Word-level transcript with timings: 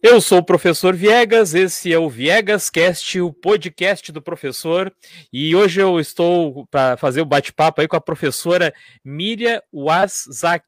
Eu 0.00 0.20
sou 0.20 0.38
o 0.38 0.44
professor 0.44 0.94
Viegas, 0.94 1.54
esse 1.54 1.92
é 1.92 1.98
o 1.98 2.08
Viegas 2.08 2.70
Cast, 2.70 3.20
o 3.20 3.32
podcast 3.32 4.12
do 4.12 4.22
professor, 4.22 4.94
e 5.32 5.56
hoje 5.56 5.80
eu 5.80 5.98
estou 5.98 6.68
para 6.68 6.96
fazer 6.96 7.20
o 7.20 7.26
bate-papo 7.26 7.80
aí 7.80 7.88
com 7.88 7.96
a 7.96 8.00
professora 8.00 8.72
Miriam 9.04 9.60
Wazak. 9.72 10.64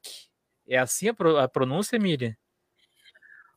É 0.67 0.77
assim 0.77 1.07
a, 1.07 1.13
pro, 1.13 1.37
a 1.37 1.47
pronúncia, 1.47 1.97
Miriam? 1.97 2.35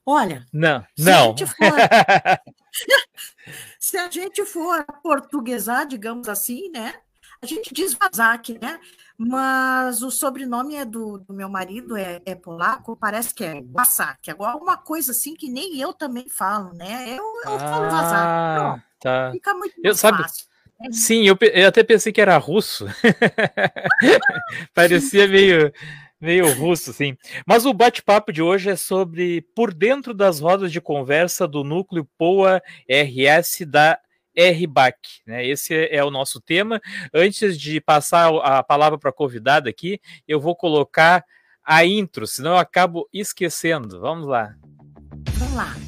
Olha, 0.07 0.47
não, 0.53 0.87
não. 0.97 1.33
A 1.33 1.47
for, 1.47 2.45
se 3.81 3.97
a 3.97 4.09
gente 4.09 4.45
for 4.45 4.87
portuguesar, 5.03 5.87
digamos 5.87 6.29
assim, 6.29 6.71
né? 6.71 6.95
A 7.43 7.47
gente 7.47 7.75
diz 7.75 7.97
Wazak, 8.01 8.59
né? 8.61 8.79
Mas 9.17 10.03
o 10.03 10.11
sobrenome 10.11 10.75
é 10.75 10.85
do, 10.85 11.19
do 11.19 11.33
meu 11.33 11.49
marido, 11.49 11.97
é, 11.97 12.21
é, 12.27 12.35
polaco, 12.35 12.97
parece 12.97 13.35
que 13.35 13.45
é 13.45 13.63
Wasak, 13.73 14.31
agora 14.31 14.57
uma 14.57 14.77
coisa 14.77 15.13
assim 15.13 15.35
que 15.35 15.49
nem 15.49 15.81
eu 15.81 15.93
também 15.93 16.29
falo, 16.29 16.73
né? 16.73 17.11
Eu, 17.11 17.23
eu 17.45 17.55
ah, 17.55 17.59
falo 17.59 17.91
Wasak, 17.91 18.83
tá. 19.01 19.31
fica 19.33 19.55
muito 19.55 19.75
eu, 19.83 19.95
sabe, 19.95 20.19
fácil. 20.19 20.47
Né? 20.81 20.89
Sim, 20.93 21.27
eu, 21.27 21.39
eu, 21.41 21.69
até 21.69 21.83
pensei 21.85 22.13
que 22.13 22.21
era 22.21 22.37
russo. 22.37 22.87
Parecia 24.75 25.29
meio, 25.29 25.73
meio 26.21 26.53
russo, 26.55 26.93
sim. 26.93 27.17
Mas 27.47 27.65
o 27.65 27.73
bate-papo 27.73 28.33
de 28.33 28.43
hoje 28.43 28.71
é 28.71 28.77
sobre 28.77 29.43
por 29.55 29.73
dentro 29.73 30.13
das 30.13 30.41
rodas 30.41 30.73
de 30.73 30.81
conversa 30.81 31.47
do 31.47 31.63
núcleo 31.63 32.09
POA 32.19 32.61
RS 32.89 33.65
da 33.67 33.99
RBAC, 34.37 34.97
né? 35.27 35.47
Esse 35.47 35.89
é 35.91 36.03
o 36.05 36.11
nosso 36.11 36.41
tema. 36.41 36.81
Antes 37.13 37.59
de 37.59 37.81
passar 37.81 38.35
a 38.43 38.63
palavra 38.63 38.99
para 38.99 39.11
a 39.11 39.15
convidada 39.15 39.69
aqui, 39.71 40.01
eu 40.27 40.41
vou 40.41 40.57
colocar 40.57 41.25
a 41.65 41.85
intro, 41.85 42.27
senão 42.27 42.53
eu 42.53 42.59
acabo 42.59 43.09
esquecendo. 43.13 44.01
Vamos 44.01 44.27
lá. 44.27 44.55
Vamos 45.39 45.55
lá. 45.55 45.84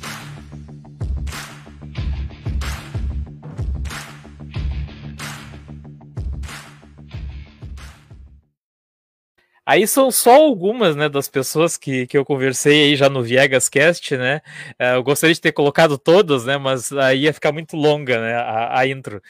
Aí 9.66 9.86
são 9.86 10.12
só 10.12 10.36
algumas, 10.36 10.94
né, 10.94 11.08
das 11.08 11.28
pessoas 11.28 11.76
que, 11.76 12.06
que 12.06 12.16
eu 12.16 12.24
conversei 12.24 12.84
aí 12.84 12.96
já 12.96 13.08
no 13.10 13.20
Viegas 13.22 13.68
Cast, 13.68 14.16
né? 14.16 14.40
Uh, 14.80 14.94
eu 14.96 15.02
gostaria 15.02 15.34
de 15.34 15.40
ter 15.40 15.50
colocado 15.50 15.98
todas, 15.98 16.44
né? 16.44 16.56
Mas 16.56 16.92
aí 16.92 17.22
ia 17.22 17.34
ficar 17.34 17.50
muito 17.50 17.76
longa, 17.76 18.20
né? 18.20 18.36
A, 18.36 18.78
a 18.78 18.86
intro. 18.86 19.20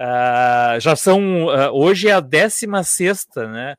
Uh, 0.00 0.80
já 0.80 0.96
são 0.96 1.44
uh, 1.46 1.70
hoje 1.72 2.08
é 2.08 2.12
a 2.12 2.20
16 2.20 2.88
sexta, 2.88 3.46
né? 3.46 3.76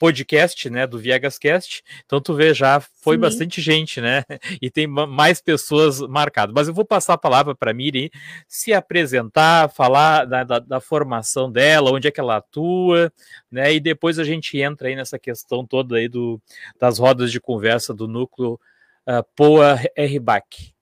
Podcast, 0.00 0.70
né, 0.70 0.86
do 0.86 0.98
Viegascast. 0.98 1.84
Então 2.06 2.22
tu 2.22 2.34
vê, 2.34 2.54
já 2.54 2.80
foi 2.80 3.16
Sim. 3.16 3.20
bastante 3.20 3.60
gente, 3.60 4.00
né? 4.00 4.24
E 4.60 4.70
tem 4.70 4.86
mais 4.86 5.42
pessoas 5.42 6.00
marcadas. 6.00 6.54
Mas 6.54 6.68
eu 6.68 6.74
vou 6.74 6.86
passar 6.86 7.14
a 7.14 7.18
palavra 7.18 7.54
para 7.54 7.70
a 7.70 7.74
Miri 7.74 8.10
se 8.48 8.72
apresentar, 8.72 9.68
falar 9.68 10.24
da, 10.24 10.42
da, 10.42 10.58
da, 10.58 10.80
formação 10.80 11.52
dela, 11.52 11.92
onde 11.92 12.08
é 12.08 12.10
que 12.10 12.18
ela 12.18 12.38
atua, 12.38 13.12
né? 13.52 13.74
E 13.74 13.78
depois 13.78 14.18
a 14.18 14.24
gente 14.24 14.58
entra 14.58 14.88
aí 14.88 14.96
nessa 14.96 15.18
questão 15.18 15.66
toda 15.66 15.96
aí 15.96 16.08
do, 16.08 16.40
das 16.80 16.98
rodas 16.98 17.30
de 17.30 17.38
conversa 17.38 17.92
do 17.92 18.08
núcleo 18.08 18.58
uh, 19.06 19.22
POA 19.36 19.80
RBAC. 19.98 20.72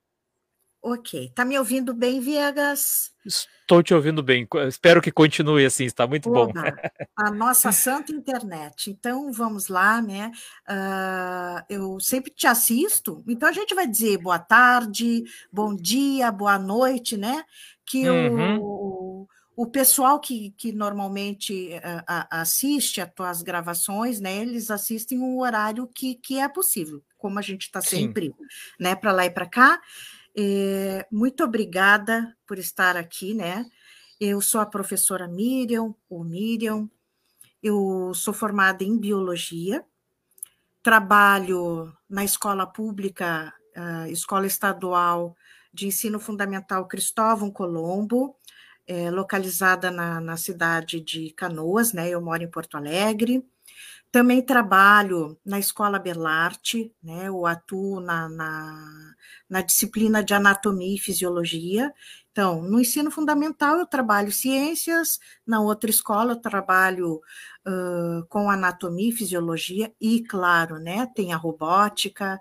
Ok. 0.81 1.31
Tá 1.35 1.43
me 1.43 1.57
ouvindo 1.57 1.93
bem, 1.93 2.21
Viegas? 2.21 3.11
Estou 3.25 3.83
te 3.83 3.93
ouvindo 3.93 4.23
bem. 4.23 4.47
Espero 4.67 5.01
que 5.01 5.11
continue 5.11 5.65
assim, 5.65 5.83
está 5.85 6.07
muito 6.07 6.29
Oba, 6.31 6.53
bom. 6.53 6.61
A 7.15 7.29
nossa 7.29 7.71
santa 7.73 8.11
internet. 8.11 8.89
Então, 8.89 9.31
vamos 9.31 9.67
lá, 9.67 10.01
né? 10.01 10.31
Uh, 10.67 11.63
eu 11.69 11.99
sempre 11.99 12.31
te 12.31 12.47
assisto, 12.47 13.23
então 13.27 13.49
a 13.49 13.51
gente 13.51 13.75
vai 13.75 13.85
dizer 13.85 14.17
boa 14.17 14.39
tarde, 14.39 15.23
bom 15.51 15.75
dia, 15.75 16.31
boa 16.31 16.57
noite, 16.57 17.17
né? 17.17 17.43
Que 17.85 18.09
uhum. 18.09 18.59
o, 18.61 19.27
o 19.55 19.67
pessoal 19.67 20.19
que, 20.21 20.51
que 20.57 20.71
normalmente 20.71 21.71
uh, 21.73 22.25
assiste 22.31 23.01
as 23.01 23.13
tuas 23.13 23.41
gravações, 23.41 24.21
né? 24.21 24.37
Eles 24.37 24.71
assistem 24.71 25.19
o 25.19 25.39
horário 25.41 25.85
que, 25.93 26.15
que 26.15 26.39
é 26.39 26.47
possível, 26.47 27.03
como 27.17 27.37
a 27.37 27.41
gente 27.41 27.63
está 27.63 27.81
sempre, 27.81 28.27
Sim. 28.27 28.33
né, 28.79 28.95
para 28.95 29.11
lá 29.11 29.25
e 29.25 29.29
para 29.29 29.45
cá. 29.45 29.81
É, 30.37 31.05
muito 31.11 31.43
obrigada 31.43 32.35
por 32.47 32.57
estar 32.57 32.95
aqui, 32.95 33.33
né? 33.33 33.65
Eu 34.19 34.41
sou 34.41 34.59
a 34.61 34.65
professora 34.65 35.27
Miriam, 35.27 35.95
ou 36.09 36.23
Miriam, 36.23 36.89
eu 37.61 38.11
sou 38.13 38.33
formada 38.33 38.83
em 38.83 38.97
biologia, 38.97 39.83
trabalho 40.81 41.93
na 42.09 42.23
escola 42.23 42.65
pública, 42.65 43.53
uh, 43.75 44.07
escola 44.11 44.47
estadual 44.47 45.35
de 45.73 45.87
ensino 45.87 46.19
fundamental 46.19 46.87
Cristóvão 46.87 47.51
Colombo, 47.51 48.35
é, 48.87 49.11
localizada 49.11 49.91
na, 49.91 50.19
na 50.19 50.35
cidade 50.35 50.99
de 50.99 51.29
Canoas, 51.31 51.93
né? 51.93 52.09
Eu 52.09 52.21
moro 52.21 52.41
em 52.41 52.49
Porto 52.49 52.75
Alegre. 52.75 53.45
Também 54.11 54.41
trabalho 54.41 55.37
na 55.45 55.59
Escola 55.59 55.99
Belarte, 55.99 56.91
né? 57.03 57.27
Eu 57.27 57.45
atuo 57.45 57.99
na, 57.99 58.27
na, 58.27 59.13
na 59.47 59.61
disciplina 59.61 60.23
de 60.23 60.33
anatomia 60.33 60.95
e 60.95 60.99
fisiologia. 60.99 61.93
Então, 62.39 62.61
no 62.61 62.79
ensino 62.79 63.11
fundamental 63.11 63.79
eu 63.79 63.85
trabalho 63.85 64.31
ciências, 64.31 65.19
na 65.45 65.59
outra 65.59 65.89
escola 65.89 66.31
eu 66.31 66.35
trabalho 66.37 67.15
uh, 67.67 68.25
com 68.29 68.49
anatomia 68.49 69.09
e 69.09 69.11
fisiologia, 69.11 69.93
e 69.99 70.23
claro, 70.23 70.79
né, 70.79 71.05
tem 71.13 71.33
a 71.33 71.35
robótica, 71.35 72.39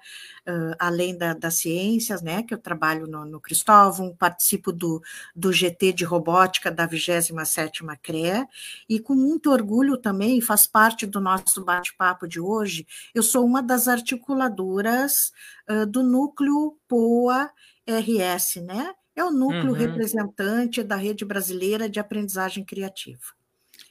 uh, 0.48 0.76
além 0.78 1.18
da, 1.18 1.34
das 1.34 1.54
ciências, 1.54 2.22
né, 2.22 2.44
que 2.44 2.54
eu 2.54 2.58
trabalho 2.58 3.08
no, 3.08 3.24
no 3.24 3.40
Cristóvão, 3.40 4.14
participo 4.16 4.70
do, 4.70 5.02
do 5.34 5.52
GT 5.52 5.92
de 5.92 6.04
robótica 6.04 6.70
da 6.70 6.86
27ª 6.86 7.98
CREA, 8.00 8.46
e 8.88 9.00
com 9.00 9.16
muito 9.16 9.50
orgulho 9.50 9.96
também, 9.96 10.40
faz 10.40 10.64
parte 10.64 11.06
do 11.06 11.18
nosso 11.18 11.64
bate-papo 11.64 12.28
de 12.28 12.38
hoje, 12.38 12.86
eu 13.12 13.24
sou 13.24 13.44
uma 13.44 13.60
das 13.60 13.88
articuladoras 13.88 15.32
uh, 15.68 15.84
do 15.84 16.04
núcleo 16.04 16.78
POA 16.86 17.50
RS, 17.84 18.62
né, 18.62 18.94
é 19.18 19.24
o 19.24 19.30
núcleo 19.30 19.68
uhum. 19.68 19.72
representante 19.72 20.82
da 20.82 20.96
Rede 20.96 21.24
Brasileira 21.24 21.88
de 21.88 21.98
Aprendizagem 21.98 22.64
Criativa. 22.64 23.22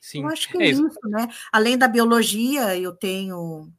Sim. 0.02 0.24
Eu 0.24 0.30
acho 0.30 0.50
que 0.50 0.58
é, 0.58 0.68
é 0.68 0.70
isso, 0.70 1.00
né? 1.06 1.28
Além 1.52 1.78
da 1.78 1.88
biologia, 1.88 2.78
eu 2.78 2.94
tenho 2.94 3.70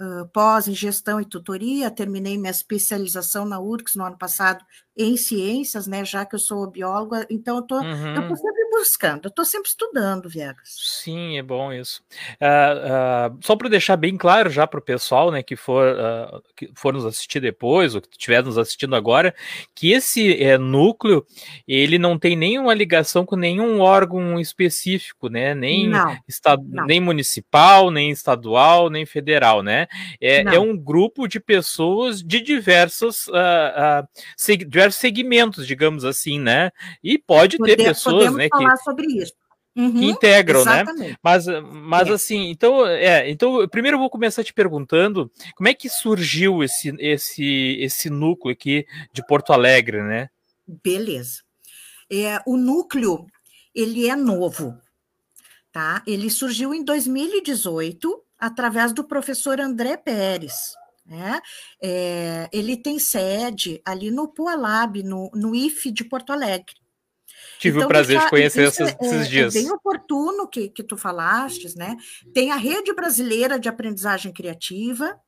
uh, 0.00 0.28
pós 0.32 0.68
em 0.68 0.74
gestão 0.74 1.20
e 1.20 1.24
tutoria, 1.24 1.90
terminei 1.90 2.38
minha 2.38 2.50
especialização 2.50 3.44
na 3.44 3.58
URCS 3.58 3.96
no 3.96 4.04
ano 4.04 4.16
passado 4.18 4.64
em 4.96 5.16
ciências, 5.16 5.86
né? 5.86 6.04
Já 6.04 6.24
que 6.24 6.34
eu 6.34 6.38
sou 6.38 6.66
bióloga, 6.70 7.26
então 7.28 7.56
eu 7.56 7.62
tô, 7.62 7.76
uhum. 7.76 8.14
eu 8.14 8.22
tô 8.22 8.28
uhum. 8.28 8.36
sempre 8.36 8.70
buscando, 8.70 9.26
eu 9.26 9.30
tô 9.30 9.44
sempre 9.44 9.68
estudando, 9.68 10.28
Viegas. 10.28 10.74
Sim, 11.02 11.36
é 11.36 11.42
bom 11.42 11.72
isso. 11.72 12.02
Uh, 12.40 13.34
uh, 13.34 13.38
só 13.42 13.54
para 13.56 13.68
deixar 13.68 13.96
bem 13.96 14.16
claro 14.16 14.48
já 14.48 14.66
para 14.66 14.80
o 14.80 14.82
pessoal, 14.82 15.30
né, 15.30 15.42
que 15.42 15.54
for, 15.54 15.94
uh, 15.94 16.42
que 16.56 16.70
for 16.74 16.94
nos 16.94 17.04
assistir 17.04 17.40
depois, 17.40 17.94
ou 17.94 18.00
que 18.00 18.08
estiver 18.10 18.42
nos 18.42 18.56
assistindo 18.56 18.96
agora, 18.96 19.34
que 19.74 19.92
esse 19.92 20.42
é, 20.42 20.56
núcleo, 20.56 21.26
ele 21.68 21.98
não 21.98 22.18
tem 22.18 22.34
nenhuma 22.34 22.72
ligação 22.72 23.26
com 23.26 23.36
nenhum 23.36 23.80
órgão 23.80 24.40
específico, 24.40 25.28
né? 25.28 25.54
Nem, 25.54 25.88
não, 25.88 26.16
estado, 26.26 26.64
não. 26.66 26.86
nem 26.86 27.00
municipal, 27.00 27.90
nem 27.90 28.10
estadual, 28.10 28.88
nem 28.88 29.04
federal, 29.04 29.62
né? 29.62 29.86
É, 30.20 30.42
é 30.42 30.58
um 30.58 30.76
grupo 30.76 31.26
de 31.26 31.38
pessoas 31.38 32.22
de 32.22 32.40
diversos, 32.40 33.26
uh, 33.28 34.06
diversos 34.66 34.85
segmentos, 34.94 35.66
digamos 35.66 36.04
assim, 36.04 36.38
né? 36.38 36.70
E 37.02 37.18
pode 37.18 37.58
ter 37.58 37.76
pessoas, 37.76 38.34
né? 38.34 38.48
Falar 38.48 38.76
que, 38.76 38.82
sobre 38.84 39.06
isso. 39.06 39.32
Uhum, 39.76 39.92
que 39.92 40.04
integram, 40.06 40.64
né? 40.64 40.82
exatamente. 40.82 41.10
né? 41.10 41.16
Mas, 41.22 41.46
mas 41.70 42.08
é. 42.08 42.12
assim, 42.12 42.48
então, 42.48 42.86
é, 42.86 43.28
então, 43.28 43.68
primeiro 43.68 43.96
eu 43.96 44.00
vou 44.00 44.08
começar 44.08 44.42
te 44.42 44.54
perguntando 44.54 45.30
como 45.54 45.68
é 45.68 45.74
que 45.74 45.90
surgiu 45.90 46.64
esse, 46.64 46.94
esse, 46.98 47.76
esse 47.80 48.08
núcleo 48.08 48.52
aqui 48.52 48.86
de 49.12 49.24
Porto 49.26 49.52
Alegre, 49.52 50.02
né? 50.02 50.30
Beleza. 50.82 51.42
É, 52.10 52.40
o 52.46 52.56
núcleo, 52.56 53.26
ele 53.74 54.08
é 54.08 54.16
novo, 54.16 54.78
tá? 55.70 56.02
Ele 56.06 56.30
surgiu 56.30 56.72
em 56.72 56.82
2018 56.82 58.22
através 58.38 58.92
do 58.92 59.04
professor 59.04 59.60
André 59.60 59.96
Pérez, 59.96 60.74
né? 61.06 61.40
É, 61.80 62.48
ele 62.52 62.76
tem 62.76 62.98
sede 62.98 63.80
ali 63.84 64.10
no 64.10 64.28
Pualab, 64.28 65.02
no, 65.02 65.30
no 65.34 65.54
IFE 65.54 65.90
de 65.90 66.04
Porto 66.04 66.32
Alegre. 66.32 66.74
Tive 67.58 67.76
então, 67.76 67.86
o 67.86 67.88
prazer 67.88 68.20
de 68.20 68.28
conhecer 68.28 68.68
esses, 68.68 68.88
é, 68.88 68.96
esses 69.00 69.28
dias. 69.28 69.54
É 69.54 69.60
bem 69.60 69.70
oportuno 69.70 70.48
que, 70.48 70.68
que 70.68 70.82
tu 70.82 70.96
falaste, 70.96 71.76
né? 71.76 71.96
Tem 72.34 72.50
a 72.50 72.56
Rede 72.56 72.92
Brasileira 72.94 73.58
de 73.58 73.68
Aprendizagem 73.68 74.32
Criativa, 74.32 75.18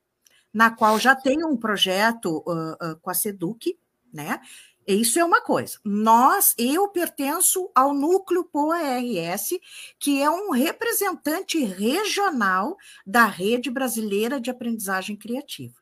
na 0.53 0.71
qual 0.71 0.99
já 0.99 1.15
tem 1.15 1.45
um 1.45 1.57
projeto 1.57 2.43
uh, 2.47 2.73
uh, 2.73 3.01
com 3.01 3.11
a 3.11 3.15
SEDUC, 3.15 3.79
né? 4.13 4.41
Isso 4.95 5.19
é 5.19 5.25
uma 5.25 5.43
coisa. 5.43 5.79
Nós, 5.85 6.55
eu 6.57 6.89
pertenço 6.89 7.71
ao 7.75 7.93
núcleo 7.93 8.45
POA-RS, 8.45 9.59
que 9.99 10.23
é 10.23 10.31
um 10.31 10.51
representante 10.51 11.63
regional 11.63 12.75
da 13.07 13.27
Rede 13.27 13.71
Brasileira 13.71 14.41
de 14.41 14.51
Aprendizagem 14.51 15.15
Criativa. 15.15 15.75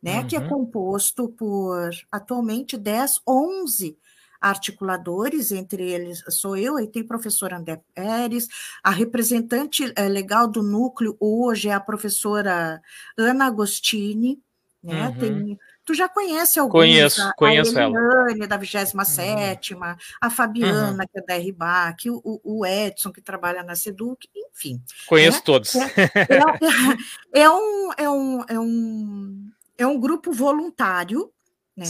né, 0.00 0.20
uhum. 0.20 0.26
que 0.28 0.36
é 0.36 0.38
uhum. 0.38 0.48
composto 0.48 1.28
por 1.30 1.90
atualmente 2.12 2.76
10, 2.76 3.20
11 3.26 3.98
articuladores, 4.40 5.50
entre 5.50 5.90
eles 5.90 6.22
sou 6.28 6.56
eu, 6.56 6.78
e 6.78 6.86
tem 6.86 7.04
professor 7.04 7.52
André 7.52 7.82
Pérez, 7.92 8.46
a 8.84 8.90
representante 8.90 9.92
eh, 9.96 10.08
legal 10.08 10.46
do 10.46 10.62
núcleo 10.62 11.16
hoje 11.18 11.68
é 11.68 11.74
a 11.74 11.80
professora 11.80 12.80
Ana 13.16 13.46
Agostini, 13.46 14.40
né? 14.80 15.08
Uhum. 15.08 15.18
Tem, 15.18 15.58
tu 15.88 15.94
já 15.94 16.06
conhece 16.06 16.60
alguns, 16.60 16.72
conheço, 16.72 17.22
a, 17.22 17.32
conheço 17.32 17.78
a 17.78 17.84
Eliane, 17.84 18.46
da 18.46 18.58
27 18.58 19.72
uhum. 19.72 19.80
a 20.20 20.28
Fabiana, 20.28 21.02
uhum. 21.02 21.08
que 21.10 21.18
é 21.18 21.22
da 21.22 21.38
RBAC, 21.38 22.10
o, 22.10 22.40
o, 22.44 22.66
Edson, 22.66 23.10
que 23.10 23.22
trabalha 23.22 23.62
na 23.62 23.74
Seduc, 23.74 24.28
enfim. 24.36 24.82
Conheço 25.06 25.38
né? 25.38 25.42
todos. 25.46 25.74
É, 25.74 27.40
é, 27.40 27.40
é, 27.40 27.50
um, 27.50 27.90
é, 27.96 28.10
um, 28.10 28.44
é, 28.46 28.60
um, 28.60 29.50
é 29.78 29.86
um 29.86 29.98
grupo 29.98 30.30
voluntário 30.30 31.32
né, 31.74 31.86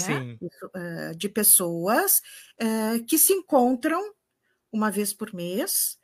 eh, 0.76 1.14
de 1.16 1.28
pessoas 1.28 2.22
uh, 2.62 3.04
que 3.04 3.18
se 3.18 3.32
encontram 3.32 4.14
uma 4.70 4.92
vez 4.92 5.12
por 5.12 5.34
mês, 5.34 5.98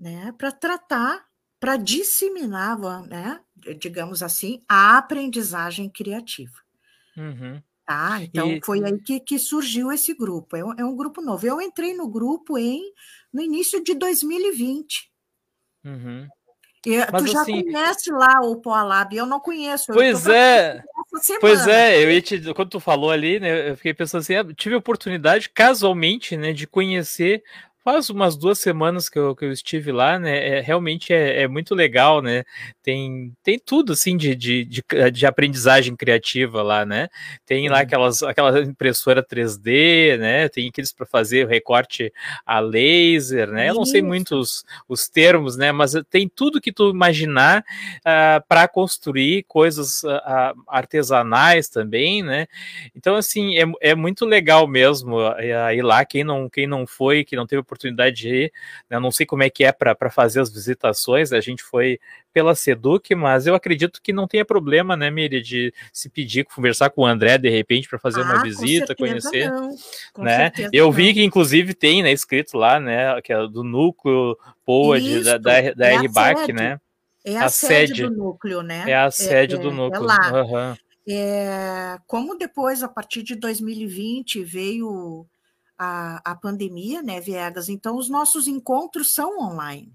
né, 0.00 0.32
para 0.38 0.50
tratar, 0.50 1.26
para 1.60 1.76
disseminar, 1.76 2.78
né, 3.06 3.40
digamos 3.78 4.22
assim, 4.22 4.64
a 4.66 4.96
aprendizagem 4.96 5.90
criativa. 5.90 6.63
Uhum. 7.16 7.62
Tá? 7.86 8.22
Então 8.22 8.50
e... 8.50 8.60
foi 8.64 8.82
aí 8.84 8.98
que, 8.98 9.20
que 9.20 9.38
surgiu 9.38 9.92
esse 9.92 10.14
grupo. 10.14 10.56
É 10.56 10.64
um, 10.64 10.72
é 10.78 10.84
um, 10.84 10.96
grupo 10.96 11.20
novo. 11.20 11.46
Eu 11.46 11.60
entrei 11.60 11.94
no 11.94 12.08
grupo 12.08 12.56
em 12.56 12.82
no 13.32 13.42
início 13.42 13.82
de 13.82 13.94
2020. 13.94 15.10
Uhum. 15.84 16.26
E, 16.86 16.98
Mas, 17.10 17.22
tu 17.22 17.26
já 17.28 17.42
assim, 17.42 17.62
conhece 17.62 18.12
lá 18.12 18.40
o 18.42 18.56
Poalab, 18.56 19.16
eu 19.16 19.26
não 19.26 19.40
conheço. 19.40 19.92
Pois 19.92 20.26
é. 20.26 20.82
Pois 21.40 21.66
é, 21.66 22.02
eu 22.02 22.22
te, 22.22 22.52
quando 22.54 22.70
tu 22.70 22.80
falou 22.80 23.10
ali, 23.10 23.38
né, 23.38 23.70
eu 23.70 23.76
fiquei 23.76 23.94
pensando 23.94 24.20
assim, 24.20 24.34
ah, 24.34 24.44
tive 24.54 24.74
a 24.74 24.78
oportunidade 24.78 25.48
casualmente, 25.48 26.36
né, 26.36 26.52
de 26.52 26.66
conhecer 26.66 27.42
Faz 27.84 28.08
umas 28.08 28.34
duas 28.34 28.58
semanas 28.60 29.10
que 29.10 29.18
eu, 29.18 29.36
que 29.36 29.44
eu 29.44 29.52
estive 29.52 29.92
lá, 29.92 30.18
né? 30.18 30.56
É, 30.56 30.60
realmente 30.62 31.12
é, 31.12 31.42
é, 31.42 31.46
muito 31.46 31.74
legal, 31.74 32.22
né? 32.22 32.42
Tem, 32.82 33.30
tem 33.42 33.58
tudo 33.58 33.92
assim 33.92 34.16
de, 34.16 34.34
de, 34.34 34.64
de, 34.64 34.82
de 35.12 35.26
aprendizagem 35.26 35.94
criativa 35.94 36.62
lá, 36.62 36.86
né? 36.86 37.10
Tem 37.44 37.68
lá 37.68 37.80
aquelas, 37.80 38.22
aquela 38.22 38.58
impressora 38.62 39.22
3D, 39.22 40.16
né? 40.16 40.48
Tem 40.48 40.66
aqueles 40.66 40.94
para 40.94 41.04
fazer 41.04 41.46
recorte 41.46 42.10
a 42.46 42.58
laser, 42.58 43.50
né? 43.50 43.68
Eu 43.68 43.74
não 43.74 43.84
sei 43.84 44.00
muito 44.00 44.34
os, 44.36 44.64
os 44.88 45.06
termos, 45.06 45.54
né? 45.54 45.70
Mas 45.70 45.92
tem 46.08 46.26
tudo 46.26 46.62
que 46.62 46.72
tu 46.72 46.88
imaginar 46.88 47.60
uh, 47.60 47.64
ah, 48.06 48.44
para 48.48 48.66
construir 48.66 49.42
coisas 49.42 50.02
uh, 50.04 50.54
artesanais 50.68 51.68
também, 51.68 52.22
né? 52.22 52.46
Então, 52.96 53.14
assim, 53.14 53.58
é, 53.58 53.90
é 53.90 53.94
muito 53.94 54.24
legal 54.24 54.66
mesmo 54.66 55.18
ir 55.74 55.82
lá. 55.82 56.02
Quem 56.06 56.24
não, 56.24 56.48
quem 56.48 56.66
não 56.66 56.86
foi, 56.86 57.24
que 57.24 57.36
não 57.36 57.46
teve 57.46 57.60
oportunidade 57.60 57.73
de 57.78 58.28
ir, 58.28 58.52
né? 58.88 58.98
não 58.98 59.10
sei 59.10 59.26
como 59.26 59.42
é 59.42 59.50
que 59.50 59.64
é 59.64 59.72
para 59.72 60.10
fazer 60.10 60.40
as 60.40 60.52
visitações, 60.52 61.32
a 61.32 61.40
gente 61.40 61.62
foi 61.62 61.98
pela 62.32 62.54
Seduc, 62.54 63.14
mas 63.14 63.46
eu 63.46 63.54
acredito 63.54 64.00
que 64.02 64.12
não 64.12 64.26
tenha 64.26 64.44
problema, 64.44 64.96
né, 64.96 65.08
Miri, 65.10 65.40
de 65.40 65.72
se 65.92 66.08
pedir, 66.08 66.44
conversar 66.44 66.90
com 66.90 67.02
o 67.02 67.06
André 67.06 67.38
de 67.38 67.48
repente 67.48 67.88
para 67.88 67.98
fazer 67.98 68.22
ah, 68.22 68.24
uma 68.24 68.42
visita, 68.42 68.94
conhecer, 68.94 69.50
né? 70.18 70.50
Eu 70.72 70.90
vi 70.90 71.06
não. 71.06 71.14
que 71.14 71.22
inclusive 71.22 71.74
tem, 71.74 72.02
né, 72.02 72.10
escrito 72.10 72.56
lá, 72.56 72.80
né, 72.80 73.20
que 73.22 73.32
é 73.32 73.46
do 73.46 73.62
núcleo 73.62 74.36
POA 74.64 75.00
de, 75.00 75.22
da, 75.22 75.38
da, 75.38 75.72
da 75.72 75.88
é 75.88 75.96
RBAC, 75.96 76.52
né? 76.52 76.80
É 77.24 77.38
a, 77.38 77.46
a 77.46 77.48
sede, 77.48 77.94
sede, 77.94 78.02
do 78.02 78.10
núcleo, 78.10 78.62
né? 78.62 78.84
É 78.86 78.96
a 78.96 79.10
sede 79.10 79.54
é, 79.54 79.58
do 79.58 79.70
é, 79.70 79.72
núcleo. 79.72 80.02
É 80.02 80.06
lá. 80.06 80.42
Uhum. 80.42 80.76
É, 81.08 81.98
como 82.06 82.36
depois, 82.36 82.82
a 82.82 82.88
partir 82.88 83.22
de 83.22 83.34
2020, 83.34 84.42
veio 84.42 85.26
a, 85.78 86.32
a 86.32 86.34
pandemia, 86.34 87.02
né, 87.02 87.20
Viegas? 87.20 87.68
Então, 87.68 87.96
os 87.96 88.08
nossos 88.08 88.46
encontros 88.46 89.12
são 89.12 89.38
online. 89.38 89.92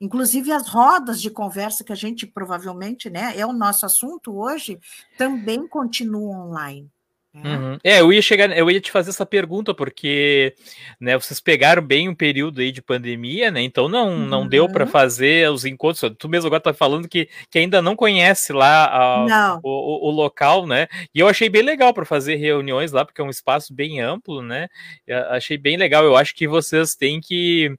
Inclusive, 0.00 0.50
as 0.50 0.66
rodas 0.68 1.20
de 1.20 1.30
conversa 1.30 1.84
que 1.84 1.92
a 1.92 1.96
gente 1.96 2.26
provavelmente, 2.26 3.10
né, 3.10 3.36
é 3.36 3.44
o 3.44 3.52
nosso 3.52 3.84
assunto 3.84 4.34
hoje, 4.34 4.80
também 5.18 5.68
continuam 5.68 6.48
online. 6.48 6.90
É. 7.32 7.48
Uhum. 7.48 7.78
é, 7.84 8.00
eu 8.00 8.12
ia 8.12 8.20
chegar, 8.20 8.50
eu 8.56 8.68
ia 8.68 8.80
te 8.80 8.90
fazer 8.90 9.10
essa 9.10 9.24
pergunta, 9.24 9.72
porque 9.72 10.52
né, 10.98 11.16
vocês 11.16 11.38
pegaram 11.38 11.80
bem 11.80 12.08
um 12.08 12.14
período 12.14 12.60
aí 12.60 12.72
de 12.72 12.82
pandemia, 12.82 13.52
né? 13.52 13.62
Então 13.62 13.88
não, 13.88 14.08
uhum. 14.08 14.26
não 14.26 14.48
deu 14.48 14.68
para 14.68 14.84
uhum. 14.84 14.90
fazer 14.90 15.48
os 15.48 15.64
encontros. 15.64 16.12
Tu 16.18 16.28
mesmo 16.28 16.48
agora 16.48 16.60
tá 16.60 16.74
falando 16.74 17.08
que, 17.08 17.28
que 17.48 17.60
ainda 17.60 17.80
não 17.80 17.94
conhece 17.94 18.52
lá 18.52 18.86
a, 18.86 19.60
o, 19.62 20.08
o, 20.08 20.10
local, 20.10 20.66
né? 20.66 20.88
E 21.14 21.20
eu 21.20 21.28
achei 21.28 21.48
bem 21.48 21.62
legal 21.62 21.94
para 21.94 22.04
fazer 22.04 22.34
reuniões 22.34 22.90
lá, 22.90 23.04
porque 23.04 23.20
é 23.20 23.24
um 23.24 23.30
espaço 23.30 23.72
bem 23.72 24.00
amplo, 24.00 24.42
né? 24.42 24.66
Eu 25.06 25.18
achei 25.30 25.56
bem 25.56 25.76
legal. 25.76 26.04
Eu 26.04 26.16
acho 26.16 26.34
que 26.34 26.48
vocês 26.48 26.96
têm 26.96 27.20
que 27.20 27.72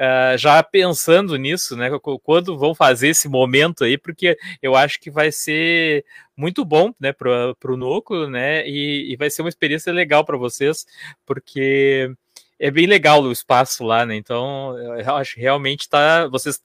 uh, 0.00 0.38
já 0.38 0.62
pensando 0.62 1.36
nisso, 1.36 1.76
né? 1.76 1.90
Quando 2.22 2.56
vão 2.56 2.74
fazer 2.74 3.08
esse 3.08 3.28
momento 3.28 3.84
aí, 3.84 3.98
porque 3.98 4.38
eu 4.62 4.74
acho 4.74 4.98
que 4.98 5.10
vai 5.10 5.30
ser 5.30 6.02
muito 6.36 6.64
bom, 6.64 6.92
né, 7.00 7.12
para 7.12 7.72
o 7.72 7.76
núcleo, 7.76 8.28
né, 8.28 8.66
e, 8.68 9.12
e 9.12 9.16
vai 9.16 9.30
ser 9.30 9.42
uma 9.42 9.48
experiência 9.48 9.92
legal 9.92 10.24
para 10.24 10.36
vocês, 10.36 10.86
porque 11.24 12.12
é 12.58 12.70
bem 12.70 12.86
legal 12.86 13.22
o 13.22 13.32
espaço 13.32 13.84
lá, 13.84 14.04
né, 14.04 14.14
então 14.16 14.78
eu 14.78 15.16
acho 15.16 15.34
que 15.34 15.40
realmente 15.40 15.88
tá, 15.88 16.26
vocês 16.28 16.60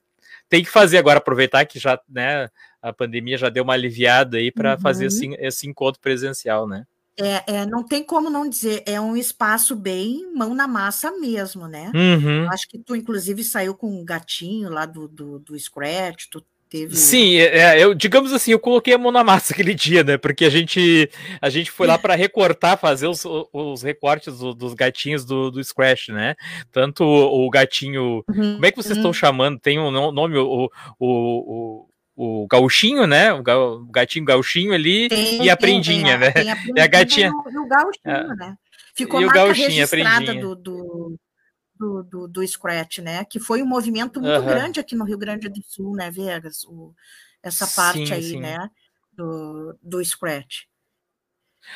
têm 0.50 0.64
que 0.64 0.70
fazer 0.70 0.98
agora, 0.98 1.20
aproveitar 1.20 1.66
que 1.66 1.80
já, 1.80 2.00
né, 2.10 2.50
a 2.82 2.92
pandemia 2.92 3.38
já 3.38 3.50
deu 3.50 3.64
uma 3.64 3.74
aliviada 3.74 4.38
aí 4.38 4.52
para 4.52 4.76
uhum. 4.76 4.82
fazer 4.82 5.06
esse, 5.06 5.28
esse 5.40 5.68
encontro 5.68 6.02
presencial, 6.02 6.68
né. 6.68 6.86
É, 7.18 7.56
é, 7.56 7.66
não 7.66 7.84
tem 7.84 8.04
como 8.04 8.30
não 8.30 8.50
dizer, 8.50 8.84
é 8.86 9.00
um 9.00 9.16
espaço 9.16 9.76
bem 9.76 10.34
mão 10.34 10.56
na 10.56 10.68
massa 10.68 11.12
mesmo, 11.12 11.68
né? 11.68 11.92
Uhum. 11.94 12.50
Acho 12.50 12.68
que 12.68 12.80
tu, 12.80 12.96
inclusive, 12.96 13.44
saiu 13.44 13.76
com 13.76 13.88
um 13.88 14.04
gatinho 14.04 14.70
lá 14.70 14.86
do, 14.86 15.08
do, 15.08 15.38
do 15.40 15.60
Scratch, 15.60 16.28
tu 16.32 16.44
Teve... 16.72 16.96
Sim, 16.96 17.36
é, 17.36 17.58
é, 17.58 17.84
eu, 17.84 17.94
digamos 17.94 18.32
assim, 18.32 18.52
eu 18.52 18.60
coloquei 18.60 18.94
a 18.94 18.98
mão 18.98 19.12
na 19.12 19.26
massa 19.26 19.52
aquele 19.54 19.74
dia, 19.74 20.06
né? 20.06 20.18
Porque 20.18 20.46
a 20.46 20.50
gente, 20.50 21.12
a 21.42 21.50
gente 21.50 21.70
foi 21.70 21.86
lá 21.86 21.98
para 21.98 22.16
recortar, 22.16 22.80
fazer 22.80 23.08
os, 23.08 23.26
os 23.52 23.84
recortes 23.84 24.38
do, 24.38 24.54
dos 24.54 24.74
gatinhos 24.74 25.26
do, 25.26 25.52
do 25.52 25.62
Scratch, 25.62 26.08
né? 26.08 26.34
Tanto 26.72 27.04
o, 27.04 27.46
o 27.46 27.50
gatinho. 27.50 28.24
Uhum, 28.30 28.54
como 28.54 28.66
é 28.66 28.72
que 28.72 28.78
vocês 28.78 28.94
uhum. 28.94 29.02
estão 29.02 29.12
chamando? 29.12 29.60
Tem 29.60 29.78
um 29.80 29.92
nome, 29.92 30.38
o, 30.38 30.72
o, 30.98 31.88
o, 32.16 32.44
o 32.44 32.48
gauchinho, 32.48 33.06
né? 33.06 33.34
O 33.34 33.44
gatinho 33.92 34.24
gauchinho 34.24 34.72
ali 34.72 35.10
tem, 35.10 35.44
e 35.44 35.50
a 35.50 35.58
prendinha, 35.58 36.18
tem, 36.18 36.20
né? 36.20 36.32
Tem 36.32 36.52
a, 36.52 36.56
e 36.74 36.80
a 36.80 36.88
gatinha. 36.88 37.28
E 37.28 37.58
o 37.58 37.68
gauchinho, 37.68 38.02
é. 38.06 38.36
né? 38.38 38.56
Ficou 38.96 39.22
e 39.22 39.26
o 39.26 39.30
gauchinho, 39.30 39.84
a 39.84 39.88
prendinha. 39.90 40.42
Do, 40.42 40.56
do, 40.56 41.20
do, 41.82 42.04
do, 42.04 42.28
do 42.28 42.48
Scratch, 42.48 43.00
né? 43.00 43.26
Que 43.26 43.40
foi 43.40 43.64
um 43.64 43.66
movimento 43.66 44.22
muito 44.22 44.40
uhum. 44.40 44.46
grande 44.46 44.80
aqui 44.80 44.96
no 44.96 45.04
Rio 45.04 45.18
Grande 45.18 45.50
do 45.50 45.64
Sul, 45.64 45.96
né, 45.96 46.12
Vegas? 46.12 46.64
O, 46.66 46.94
essa 47.42 47.66
parte 47.66 48.06
sim, 48.06 48.14
aí, 48.14 48.24
sim. 48.24 48.40
né? 48.40 48.70
Do, 49.12 49.76
do 49.82 50.06
Scratch. 50.06 50.66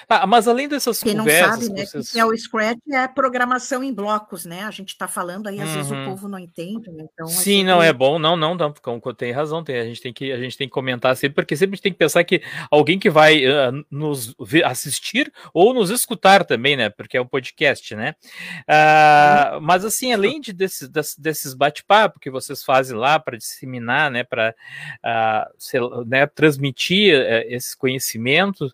Ah, 0.07 0.25
mas 0.25 0.47
além 0.47 0.67
dessas 0.67 1.01
Quem 1.01 1.17
conversas... 1.17 1.41
Quem 1.41 1.49
não 1.49 1.61
sabe, 1.61 1.79
né, 1.79 1.85
vocês... 1.85 2.11
que 2.11 2.19
é 2.19 2.25
o 2.25 2.35
Scratch 2.37 2.79
é 2.91 3.07
programação 3.07 3.83
em 3.83 3.93
blocos, 3.93 4.45
né? 4.45 4.63
A 4.63 4.71
gente 4.71 4.89
está 4.89 5.07
falando 5.07 5.47
aí, 5.47 5.59
às 5.59 5.69
uhum. 5.69 5.75
vezes 5.75 5.91
o 5.91 5.95
uhum. 5.95 6.05
povo 6.05 6.27
não 6.27 6.39
entende, 6.39 6.91
né? 6.91 7.05
Então, 7.13 7.27
Sim, 7.27 7.63
não, 7.63 7.81
é 7.81 7.93
bom, 7.93 8.19
não, 8.19 8.35
não, 8.35 8.55
não, 8.55 8.73
tem 9.17 9.31
razão, 9.31 9.63
tem, 9.63 9.79
a, 9.79 9.85
gente 9.85 10.01
tem 10.01 10.13
que, 10.13 10.31
a 10.31 10.37
gente 10.37 10.57
tem 10.57 10.67
que 10.67 10.73
comentar 10.73 11.15
sempre, 11.15 11.35
porque 11.35 11.55
sempre 11.55 11.73
a 11.73 11.75
gente 11.75 11.83
tem 11.83 11.91
que 11.91 11.97
pensar 11.97 12.23
que 12.23 12.41
alguém 12.69 12.99
que 12.99 13.09
vai 13.09 13.45
uh, 13.45 13.85
nos 13.89 14.35
assistir 14.65 15.31
ou 15.53 15.73
nos 15.73 15.89
escutar 15.89 16.43
também, 16.45 16.75
né? 16.75 16.89
Porque 16.89 17.17
é 17.17 17.21
um 17.21 17.27
podcast, 17.27 17.95
né? 17.95 18.15
Uh, 18.61 19.61
mas 19.61 19.85
assim, 19.85 20.13
além 20.13 20.39
de 20.41 20.53
desses, 20.53 20.89
desses 21.17 21.53
bate-papo 21.53 22.19
que 22.19 22.29
vocês 22.29 22.63
fazem 22.63 22.97
lá 22.97 23.19
para 23.19 23.37
disseminar, 23.37 24.11
né? 24.11 24.23
Para 24.23 24.55
uh, 25.03 26.05
né, 26.05 26.25
transmitir 26.27 27.13
eh, 27.15 27.45
esse 27.49 27.77
conhecimento, 27.77 28.71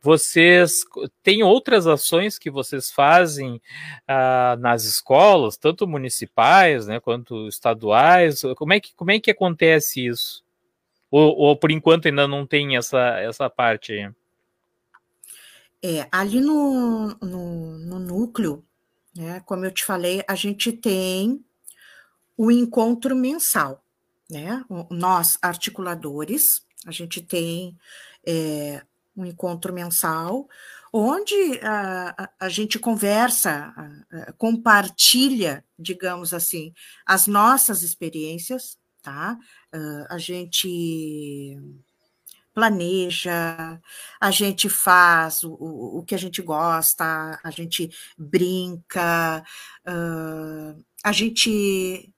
você 0.00 0.53
vocês 0.54 0.84
têm 1.22 1.42
outras 1.42 1.86
ações 1.86 2.38
que 2.38 2.50
vocês 2.50 2.90
fazem 2.90 3.60
ah, 4.06 4.56
nas 4.58 4.84
escolas, 4.84 5.56
tanto 5.56 5.86
municipais, 5.86 6.86
né, 6.86 7.00
quanto 7.00 7.48
estaduais? 7.48 8.42
Como 8.56 8.72
é 8.72 8.80
que, 8.80 8.94
como 8.94 9.10
é 9.10 9.18
que 9.18 9.30
acontece 9.30 10.06
isso? 10.06 10.44
Ou, 11.10 11.36
ou 11.36 11.56
por 11.56 11.70
enquanto 11.70 12.06
ainda 12.06 12.26
não 12.26 12.46
tem 12.46 12.76
essa, 12.76 13.18
essa 13.20 13.48
parte? 13.50 14.10
É, 15.82 16.08
ali 16.10 16.40
no, 16.40 17.14
no, 17.20 17.78
no 17.78 17.98
núcleo, 17.98 18.64
né, 19.14 19.40
como 19.44 19.64
eu 19.64 19.70
te 19.70 19.84
falei, 19.84 20.22
a 20.26 20.34
gente 20.34 20.72
tem 20.72 21.44
o 22.36 22.50
encontro 22.50 23.14
mensal, 23.14 23.84
né? 24.28 24.64
Nós, 24.90 25.38
articuladores, 25.40 26.66
a 26.84 26.90
gente 26.90 27.22
tem 27.22 27.78
é, 28.26 28.82
um 29.16 29.24
encontro 29.24 29.72
mensal, 29.72 30.48
onde 30.92 31.58
a, 31.62 32.14
a, 32.24 32.30
a 32.46 32.48
gente 32.48 32.78
conversa, 32.78 33.72
a, 34.10 34.32
compartilha, 34.34 35.64
digamos 35.78 36.32
assim, 36.32 36.72
as 37.04 37.26
nossas 37.26 37.82
experiências, 37.82 38.78
tá? 39.02 39.36
Uh, 39.74 40.06
a 40.08 40.18
gente 40.18 41.58
planeja, 42.54 43.80
a 44.20 44.30
gente 44.30 44.68
faz 44.68 45.42
o, 45.42 45.52
o, 45.98 46.04
que 46.04 46.14
a 46.14 46.18
gente 46.18 46.40
gosta, 46.40 47.40
a 47.42 47.50
gente 47.50 47.90
brinca, 48.16 49.44
uh, 49.86 50.84
a 51.02 51.12
gente 51.12 52.08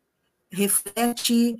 reflete, 0.51 1.57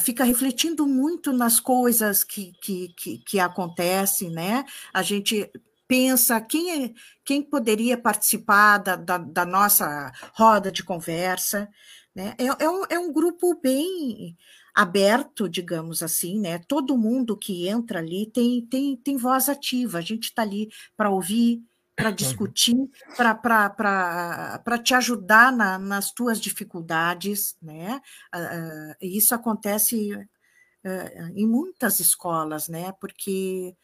fica 0.00 0.24
refletindo 0.24 0.86
muito 0.86 1.32
nas 1.32 1.60
coisas 1.60 2.24
que, 2.24 2.52
que, 2.60 2.88
que, 2.96 3.18
que 3.18 3.38
acontecem, 3.38 4.30
né? 4.30 4.64
A 4.92 5.02
gente 5.02 5.48
pensa 5.86 6.40
quem, 6.40 6.84
é, 6.84 6.92
quem 7.24 7.42
poderia 7.42 7.96
participar 7.96 8.78
da, 8.78 8.96
da, 8.96 9.18
da 9.18 9.46
nossa 9.46 10.12
roda 10.34 10.70
de 10.70 10.82
conversa. 10.82 11.68
Né? 12.14 12.34
É, 12.38 12.64
é, 12.64 12.68
um, 12.68 12.84
é 12.90 12.98
um 12.98 13.12
grupo 13.12 13.58
bem 13.60 14.36
aberto, 14.74 15.48
digamos 15.48 16.02
assim, 16.02 16.38
né? 16.38 16.58
Todo 16.58 16.96
mundo 16.96 17.36
que 17.36 17.66
entra 17.66 17.98
ali 18.00 18.30
tem, 18.30 18.64
tem, 18.66 18.96
tem 18.96 19.16
voz 19.16 19.48
ativa, 19.48 19.98
a 19.98 20.02
gente 20.02 20.24
está 20.24 20.42
ali 20.42 20.68
para 20.96 21.10
ouvir, 21.10 21.62
para 21.98 22.10
uhum. 22.10 22.14
discutir, 22.14 22.76
para 23.16 24.78
te 24.80 24.94
ajudar 24.94 25.50
na, 25.50 25.80
nas 25.80 26.12
tuas 26.12 26.40
dificuldades, 26.40 27.56
né? 27.60 28.00
Uh, 28.32 28.94
isso 29.00 29.34
acontece 29.34 30.14
uh, 30.14 31.32
em 31.34 31.44
muitas 31.44 31.98
escolas, 31.98 32.68
né? 32.68 32.92
Porque 33.00 33.74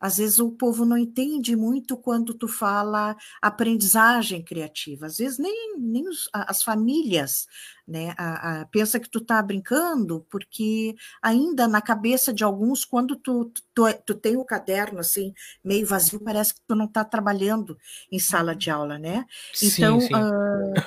às 0.00 0.16
vezes 0.16 0.38
o 0.38 0.50
povo 0.50 0.86
não 0.86 0.96
entende 0.96 1.54
muito 1.54 1.96
quando 1.96 2.32
tu 2.32 2.48
fala 2.48 3.14
aprendizagem 3.42 4.42
criativa. 4.42 5.06
Às 5.06 5.18
vezes 5.18 5.38
nem, 5.38 5.76
nem 5.78 6.08
os, 6.08 6.28
as 6.32 6.62
famílias 6.62 7.46
né, 7.86 8.14
a, 8.16 8.60
a, 8.60 8.66
pensa 8.66 8.98
que 9.00 9.10
tu 9.10 9.18
está 9.18 9.42
brincando, 9.42 10.24
porque 10.30 10.94
ainda 11.20 11.66
na 11.68 11.82
cabeça 11.82 12.32
de 12.32 12.44
alguns, 12.44 12.84
quando 12.84 13.16
tu, 13.16 13.52
tu, 13.74 13.92
tu 14.06 14.14
tem 14.14 14.36
o 14.36 14.44
caderno 14.44 15.00
assim, 15.00 15.34
meio 15.62 15.86
vazio, 15.86 16.20
parece 16.20 16.54
que 16.54 16.60
tu 16.66 16.74
não 16.74 16.86
está 16.86 17.04
trabalhando 17.04 17.76
em 18.10 18.18
sala 18.18 18.54
de 18.54 18.70
aula, 18.70 18.98
né? 18.98 19.26
Então, 19.60 20.00
sim, 20.00 20.06
sim. 20.06 20.14
Uh, 20.14 20.82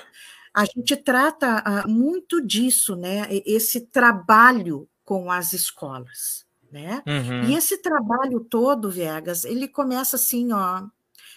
a 0.56 0.66
gente 0.66 0.96
trata 0.96 1.86
uh, 1.86 1.90
muito 1.90 2.42
disso, 2.42 2.96
né? 2.96 3.28
Esse 3.46 3.82
trabalho 3.82 4.88
com 5.04 5.30
as 5.30 5.52
escolas 5.52 6.46
né? 6.74 7.04
Uhum. 7.06 7.50
E 7.50 7.56
esse 7.56 7.78
trabalho 7.78 8.40
todo, 8.40 8.90
Viegas, 8.90 9.46
ele 9.46 9.68
começa 9.68 10.16
assim, 10.16 10.52
ó. 10.52 10.82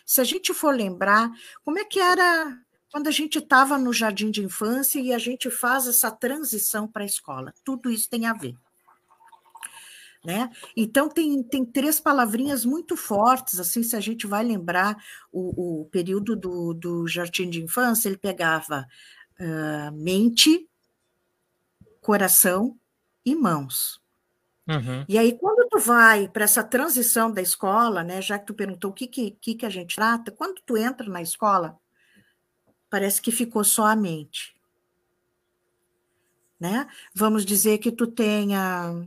Se 0.07 0.21
a 0.21 0.25
gente 0.25 0.55
for 0.55 0.75
lembrar, 0.75 1.31
como 1.63 1.79
é 1.79 1.85
que 1.85 2.01
era 2.01 2.59
quando 2.91 3.09
a 3.09 3.11
gente 3.11 3.39
estava 3.39 3.77
no 3.77 3.93
jardim 3.93 4.31
de 4.31 4.43
infância 4.43 4.99
e 4.99 5.13
a 5.13 5.19
gente 5.19 5.51
faz 5.51 5.87
essa 5.87 6.11
transição 6.11 6.89
para 6.89 7.03
a 7.03 7.07
escola? 7.07 7.53
Tudo 7.63 7.91
isso 7.91 8.09
tem 8.09 8.25
a 8.25 8.33
ver. 8.33 8.57
Né? 10.25 10.51
Então 10.75 11.09
tem, 11.09 11.43
tem 11.43 11.65
três 11.65 12.01
palavrinhas 12.01 12.65
muito 12.65 12.97
fortes, 12.97 13.61
assim, 13.61 13.83
se 13.83 13.95
a 13.95 14.01
gente 14.01 14.27
vai 14.27 14.43
lembrar 14.43 14.97
o, 15.31 15.83
o 15.83 15.85
período 15.87 16.35
do, 16.35 16.73
do 16.73 17.07
jardim 17.07 17.49
de 17.51 17.63
infância, 17.63 18.09
ele 18.09 18.17
pegava 18.17 18.87
uh, 19.39 19.93
mente, 19.95 20.69
coração 22.01 22.77
e 23.25 23.37
mãos. 23.37 24.01
Uhum. 24.69 25.05
E 25.09 25.17
aí, 25.17 25.39
quando 25.39 25.69
tu 25.69 25.79
vai 25.79 26.29
para 26.29 26.45
essa 26.45 26.65
transição 26.65 27.31
da 27.31 27.41
escola, 27.41 28.03
né, 28.03 28.21
já 28.21 28.39
que 28.39 28.47
tu 28.47 28.55
perguntou 28.55 28.91
o 28.91 28.95
que, 28.95 29.07
que, 29.07 29.55
que 29.55 29.67
a 29.67 29.71
gente 29.71 29.95
trata, 29.95 30.33
quando 30.33 30.61
tu 30.67 30.77
entra 30.77 31.09
na 31.09 31.23
escola, 31.23 31.79
parece 32.91 33.23
que 33.23 33.31
ficou 33.31 33.63
só 33.63 33.87
a 33.87 33.97
mente. 33.97 34.57
Né? 36.59 36.89
Vamos 37.15 37.45
dizer 37.45 37.79
que 37.79 37.93
tu 37.93 38.07
tenha 38.07 39.07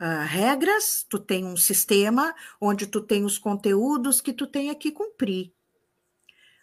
uh, 0.00 0.26
regras, 0.26 1.06
tu 1.08 1.18
tem 1.18 1.44
um 1.46 1.56
sistema 1.56 2.34
onde 2.60 2.86
tu 2.86 3.00
tem 3.00 3.24
os 3.24 3.38
conteúdos 3.38 4.20
que 4.20 4.32
tu 4.32 4.46
tem 4.46 4.74
que 4.74 4.90
cumprir. 4.90 5.52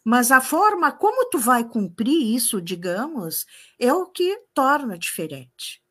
Mas 0.03 0.31
a 0.31 0.41
forma 0.41 0.91
como 0.91 1.29
tu 1.29 1.39
vai 1.39 1.63
cumprir 1.63 2.35
isso, 2.35 2.61
digamos, 2.61 3.45
é 3.79 3.91
o 3.93 4.05
que 4.05 4.37
torna 4.53 4.97
diferente. 4.97 5.82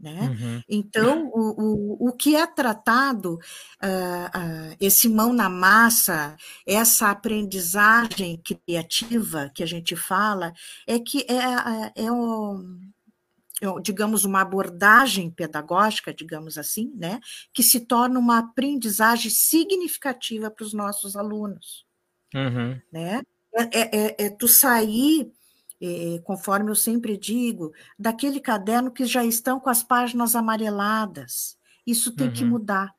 Né? 0.00 0.20
Uhum. 0.20 0.62
Então, 0.68 1.28
o, 1.34 2.06
o, 2.06 2.08
o 2.08 2.12
que 2.12 2.36
é 2.36 2.46
tratado, 2.46 3.34
uh, 3.34 3.36
uh, 3.36 4.76
esse 4.80 5.08
mão 5.08 5.32
na 5.32 5.48
massa, 5.48 6.36
essa 6.64 7.10
aprendizagem 7.10 8.40
criativa 8.64 9.50
que 9.52 9.62
a 9.62 9.66
gente 9.66 9.96
fala, 9.96 10.52
é 10.86 11.00
que 11.00 11.26
é, 11.28 11.34
é, 11.34 11.92
é, 11.96 12.06
é 12.06 13.80
digamos, 13.82 14.24
uma 14.24 14.40
abordagem 14.40 15.30
pedagógica, 15.30 16.14
digamos 16.14 16.56
assim, 16.56 16.92
né, 16.94 17.18
que 17.52 17.64
se 17.64 17.80
torna 17.80 18.20
uma 18.20 18.38
aprendizagem 18.38 19.32
significativa 19.32 20.48
para 20.48 20.64
os 20.64 20.72
nossos 20.72 21.16
alunos. 21.16 21.84
Uhum. 22.32 22.80
Né? 22.92 23.22
É, 23.52 23.62
é, 23.62 23.96
é, 23.96 24.26
é 24.26 24.30
tu 24.30 24.46
sair 24.46 25.32
eh, 25.80 26.20
conforme 26.24 26.70
eu 26.70 26.74
sempre 26.74 27.16
digo, 27.16 27.72
daquele 27.98 28.40
caderno 28.40 28.90
que 28.90 29.04
já 29.04 29.24
estão 29.24 29.60
com 29.60 29.70
as 29.70 29.82
páginas 29.82 30.34
amareladas. 30.34 31.56
Isso 31.86 32.14
tem 32.14 32.28
uhum. 32.28 32.32
que 32.32 32.44
mudar. 32.44 32.94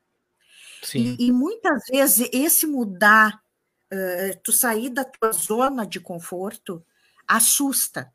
E, 0.94 1.26
e, 1.26 1.32
muitas 1.32 1.84
vezes 1.90 2.28
esse 2.32 2.66
mudar, 2.66 3.40
uh, 3.92 4.40
tu 4.42 4.50
sair 4.50 4.88
da 4.88 5.04
tua 5.04 5.30
zona 5.32 5.86
de 5.86 6.00
conforto, 6.00 6.84
assusta. 7.28 8.12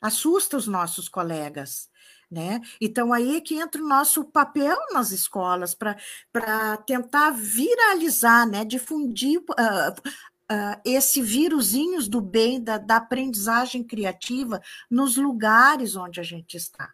Assusta 0.00 0.56
os 0.56 0.66
nossos 0.66 1.08
colegas. 1.08 1.88
Né? 2.30 2.60
Então, 2.78 3.10
aí 3.10 3.36
é 3.36 3.40
que 3.40 3.54
entra 3.54 3.82
o 3.82 3.88
nosso 3.88 4.22
papel 4.22 4.76
nas 4.92 5.12
escolas 5.12 5.74
para 5.74 6.76
tentar 6.86 7.30
viralizar, 7.30 8.46
né? 8.46 8.66
difundir, 8.66 9.40
uh, 9.40 10.10
uh, 10.50 10.80
esse 10.84 11.22
vírusinhos 11.22 12.08
do 12.08 12.20
bem, 12.20 12.62
da, 12.62 12.78
da 12.78 12.96
aprendizagem 12.96 13.82
criativa 13.82 14.60
nos 14.90 15.16
lugares 15.16 15.96
onde 15.96 16.20
a 16.20 16.22
gente 16.22 16.56
está. 16.56 16.90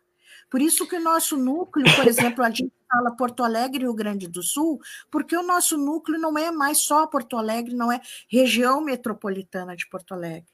Por 0.51 0.61
isso 0.61 0.87
que 0.87 0.97
o 0.97 1.03
nosso 1.03 1.37
núcleo, 1.37 1.85
por 1.97 2.07
exemplo, 2.07 2.45
a 2.45 2.51
gente 2.51 2.73
fala 2.89 3.17
Porto 3.17 3.43
Alegre 3.43 3.81
e 3.81 3.83
Rio 3.83 3.95
Grande 3.95 4.29
do 4.29 4.43
Sul, 4.43 4.79
porque 5.11 5.37
o 5.37 5.43
nosso 5.43 5.77
núcleo 5.77 6.19
não 6.19 6.39
é 6.39 6.51
mais 6.51 6.79
só 6.79 7.07
Porto 7.07 7.37
Alegre, 7.37 7.75
não 7.75 7.91
é 7.91 8.01
região 8.29 8.81
metropolitana 8.81 9.75
de 9.77 9.89
Porto 9.89 10.15
Alegre. 10.15 10.47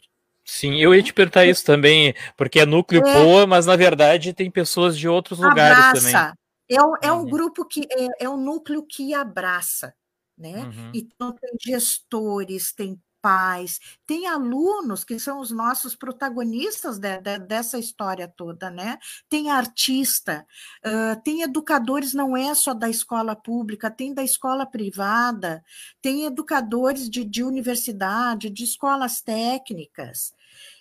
Sim, 0.42 0.80
eu 0.80 0.95
ia 0.95 1.02
te 1.02 1.12
perguntar 1.12 1.45
isso 1.45 1.64
também, 1.64 2.14
porque 2.37 2.61
é 2.61 2.66
núcleo 2.66 3.07
é, 3.07 3.12
boa, 3.12 3.47
mas 3.47 3.66
na 3.66 3.76
verdade 3.76 4.33
tem 4.33 4.50
pessoas 4.50 4.99
de 4.99 5.07
outros 5.07 5.38
lugares 5.38 5.78
abraça. 5.78 6.12
também. 6.12 6.35
É, 6.71 6.83
um, 6.83 6.95
é 7.02 7.12
um 7.12 7.19
uhum. 7.19 7.26
grupo 7.26 7.64
que 7.64 7.87
é, 7.90 8.25
é 8.25 8.28
um 8.28 8.37
núcleo 8.37 8.85
que 8.85 9.12
abraça 9.12 9.92
né? 10.40 10.64
Uhum. 10.64 10.92
Então 10.94 11.32
tem 11.32 11.50
gestores, 11.61 12.73
tem 12.73 12.99
pais, 13.20 13.78
tem 14.06 14.26
alunos 14.26 15.04
que 15.04 15.18
são 15.18 15.40
os 15.40 15.50
nossos 15.50 15.94
protagonistas 15.94 16.99
de, 16.99 17.18
de, 17.18 17.38
dessa 17.38 17.78
história 17.78 18.26
toda, 18.26 18.70
né? 18.70 18.99
Tem 19.28 19.50
artista, 19.50 20.47
uh, 20.85 21.20
tem 21.23 21.42
educadores, 21.42 22.14
não 22.14 22.37
é 22.37 22.54
só 22.54 22.73
da 22.73 22.88
escola 22.88 23.37
pública, 23.37 23.90
tem 23.90 24.14
da 24.14 24.23
escola 24.23 24.66
privada, 24.66 25.62
tem 26.00 26.25
educadores 26.25 27.09
de, 27.09 27.25
de 27.25 27.44
universidade, 27.44 28.50
de 28.50 28.64
escolas 28.64 29.20
técnicas. 29.20 30.35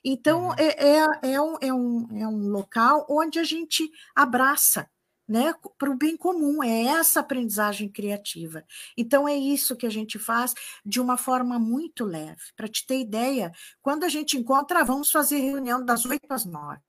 Então, 0.03 0.47
uhum. 0.47 0.55
é, 0.57 0.97
é, 0.97 1.33
é, 1.33 1.41
um, 1.41 1.57
é, 1.61 1.73
um, 1.73 2.07
é 2.21 2.27
um 2.27 2.47
local 2.47 3.05
onde 3.09 3.37
a 3.37 3.43
gente 3.43 3.89
abraça 4.15 4.89
né, 5.29 5.53
para 5.77 5.91
o 5.91 5.95
bem 5.95 6.17
comum, 6.17 6.63
é 6.63 6.85
essa 6.85 7.19
aprendizagem 7.19 7.87
criativa. 7.87 8.65
Então, 8.97 9.27
é 9.27 9.35
isso 9.35 9.75
que 9.75 9.85
a 9.85 9.89
gente 9.89 10.17
faz 10.17 10.55
de 10.83 10.99
uma 10.99 11.17
forma 11.17 11.59
muito 11.59 12.03
leve. 12.03 12.41
Para 12.55 12.67
te 12.67 12.85
ter 12.85 12.99
ideia, 12.99 13.51
quando 13.79 14.03
a 14.05 14.09
gente 14.09 14.37
encontra, 14.37 14.83
vamos 14.83 15.11
fazer 15.11 15.37
reunião 15.37 15.85
das 15.85 16.03
8 16.03 16.25
às 16.31 16.45
9. 16.45 16.79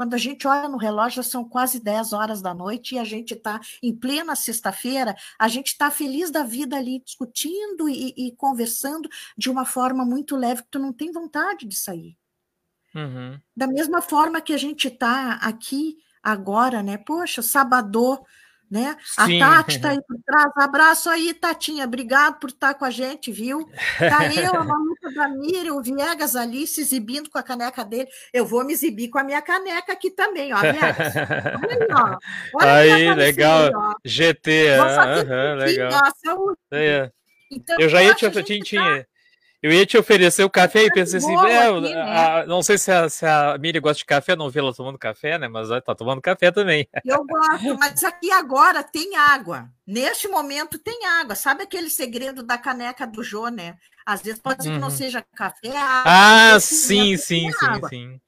Quando 0.00 0.14
a 0.14 0.18
gente 0.18 0.48
olha 0.48 0.66
no 0.66 0.78
relógio, 0.78 1.22
são 1.22 1.46
quase 1.46 1.78
10 1.78 2.14
horas 2.14 2.40
da 2.40 2.54
noite 2.54 2.94
e 2.94 2.98
a 2.98 3.04
gente 3.04 3.34
está 3.34 3.60
em 3.82 3.94
plena 3.94 4.34
sexta-feira, 4.34 5.14
a 5.38 5.46
gente 5.46 5.66
está 5.66 5.90
feliz 5.90 6.30
da 6.30 6.42
vida 6.42 6.74
ali, 6.74 7.02
discutindo 7.04 7.86
e, 7.86 8.14
e, 8.16 8.34
conversando 8.34 9.10
de 9.36 9.50
uma 9.50 9.66
forma 9.66 10.02
muito 10.06 10.36
leve, 10.36 10.62
que 10.62 10.70
tu 10.70 10.78
não 10.78 10.90
tem 10.90 11.12
vontade 11.12 11.66
de 11.66 11.76
sair. 11.76 12.16
Uhum. 12.94 13.38
Da 13.54 13.66
mesma 13.66 14.00
forma 14.00 14.40
que 14.40 14.54
a 14.54 14.56
gente 14.56 14.88
está 14.88 15.34
aqui 15.34 15.98
agora, 16.22 16.82
né? 16.82 16.98
Poxa, 16.98 17.42
Sabadô, 17.42 18.24
né? 18.70 18.96
Sim. 19.02 19.42
A 19.42 19.56
Tati 19.56 19.76
está 19.76 19.90
aí 19.90 20.00
por 20.06 20.16
trás. 20.24 20.52
Abraço 20.56 21.10
aí, 21.10 21.34
Tatinha. 21.34 21.84
Obrigado 21.84 22.38
por 22.38 22.50
estar 22.50 22.74
com 22.74 22.84
a 22.84 22.90
gente, 22.90 23.32
viu? 23.32 23.68
Tá 23.98 24.32
eu, 24.32 24.54
a 24.54 24.64
Maluca 24.64 25.12
da 25.12 25.74
o 25.74 25.82
Viegas 25.82 26.36
ali 26.36 26.66
se 26.66 26.80
exibindo 26.80 27.28
com 27.28 27.38
a 27.38 27.42
caneca 27.42 27.84
dele. 27.84 28.08
Eu 28.32 28.46
vou 28.46 28.64
me 28.64 28.72
exibir 28.72 29.08
com 29.08 29.18
a 29.18 29.24
minha 29.24 29.42
caneca 29.42 29.92
aqui 29.92 30.10
também, 30.10 30.54
ó, 30.54 30.60
Viegas. 30.60 31.14
Olha 31.56 31.74
aí, 31.74 31.88
ó. 31.90 32.18
Olha 32.54 32.74
aí, 32.94 33.14
legal. 33.14 33.64
Aí, 33.64 33.72
ó. 33.74 33.94
GT, 34.04 34.78
uh 34.78 35.24
-huh, 35.24 35.54
legal. 35.56 35.90
Saúde. 36.24 36.58
É. 36.70 37.10
Então, 37.50 37.76
eu 37.80 37.88
já 37.88 38.00
ia 38.00 38.14
te, 38.14 38.30
tinha, 38.44 38.60
tinha, 38.60 39.06
Eu 39.62 39.70
ia 39.70 39.84
te 39.84 39.98
oferecer 39.98 40.42
o 40.42 40.48
café 40.48 40.84
e 40.84 40.90
pensei 40.90 41.18
assim, 41.18 41.36
é, 41.36 41.68
aqui, 41.68 41.80
né? 41.80 41.94
a, 41.94 42.46
não 42.46 42.62
sei 42.62 42.78
se 42.78 42.90
a, 42.90 43.10
se 43.10 43.26
a 43.26 43.58
Miriam 43.58 43.82
gosta 43.82 43.98
de 43.98 44.06
café, 44.06 44.34
não 44.34 44.48
vi 44.48 44.58
ela 44.58 44.72
tomando 44.74 44.98
café, 44.98 45.38
né? 45.38 45.48
Mas 45.48 45.70
ela 45.70 45.82
tá 45.82 45.94
tomando 45.94 46.22
café 46.22 46.50
também. 46.50 46.88
Eu 47.04 47.24
gosto, 47.26 47.78
mas 47.78 48.02
aqui 48.02 48.30
agora 48.30 48.82
tem 48.82 49.16
água. 49.16 49.68
Neste 49.86 50.28
momento 50.28 50.78
tem 50.78 51.04
água. 51.06 51.34
Sabe 51.34 51.64
aquele 51.64 51.90
segredo 51.90 52.42
da 52.42 52.56
caneca 52.56 53.06
do 53.06 53.22
Jô, 53.22 53.48
né? 53.48 53.76
Às 54.06 54.22
vezes 54.22 54.40
pode 54.40 54.62
ser 54.62 54.70
uhum. 54.70 54.74
que 54.76 54.80
não 54.80 54.88
uhum. 54.88 54.94
seja 54.96 55.24
café. 55.34 55.76
Água, 55.76 56.02
ah, 56.06 56.60
sim, 56.60 57.18
sim, 57.18 57.50
sim, 57.52 57.88
sim. 57.88 58.20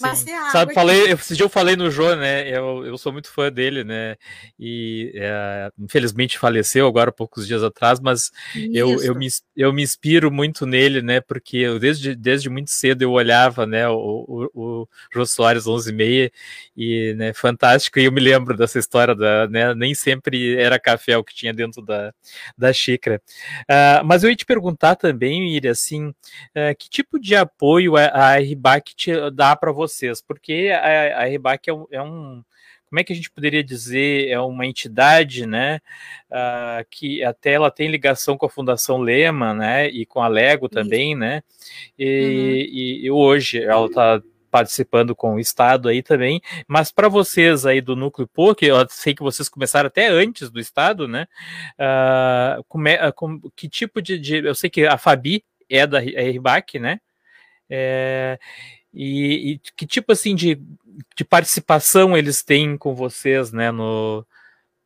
Mas 0.00 0.26
é 0.26 0.50
Sabe, 0.50 0.74
falei, 0.74 1.12
esse 1.12 1.34
dia 1.34 1.44
eu 1.44 1.48
falei 1.48 1.76
no 1.76 1.90
Jô, 1.90 2.14
né? 2.16 2.48
Eu, 2.48 2.84
eu 2.84 2.96
sou 2.96 3.12
muito 3.12 3.28
fã 3.28 3.50
dele, 3.52 3.84
né? 3.84 4.16
E 4.58 5.12
é, 5.14 5.70
infelizmente 5.78 6.38
faleceu 6.38 6.86
agora 6.86 7.12
poucos 7.12 7.46
dias 7.46 7.62
atrás, 7.62 8.00
mas 8.00 8.30
eu, 8.72 9.02
eu, 9.02 9.14
me, 9.14 9.28
eu 9.56 9.72
me 9.72 9.82
inspiro 9.82 10.30
muito 10.30 10.66
nele, 10.66 11.02
né? 11.02 11.20
Porque 11.20 11.58
eu, 11.58 11.78
desde, 11.78 12.14
desde 12.14 12.48
muito 12.48 12.70
cedo 12.70 13.02
eu 13.02 13.12
olhava, 13.12 13.66
né? 13.66 13.88
O, 13.88 14.48
o, 14.54 14.82
o 14.82 14.88
Jô 15.12 15.26
Soares 15.26 15.66
11 15.66 15.90
e 15.90 15.92
meia 15.94 16.32
e, 16.76 17.14
né? 17.16 17.32
Fantástico. 17.32 17.98
E 17.98 18.04
eu 18.04 18.12
me 18.12 18.20
lembro 18.20 18.56
dessa 18.56 18.78
história 18.78 19.14
da, 19.14 19.46
né? 19.48 19.74
Nem 19.74 19.94
sempre 19.94 20.56
era 20.56 20.78
café 20.78 21.16
o 21.16 21.24
que 21.24 21.34
tinha 21.34 21.52
dentro 21.52 21.82
da, 21.82 22.12
da 22.56 22.72
xícara. 22.72 23.20
Uh, 23.62 24.04
mas 24.04 24.24
eu 24.24 24.30
ia 24.30 24.36
te 24.36 24.46
perguntar 24.46 24.96
também, 24.96 25.42
Miriam, 25.42 25.70
assim, 25.70 26.08
uh, 26.08 26.74
que 26.78 26.88
tipo 26.88 27.18
de 27.18 27.34
apoio 27.36 27.96
a, 27.96 28.04
a 28.06 28.38
RBAC 28.38 28.94
te 28.94 29.30
dá 29.30 29.54
para 29.54 29.70
você? 29.70 29.81
Vocês, 29.82 30.20
porque 30.20 30.70
a, 30.72 31.22
a 31.22 31.28
é 31.28 31.72
um, 31.72 31.86
é 31.90 32.02
um 32.02 32.42
como 32.92 33.00
é 33.00 33.04
que 33.04 33.12
a 33.14 33.16
gente 33.16 33.30
poderia 33.30 33.64
dizer, 33.64 34.28
é 34.28 34.38
uma 34.38 34.66
entidade, 34.66 35.46
né, 35.46 35.80
uh, 36.30 36.86
que 36.90 37.24
até 37.24 37.52
ela 37.52 37.70
tem 37.70 37.88
ligação 37.88 38.36
com 38.36 38.44
a 38.44 38.50
Fundação 38.50 38.98
Lema, 38.98 39.54
né, 39.54 39.88
e 39.88 40.04
com 40.04 40.20
a 40.20 40.28
Lego 40.28 40.68
também, 40.68 41.16
né, 41.16 41.42
e, 41.98 42.04
uhum. 42.04 42.76
e, 42.76 43.06
e 43.06 43.10
hoje 43.10 43.62
ela 43.62 43.86
está 43.86 44.20
participando 44.50 45.16
com 45.16 45.36
o 45.36 45.40
Estado 45.40 45.88
aí 45.88 46.02
também, 46.02 46.42
mas 46.68 46.92
para 46.92 47.08
vocês 47.08 47.64
aí 47.64 47.80
do 47.80 47.96
Núcleo 47.96 48.28
POC, 48.28 48.66
eu 48.66 48.86
sei 48.90 49.14
que 49.14 49.22
vocês 49.22 49.48
começaram 49.48 49.86
até 49.86 50.08
antes 50.08 50.50
do 50.50 50.60
Estado, 50.60 51.08
né, 51.08 51.26
uh, 51.78 52.62
como 52.68 52.88
é, 52.88 53.10
com, 53.10 53.40
que 53.56 53.70
tipo 53.70 54.02
de, 54.02 54.18
de, 54.18 54.44
eu 54.44 54.54
sei 54.54 54.68
que 54.68 54.84
a 54.84 54.98
Fabi 54.98 55.42
é 55.66 55.86
da 55.86 55.98
RBAC, 55.98 56.78
né, 56.78 57.00
é, 57.70 58.38
e, 58.94 59.52
e, 59.52 59.58
que 59.76 59.86
tipo 59.86 60.12
assim 60.12 60.34
de, 60.34 60.60
de 61.16 61.24
participação 61.24 62.16
eles 62.16 62.42
têm 62.42 62.76
com 62.76 62.94
vocês, 62.94 63.50
né, 63.52 63.70
no, 63.70 64.26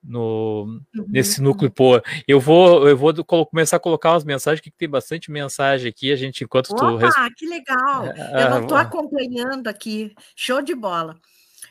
no 0.02 0.80
uhum. 0.94 1.06
nesse 1.08 1.42
núcleo 1.42 1.70
pô? 1.70 2.00
Eu 2.26 2.38
vou 2.38 2.88
eu 2.88 2.96
vou 2.96 3.12
começar 3.46 3.76
a 3.78 3.80
colocar 3.80 4.12
umas 4.12 4.24
mensagens 4.24 4.60
que 4.60 4.70
tem 4.70 4.88
bastante 4.88 5.30
mensagem 5.30 5.88
aqui 5.88 6.12
a 6.12 6.16
gente 6.16 6.44
enquanto 6.44 6.70
Opa, 6.70 6.98
tu 6.98 7.34
que 7.36 7.46
legal! 7.46 8.06
É, 8.06 8.44
eu 8.44 8.50
não 8.50 8.62
estou 8.62 8.78
acompanhando 8.78 9.66
aqui. 9.66 10.14
Show 10.36 10.62
de 10.62 10.74
bola. 10.74 11.16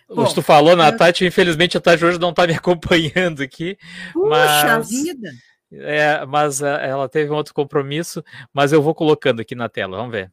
Bom, 0.07 0.25
tu 0.25 0.41
falou 0.41 0.75
na 0.75 0.89
eu... 0.89 0.97
Tati 0.97 1.25
infelizmente 1.25 1.77
a 1.77 1.81
Tati 1.81 2.03
hoje 2.03 2.19
não 2.19 2.29
está 2.31 2.45
me 2.45 2.53
acompanhando 2.53 3.41
aqui 3.41 3.77
Puxa 4.13 4.29
mas... 4.29 4.89
vida! 4.89 5.29
é, 5.71 6.25
mas 6.25 6.61
é, 6.61 6.89
ela 6.89 7.07
teve 7.07 7.31
um 7.31 7.35
outro 7.35 7.53
compromisso 7.53 8.23
mas 8.53 8.73
eu 8.73 8.81
vou 8.81 8.93
colocando 8.93 9.39
aqui 9.39 9.55
na 9.55 9.69
tela 9.69 9.97
vamos 9.97 10.11
ver. 10.11 10.31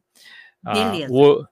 Ah, 0.65 0.73
Beleza. 0.73 1.07
Ah, 1.07 1.15
o, 1.15 1.45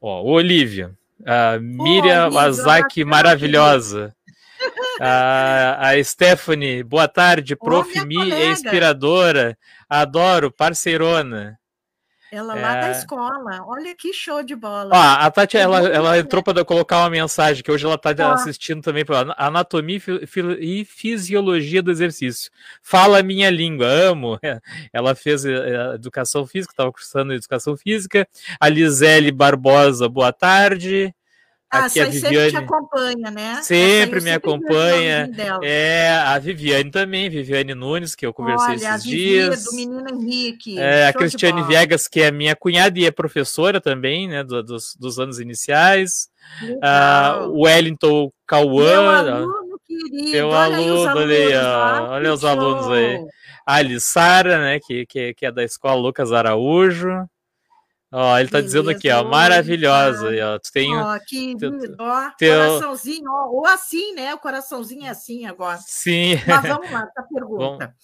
Ó, 0.00 0.22
o 0.22 0.30
Olivia. 0.30 0.92
A 1.26 1.58
Miriam 1.58 2.30
oh, 2.32 2.38
Azaki, 2.38 3.04
maravilhosa. 3.04 4.14
A, 5.00 5.90
a 5.90 6.04
Stephanie, 6.04 6.82
boa 6.82 7.06
tarde, 7.06 7.54
prof. 7.54 7.92
Oh, 7.98 8.06
Mi 8.06 8.32
é 8.32 8.50
inspiradora. 8.50 9.56
Adoro, 9.88 10.50
parceirona. 10.50 11.58
Ela 12.30 12.54
lá 12.54 12.76
é... 12.76 12.80
da 12.82 12.90
escola. 12.90 13.64
Olha 13.66 13.94
que 13.94 14.12
show 14.12 14.42
de 14.42 14.54
bola. 14.54 14.90
A 14.92 15.30
Tati, 15.30 15.56
ela, 15.56 15.80
ela 15.88 16.18
entrou 16.18 16.42
para 16.42 16.64
colocar 16.64 16.98
uma 16.98 17.10
mensagem, 17.10 17.62
que 17.62 17.70
hoje 17.70 17.84
ela 17.84 17.94
está 17.94 18.10
assistindo 18.32 18.82
também 18.82 19.04
para 19.04 19.34
Anatomia 19.36 20.00
e 20.60 20.84
Fisiologia 20.84 21.82
do 21.82 21.90
Exercício. 21.90 22.50
Fala 22.82 23.20
a 23.20 23.22
minha 23.22 23.50
língua, 23.50 23.86
amo. 23.86 24.38
Ela 24.92 25.14
fez 25.14 25.44
eh, 25.44 25.94
Educação 25.94 26.46
Física, 26.46 26.72
estava 26.72 26.92
cursando 26.92 27.32
Educação 27.32 27.76
Física. 27.76 28.28
A 28.60 28.68
Lisele 28.68 29.30
Barbosa, 29.30 30.08
boa 30.08 30.32
tarde. 30.32 31.14
Ah, 31.70 31.84
Aqui 31.84 32.00
a 32.00 32.06
Viviane 32.06 32.34
sempre 32.34 32.50
te 32.50 32.56
acompanha, 32.56 33.30
né? 33.30 33.62
Sempre 33.62 34.20
me 34.22 34.30
acompanha. 34.30 35.30
É, 35.62 36.10
a 36.24 36.38
Viviane 36.38 36.90
também, 36.90 37.28
Viviane 37.28 37.74
Nunes, 37.74 38.14
que 38.14 38.24
eu 38.24 38.32
conversei 38.32 38.68
Olha, 38.68 38.76
esses 38.76 38.88
a 38.88 38.96
dias. 38.96 39.64
do 39.64 39.76
menino 39.76 40.04
Henrique. 40.08 40.78
É, 40.78 41.08
a 41.08 41.12
Cristiane 41.12 41.62
Viegas, 41.64 42.08
que 42.08 42.22
é 42.22 42.30
minha 42.30 42.56
cunhada 42.56 42.98
e 42.98 43.04
é 43.04 43.10
professora 43.10 43.82
também, 43.82 44.26
né, 44.26 44.42
do, 44.42 44.62
dos, 44.62 44.96
dos 44.98 45.18
anos 45.18 45.40
iniciais. 45.40 46.30
Ah, 46.82 47.46
o 47.48 47.64
Wellington 47.64 48.32
Cauã. 48.46 48.84
Meu 48.84 49.08
aluno 49.10 49.80
querido. 49.86 50.30
Meu 50.30 50.48
olha 50.48 50.76
aluno, 50.76 51.18
aí, 51.18 51.56
ó, 51.56 52.10
olha 52.12 52.32
os 52.32 52.44
alunos 52.44 52.88
aí. 52.88 53.20
A 53.66 53.74
Alissara, 53.74 54.58
né, 54.58 54.80
que, 54.80 55.04
que, 55.04 55.34
que 55.34 55.44
é 55.44 55.52
da 55.52 55.62
escola 55.62 56.00
Lucas 56.00 56.32
Araújo. 56.32 57.28
Ó, 58.10 58.38
ele 58.38 58.48
tá 58.48 58.58
Beleza, 58.58 58.66
dizendo 58.66 58.90
aqui, 58.90 59.10
ó, 59.10 59.22
maravilhosa. 59.24 60.28
Aí, 60.30 60.40
ó, 60.40 60.58
tu 60.58 60.72
tem, 60.72 60.96
ó, 60.96 61.18
que 61.18 61.54
ó, 61.98 62.30
teu... 62.38 62.58
coraçãozinho, 62.58 63.30
ó, 63.30 63.50
ou 63.50 63.66
assim, 63.66 64.14
né? 64.14 64.34
O 64.34 64.38
coraçãozinho 64.38 65.04
é 65.04 65.10
assim 65.10 65.44
agora. 65.44 65.78
Sim. 65.78 66.36
Mas 66.46 66.62
vamos 66.62 66.90
lá, 66.90 67.06
a 67.16 67.22
pergunta. 67.30 67.94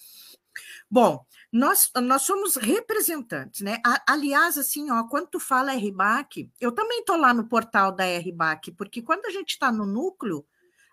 Bom, 0.89 1.17
Bom 1.17 1.25
nós, 1.55 1.89
nós 2.03 2.23
somos 2.23 2.57
representantes, 2.57 3.61
né? 3.61 3.81
Aliás, 4.05 4.57
assim, 4.57 4.91
ó, 4.91 5.05
quando 5.05 5.27
tu 5.27 5.39
fala 5.39 5.71
RBAC, 5.71 6.51
eu 6.59 6.69
também 6.69 7.05
tô 7.05 7.15
lá 7.15 7.33
no 7.33 7.47
portal 7.47 7.93
da 7.93 8.03
RBAC, 8.03 8.73
porque 8.73 9.01
quando 9.01 9.25
a 9.25 9.29
gente 9.29 9.51
está 9.51 9.71
no 9.71 9.85
núcleo, 9.85 10.45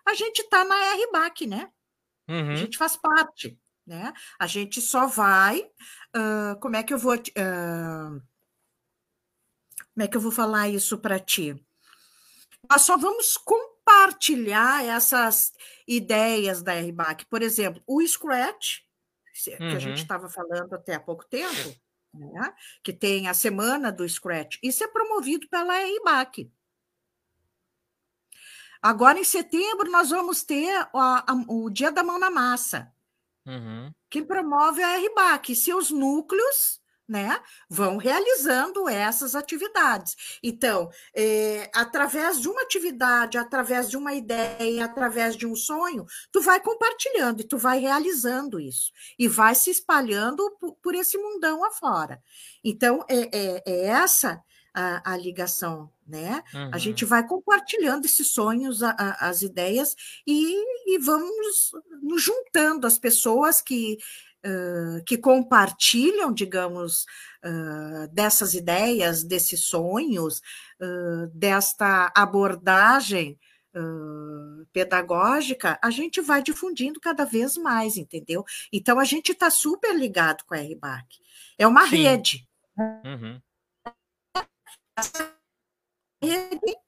a 0.05 0.13
gente 0.13 0.39
está 0.39 0.63
na 0.63 0.75
RBAC, 0.93 1.47
né? 1.47 1.69
Uhum. 2.29 2.51
A 2.51 2.55
gente 2.55 2.77
faz 2.77 2.95
parte, 2.95 3.59
né? 3.85 4.13
A 4.39 4.47
gente 4.47 4.79
só 4.79 5.05
vai. 5.05 5.59
Uh, 6.15 6.57
como 6.61 6.77
é 6.77 6.83
que 6.83 6.93
eu 6.93 6.97
vou. 6.97 7.15
Uh, 7.15 8.21
como 9.93 10.03
é 10.03 10.07
que 10.07 10.17
eu 10.17 10.21
vou 10.21 10.31
falar 10.31 10.69
isso 10.69 10.97
para 10.97 11.19
ti? 11.19 11.55
Nós 12.69 12.81
só 12.81 12.97
vamos 12.97 13.37
compartilhar 13.37 14.83
essas 14.83 15.53
ideias 15.87 16.63
da 16.63 16.73
RBAC. 16.73 17.25
Por 17.25 17.41
exemplo, 17.41 17.81
o 17.85 18.05
Scratch, 18.05 18.79
que 19.43 19.51
uhum. 19.61 19.75
a 19.75 19.79
gente 19.79 20.01
estava 20.01 20.27
falando 20.29 20.73
até 20.73 20.95
há 20.95 20.99
pouco 20.99 21.25
tempo, 21.25 21.75
né? 22.13 22.55
que 22.83 22.91
tem 22.91 23.27
a 23.27 23.33
semana 23.33 23.91
do 23.91 24.07
Scratch, 24.07 24.57
isso 24.63 24.83
é 24.83 24.87
promovido 24.87 25.47
pela 25.47 25.77
RBAC. 25.77 26.51
Agora, 28.81 29.19
em 29.19 29.23
setembro, 29.23 29.89
nós 29.91 30.09
vamos 30.09 30.43
ter 30.43 30.75
a, 30.93 31.31
a, 31.31 31.33
o 31.47 31.69
Dia 31.69 31.91
da 31.91 32.03
Mão 32.03 32.19
na 32.19 32.29
Massa. 32.29 32.91
Uhum. 33.45 33.91
Quem 34.09 34.25
promove 34.25 34.81
a 34.81 34.97
RBAC, 34.97 35.55
seus 35.55 35.91
núcleos 35.91 36.82
né, 37.13 37.39
vão 37.69 37.97
realizando 37.97 38.89
essas 38.89 39.35
atividades. 39.35 40.39
Então, 40.41 40.89
é, 41.15 41.69
através 41.71 42.41
de 42.41 42.49
uma 42.49 42.63
atividade, 42.63 43.37
através 43.37 43.87
de 43.87 43.95
uma 43.95 44.15
ideia, 44.15 44.83
através 44.83 45.35
de 45.35 45.45
um 45.45 45.55
sonho, 45.55 46.07
tu 46.31 46.41
vai 46.41 46.59
compartilhando 46.59 47.41
e 47.41 47.47
tu 47.47 47.55
vai 47.55 47.77
realizando 47.77 48.59
isso 48.59 48.91
e 49.19 49.27
vai 49.27 49.53
se 49.53 49.69
espalhando 49.69 50.57
por, 50.59 50.73
por 50.81 50.95
esse 50.95 51.15
mundão 51.19 51.63
afora. 51.63 52.19
Então, 52.63 53.05
é, 53.07 53.29
é, 53.31 53.63
é 53.63 53.85
essa 53.85 54.41
a, 54.73 55.13
a, 55.13 55.15
ligação, 55.15 55.91
né? 56.07 56.43
Uhum. 56.51 56.71
A 56.73 56.79
gente 56.79 57.05
vai 57.05 57.27
compartilhando 57.27 58.05
esses 58.05 58.29
sonhos, 58.29 58.81
a, 58.81 58.89
a, 58.89 59.29
as 59.29 59.43
ideias 59.43 59.95
e, 60.25 60.55
e 60.87 60.97
vamos 60.97 61.71
nos 62.01 62.23
juntando 62.23 62.87
as 62.87 62.97
pessoas 62.97 63.61
que 63.61 63.99
que 65.07 65.17
compartilham, 65.17 66.33
digamos, 66.33 67.05
uh, 67.45 68.07
dessas 68.11 68.53
ideias, 68.53 69.23
desses 69.23 69.65
sonhos, 69.65 70.41
uh, 70.81 71.27
desta 71.33 72.11
abordagem 72.15 73.39
pedagógica, 74.71 75.79
a 75.81 75.89
gente 75.89 76.21
vai 76.21 76.43
difundindo 76.43 76.99
cada 76.99 77.25
vez 77.25 77.57
mais, 77.57 77.97
entendeu? 77.97 78.45
Então, 78.71 78.99
a 78.99 79.03
gente 79.03 79.31
está 79.31 79.49
super 79.49 79.95
ligado 79.95 80.43
com 80.45 80.53
a 80.53 80.59
RBAC. 80.59 81.17
É 81.57 81.65
uma 81.65 81.87
Sim. 81.87 82.03
rede. 82.03 82.47
Uhum. 82.77 83.41
rede 86.21 86.82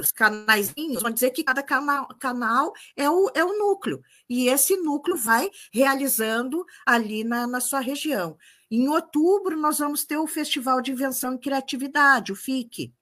os 0.00 0.12
canaizinhos 0.12 1.02
vão 1.02 1.10
dizer 1.10 1.30
que 1.30 1.44
cada 1.44 1.62
canal, 1.62 2.08
canal 2.18 2.72
é, 2.96 3.08
o, 3.08 3.30
é 3.34 3.44
o 3.44 3.58
núcleo, 3.58 4.02
e 4.28 4.48
esse 4.48 4.76
núcleo 4.76 5.16
vai 5.16 5.50
realizando 5.72 6.64
ali 6.86 7.24
na, 7.24 7.46
na 7.46 7.60
sua 7.60 7.80
região. 7.80 8.36
Em 8.70 8.88
outubro, 8.88 9.56
nós 9.56 9.78
vamos 9.78 10.04
ter 10.04 10.16
o 10.16 10.26
Festival 10.26 10.80
de 10.80 10.92
Invenção 10.92 11.34
e 11.34 11.38
Criatividade, 11.38 12.32
o 12.32 12.36
FIC. 12.36 12.92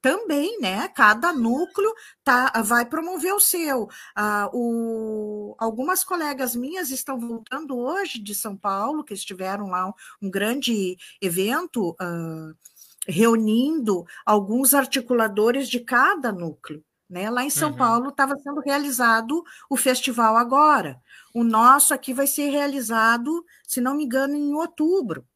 também, 0.00 0.60
né? 0.60 0.86
Cada 0.88 1.32
núcleo 1.32 1.90
tá, 2.22 2.52
vai 2.62 2.84
promover 2.84 3.32
o 3.32 3.40
seu. 3.40 3.88
Ah, 4.14 4.50
o, 4.52 5.54
algumas 5.58 6.04
colegas 6.04 6.54
minhas 6.54 6.90
estão 6.90 7.18
voltando 7.18 7.78
hoje 7.78 8.18
de 8.18 8.34
São 8.34 8.54
Paulo, 8.56 9.02
que 9.02 9.14
estiveram 9.14 9.68
lá 9.68 9.86
um, 9.88 9.92
um 10.22 10.30
grande 10.30 10.96
evento 11.22 11.96
ah, 11.98 12.52
reunindo 13.06 14.04
alguns 14.24 14.74
articuladores 14.74 15.68
de 15.68 15.80
cada 15.80 16.32
núcleo. 16.32 16.82
Né? 17.08 17.30
Lá 17.30 17.44
em 17.44 17.50
São 17.50 17.70
uhum. 17.70 17.76
Paulo 17.76 18.08
estava 18.08 18.36
sendo 18.38 18.60
realizado 18.60 19.44
o 19.68 19.76
festival 19.76 20.36
agora. 20.36 21.00
O 21.34 21.44
nosso 21.44 21.92
aqui 21.92 22.14
vai 22.14 22.26
ser 22.26 22.48
realizado, 22.48 23.44
se 23.66 23.80
não 23.80 23.94
me 23.94 24.04
engano, 24.04 24.34
em 24.34 24.54
outubro. 24.54 25.26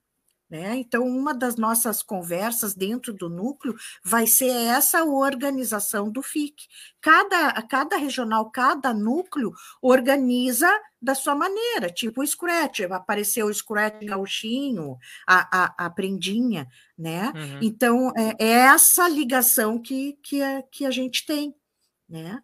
Né? 0.50 0.76
Então, 0.76 1.06
uma 1.06 1.34
das 1.34 1.56
nossas 1.56 2.02
conversas 2.02 2.74
dentro 2.74 3.12
do 3.12 3.28
núcleo 3.28 3.76
vai 4.02 4.26
ser 4.26 4.48
essa 4.48 5.04
organização 5.04 6.10
do 6.10 6.22
FIC. 6.22 6.54
Cada, 7.02 7.60
cada 7.62 7.96
regional, 7.96 8.50
cada 8.50 8.94
núcleo 8.94 9.52
organiza 9.82 10.68
da 11.00 11.14
sua 11.14 11.34
maneira, 11.34 11.90
tipo 11.90 12.22
o 12.22 12.26
Scratch, 12.26 12.80
apareceu 12.90 13.46
o 13.46 13.54
Scratch 13.54 14.02
gauchinho, 14.04 14.96
a, 15.26 15.64
a, 15.64 15.86
a 15.86 15.90
prendinha, 15.90 16.66
né? 16.96 17.32
Uhum. 17.36 17.58
Então, 17.62 18.12
é, 18.16 18.34
é, 18.38 18.48
essa 18.48 19.06
ligação 19.06 19.78
que, 19.78 20.18
que, 20.22 20.42
a, 20.42 20.62
que 20.62 20.86
a 20.86 20.90
gente 20.90 21.26
tem, 21.26 21.54
né? 22.08 22.42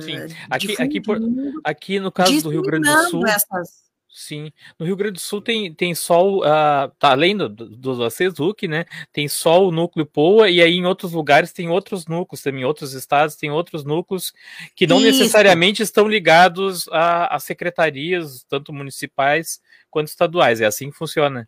Sim, 0.00 0.16
aqui, 0.50 0.82
aqui, 0.82 1.00
por, 1.00 1.18
aqui 1.62 2.00
no 2.00 2.10
caso 2.10 2.42
do 2.42 2.48
Rio 2.48 2.62
Grande 2.62 2.88
do 2.88 3.10
Sul... 3.10 3.26
Essas 3.26 3.85
Sim, 4.18 4.50
no 4.78 4.86
Rio 4.86 4.96
Grande 4.96 5.12
do 5.12 5.20
Sul 5.20 5.42
tem, 5.42 5.74
tem 5.74 5.94
só, 5.94 6.38
uh, 6.38 6.90
tá, 6.98 7.10
além 7.10 7.36
do, 7.36 7.50
do, 7.50 7.68
do 7.68 8.56
né, 8.66 8.86
tem 9.12 9.28
só 9.28 9.62
o 9.62 9.70
núcleo 9.70 10.06
POA, 10.06 10.48
e 10.48 10.62
aí 10.62 10.72
em 10.72 10.86
outros 10.86 11.12
lugares 11.12 11.52
tem 11.52 11.68
outros 11.68 12.06
núcleos 12.06 12.40
também, 12.40 12.62
em 12.62 12.64
outros 12.64 12.94
estados 12.94 13.36
tem 13.36 13.50
outros 13.50 13.84
núcleos 13.84 14.32
que 14.74 14.86
não 14.86 14.96
Isso. 15.00 15.18
necessariamente 15.18 15.82
estão 15.82 16.08
ligados 16.08 16.88
a, 16.88 17.36
a 17.36 17.38
secretarias, 17.38 18.42
tanto 18.48 18.72
municipais 18.72 19.60
quanto 19.90 20.08
estaduais, 20.08 20.62
é 20.62 20.64
assim 20.64 20.90
que 20.90 20.96
funciona. 20.96 21.46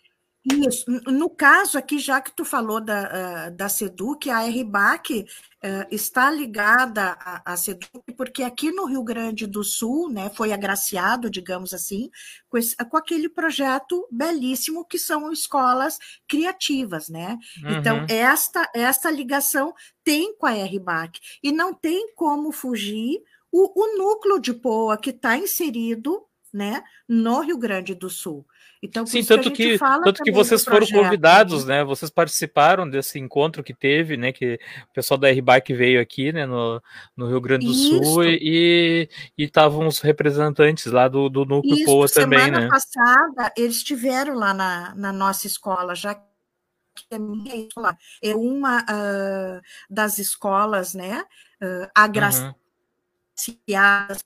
Isso. 0.51 0.91
No 1.07 1.29
caso 1.29 1.77
aqui, 1.77 1.99
já 1.99 2.21
que 2.21 2.33
tu 2.33 2.45
falou 2.45 2.81
da, 2.81 3.49
uh, 3.49 3.57
da 3.57 3.69
SEDUC, 3.69 4.31
a 4.31 4.41
RBAC 4.41 5.21
uh, 5.21 5.87
está 5.91 6.31
ligada 6.31 7.17
à, 7.21 7.53
à 7.53 7.57
SEDUC, 7.57 8.15
porque 8.17 8.43
aqui 8.43 8.71
no 8.71 8.87
Rio 8.87 9.03
Grande 9.03 9.47
do 9.47 9.63
Sul, 9.63 10.09
né, 10.11 10.31
foi 10.31 10.53
agraciado, 10.53 11.31
digamos 11.31 11.75
assim, 11.75 12.11
com, 12.49 12.57
esse, 12.57 12.75
com 12.77 12.97
aquele 12.97 13.29
projeto 13.29 14.07
belíssimo 14.11 14.85
que 14.85 14.99
são 14.99 15.31
escolas 15.31 15.99
criativas, 16.27 17.09
né? 17.09 17.39
Então, 17.59 17.99
uhum. 17.99 18.05
Então, 18.05 18.07
esta, 18.09 18.71
esta 18.75 19.11
ligação 19.11 19.75
tem 20.03 20.37
com 20.37 20.47
a 20.47 20.53
RBAC, 20.53 21.21
e 21.43 21.53
não 21.53 21.75
tem 21.75 22.15
como 22.15 22.53
fugir 22.53 23.21
o, 23.51 23.83
o 23.83 23.99
núcleo 23.99 24.39
de 24.39 24.55
POA 24.55 24.97
que 24.97 25.11
está 25.11 25.37
inserido 25.37 26.23
né, 26.53 26.83
no 27.07 27.41
Rio 27.41 27.59
Grande 27.59 27.95
do 27.95 28.09
Sul. 28.09 28.47
Então, 28.83 29.05
Sim, 29.05 29.25
tanto 29.25 29.51
que, 29.51 29.77
que 29.77 29.79
tanto 29.79 30.23
que 30.23 30.31
vocês 30.31 30.65
foram 30.65 30.87
convidados, 30.87 31.65
né? 31.65 31.83
Vocês 31.83 32.11
participaram 32.11 32.89
desse 32.89 33.19
encontro 33.19 33.63
que 33.63 33.75
teve, 33.75 34.17
né? 34.17 34.33
Que 34.33 34.55
o 34.89 34.93
pessoal 34.95 35.19
da 35.19 35.31
RBAC 35.31 35.75
veio 35.75 36.01
aqui, 36.01 36.33
né? 36.33 36.47
No, 36.47 36.81
no 37.17 37.27
Rio 37.27 37.41
Grande 37.41 37.67
do 37.67 37.73
Isso. 37.73 38.05
Sul 38.05 38.25
e 38.25 39.09
estavam 39.37 39.87
os 39.87 40.01
representantes 40.01 40.87
lá 40.87 41.09
do, 41.09 41.29
do 41.29 41.45
Núcleo 41.45 41.75
Isso, 41.75 41.85
Poa 41.85 42.09
também, 42.09 42.39
semana 42.39 42.61
né? 42.61 42.69
passada 42.69 43.53
eles 43.57 43.77
estiveram 43.77 44.35
lá 44.35 44.55
na, 44.55 44.95
na 44.95 45.13
nossa 45.13 45.47
escola, 45.47 45.95
já 45.95 46.15
que 46.15 47.05
é 47.11 47.19
minha 47.19 47.57
escola 47.57 47.97
é 48.23 48.35
uma 48.35 48.83
uh, 48.83 49.61
das 49.91 50.19
escolas, 50.19 50.95
né? 50.95 51.25
Uh, 51.63 51.89
agraciadas 51.95 52.53
uhum. 52.53 52.68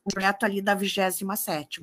Projeto 0.04 0.44
ali 0.44 0.62
da 0.62 0.74
27 0.74 1.80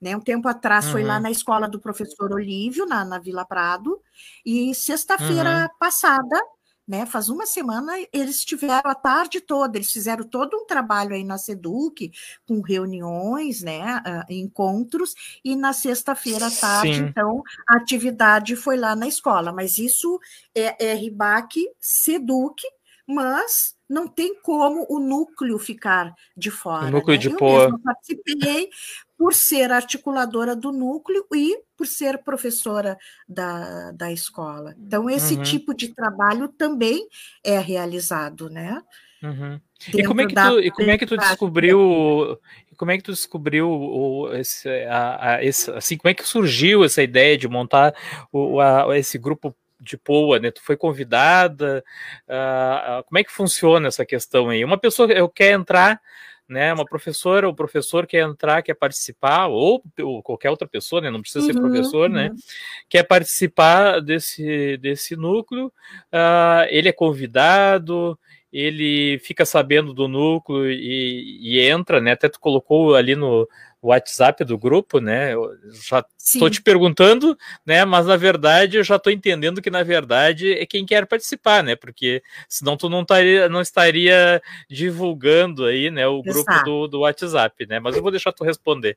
né? 0.00 0.16
Um 0.16 0.20
tempo 0.20 0.48
atrás 0.48 0.86
uhum. 0.86 0.92
foi 0.92 1.04
lá 1.04 1.18
na 1.18 1.30
escola 1.30 1.68
do 1.68 1.80
professor 1.80 2.32
Olívio, 2.32 2.86
na, 2.86 3.04
na 3.04 3.18
Vila 3.18 3.44
Prado, 3.44 4.00
e 4.44 4.74
sexta-feira 4.74 5.62
uhum. 5.62 5.78
passada, 5.78 6.40
né, 6.86 7.06
faz 7.06 7.30
uma 7.30 7.46
semana, 7.46 7.92
eles 8.12 8.44
tiveram 8.44 8.90
a 8.90 8.94
tarde 8.94 9.40
toda, 9.40 9.78
eles 9.78 9.90
fizeram 9.90 10.22
todo 10.24 10.54
um 10.56 10.66
trabalho 10.66 11.14
aí 11.14 11.24
na 11.24 11.38
SEDUC, 11.38 12.12
com 12.46 12.60
reuniões, 12.60 13.62
né, 13.62 14.02
uh, 14.06 14.32
encontros, 14.32 15.14
e 15.42 15.56
na 15.56 15.72
sexta-feira 15.72 16.46
à 16.46 16.50
tarde, 16.50 16.96
Sim. 16.96 17.04
então, 17.04 17.42
a 17.66 17.76
atividade 17.76 18.54
foi 18.54 18.76
lá 18.76 18.94
na 18.94 19.08
escola, 19.08 19.50
mas 19.50 19.78
isso 19.78 20.20
é, 20.54 20.90
é 20.90 20.94
RBAC, 20.94 21.66
SEDUC, 21.80 22.62
mas 23.06 23.73
não 23.88 24.08
tem 24.08 24.40
como 24.40 24.86
o 24.88 24.98
núcleo 24.98 25.58
ficar 25.58 26.14
de 26.36 26.50
fora. 26.50 26.86
O 26.86 26.90
núcleo 26.90 27.16
né? 27.16 27.22
de 27.22 27.30
Eu 27.30 27.36
Poa. 27.36 27.78
participei 27.82 28.70
por 29.16 29.34
ser 29.34 29.70
articuladora 29.70 30.56
do 30.56 30.72
núcleo 30.72 31.26
e 31.34 31.56
por 31.76 31.86
ser 31.86 32.22
professora 32.22 32.96
da, 33.28 33.92
da 33.92 34.12
escola. 34.12 34.74
Então, 34.78 35.08
esse 35.08 35.34
uhum. 35.34 35.42
tipo 35.42 35.74
de 35.74 35.88
trabalho 35.88 36.48
também 36.48 37.06
é 37.42 37.58
realizado, 37.58 38.50
né? 38.50 38.82
Uhum. 39.22 39.60
E 39.92 40.04
como 40.04 40.20
é 40.20 40.26
que 40.26 40.34
tu, 40.34 40.60
e 40.60 40.70
como 40.70 40.90
é 40.90 40.98
que 40.98 41.06
tu 41.06 41.16
descobriu 41.16 42.38
como 42.76 42.90
é 42.90 42.96
que 42.96 43.02
tu 43.02 43.12
descobriu 43.12 43.70
o, 43.70 44.34
esse, 44.34 44.68
a, 44.84 45.34
a, 45.34 45.44
esse, 45.44 45.70
assim, 45.70 45.96
como 45.96 46.10
é 46.10 46.14
que 46.14 46.26
surgiu 46.26 46.84
essa 46.84 47.02
ideia 47.02 47.38
de 47.38 47.48
montar 47.48 47.94
o, 48.32 48.60
a, 48.60 48.98
esse 48.98 49.16
grupo 49.16 49.54
de 49.84 49.96
Poa, 49.96 50.38
né? 50.38 50.50
Tu 50.50 50.62
foi 50.62 50.76
convidada? 50.76 51.84
Uh, 52.26 53.04
como 53.04 53.18
é 53.18 53.24
que 53.24 53.30
funciona 53.30 53.88
essa 53.88 54.04
questão 54.04 54.48
aí? 54.48 54.64
Uma 54.64 54.78
pessoa 54.78 55.10
eu 55.12 55.28
quer 55.28 55.52
entrar 55.52 56.00
né, 56.48 56.72
uma 56.72 56.84
professora 56.84 57.46
ou 57.46 57.54
professor 57.54 58.06
quer 58.06 58.22
entrar, 58.22 58.62
quer 58.62 58.74
participar, 58.74 59.46
ou, 59.46 59.82
ou 60.00 60.22
qualquer 60.22 60.50
outra 60.50 60.68
pessoa, 60.68 61.00
né, 61.00 61.10
não 61.10 61.20
precisa 61.20 61.46
uhum, 61.46 61.52
ser 61.52 61.58
professor, 61.58 62.10
né, 62.10 62.28
uhum. 62.28 62.34
né, 62.34 62.40
quer 62.88 63.02
participar 63.04 64.00
desse, 64.00 64.76
desse 64.76 65.16
núcleo, 65.16 65.66
uh, 66.12 66.66
ele 66.68 66.88
é 66.88 66.92
convidado, 66.92 68.18
ele 68.54 69.18
fica 69.18 69.44
sabendo 69.44 69.92
do 69.92 70.06
núcleo 70.06 70.70
e, 70.70 71.40
e, 71.42 71.60
entra, 71.60 72.00
né? 72.00 72.12
Até 72.12 72.28
tu 72.28 72.38
colocou 72.38 72.94
ali 72.94 73.16
no 73.16 73.48
WhatsApp 73.82 74.44
do 74.44 74.56
grupo, 74.56 75.00
né? 75.00 75.34
Eu 75.34 75.50
já 75.72 76.06
estou 76.16 76.48
te 76.48 76.62
perguntando, 76.62 77.36
né? 77.66 77.84
Mas 77.84 78.06
na 78.06 78.16
verdade 78.16 78.76
eu 78.76 78.84
já 78.84 78.94
estou 78.94 79.12
entendendo 79.12 79.60
que 79.60 79.70
na 79.70 79.82
verdade 79.82 80.52
é 80.52 80.64
quem 80.64 80.86
quer 80.86 81.04
participar, 81.04 81.64
né? 81.64 81.74
Porque 81.74 82.22
senão 82.48 82.76
tu 82.76 82.88
não 82.88 83.00
estaria, 83.02 83.48
não 83.48 83.60
estaria 83.60 84.40
divulgando 84.70 85.64
aí, 85.64 85.90
né? 85.90 86.06
O 86.06 86.22
grupo 86.22 86.52
do, 86.64 86.86
do 86.86 87.00
WhatsApp, 87.00 87.66
né? 87.66 87.80
Mas 87.80 87.96
eu 87.96 88.02
vou 88.02 88.12
deixar 88.12 88.32
tu 88.32 88.44
responder. 88.44 88.96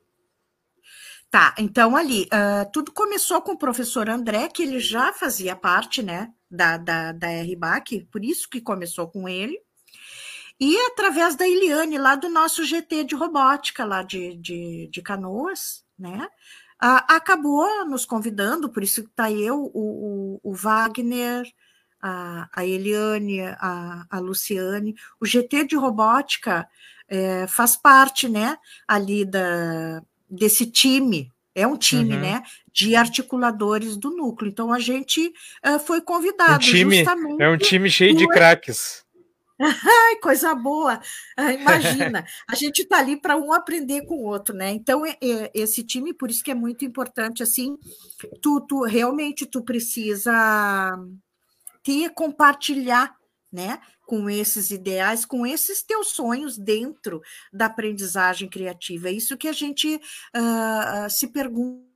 Tá, 1.28 1.52
então 1.58 1.96
ali, 1.96 2.28
uh, 2.32 2.70
tudo 2.72 2.92
começou 2.92 3.42
com 3.42 3.52
o 3.52 3.58
professor 3.58 4.08
André, 4.08 4.48
que 4.48 4.62
ele 4.62 4.78
já 4.80 5.12
fazia 5.12 5.54
parte, 5.54 6.02
né, 6.02 6.32
da, 6.50 6.76
da, 6.76 7.12
da 7.12 7.28
RBAC, 7.42 8.06
por 8.10 8.24
isso 8.24 8.48
que 8.48 8.60
começou 8.60 9.08
com 9.08 9.28
ele, 9.28 9.58
e 10.60 10.76
através 10.86 11.36
da 11.36 11.48
Eliane, 11.48 11.98
lá 11.98 12.16
do 12.16 12.28
nosso 12.28 12.64
GT 12.64 13.04
de 13.04 13.14
robótica, 13.14 13.84
lá 13.84 14.02
de, 14.02 14.34
de, 14.36 14.88
de 14.90 15.02
Canoas, 15.02 15.84
né, 15.98 16.28
uh, 16.82 17.04
acabou 17.08 17.86
nos 17.86 18.04
convidando, 18.04 18.68
por 18.68 18.82
isso 18.82 19.04
que 19.04 19.10
tá 19.10 19.30
eu, 19.30 19.70
o, 19.72 20.40
o, 20.42 20.50
o 20.50 20.54
Wagner, 20.54 21.46
a, 22.00 22.48
a 22.52 22.66
Eliane, 22.66 23.40
a, 23.42 24.06
a 24.10 24.18
Luciane, 24.18 24.96
o 25.20 25.26
GT 25.26 25.64
de 25.64 25.76
robótica 25.76 26.68
é, 27.08 27.46
faz 27.46 27.76
parte, 27.76 28.28
né, 28.28 28.56
ali 28.86 29.24
da 29.24 30.02
desse 30.30 30.66
time, 30.66 31.32
é 31.58 31.66
um 31.66 31.76
time, 31.76 32.14
uhum. 32.14 32.20
né, 32.20 32.42
de 32.72 32.94
articuladores 32.94 33.96
do 33.96 34.10
núcleo. 34.10 34.48
Então 34.48 34.72
a 34.72 34.78
gente 34.78 35.32
uh, 35.66 35.78
foi 35.78 36.00
convidado 36.00 36.54
um 36.54 36.58
time, 36.58 36.96
justamente. 36.96 37.42
É 37.42 37.48
um 37.48 37.58
time 37.58 37.90
cheio 37.90 38.12
por... 38.12 38.18
de 38.18 38.28
craques. 38.28 39.04
Ai, 39.60 40.16
coisa 40.22 40.54
boa! 40.54 41.00
Ah, 41.36 41.52
imagina, 41.52 42.24
a 42.48 42.54
gente 42.54 42.82
está 42.82 42.98
ali 42.98 43.20
para 43.20 43.36
um 43.36 43.52
aprender 43.52 44.06
com 44.06 44.14
o 44.14 44.24
outro, 44.24 44.54
né? 44.54 44.70
Então, 44.70 45.04
é, 45.04 45.16
é, 45.20 45.50
esse 45.52 45.82
time, 45.82 46.14
por 46.14 46.30
isso 46.30 46.44
que 46.44 46.52
é 46.52 46.54
muito 46.54 46.84
importante, 46.84 47.42
assim, 47.42 47.76
tu, 48.40 48.60
tu 48.60 48.84
realmente 48.84 49.46
tu 49.46 49.60
precisa 49.62 50.96
ter, 51.82 52.10
compartilhar 52.10 53.17
né, 53.52 53.80
com 54.06 54.28
esses 54.28 54.70
ideais, 54.70 55.24
com 55.24 55.46
esses 55.46 55.82
teus 55.82 56.08
sonhos 56.08 56.58
dentro 56.58 57.20
da 57.52 57.66
aprendizagem 57.66 58.48
criativa. 58.48 59.08
É 59.08 59.12
isso 59.12 59.36
que 59.36 59.48
a 59.48 59.52
gente 59.52 59.96
uh, 59.96 61.10
se 61.10 61.28
pergunta 61.28 61.88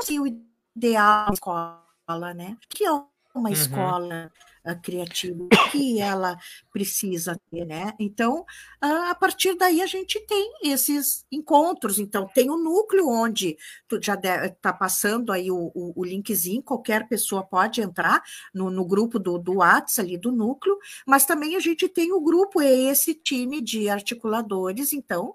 se 0.00 0.18
o 0.20 0.26
ideal 0.26 1.26
da 1.26 1.32
escola, 1.34 2.34
né? 2.34 2.56
Que 2.68 2.84
é 2.84 2.92
uma 3.36 3.48
uhum. 3.48 3.54
escola 3.54 4.32
criativa 4.74 5.46
que 5.70 6.00
ela 6.00 6.36
precisa 6.72 7.38
ter, 7.50 7.64
né? 7.64 7.92
Então, 8.00 8.44
a 8.80 9.14
partir 9.14 9.54
daí 9.54 9.80
a 9.80 9.86
gente 9.86 10.18
tem 10.26 10.52
esses 10.64 11.24
encontros. 11.30 11.98
Então, 11.98 12.26
tem 12.34 12.50
o 12.50 12.56
núcleo 12.56 13.08
onde 13.08 13.56
tu 13.86 14.02
já 14.02 14.14
está 14.14 14.72
passando 14.72 15.30
aí 15.30 15.50
o, 15.50 15.70
o, 15.74 15.92
o, 15.94 16.04
linkzinho, 16.04 16.62
qualquer 16.62 17.06
pessoa 17.06 17.44
pode 17.44 17.80
entrar 17.80 18.22
no, 18.52 18.70
no 18.70 18.84
grupo 18.84 19.18
do, 19.18 19.38
do 19.38 19.56
WhatsApp 19.58 20.06
ali 20.06 20.18
do 20.18 20.32
núcleo, 20.32 20.76
mas 21.06 21.24
também 21.24 21.56
a 21.56 21.60
gente 21.60 21.88
tem 21.88 22.12
o 22.12 22.20
grupo, 22.20 22.60
é 22.60 22.70
esse 22.70 23.14
time 23.14 23.60
de 23.60 23.88
articuladores, 23.88 24.92
então, 24.92 25.34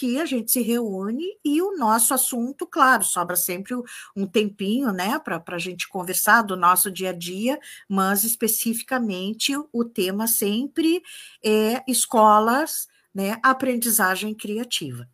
que 0.00 0.18
a 0.18 0.24
gente 0.24 0.50
se 0.50 0.62
reúne 0.62 1.26
e 1.44 1.60
o 1.60 1.76
nosso 1.76 2.14
assunto, 2.14 2.66
claro, 2.66 3.04
sobra 3.04 3.36
sempre 3.36 3.74
um 4.16 4.26
tempinho, 4.26 4.94
né, 4.94 5.18
para 5.18 5.42
a 5.46 5.58
gente 5.58 5.86
conversar 5.86 6.40
do 6.40 6.56
nosso 6.56 6.90
dia 6.90 7.10
a 7.10 7.12
dia, 7.12 7.60
mas 7.86 8.24
especificamente 8.24 9.52
o 9.70 9.84
tema 9.84 10.26
sempre 10.26 11.02
é 11.44 11.82
escolas, 11.86 12.88
né, 13.14 13.36
aprendizagem 13.42 14.34
criativa. 14.34 15.06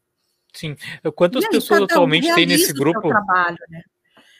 Sim. 0.53 0.77
Quantas 1.16 1.42
aí, 1.42 1.51
pessoas 1.51 1.83
atualmente 1.83 2.33
tem 2.33 2.46
nesse 2.46 2.72
grupo? 2.72 3.09
Trabalho, 3.09 3.59
né? 3.68 3.83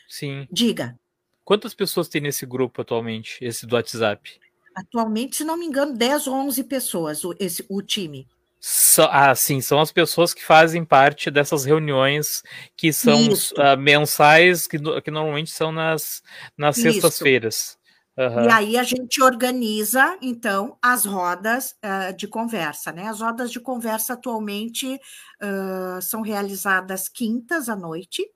Sim. 0.09 0.47
Diga. 0.49 0.97
Quantas 1.45 1.75
pessoas 1.75 2.07
tem 2.07 2.21
nesse 2.21 2.47
grupo 2.47 2.83
atualmente, 2.83 3.45
esse 3.45 3.67
do 3.67 3.75
WhatsApp? 3.75 4.39
Atualmente, 4.77 5.35
se 5.35 5.45
não 5.45 5.57
me 5.57 5.67
engano, 5.67 5.93
10 5.93 6.29
ou 6.29 6.35
11 6.35 6.63
pessoas, 6.63 7.25
o, 7.25 7.35
esse, 7.41 7.67
o 7.69 7.83
time. 7.83 8.29
So, 8.59 9.03
ah, 9.11 9.35
sim, 9.35 9.61
são 9.61 9.81
as 9.81 9.93
pessoas 9.93 10.33
que 10.33 10.45
fazem 10.45 10.85
parte 10.85 11.31
dessas 11.31 11.65
reuniões 11.65 12.43
que 12.77 12.93
são 12.93 13.29
uh, 13.29 13.77
mensais, 13.79 14.67
que, 14.67 14.79
que 15.03 15.11
normalmente 15.11 15.51
são 15.51 15.71
nas, 15.71 16.23
nas 16.57 16.77
sextas-feiras. 16.77 17.79
Uhum. 18.19 18.45
E 18.45 18.49
aí 18.49 18.79
a 18.79 18.83
gente 18.83 19.23
organiza, 19.23 20.17
então, 20.23 20.79
as 20.81 21.05
rodas 21.05 21.77
uh, 21.85 22.17
de 22.17 22.27
conversa, 22.27 22.91
né? 22.91 23.09
As 23.09 23.21
rodas 23.21 23.53
de 23.53 23.61
conversa 23.61 24.15
atualmente 24.15 24.95
uh, 24.95 26.01
são 26.01 26.23
realizadas 26.23 27.11
quintas 27.11 27.69
à 27.69 27.77
noite, 27.77 28.27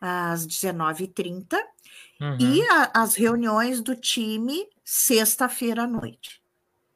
às 0.00 0.46
19h30, 0.46 1.54
uhum. 2.18 2.38
e 2.40 2.62
a, 2.68 3.02
as 3.02 3.14
reuniões 3.14 3.82
do 3.82 3.94
time 3.94 4.66
sexta-feira 4.82 5.82
à 5.82 5.86
noite. 5.86 6.40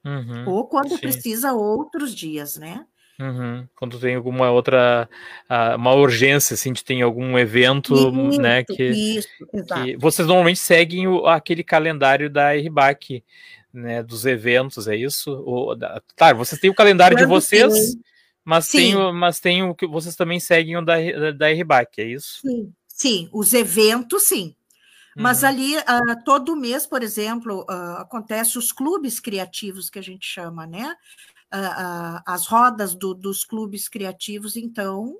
Uhum, 0.05 0.49
Ou 0.49 0.67
quando 0.67 0.91
sim. 0.91 0.99
precisa 0.99 1.53
outros 1.53 2.15
dias, 2.15 2.57
né? 2.57 2.87
Uhum. 3.21 3.69
Quando 3.77 4.01
tem 4.01 4.15
alguma 4.15 4.51
outra 4.51 5.09
uma 5.77 5.93
urgência, 5.93 6.55
assim, 6.55 6.73
de 6.73 6.83
tem 6.83 7.03
algum 7.03 7.39
evento, 7.39 7.95
isso, 7.95 8.41
né? 8.41 8.65
Que, 8.65 8.83
isso, 8.83 9.29
que 9.85 9.97
vocês 9.99 10.27
normalmente 10.27 10.59
seguem 10.59 11.07
o, 11.07 11.27
aquele 11.27 11.63
calendário 11.63 12.31
da 12.31 12.53
RBAC, 12.55 13.23
né? 13.73 14.03
Dos 14.03 14.25
eventos, 14.25 14.89
é 14.89 14.97
isso? 14.97 15.77
Da, 15.79 16.01
claro, 16.17 16.39
vocês 16.39 16.59
têm 16.59 16.71
o 16.71 16.75
calendário 16.75 17.15
Quando 17.15 17.27
de 17.27 17.31
vocês, 17.31 17.73
tem. 17.75 18.03
mas 18.43 18.65
sim. 18.67 18.79
tem, 18.79 18.97
o, 18.97 19.13
mas 19.13 19.39
tem 19.39 19.63
o 19.65 19.75
que 19.75 19.87
vocês 19.87 20.17
também 20.17 20.41
seguem 20.41 20.79
o 20.79 20.83
da, 20.83 20.97
da, 20.97 21.31
da 21.33 21.53
RBAC, 21.53 22.01
é 22.01 22.05
isso? 22.05 22.41
Sim, 22.41 22.73
sim, 22.89 23.29
os 23.35 23.53
eventos, 23.53 24.29
sim. 24.29 24.57
Mas 25.17 25.43
uhum. 25.43 25.49
ali, 25.49 25.77
uh, 25.77 26.25
todo 26.25 26.57
mês, 26.57 26.87
por 26.87 27.03
exemplo, 27.03 27.63
uh, 27.69 27.99
acontece 27.99 28.59
os 28.59 28.73
clubes 28.73 29.19
criativos 29.19 29.91
que 29.91 29.99
a 29.99 30.03
gente 30.03 30.27
chama, 30.27 30.67
né? 30.67 30.95
Uh, 31.53 32.23
as 32.25 32.47
rodas 32.47 32.95
do, 32.95 33.13
dos 33.13 33.45
clubes 33.45 33.89
criativos, 33.89 34.57
então 34.57 35.17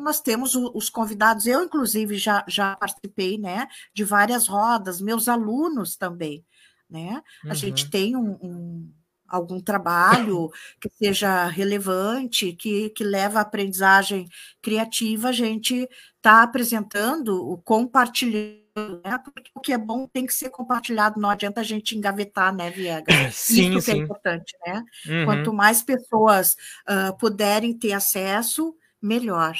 nós 0.00 0.20
temos 0.20 0.54
o, 0.54 0.72
os 0.74 0.88
convidados, 0.88 1.46
eu 1.46 1.62
inclusive 1.62 2.16
já, 2.16 2.44
já 2.48 2.74
participei 2.76 3.38
né, 3.38 3.68
de 3.94 4.02
várias 4.02 4.46
rodas, 4.46 5.00
meus 5.00 5.28
alunos 5.28 5.94
também. 5.96 6.44
Né? 6.88 7.22
Uhum. 7.44 7.50
A 7.50 7.54
gente 7.54 7.84
uhum. 7.84 7.90
tem 7.90 8.16
um, 8.16 8.30
um 8.42 8.92
algum 9.30 9.60
trabalho 9.60 10.50
que 10.80 10.90
seja 10.90 11.46
relevante, 11.46 12.52
que, 12.52 12.90
que 12.90 13.04
leva 13.04 13.38
à 13.38 13.42
aprendizagem 13.42 14.28
criativa, 14.60 15.28
a 15.28 15.32
gente 15.32 15.88
está 16.16 16.42
apresentando, 16.42 17.60
compartilhando, 17.64 18.59
né? 18.76 19.18
Porque 19.24 19.50
o 19.54 19.60
que 19.60 19.72
é 19.72 19.78
bom 19.78 20.06
tem 20.06 20.26
que 20.26 20.34
ser 20.34 20.50
compartilhado, 20.50 21.20
não 21.20 21.30
adianta 21.30 21.60
a 21.60 21.64
gente 21.64 21.96
engavetar, 21.96 22.54
né, 22.54 22.70
Viegas? 22.70 23.06
Sim, 23.34 23.70
Isso 23.70 23.80
sim. 23.80 23.92
que 23.92 23.98
é 23.98 24.02
importante, 24.02 24.56
né? 24.66 24.84
Uhum. 25.06 25.24
Quanto 25.24 25.52
mais 25.52 25.82
pessoas 25.82 26.56
uh, 26.88 27.16
puderem 27.18 27.76
ter 27.76 27.92
acesso, 27.92 28.74
melhor. 29.00 29.56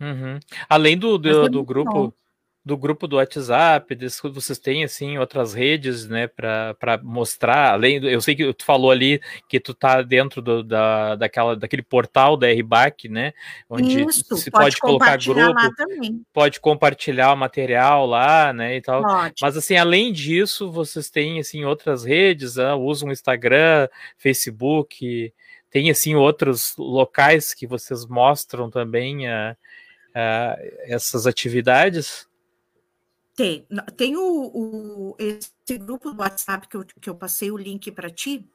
Uhum. 0.00 0.38
Além 0.68 0.96
do, 0.96 1.18
do, 1.18 1.46
é 1.46 1.48
do 1.48 1.62
grupo, 1.62 1.92
bom 1.92 2.12
do 2.70 2.76
grupo 2.76 3.08
do 3.08 3.16
WhatsApp, 3.16 3.98
vocês 4.32 4.56
têm 4.56 4.84
assim 4.84 5.18
outras 5.18 5.54
redes, 5.54 6.06
né, 6.06 6.28
para 6.28 7.00
mostrar, 7.02 7.72
além 7.72 8.00
do, 8.00 8.08
eu 8.08 8.20
sei 8.20 8.36
que 8.36 8.52
tu 8.52 8.64
falou 8.64 8.92
ali 8.92 9.20
que 9.48 9.58
tu 9.58 9.74
tá 9.74 10.02
dentro 10.02 10.40
do, 10.40 10.62
da, 10.62 11.16
daquela, 11.16 11.56
daquele 11.56 11.82
portal 11.82 12.36
da 12.36 12.46
RBAC, 12.46 13.08
né, 13.08 13.32
onde 13.68 14.02
Isso, 14.02 14.36
se 14.36 14.52
pode, 14.52 14.66
pode 14.66 14.78
colocar 14.78 15.18
grupo, 15.18 15.52
pode 16.32 16.60
compartilhar 16.60 17.32
o 17.32 17.36
material 17.36 18.06
lá, 18.06 18.52
né, 18.52 18.76
e 18.76 18.80
tal. 18.80 19.02
Pode. 19.02 19.34
Mas 19.42 19.56
assim, 19.56 19.74
além 19.74 20.12
disso, 20.12 20.70
vocês 20.70 21.10
têm 21.10 21.40
assim 21.40 21.64
outras 21.64 22.04
redes, 22.04 22.54
né, 22.54 22.72
usam 22.74 23.08
o 23.08 23.12
Instagram, 23.12 23.88
Facebook, 24.16 25.32
tem 25.68 25.90
assim 25.90 26.14
outros 26.14 26.76
locais 26.78 27.52
que 27.52 27.66
vocês 27.66 28.06
mostram 28.06 28.70
também 28.70 29.26
a, 29.26 29.56
a 30.14 30.56
essas 30.84 31.26
atividades? 31.26 32.29
Tem. 33.40 33.66
Tem 33.96 34.16
o, 34.18 34.22
o, 34.22 35.16
esse 35.18 35.78
grupo 35.78 36.10
do 36.12 36.20
WhatsApp 36.20 36.68
que 36.68 36.76
eu, 36.76 36.84
que 36.84 37.08
eu 37.08 37.14
passei 37.14 37.50
o 37.50 37.56
link 37.56 37.90
para 37.90 38.10
ti. 38.10 38.46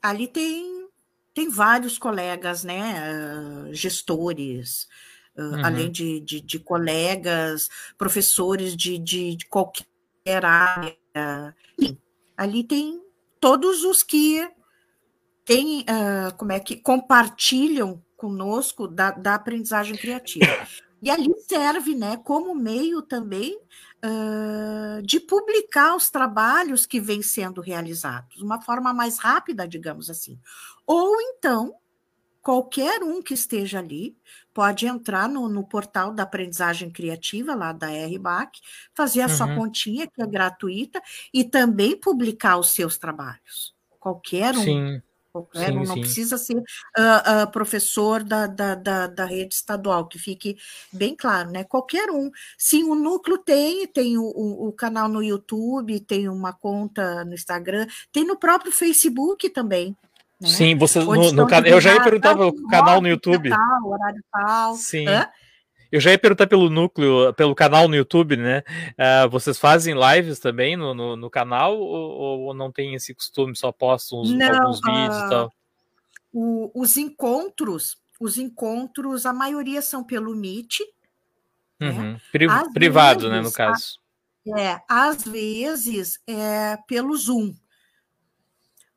Ali 0.00 0.28
tem, 0.28 0.88
tem 1.34 1.48
vários 1.48 1.98
colegas, 1.98 2.62
né? 2.62 2.94
Uh, 3.10 3.74
gestores, 3.74 4.86
uh, 5.36 5.42
uhum. 5.42 5.64
além 5.64 5.90
de, 5.90 6.20
de, 6.20 6.40
de, 6.40 6.60
colegas, 6.60 7.68
professores 7.98 8.76
de, 8.76 8.96
de, 8.96 9.34
de 9.34 9.46
qualquer 9.46 10.44
área. 10.44 10.96
Sim, 11.76 11.98
ali 12.36 12.62
tem 12.62 13.02
todos 13.40 13.82
os 13.82 14.04
que 14.04 14.48
tem, 15.44 15.80
uh, 15.80 16.32
como 16.36 16.52
é 16.52 16.60
que 16.60 16.76
compartilham 16.76 18.00
conosco 18.16 18.86
da, 18.86 19.10
da 19.10 19.34
aprendizagem 19.34 19.96
criativa. 19.96 20.46
E 21.02 21.10
ali 21.10 21.32
serve 21.46 21.94
né, 21.94 22.16
como 22.16 22.54
meio 22.54 23.02
também 23.02 23.60
uh, 24.06 25.02
de 25.02 25.18
publicar 25.20 25.96
os 25.96 26.10
trabalhos 26.10 26.86
que 26.86 27.00
vêm 27.00 27.22
sendo 27.22 27.60
realizados, 27.60 28.40
uma 28.40 28.60
forma 28.62 28.92
mais 28.94 29.18
rápida, 29.18 29.66
digamos 29.66 30.08
assim. 30.08 30.38
Ou 30.86 31.20
então, 31.20 31.74
qualquer 32.40 33.02
um 33.02 33.20
que 33.20 33.34
esteja 33.34 33.80
ali 33.80 34.16
pode 34.54 34.86
entrar 34.86 35.28
no, 35.28 35.48
no 35.48 35.66
portal 35.66 36.12
da 36.12 36.22
aprendizagem 36.22 36.90
criativa, 36.90 37.54
lá 37.54 37.72
da 37.72 37.88
RBAC, 37.88 38.60
fazer 38.94 39.22
a 39.22 39.26
uhum. 39.26 39.36
sua 39.36 39.54
continha, 39.54 40.06
que 40.06 40.22
é 40.22 40.26
gratuita, 40.26 41.02
e 41.34 41.44
também 41.44 41.98
publicar 41.98 42.56
os 42.56 42.70
seus 42.70 42.96
trabalhos. 42.96 43.74
Qualquer 43.98 44.56
um. 44.56 44.62
Sim. 44.62 45.02
Qualquer 45.44 45.72
sim, 45.72 45.74
não 45.74 45.94
sim. 45.94 46.00
precisa 46.00 46.38
ser 46.38 46.56
uh, 46.56 46.60
uh, 47.44 47.50
professor 47.50 48.22
da, 48.22 48.46
da, 48.46 48.74
da, 48.74 49.06
da, 49.06 49.24
rede 49.24 49.54
estadual, 49.54 50.06
que 50.06 50.18
fique 50.18 50.56
bem 50.92 51.14
claro, 51.14 51.50
né? 51.50 51.64
Qualquer 51.64 52.10
um. 52.10 52.30
Sim, 52.56 52.84
o 52.84 52.94
núcleo 52.94 53.38
tem, 53.38 53.86
tem 53.86 54.18
o, 54.18 54.24
o, 54.24 54.68
o 54.68 54.72
canal 54.72 55.08
no 55.08 55.22
YouTube, 55.22 56.00
tem 56.00 56.28
uma 56.28 56.52
conta 56.52 57.24
no 57.24 57.34
Instagram, 57.34 57.86
tem 58.12 58.24
no 58.24 58.36
próprio 58.36 58.72
Facebook 58.72 59.48
também. 59.50 59.96
Né? 60.40 60.48
Sim, 60.48 60.76
você 60.76 61.00
no, 61.00 61.32
no. 61.32 61.48
Eu 61.64 61.80
já 61.80 61.94
ia 61.94 62.02
perguntar 62.02 62.38
o 62.38 62.68
canal 62.68 63.00
no 63.00 63.08
YouTube. 63.08 63.50
Tal, 63.50 63.88
horário 63.88 64.22
tal. 64.30 64.74
Sim. 64.74 65.08
Hã? 65.08 65.28
Eu 65.90 66.00
já 66.00 66.10
ia 66.10 66.18
perguntar 66.18 66.46
pelo 66.46 66.68
núcleo, 66.68 67.32
pelo 67.34 67.54
canal 67.54 67.88
no 67.88 67.94
YouTube, 67.94 68.36
né? 68.36 68.62
Uh, 68.92 69.28
vocês 69.30 69.58
fazem 69.58 69.94
lives 69.94 70.38
também 70.38 70.76
no, 70.76 70.94
no, 70.94 71.16
no 71.16 71.30
canal 71.30 71.78
ou, 71.78 72.40
ou, 72.40 72.54
não 72.54 72.72
tem 72.72 72.94
esse 72.94 73.14
costume, 73.14 73.56
só 73.56 73.70
postam 73.70 74.20
uns, 74.20 74.32
não, 74.32 74.46
alguns 74.46 74.80
vídeos 74.80 75.16
e 75.16 75.30
tal? 75.30 75.52
O, 76.32 76.70
os 76.74 76.96
encontros, 76.96 77.98
os 78.20 78.36
encontros, 78.38 79.26
a 79.26 79.32
maioria 79.32 79.80
são 79.80 80.02
pelo 80.02 80.34
Meet. 80.34 80.80
Né? 81.78 81.90
Uhum. 81.90 82.12
Né? 82.12 82.20
Pri 82.32 82.46
privado, 82.74 83.20
vezes, 83.20 83.34
né, 83.34 83.40
no 83.40 83.52
caso. 83.52 83.98
A, 84.54 84.60
é, 84.60 84.80
às 84.88 85.24
vezes 85.24 86.20
é 86.26 86.78
pelo 86.86 87.16
Zoom 87.16 87.54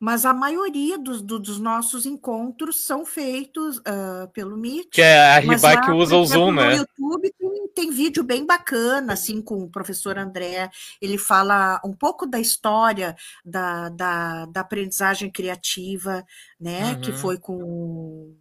mas 0.00 0.24
a 0.24 0.32
maioria 0.32 0.98
dos, 0.98 1.20
do, 1.20 1.38
dos 1.38 1.60
nossos 1.60 2.06
encontros 2.06 2.86
são 2.86 3.04
feitos 3.04 3.76
uh, 3.80 4.26
pelo 4.32 4.56
Meet. 4.56 4.88
Que 4.92 5.02
é 5.02 5.36
a 5.36 5.38
Riba 5.38 5.82
que 5.82 5.90
usa 5.90 6.16
o 6.16 6.24
Zoom, 6.24 6.52
né? 6.52 6.70
No 6.70 6.76
YouTube 6.78 7.34
tem, 7.38 7.68
tem, 7.74 7.90
vídeo 7.90 8.24
bem 8.24 8.46
bacana, 8.46 9.12
assim, 9.12 9.42
com 9.42 9.62
o 9.62 9.68
professor 9.68 10.16
André. 10.16 10.70
Ele 11.02 11.18
fala 11.18 11.78
um 11.84 11.92
pouco 11.92 12.26
da 12.26 12.40
história 12.40 13.14
da, 13.44 13.90
da, 13.90 14.46
da 14.46 14.60
aprendizagem 14.62 15.30
criativa, 15.30 16.24
né? 16.58 16.92
Uhum. 16.92 17.00
Que 17.02 17.12
foi 17.12 17.36
com 17.36 17.62
o, 17.62 18.36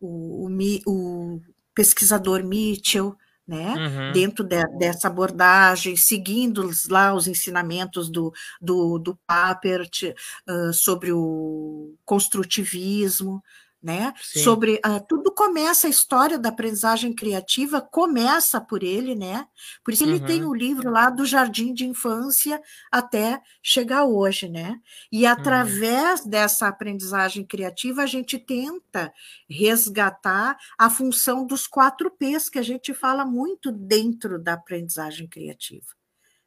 o, 0.00 0.48
o, 0.48 1.36
o 1.36 1.40
pesquisador 1.72 2.42
Mitchell, 2.42 3.16
né? 3.50 3.74
Uhum. 3.74 4.12
Dentro 4.12 4.44
de, 4.44 4.64
dessa 4.78 5.08
abordagem, 5.08 5.96
seguindo 5.96 6.70
lá 6.88 7.12
os 7.12 7.26
ensinamentos 7.26 8.08
do, 8.08 8.32
do, 8.60 8.96
do 8.96 9.18
Papert 9.26 10.14
uh, 10.48 10.72
sobre 10.72 11.10
o 11.12 11.92
construtivismo, 12.04 13.42
né? 13.82 14.12
Sim. 14.20 14.40
Sobre 14.40 14.80
uh, 14.84 15.04
tudo 15.08 15.32
começa 15.32 15.86
a 15.86 15.90
história 15.90 16.38
da 16.38 16.50
aprendizagem 16.50 17.14
criativa 17.14 17.80
começa 17.80 18.60
por 18.60 18.82
ele, 18.82 19.14
né? 19.14 19.46
Por 19.84 19.94
isso 19.94 20.04
uhum. 20.04 20.10
ele 20.10 20.20
tem 20.20 20.44
o 20.44 20.54
livro 20.54 20.90
lá 20.90 21.08
do 21.08 21.24
jardim 21.24 21.72
de 21.72 21.86
infância 21.86 22.60
até 22.90 23.40
chegar 23.62 24.04
hoje, 24.04 24.48
né? 24.48 24.78
E 25.10 25.24
uhum. 25.24 25.32
através 25.32 26.20
uhum. 26.20 26.30
dessa 26.30 26.68
aprendizagem 26.68 27.44
criativa 27.44 28.02
a 28.02 28.06
gente 28.06 28.38
tenta 28.38 29.12
resgatar 29.48 30.56
a 30.78 30.90
função 30.90 31.46
dos 31.46 31.66
quatro 31.66 32.10
P's 32.10 32.48
que 32.48 32.58
a 32.58 32.62
gente 32.62 32.92
fala 32.92 33.24
muito 33.24 33.72
dentro 33.72 34.38
da 34.38 34.54
aprendizagem 34.54 35.26
criativa 35.26 35.99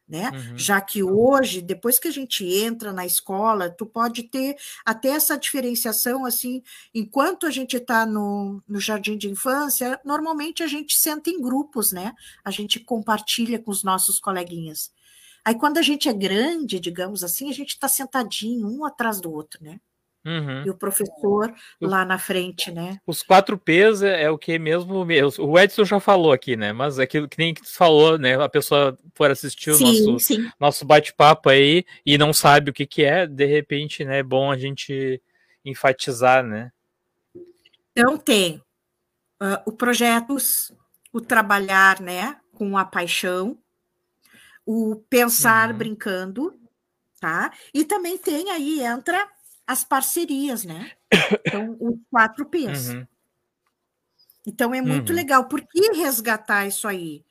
né? 0.07 0.31
Uhum. 0.31 0.57
Já 0.57 0.81
que 0.81 1.01
hoje, 1.01 1.61
depois 1.61 1.97
que 1.97 2.07
a 2.07 2.11
gente 2.11 2.45
entra 2.45 2.91
na 2.91 3.05
escola, 3.05 3.69
tu 3.69 3.85
pode 3.85 4.23
ter 4.23 4.55
até 4.85 5.09
essa 5.09 5.37
diferenciação 5.37 6.25
assim, 6.25 6.61
enquanto 6.93 7.45
a 7.45 7.51
gente 7.51 7.77
está 7.77 8.05
no, 8.05 8.61
no 8.67 8.79
jardim 8.79 9.17
de 9.17 9.29
infância, 9.29 9.99
normalmente 10.03 10.61
a 10.61 10.67
gente 10.67 10.97
senta 10.97 11.29
em 11.29 11.41
grupos, 11.41 11.91
né? 11.91 12.13
A 12.43 12.51
gente 12.51 12.79
compartilha 12.79 13.59
com 13.59 13.71
os 13.71 13.83
nossos 13.83 14.19
coleguinhas. 14.19 14.91
Aí 15.45 15.55
quando 15.55 15.77
a 15.77 15.81
gente 15.81 16.07
é 16.07 16.13
grande, 16.13 16.79
digamos 16.79 17.23
assim, 17.23 17.49
a 17.49 17.53
gente 17.53 17.69
está 17.69 17.87
sentadinho 17.87 18.67
um 18.67 18.85
atrás 18.85 19.19
do 19.19 19.31
outro, 19.31 19.63
né? 19.63 19.79
Uhum. 20.25 20.63
E 20.65 20.69
o 20.69 20.75
professor 20.75 21.53
lá 21.81 22.05
na 22.05 22.17
frente, 22.17 22.71
né? 22.71 22.97
Os 23.05 23.21
quatro 23.21 23.57
P's 23.57 24.01
é, 24.01 24.23
é, 24.23 24.31
o 24.31 24.38
que 24.38 24.57
mesmo. 24.57 25.05
O 25.39 25.59
Edson 25.59 25.83
já 25.83 25.99
falou 25.99 26.31
aqui, 26.31 26.55
né? 26.55 26.71
Mas 26.71 26.97
aquilo 26.97 27.27
que 27.27 27.38
nem 27.38 27.53
que 27.53 27.62
tu 27.62 27.73
falou, 27.73 28.17
né? 28.17 28.41
A 28.41 28.47
pessoa 28.47 28.97
for 29.15 29.29
assistir 29.29 29.71
o 29.71 29.75
sim, 29.75 29.83
nosso, 29.83 30.19
sim. 30.19 30.49
nosso 30.57 30.86
bate-papo 30.86 31.49
aí 31.49 31.86
e 32.05 32.17
não 32.17 32.31
sabe 32.31 32.71
o 32.71 32.73
que, 32.73 32.86
que 32.86 33.03
é, 33.03 33.27
de 33.27 33.45
repente, 33.45 34.05
né? 34.05 34.19
É 34.19 34.23
bom 34.23 34.49
a 34.49 34.57
gente 34.57 35.21
enfatizar, 35.65 36.41
né? 36.41 36.71
Então 37.91 38.17
tem 38.17 38.63
uh, 39.41 39.59
o 39.65 39.73
projetos, 39.73 40.71
o 41.12 41.19
trabalhar, 41.19 41.99
né? 41.99 42.38
Com 42.53 42.77
a 42.77 42.86
paixão, 42.86 43.57
o 44.65 44.95
pensar 45.09 45.71
uhum. 45.71 45.77
brincando, 45.77 46.53
tá? 47.19 47.51
E 47.73 47.83
também 47.83 48.17
tem 48.17 48.49
aí, 48.51 48.81
entra 48.81 49.32
as 49.67 49.84
parcerias, 49.84 50.63
né? 50.63 50.91
Então, 51.45 51.78
os 51.80 51.95
quatro 52.10 52.45
P's. 52.45 52.89
Uhum. 52.89 53.08
Então, 54.45 54.73
é 54.73 54.82
muito 54.82 55.10
uhum. 55.10 55.15
legal. 55.15 55.45
Por 55.45 55.62
que 55.62 55.91
resgatar 55.93 56.67
isso 56.67 56.88
aí? 56.88 57.23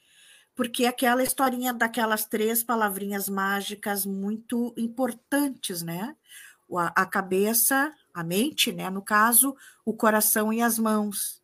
Porque 0.54 0.86
aquela 0.86 1.22
historinha 1.22 1.72
daquelas 1.72 2.24
três 2.24 2.62
palavrinhas 2.62 3.28
mágicas 3.28 4.06
muito 4.06 4.72
importantes, 4.76 5.82
né? 5.82 6.16
A, 6.74 7.02
a 7.02 7.06
cabeça, 7.06 7.92
a 8.14 8.24
mente, 8.24 8.72
né? 8.72 8.88
No 8.88 9.02
caso, 9.02 9.56
o 9.84 9.92
coração 9.92 10.52
e 10.52 10.62
as 10.62 10.78
mãos. 10.78 11.42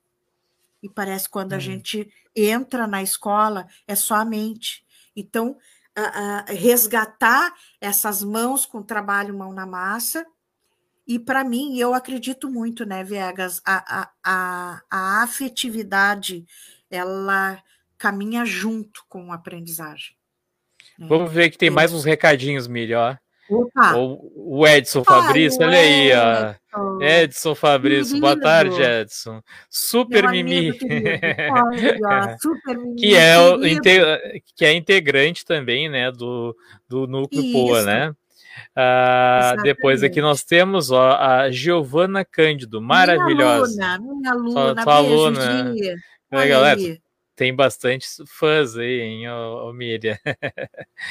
E 0.83 0.89
parece 0.89 1.29
quando 1.29 1.53
uhum. 1.53 1.59
a 1.59 1.61
gente 1.61 2.11
entra 2.35 2.87
na 2.87 3.03
escola, 3.03 3.67
é 3.87 3.95
só 3.95 4.17
a 4.17 4.25
mente. 4.25 4.85
Então, 5.15 5.57
a, 5.95 6.41
a 6.41 6.45
resgatar 6.53 7.53
essas 7.81 8.23
mãos 8.23 8.65
com 8.65 8.83
trabalho 8.83 9.37
mão 9.37 9.53
na 9.53 9.67
massa 9.67 10.25
e 11.09 11.19
para 11.19 11.43
mim, 11.43 11.79
eu 11.79 11.95
acredito 11.95 12.51
muito, 12.51 12.85
né, 12.85 13.03
Viegas, 13.03 13.63
a, 13.65 14.03
a, 14.03 14.11
a, 14.23 14.83
a 14.91 15.23
afetividade, 15.23 16.45
ela 16.91 17.63
caminha 17.97 18.45
junto 18.45 19.03
com 19.09 19.33
a 19.33 19.37
aprendizagem. 19.37 20.15
Né? 20.99 21.07
Vamos 21.09 21.33
ver 21.33 21.49
que 21.49 21.57
tem 21.57 21.71
mais 21.71 21.95
uns 21.95 22.05
recadinhos, 22.05 22.69
melhor. 22.69 23.19
Opa. 23.49 23.97
O, 23.97 24.67
Edson 24.67 25.03
Fabrício, 25.03 25.63
olha 25.63 25.79
aí, 25.79 26.11
ó. 26.13 27.01
Edson 27.01 27.55
Fabrício, 27.55 28.21
boa 28.21 28.39
tarde, 28.39 28.83
Edson. 28.83 29.41
Super 29.71 30.29
Mimi. 30.29 30.71
Olha, 31.51 32.37
super 32.43 32.77
Mimi. 32.77 32.97
que, 32.97 33.17
é 33.17 33.39
o, 33.39 33.59
que 34.55 34.65
é 34.67 34.75
integrante 34.75 35.47
também, 35.47 35.89
né, 35.89 36.13
do, 36.13 36.55
do 36.87 37.07
Núcleo 37.07 37.43
Isso. 37.43 37.53
Poa, 37.53 37.83
né? 37.83 38.15
Uh, 38.77 39.63
depois 39.63 40.03
aqui 40.03 40.21
nós 40.21 40.45
temos 40.45 40.91
ó, 40.91 41.17
a 41.17 41.51
Giovana 41.51 42.25
Cândido, 42.25 42.81
maravilhosa. 42.81 43.75
Minha 43.75 43.93
aluna, 43.95 44.13
minha 44.13 44.31
aluna, 44.33 44.83
sua, 44.83 44.97
aluna. 44.97 45.75
Galera, 46.31 46.81
tem 47.35 47.55
bastante 47.55 48.07
fãs 48.27 48.77
aí, 48.77 49.01
hein, 49.01 49.29
ô, 49.29 49.69
ô 49.69 49.73
Miriam. 49.73 50.17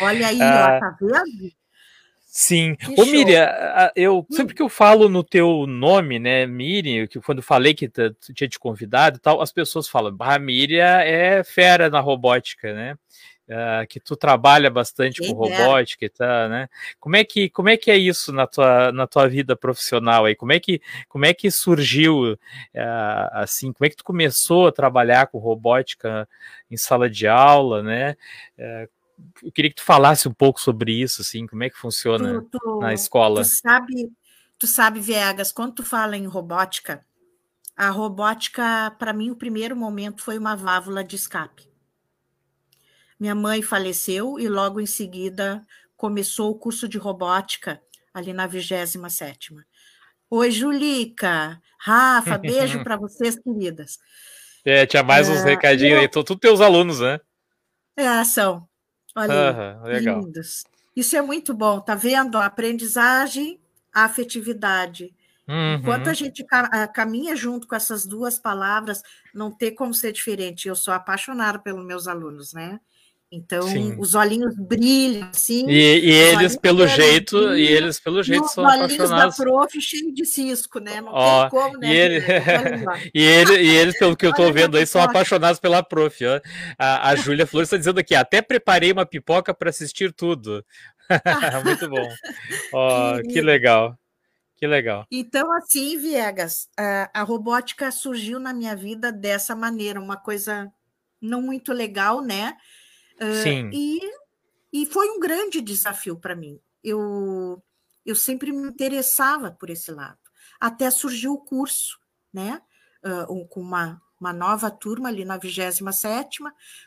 Olha 0.02 0.28
aí, 0.28 0.38
ó, 0.38 0.80
tá 0.80 0.98
vendo? 1.00 1.52
Sim. 2.38 2.76
Que 2.76 3.02
Ô, 3.02 3.06
Miriam, 3.06 3.50
eu, 3.96 4.20
hum. 4.20 4.26
sempre 4.30 4.54
que 4.54 4.62
eu 4.62 4.70
falo 4.70 5.10
no 5.10 5.24
teu 5.24 5.66
nome, 5.66 6.20
né, 6.20 6.46
Miriam, 6.46 7.08
que 7.08 7.20
quando 7.20 7.42
falei 7.42 7.74
que 7.74 7.90
tinha 8.36 8.48
te 8.48 8.60
convidado 8.60 9.18
e 9.18 9.20
tal, 9.20 9.42
as 9.42 9.52
pessoas 9.52 9.90
falam, 9.90 10.16
a 10.20 10.38
Miriam 10.38 10.86
é 11.00 11.44
fera 11.44 11.90
na 11.90 12.00
robótica, 12.00 12.76
né? 12.76 12.96
Uh, 13.50 13.88
que 13.88 13.98
tu 13.98 14.18
trabalha 14.18 14.70
bastante 14.70 15.22
com 15.22 15.46
é. 15.48 15.58
robótica 15.58 16.04
e 16.04 16.10
tá, 16.10 16.50
né? 16.50 16.68
Como 17.00 17.16
é 17.16 17.24
que 17.24 17.50
como 17.50 17.70
é 17.70 17.78
que 17.78 17.90
é 17.90 17.96
isso 17.96 18.34
na 18.34 18.46
tua, 18.46 18.92
na 18.92 19.08
tua 19.08 19.26
vida 19.30 19.56
profissional 19.56 20.26
aí? 20.26 20.36
Como 20.36 20.52
é 20.52 20.60
que 20.60 20.82
como 21.08 21.26
é 21.26 21.34
que 21.34 21.50
surgiu 21.50 22.34
uh, 22.34 22.38
assim? 23.32 23.72
Como 23.72 23.86
é 23.86 23.90
que 23.90 23.96
tu 23.96 24.04
começou 24.04 24.68
a 24.68 24.72
trabalhar 24.74 25.28
com 25.28 25.38
robótica 25.38 26.28
em 26.70 26.76
sala 26.76 27.10
de 27.10 27.26
aula, 27.26 27.82
né? 27.82 28.18
Uh, 28.60 28.90
eu 29.42 29.52
queria 29.54 29.72
que 29.72 29.78
tu 29.78 29.84
falasse 29.84 30.28
um 30.28 30.34
pouco 30.34 30.60
sobre 30.60 30.92
isso, 30.92 31.22
assim, 31.22 31.48
como 31.48 31.64
é 31.64 31.70
que 31.70 31.78
funciona 31.78 32.42
tu, 32.52 32.60
tu, 32.60 32.80
na 32.80 32.94
escola. 32.94 33.44
Tu 33.44 33.48
sabe, 33.48 34.12
tu 34.60 34.68
sabe, 34.68 35.00
Viegas, 35.00 35.54
quando 35.54 35.76
tu 35.76 35.84
fala 35.84 36.18
em 36.18 36.26
robótica, 36.26 37.02
a 37.78 37.90
robótica, 37.90 38.94
para 39.00 39.14
mim, 39.14 39.32
o 39.32 39.38
primeiro 39.38 39.74
momento 39.74 40.22
foi 40.22 40.38
uma 40.38 40.54
válvula 40.54 41.02
de 41.02 41.16
escape 41.16 41.68
minha 43.20 43.36
mãe 43.36 43.62
faleceu 43.62 44.40
e 44.40 44.48
logo 44.48 44.80
em 44.80 44.86
seguida 44.86 45.66
começou 45.96 46.52
o 46.52 46.56
curso 46.56 46.88
de 46.88 46.98
robótica 46.98 47.82
ali 48.14 48.34
na 48.34 48.48
27 48.48 49.56
Oi, 50.30 50.52
Julica, 50.52 51.62
Rafa, 51.80 52.38
beijo 52.38 52.84
para 52.84 52.98
vocês, 52.98 53.40
queridas. 53.40 53.98
É, 54.66 54.86
tinha 54.86 55.02
mais 55.02 55.30
uns 55.30 55.46
é, 55.46 55.52
recadinhos 55.52 55.94
eu... 55.94 56.00
aí, 56.02 56.08
todos 56.10 56.36
teus 56.38 56.60
alunos, 56.60 57.00
né? 57.00 57.20
É, 57.96 58.24
são. 58.26 58.68
Olha, 59.16 59.80
aí, 59.84 60.00
lindos. 60.00 60.64
Isso 60.96 61.16
é 61.16 61.22
muito 61.22 61.54
bom, 61.54 61.80
tá 61.80 61.96
vendo? 61.96 62.38
A 62.38 62.46
aprendizagem, 62.46 63.60
a 63.94 64.04
afetividade. 64.04 65.16
Uhum. 65.48 65.76
Enquanto 65.76 66.10
a 66.10 66.14
gente 66.14 66.46
caminha 66.94 67.36
junto 67.36 67.66
com 67.66 67.76
essas 67.76 68.06
duas 68.06 68.38
palavras, 68.38 69.02
não 69.34 69.50
tem 69.50 69.74
como 69.74 69.94
ser 69.94 70.12
diferente. 70.12 70.68
Eu 70.68 70.76
sou 70.76 70.94
apaixonada 70.94 71.58
pelos 71.58 71.86
meus 71.86 72.08
alunos, 72.08 72.52
né? 72.52 72.80
Então, 73.30 73.64
Sim. 73.64 73.96
os 74.00 74.16
olhinhos 74.16 74.56
brilham, 74.56 75.28
assim. 75.30 75.70
E, 75.70 76.00
e 76.00 76.12
eles, 76.12 76.56
pelo 76.56 76.88
jeito, 76.88 77.38
brilham, 77.38 77.58
e 77.58 77.68
eles, 77.68 78.00
pelo 78.00 78.24
jeito, 78.24 78.48
são 78.48 78.66
apaixonados. 78.66 79.38
da 79.38 79.44
prof 79.44 79.82
cheio 79.82 80.14
de 80.14 80.26
cisco, 80.26 80.80
né? 80.80 81.02
Não 81.02 81.12
ó, 81.12 81.42
tem 81.42 81.50
como, 81.50 81.78
né? 81.78 81.94
E, 81.94 81.98
ele... 81.98 82.24
e, 83.14 83.22
ele, 83.22 83.62
e 83.62 83.76
eles, 83.76 84.00
pelo 84.00 84.16
que 84.16 84.26
eu 84.26 84.34
tô 84.34 84.52
vendo 84.54 84.78
aí, 84.78 84.88
são 84.88 85.02
apaixonados 85.02 85.60
pela 85.60 85.84
prof. 85.84 86.26
Ó. 86.26 86.40
A, 86.80 87.10
a 87.10 87.16
Júlia 87.16 87.46
Flores 87.46 87.68
está 87.68 87.76
dizendo 87.76 88.00
aqui, 88.00 88.16
até 88.16 88.42
preparei 88.42 88.94
uma 88.94 89.06
pipoca 89.06 89.54
para 89.54 89.70
assistir 89.70 90.14
tudo. 90.14 90.64
Muito 91.66 91.90
bom. 91.90 92.08
Ó, 92.74 93.20
que 93.28 93.42
legal. 93.42 93.98
Que 94.56 94.66
legal. 94.66 95.06
Então, 95.12 95.52
assim, 95.52 95.98
Viegas, 96.00 96.68
a, 96.76 97.12
a 97.14 97.24
robótica 97.24 97.92
surgiu 97.92 98.40
na 98.40 98.54
minha 98.54 98.76
vida 98.76 99.12
dessa 99.12 99.56
maneira, 99.56 100.00
uma 100.00 100.18
coisa 100.18 100.72
não 101.22 101.42
muito 101.42 101.74
legal, 101.74 102.22
né? 102.22 102.56
Sim. 103.44 103.70
e, 103.74 104.00
e 104.72 104.86
foi 104.86 105.10
um 105.10 105.20
grande 105.20 105.62
desafio 105.62 106.18
para 106.18 106.36
mim. 106.36 106.60
Eu, 106.84 107.62
eu 108.06 108.16
sempre 108.16 108.52
me 108.52 108.68
interessava 108.68 109.52
por 109.52 109.70
esse 109.70 109.92
lado. 109.92 110.20
Até 110.60 110.90
surgiu 110.90 111.34
o 111.34 111.44
curso, 111.44 112.00
né? 112.34 112.62
Uh, 113.04 113.46
com 113.48 113.62
uma, 113.62 114.02
uma 114.20 114.34
nova 114.34 114.72
turma 114.72 115.10
ali 115.10 115.24
na 115.24 115.38
27 115.38 116.40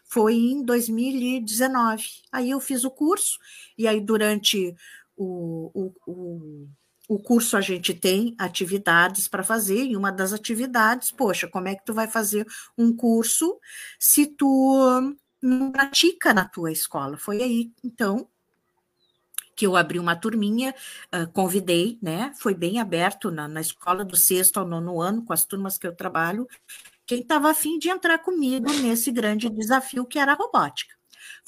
foi 0.04 0.34
em 0.34 0.62
2019. 0.64 2.04
Aí 2.32 2.50
eu 2.50 2.60
fiz 2.60 2.84
o 2.84 2.90
curso, 2.90 3.38
e 3.78 3.86
aí 3.86 4.00
durante 4.00 4.74
o, 5.16 5.70
o, 5.72 5.94
o, 6.06 6.68
o 7.08 7.18
curso 7.18 7.56
a 7.56 7.60
gente 7.60 7.94
tem 7.94 8.34
atividades 8.38 9.28
para 9.28 9.44
fazer, 9.44 9.84
e 9.84 9.96
uma 9.96 10.10
das 10.10 10.32
atividades, 10.32 11.10
poxa, 11.12 11.48
como 11.48 11.68
é 11.68 11.74
que 11.74 11.84
tu 11.84 11.94
vai 11.94 12.08
fazer 12.08 12.46
um 12.76 12.94
curso 12.94 13.58
se 13.98 14.26
tu 14.26 15.16
não 15.42 15.70
pratica 15.72 16.34
na 16.34 16.44
tua 16.44 16.72
escola. 16.72 17.16
Foi 17.16 17.42
aí, 17.42 17.72
então, 17.82 18.28
que 19.56 19.66
eu 19.66 19.76
abri 19.76 19.98
uma 19.98 20.16
turminha, 20.16 20.74
uh, 21.14 21.30
convidei, 21.32 21.98
né? 22.00 22.32
Foi 22.38 22.54
bem 22.54 22.78
aberto 22.78 23.30
na, 23.30 23.46
na 23.46 23.60
escola 23.60 24.04
do 24.04 24.16
sexto 24.16 24.58
ao 24.58 24.66
nono 24.66 25.00
ano, 25.00 25.24
com 25.24 25.32
as 25.32 25.44
turmas 25.44 25.76
que 25.76 25.86
eu 25.86 25.94
trabalho, 25.94 26.48
quem 27.06 27.20
estava 27.20 27.50
afim 27.50 27.78
de 27.78 27.88
entrar 27.88 28.18
comigo 28.18 28.72
nesse 28.72 29.10
grande 29.10 29.50
desafio 29.50 30.06
que 30.06 30.18
era 30.18 30.32
a 30.32 30.36
robótica. 30.36 30.99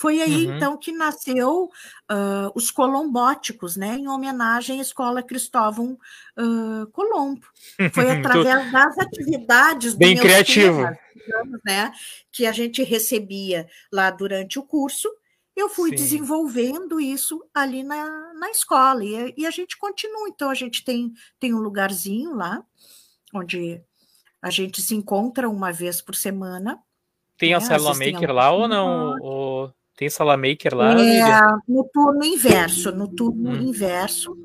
Foi 0.02 0.20
aí, 0.20 0.48
uhum. 0.48 0.56
então, 0.56 0.76
que 0.76 0.90
nasceu 0.90 1.66
uh, 2.10 2.50
os 2.56 2.72
colombóticos, 2.72 3.76
né, 3.76 3.94
em 3.96 4.08
homenagem 4.08 4.80
à 4.80 4.82
Escola 4.82 5.22
Cristóvão 5.22 5.96
uh, 6.36 6.88
Colombo. 6.90 7.46
Foi 7.92 8.10
através 8.10 8.72
das 8.72 8.98
atividades 8.98 9.94
Bem 9.94 10.16
criativo. 10.16 10.78
Temas, 11.24 11.60
né, 11.64 11.92
que 12.32 12.46
a 12.46 12.50
gente 12.50 12.82
recebia 12.82 13.68
lá 13.92 14.10
durante 14.10 14.58
o 14.58 14.64
curso, 14.64 15.08
eu 15.54 15.68
fui 15.68 15.90
Sim. 15.90 15.94
desenvolvendo 15.94 17.00
isso 17.00 17.40
ali 17.54 17.84
na, 17.84 18.34
na 18.34 18.50
escola, 18.50 19.04
e, 19.04 19.32
e, 19.36 19.46
a 19.46 19.50
gente 19.52 19.78
continua. 19.78 20.28
Então, 20.28 20.50
a 20.50 20.54
gente 20.54 20.84
tem, 20.84 21.12
tem 21.38 21.54
um 21.54 21.60
lugarzinho 21.60 22.34
lá, 22.34 22.60
onde 23.32 23.80
a 24.42 24.50
gente 24.50 24.82
se 24.82 24.96
encontra 24.96 25.48
uma 25.48 25.70
vez 25.70 26.02
por 26.02 26.16
semana. 26.16 26.82
Tem 27.38 27.54
a 27.54 27.60
célula 27.60 27.94
maker 27.94 28.32
lá 28.32 28.50
ou 28.50 28.66
não? 28.66 29.16
Ou 29.20 29.51
tem 29.96 30.08
sala 30.08 30.36
maker 30.36 30.74
lá? 30.74 31.00
É, 31.00 31.22
no 31.68 31.84
turno 31.84 32.24
inverso, 32.24 32.92
no 32.92 33.08
turno 33.08 33.50
hum. 33.50 33.62
inverso 33.62 34.36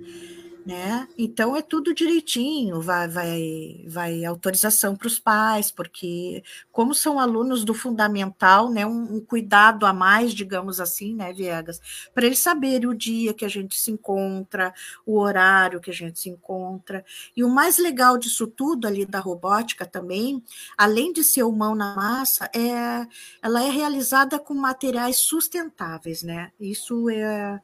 né? 0.67 1.07
Então 1.17 1.55
é 1.55 1.61
tudo 1.61 1.93
direitinho, 1.93 2.81
vai, 2.81 3.07
vai, 3.07 3.85
vai 3.87 4.25
autorização 4.25 4.97
para 4.97 5.07
os 5.07 5.17
pais, 5.17 5.71
porque 5.71 6.43
como 6.73 6.93
são 6.93 7.21
alunos 7.21 7.63
do 7.63 7.73
fundamental, 7.73 8.69
né? 8.69 8.85
Um, 8.85 9.15
um, 9.15 9.21
cuidado 9.21 9.85
a 9.85 9.93
mais, 9.93 10.33
digamos 10.33 10.81
assim, 10.81 11.15
né, 11.15 11.31
Viegas, 11.31 11.79
para 12.13 12.25
eles 12.25 12.39
saberem 12.39 12.85
o 12.85 12.93
dia 12.93 13.33
que 13.33 13.45
a 13.45 13.47
gente 13.47 13.79
se 13.79 13.91
encontra, 13.91 14.73
o 15.05 15.17
horário 15.17 15.79
que 15.79 15.89
a 15.89 15.93
gente 15.93 16.19
se 16.19 16.29
encontra. 16.29 17.05
E 17.33 17.45
o 17.45 17.49
mais 17.49 17.77
legal 17.77 18.17
disso 18.17 18.45
tudo 18.45 18.87
ali 18.87 19.05
da 19.05 19.21
robótica 19.21 19.85
também, 19.85 20.43
além 20.77 21.13
de 21.13 21.23
ser 21.23 21.43
o 21.43 21.51
mão 21.51 21.75
na 21.75 21.95
massa, 21.95 22.49
é 22.53 23.07
ela 23.41 23.63
é 23.63 23.69
realizada 23.69 24.37
com 24.37 24.53
materiais 24.53 25.15
sustentáveis, 25.15 26.23
né? 26.23 26.51
Isso 26.59 27.09
é 27.09 27.61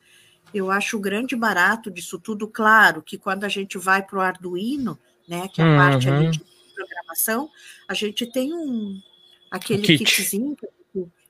eu 0.54 0.72
acho 0.72 0.98
o 0.98 1.02
grande 1.02 1.36
barato 1.36 1.90
disso 1.92 2.20
tudo, 2.20 2.48
claro, 2.48 3.02
que 3.02 3.18
quando 3.18 3.44
a 3.44 3.50
gente 3.50 3.78
vai 3.78 4.04
para 4.04 4.18
o 4.18 4.22
Arduino, 4.22 4.98
né, 5.28 5.48
que 5.48 5.62
é 5.62 5.66
a 5.66 5.68
uhum. 5.68 5.78
parte 5.78 6.10
ali 6.10 6.32
de 6.32 6.42
programação, 6.76 7.50
a 7.88 7.94
gente 7.94 8.26
tem 8.26 8.54
um 8.54 9.02
aquele 9.52 9.84
Kit. 9.84 10.04
kitzinho 10.04 10.56
que 10.56 10.68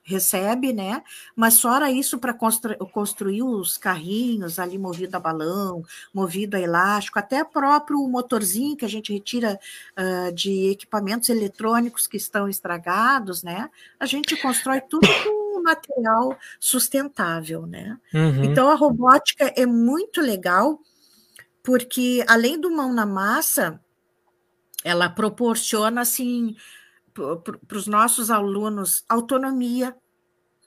recebe, 0.04 0.72
né? 0.72 1.02
Mas 1.34 1.60
fora 1.60 1.90
isso, 1.90 2.18
para 2.18 2.34
constru 2.34 2.76
construir 2.92 3.42
os 3.42 3.78
carrinhos 3.78 4.58
ali 4.58 4.78
movido 4.78 5.16
a 5.16 5.20
balão, 5.20 5.82
movido 6.12 6.56
a 6.56 6.60
elástico, 6.60 7.18
até 7.18 7.42
próprio 7.42 8.06
motorzinho 8.06 8.76
que 8.76 8.84
a 8.84 8.88
gente 8.88 9.12
retira 9.12 9.58
uh, 9.98 10.32
de 10.32 10.70
equipamentos 10.70 11.30
eletrônicos 11.30 12.06
que 12.06 12.18
estão 12.18 12.48
estragados, 12.48 13.42
né? 13.42 13.70
A 13.98 14.04
gente 14.04 14.36
constrói 14.36 14.82
tudo 14.82 15.08
com 15.08 15.43
material 15.64 16.38
sustentável, 16.60 17.66
né? 17.66 17.98
Uhum. 18.12 18.44
Então 18.44 18.70
a 18.70 18.74
robótica 18.74 19.52
é 19.56 19.66
muito 19.66 20.20
legal 20.20 20.80
porque 21.64 22.22
além 22.28 22.60
do 22.60 22.70
mão 22.70 22.92
na 22.92 23.06
massa, 23.06 23.80
ela 24.84 25.08
proporciona 25.08 26.02
assim 26.02 26.54
para 27.14 27.78
os 27.78 27.86
nossos 27.86 28.30
alunos 28.30 29.04
autonomia, 29.08 29.96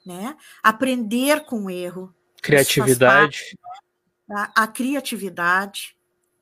né? 0.06 0.36
aprender 0.64 1.45
com 1.45 1.66
o 1.66 1.70
erro. 1.70 2.14
Criatividade. 2.41 3.58
Parte, 3.62 4.54
a, 4.56 4.64
a, 4.64 4.68
criatividade. 4.68 5.95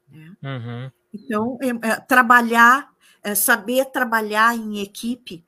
Né? 0.10 0.32
Uhum. 0.42 0.92
Então, 1.14 1.58
é, 1.62 1.90
é, 1.90 2.00
trabalhar, 2.00 2.94
é, 3.24 3.36
saber 3.36 3.86
trabalhar 3.86 4.56
em 4.56 4.80
equipe, 4.80 5.44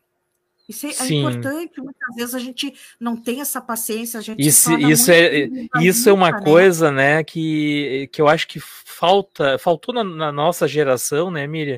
isso 0.67 0.85
é, 0.85 0.89
é 0.89 1.13
importante, 1.13 1.79
muitas 1.79 2.15
vezes 2.15 2.35
a 2.35 2.39
gente 2.39 2.73
não 2.99 3.15
tem 3.15 3.39
essa 3.39 3.61
paciência, 3.61 4.19
a 4.19 4.21
gente 4.21 4.45
Isso, 4.45 4.77
isso 4.77 5.09
é, 5.09 5.47
isso 5.81 6.09
é 6.09 6.13
uma 6.13 6.29
né? 6.29 6.41
coisa, 6.43 6.91
né, 6.91 7.23
que, 7.23 8.09
que 8.11 8.21
eu 8.21 8.27
acho 8.27 8.45
que 8.49 8.59
falta, 8.59 9.57
faltou 9.57 9.95
na, 9.95 10.03
na 10.03 10.29
nossa 10.29 10.67
geração, 10.67 11.31
né, 11.31 11.47
Miriam, 11.47 11.77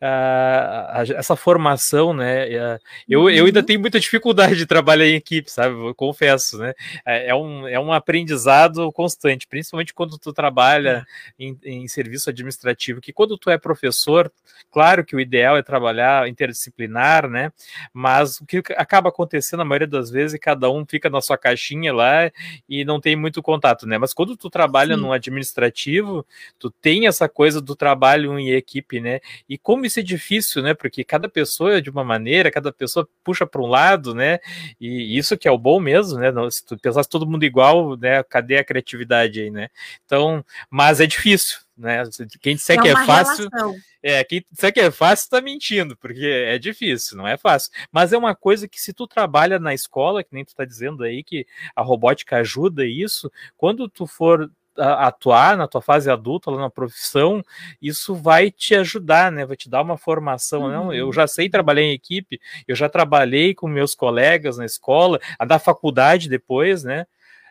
uh, 0.00 1.12
essa 1.16 1.36
formação, 1.36 2.14
né, 2.14 2.46
uh, 2.46 2.78
eu, 3.06 3.28
eu 3.28 3.44
ainda 3.44 3.60
uhum. 3.60 3.66
tenho 3.66 3.80
muita 3.80 4.00
dificuldade 4.00 4.56
de 4.56 4.64
trabalhar 4.64 5.06
em 5.06 5.16
equipe, 5.16 5.50
sabe, 5.50 5.74
eu 5.74 5.94
confesso, 5.94 6.56
né, 6.58 6.72
é, 7.04 7.28
é 7.28 7.34
um, 7.34 7.68
é 7.68 7.78
um 7.78 7.92
aprendizado 7.92 8.90
constante, 8.92 9.46
principalmente 9.46 9.92
quando 9.92 10.16
tu 10.16 10.32
trabalha 10.32 11.04
é. 11.38 11.44
em, 11.44 11.58
em 11.62 11.88
serviço 11.88 12.30
administrativo, 12.30 13.02
que 13.02 13.12
quando 13.12 13.36
tu 13.36 13.50
é 13.50 13.58
professor, 13.58 14.32
claro 14.70 15.04
que 15.04 15.14
o 15.14 15.20
ideal 15.20 15.58
é 15.58 15.62
trabalhar 15.62 16.26
interdisciplinar, 16.26 17.28
né, 17.28 17.52
mas 17.92 18.29
mas 18.30 18.40
o 18.40 18.46
que 18.46 18.62
acaba 18.76 19.08
acontecendo 19.08 19.60
a 19.60 19.64
maioria 19.64 19.86
das 19.86 20.10
vezes 20.10 20.34
é 20.34 20.38
que 20.38 20.44
cada 20.44 20.70
um 20.70 20.84
fica 20.86 21.10
na 21.10 21.20
sua 21.20 21.36
caixinha 21.36 21.92
lá 21.92 22.30
e 22.68 22.84
não 22.84 23.00
tem 23.00 23.16
muito 23.16 23.42
contato, 23.42 23.86
né? 23.86 23.98
Mas 23.98 24.14
quando 24.14 24.36
tu 24.36 24.48
trabalha 24.48 24.94
Sim. 24.94 25.00
no 25.00 25.12
administrativo, 25.12 26.24
tu 26.58 26.70
tem 26.70 27.06
essa 27.06 27.28
coisa 27.28 27.60
do 27.60 27.74
trabalho 27.74 28.38
em 28.38 28.50
equipe, 28.50 29.00
né? 29.00 29.20
E 29.48 29.58
como 29.58 29.84
isso 29.84 29.98
é 29.98 30.02
difícil, 30.02 30.62
né? 30.62 30.74
Porque 30.74 31.02
cada 31.02 31.28
pessoa 31.28 31.78
é 31.78 31.80
de 31.80 31.90
uma 31.90 32.04
maneira, 32.04 32.50
cada 32.50 32.72
pessoa 32.72 33.08
puxa 33.24 33.46
para 33.46 33.60
um 33.60 33.66
lado, 33.66 34.14
né? 34.14 34.38
E 34.80 35.16
isso 35.16 35.36
que 35.36 35.48
é 35.48 35.50
o 35.50 35.58
bom 35.58 35.80
mesmo, 35.80 36.18
né? 36.18 36.30
Se 36.50 36.64
tu 36.64 36.78
pensasse 36.78 37.08
todo 37.08 37.26
mundo 37.26 37.44
igual, 37.44 37.96
né? 37.96 38.22
Cadê 38.22 38.58
a 38.58 38.64
criatividade 38.64 39.40
aí, 39.40 39.50
né? 39.50 39.68
Então, 40.04 40.44
mas 40.70 41.00
é 41.00 41.06
difícil, 41.06 41.58
né? 41.80 42.02
Quem 42.40 42.54
disser 42.54 42.78
é 42.78 42.82
que 42.82 42.88
é 42.88 43.06
fácil, 43.06 43.48
relação. 43.48 43.74
é, 44.02 44.22
quem 44.22 44.44
disser 44.50 44.72
que 44.72 44.80
é 44.80 44.90
fácil 44.90 45.24
está 45.24 45.40
mentindo, 45.40 45.96
porque 45.96 46.24
é 46.24 46.58
difícil, 46.58 47.16
não 47.16 47.26
é 47.26 47.36
fácil. 47.36 47.72
Mas 47.90 48.12
é 48.12 48.18
uma 48.18 48.34
coisa 48.34 48.68
que 48.68 48.80
se 48.80 48.92
tu 48.92 49.06
trabalha 49.06 49.58
na 49.58 49.74
escola, 49.74 50.22
que 50.22 50.34
nem 50.34 50.44
tu 50.44 50.48
está 50.48 50.64
dizendo 50.64 51.02
aí 51.02 51.24
que 51.24 51.46
a 51.74 51.82
robótica 51.82 52.36
ajuda 52.36 52.84
isso, 52.84 53.30
quando 53.56 53.88
tu 53.88 54.06
for 54.06 54.50
atuar 54.76 55.56
na 55.56 55.66
tua 55.66 55.82
fase 55.82 56.10
adulta, 56.10 56.50
lá 56.50 56.58
na 56.58 56.70
profissão, 56.70 57.42
isso 57.82 58.14
vai 58.14 58.50
te 58.50 58.74
ajudar, 58.74 59.30
né? 59.30 59.44
Vai 59.44 59.56
te 59.56 59.68
dar 59.68 59.82
uma 59.82 59.98
formação. 59.98 60.62
Uhum. 60.62 60.70
Não, 60.70 60.94
eu 60.94 61.12
já 61.12 61.26
sei 61.26 61.48
trabalhar 61.48 61.82
em 61.82 61.92
equipe, 61.92 62.40
eu 62.66 62.74
já 62.74 62.88
trabalhei 62.88 63.54
com 63.54 63.68
meus 63.68 63.94
colegas 63.94 64.56
na 64.56 64.64
escola, 64.64 65.20
a 65.38 65.44
da 65.44 65.58
faculdade 65.58 66.28
depois, 66.28 66.84
né? 66.84 67.06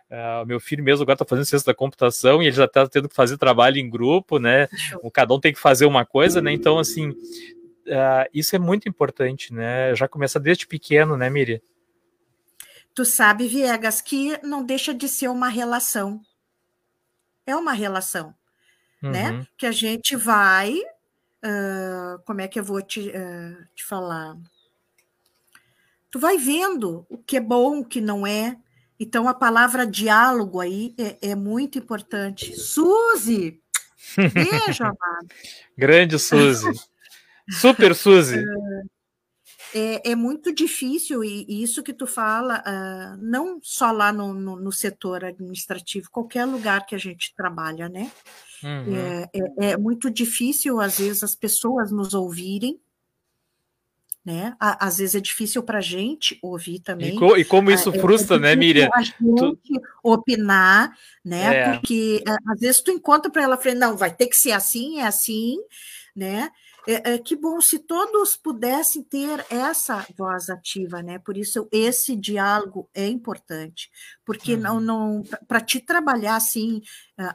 Uh, 0.10 0.44
meu 0.44 0.60
filho 0.60 0.84
mesmo 0.84 1.04
agora 1.04 1.14
está 1.14 1.26
fazendo 1.26 1.46
ciência 1.46 1.68
da 1.68 1.74
computação 1.74 2.42
e 2.42 2.48
ele 2.48 2.56
já 2.56 2.66
está 2.66 2.88
tendo 2.88 3.08
que 3.08 3.16
fazer 3.16 3.38
trabalho 3.38 3.78
em 3.78 3.88
grupo, 3.88 4.40
né? 4.40 4.68
O 5.04 5.12
cada 5.12 5.34
um 5.36 5.40
tem 5.40 5.54
que 5.54 5.60
fazer 5.60 5.86
uma 5.86 6.04
coisa, 6.04 6.42
né? 6.42 6.52
Então, 6.52 6.80
assim, 6.80 7.10
uh, 7.10 8.28
isso 8.34 8.56
é 8.56 8.60
muito 8.60 8.90
importante, 8.90 9.54
né? 9.54 9.94
Já 9.96 10.08
começa 10.08 10.40
desde 10.40 10.66
pequeno, 10.66 11.16
né, 11.16 11.30
Miri? 11.30 11.62
Tu 12.96 13.06
sabe, 13.06 13.48
Viegas, 13.48 14.02
que 14.02 14.36
não 14.44 14.66
deixa 14.66 14.96
de 14.96 15.08
ser 15.08 15.28
uma 15.28 15.48
relação. 15.48 16.20
É 17.46 17.56
uma 17.56 17.74
relação, 17.74 18.34
né? 19.02 19.30
uhum. 19.30 19.38
né? 19.38 19.48
Que 19.56 19.68
a 19.68 19.72
gente 19.72 20.16
vai. 20.16 20.74
Uh, 21.46 22.20
como 22.26 22.42
é 22.42 22.48
que 22.48 22.60
eu 22.60 22.64
vou 22.64 22.82
te, 22.82 23.14
te 23.76 23.86
falar? 23.86 24.36
Tu 26.10 26.20
vai 26.20 26.38
vendo 26.38 27.06
o 27.08 27.18
que 27.20 27.38
é 27.38 27.40
bom, 27.40 27.80
o 27.80 27.86
que 27.86 28.02
não 28.02 28.26
é, 28.26 28.58
então, 29.00 29.28
a 29.28 29.34
palavra 29.34 29.88
diálogo 29.88 30.60
aí 30.60 30.94
é, 30.98 31.32
é 31.32 31.36
muito 31.36 31.78
importante. 31.78 32.56
Suzy! 32.56 33.62
Beijo, 34.18 34.84
amado. 34.84 35.28
Grande 35.78 36.20
Suzy. 36.20 36.72
Super 37.50 37.96
Suzy. 37.96 38.44
É, 39.72 40.14
é, 40.14 40.16
muito 40.16 40.52
difícil, 40.52 41.24
e, 41.24 41.46
isso 41.62 41.84
que 41.84 41.94
tu 41.94 42.08
fala, 42.08 42.64
uh, 42.66 43.18
não 43.22 43.60
só 43.62 43.92
lá 43.92 44.12
no, 44.12 44.34
no, 44.34 44.56
no, 44.56 44.72
setor 44.72 45.24
administrativo, 45.24 46.10
qualquer 46.10 46.46
lugar 46.46 46.88
que 46.88 46.96
a 46.96 46.98
gente 46.98 47.36
trabalha, 47.36 47.88
né? 47.88 48.12
Uhum. 48.64 48.96
É, 48.96 49.30
é, 49.32 49.72
é 49.74 49.78
muito 49.78 50.10
difícil, 50.10 50.82
às 50.82 50.98
vezes, 50.98 51.22
as 51.22 51.36
pessoas 51.36 51.92
nos 51.92 52.16
ouvirem, 52.16 52.80
né? 54.26 54.56
Às 54.60 54.98
vezes 54.98 55.16
é 55.16 55.20
difícil 55.20 55.64
para 55.64 55.80
a 55.80 55.82
gente 55.82 56.38
ouvir 56.42 56.80
também. 56.80 57.16
E, 57.16 57.20
co 57.20 57.38
e 57.38 57.46
como 57.46 57.72
isso 57.72 57.90
é, 57.90 58.00
frustra, 58.00 58.36
é 58.36 58.40
né, 58.40 58.56
Miriam? 58.56 58.90
A 58.94 59.02
gente 59.02 59.16
tu... 59.20 59.58
opinar, 60.04 60.96
né? 61.24 61.56
É. 61.56 61.72
Porque 61.72 62.24
às 62.48 62.60
vezes 62.60 62.82
tu 62.82 62.92
encontra 62.92 63.32
para 63.32 63.44
ela 63.44 63.58
falando, 63.58 63.80
não, 63.80 63.98
vai 63.98 64.14
ter 64.14 64.28
que 64.28 64.36
ser 64.36 64.52
assim, 64.52 65.00
é 65.00 65.08
assim, 65.08 65.58
né? 66.16 66.52
É, 66.88 67.14
é, 67.14 67.18
que 67.18 67.36
bom 67.36 67.60
se 67.62 67.78
todos 67.78 68.36
pudessem 68.36 69.04
ter 69.04 69.46
essa 69.50 70.06
voz 70.18 70.50
ativa, 70.50 71.04
né? 71.04 71.20
Por 71.20 71.38
isso 71.38 71.68
esse 71.72 72.16
diálogo 72.16 72.90
é 72.94 73.06
importante, 73.08 73.90
porque 74.26 74.56
uhum. 74.56 74.62
não, 74.62 74.80
não 74.80 75.24
para 75.48 75.62
te 75.62 75.80
trabalhar 75.80 76.36
assim 76.36 76.82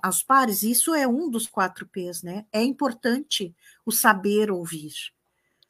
aos 0.03 0.23
pares, 0.23 0.63
isso 0.63 0.95
é 0.95 1.07
um 1.07 1.31
dos 1.31 1.47
quatro 1.47 1.87
P's, 1.87 2.23
né? 2.23 2.47
É 2.53 2.63
importante 2.63 3.55
o 3.87 3.93
saber 3.93 4.51
ouvir 4.51 4.93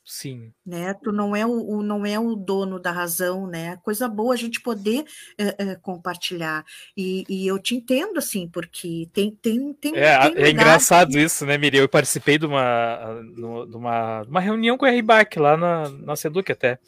Sim. 0.05 0.53
Né? 0.67 0.93
Tu 1.03 1.11
não 1.11 1.35
é 1.35 1.47
o, 1.47 1.79
o, 1.79 1.83
não 1.83 2.05
é 2.05 2.19
o 2.19 2.35
dono 2.37 2.79
da 2.79 2.93
razão, 2.93 3.47
né? 3.47 3.79
Coisa 3.83 4.07
boa 4.07 4.35
a 4.35 4.37
gente 4.37 4.61
poder 4.61 5.05
é, 5.39 5.55
é, 5.59 5.75
compartilhar. 5.77 6.63
E, 6.95 7.25
e, 7.27 7.47
eu 7.47 7.59
te 7.59 7.75
entendo, 7.75 8.19
assim, 8.19 8.47
porque 8.47 9.09
tem. 9.15 9.31
tem, 9.31 9.73
tem, 9.73 9.97
é, 9.97 10.31
tem 10.31 10.45
é 10.45 10.51
engraçado 10.51 11.19
isso, 11.19 11.47
né, 11.47 11.57
Miriam? 11.57 11.81
Eu 11.81 11.89
participei 11.89 12.37
de 12.37 12.45
uma, 12.45 13.23
de 13.35 13.77
uma, 13.77 14.23
uma 14.23 14.41
reunião 14.41 14.77
com 14.77 14.85
a 14.85 14.91
RBAC 14.91 15.39
lá 15.39 15.57
na, 15.57 15.89
na 15.89 16.17
Seduc 16.17 16.53
até. 16.53 16.79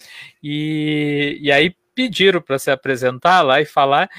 E, 0.42 1.38
e 1.40 1.50
aí 1.50 1.74
pediram 1.94 2.42
para 2.42 2.58
se 2.58 2.70
apresentar 2.70 3.40
lá 3.40 3.62
e 3.62 3.64
falar. 3.64 4.10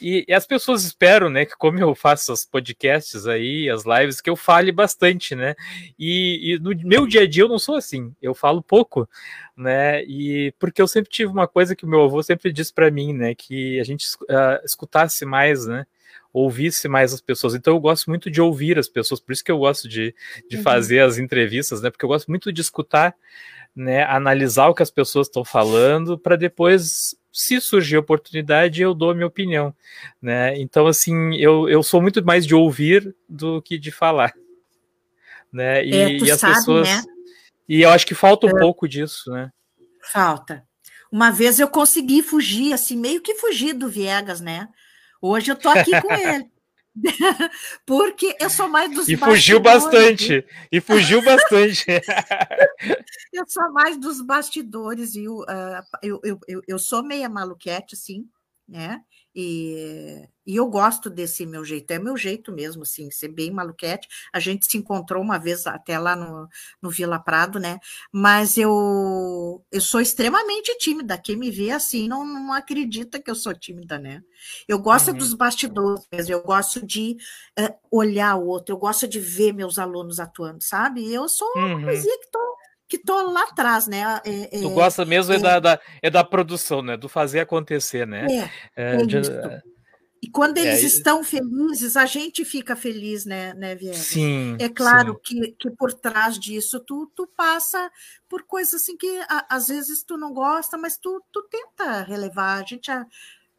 E, 0.00 0.24
e, 0.28 0.32
as 0.32 0.46
pessoas 0.46 0.84
esperam, 0.84 1.28
né, 1.28 1.44
que 1.44 1.56
como 1.56 1.78
eu 1.78 1.94
faço 1.94 2.32
os 2.32 2.44
podcasts 2.44 3.26
aí, 3.26 3.68
as 3.68 3.84
lives, 3.84 4.20
que 4.20 4.30
eu 4.30 4.36
fale 4.36 4.70
bastante, 4.70 5.34
né? 5.34 5.54
E, 5.98 6.54
e, 6.54 6.58
no 6.58 6.70
meu 6.86 7.06
dia 7.06 7.22
a 7.22 7.26
dia 7.26 7.42
eu 7.42 7.48
não 7.48 7.58
sou 7.58 7.76
assim, 7.76 8.14
eu 8.22 8.34
falo 8.34 8.62
pouco, 8.62 9.08
né? 9.56 10.02
E 10.04 10.52
porque 10.58 10.80
eu 10.80 10.88
sempre 10.88 11.10
tive 11.10 11.30
uma 11.30 11.48
coisa 11.48 11.74
que 11.74 11.84
o 11.84 11.88
meu 11.88 12.02
avô 12.02 12.22
sempre 12.22 12.52
disse 12.52 12.72
para 12.72 12.90
mim, 12.90 13.12
né, 13.12 13.34
que 13.34 13.80
a 13.80 13.84
gente 13.84 14.06
uh, 14.22 14.64
escutasse 14.64 15.24
mais, 15.24 15.66
né? 15.66 15.86
Ouvisse 16.32 16.88
mais 16.88 17.12
as 17.12 17.20
pessoas. 17.20 17.54
Então 17.54 17.74
eu 17.74 17.80
gosto 17.80 18.08
muito 18.08 18.30
de 18.30 18.40
ouvir 18.40 18.78
as 18.78 18.88
pessoas, 18.88 19.20
por 19.20 19.32
isso 19.32 19.42
que 19.44 19.50
eu 19.50 19.58
gosto 19.58 19.88
de, 19.88 20.14
de 20.48 20.56
uhum. 20.58 20.62
fazer 20.62 21.00
as 21.00 21.18
entrevistas, 21.18 21.82
né? 21.82 21.90
Porque 21.90 22.04
eu 22.04 22.08
gosto 22.08 22.28
muito 22.28 22.52
de 22.52 22.60
escutar, 22.60 23.14
né? 23.74 24.04
Analisar 24.04 24.68
o 24.68 24.74
que 24.74 24.82
as 24.82 24.90
pessoas 24.90 25.26
estão 25.26 25.44
falando 25.44 26.18
para 26.18 26.36
depois 26.36 27.17
se 27.32 27.60
surgir 27.60 27.96
oportunidade, 27.96 28.82
eu 28.82 28.94
dou 28.94 29.10
a 29.10 29.14
minha 29.14 29.26
opinião, 29.26 29.74
né? 30.20 30.58
Então, 30.58 30.86
assim, 30.86 31.34
eu, 31.36 31.68
eu 31.68 31.82
sou 31.82 32.00
muito 32.00 32.24
mais 32.24 32.46
de 32.46 32.54
ouvir 32.54 33.14
do 33.28 33.62
que 33.62 33.78
de 33.78 33.90
falar, 33.90 34.32
né? 35.52 35.84
E, 35.84 35.94
é, 35.94 36.12
e 36.18 36.30
as 36.30 36.40
sabe, 36.40 36.54
pessoas... 36.54 36.88
Né? 36.88 37.02
E 37.68 37.82
eu 37.82 37.90
acho 37.90 38.06
que 38.06 38.14
falta 38.14 38.46
um 38.46 38.50
eu... 38.50 38.56
pouco 38.56 38.88
disso, 38.88 39.30
né? 39.30 39.52
Falta. 40.00 40.66
Uma 41.12 41.30
vez 41.30 41.60
eu 41.60 41.68
consegui 41.68 42.22
fugir, 42.22 42.72
assim, 42.72 42.96
meio 42.96 43.20
que 43.20 43.34
fugir 43.34 43.74
do 43.74 43.88
Viegas, 43.88 44.40
né? 44.40 44.68
Hoje 45.20 45.50
eu 45.50 45.56
tô 45.56 45.68
aqui 45.68 45.90
com 46.00 46.12
ele. 46.12 46.46
Porque 47.86 48.36
eu 48.40 48.50
sou 48.50 48.68
mais 48.68 48.90
dos 48.92 49.08
E 49.08 49.16
fugiu 49.16 49.60
bastante. 49.60 50.44
E 50.70 50.80
fugiu 50.80 51.22
bastante. 51.22 51.84
eu 53.32 53.46
sou 53.46 53.72
mais 53.72 53.98
dos 53.98 54.20
bastidores, 54.20 55.14
e 55.14 55.28
uh, 55.28 55.44
eu, 56.02 56.20
eu, 56.24 56.40
eu, 56.48 56.62
eu 56.66 56.78
sou 56.78 57.02
meia 57.02 57.28
maluquete, 57.28 57.96
sim, 57.96 58.26
né? 58.68 59.00
E, 59.34 60.26
e 60.46 60.56
eu 60.56 60.66
gosto 60.66 61.10
desse 61.10 61.44
meu 61.44 61.64
jeito, 61.64 61.90
é 61.90 61.98
meu 61.98 62.16
jeito 62.16 62.50
mesmo, 62.50 62.82
assim, 62.82 63.10
ser 63.10 63.28
bem 63.28 63.50
maluquete. 63.50 64.08
A 64.32 64.40
gente 64.40 64.66
se 64.66 64.78
encontrou 64.78 65.22
uma 65.22 65.38
vez 65.38 65.66
até 65.66 65.98
lá 65.98 66.16
no, 66.16 66.48
no 66.80 66.90
Vila 66.90 67.18
Prado, 67.18 67.58
né? 67.58 67.78
Mas 68.10 68.56
eu, 68.56 69.64
eu 69.70 69.80
sou 69.80 70.00
extremamente 70.00 70.76
tímida. 70.78 71.18
Quem 71.18 71.36
me 71.36 71.50
vê 71.50 71.70
assim 71.70 72.08
não, 72.08 72.24
não 72.24 72.52
acredita 72.52 73.20
que 73.20 73.30
eu 73.30 73.34
sou 73.34 73.54
tímida, 73.54 73.98
né? 73.98 74.22
Eu 74.66 74.78
gosto 74.78 75.10
uhum. 75.10 75.18
dos 75.18 75.34
bastidores, 75.34 76.06
eu 76.28 76.42
gosto 76.42 76.84
de 76.84 77.16
uh, 77.58 77.74
olhar 77.90 78.36
o 78.36 78.46
outro, 78.46 78.74
eu 78.74 78.78
gosto 78.78 79.06
de 79.06 79.20
ver 79.20 79.52
meus 79.52 79.78
alunos 79.78 80.18
atuando, 80.18 80.62
sabe? 80.62 81.12
Eu 81.12 81.28
sou 81.28 81.48
uma 81.56 81.74
uhum. 81.74 81.84
coisinha 81.84 82.18
que 82.20 82.30
tô 82.30 82.47
que 82.88 82.98
tô 82.98 83.30
lá 83.30 83.42
atrás, 83.42 83.86
né? 83.86 84.02
É, 84.24 84.58
é, 84.58 84.62
tu 84.62 84.70
gosta 84.70 85.04
mesmo 85.04 85.32
é, 85.34 85.36
é, 85.36 85.38
da, 85.38 85.60
da, 85.60 85.80
é 86.02 86.10
da 86.10 86.24
produção, 86.24 86.80
né? 86.80 86.96
Do 86.96 87.08
fazer 87.08 87.40
acontecer, 87.40 88.06
né? 88.06 88.26
É, 88.74 88.94
é, 88.94 88.96
de, 89.04 89.18
E 90.22 90.30
quando 90.30 90.56
eles 90.56 90.82
estão 90.82 91.22
felizes, 91.22 91.96
a 91.96 92.06
gente 92.06 92.44
fica 92.46 92.74
feliz, 92.74 93.26
né, 93.26 93.52
né 93.54 93.74
Viegas? 93.74 93.98
Sim. 93.98 94.56
É 94.58 94.68
claro 94.70 95.20
sim. 95.24 95.42
Que, 95.42 95.52
que 95.52 95.70
por 95.70 95.92
trás 95.92 96.38
disso 96.38 96.80
tu, 96.80 97.12
tu 97.14 97.26
passa 97.36 97.90
por 98.26 98.42
coisas 98.44 98.80
assim 98.80 98.96
que 98.96 99.20
a, 99.28 99.46
às 99.54 99.68
vezes 99.68 100.02
tu 100.02 100.16
não 100.16 100.32
gosta, 100.32 100.78
mas 100.78 100.96
tu, 100.96 101.22
tu 101.30 101.42
tenta 101.50 102.02
relevar. 102.02 102.62
A 102.62 102.66
gente 102.66 102.86
já 102.86 103.06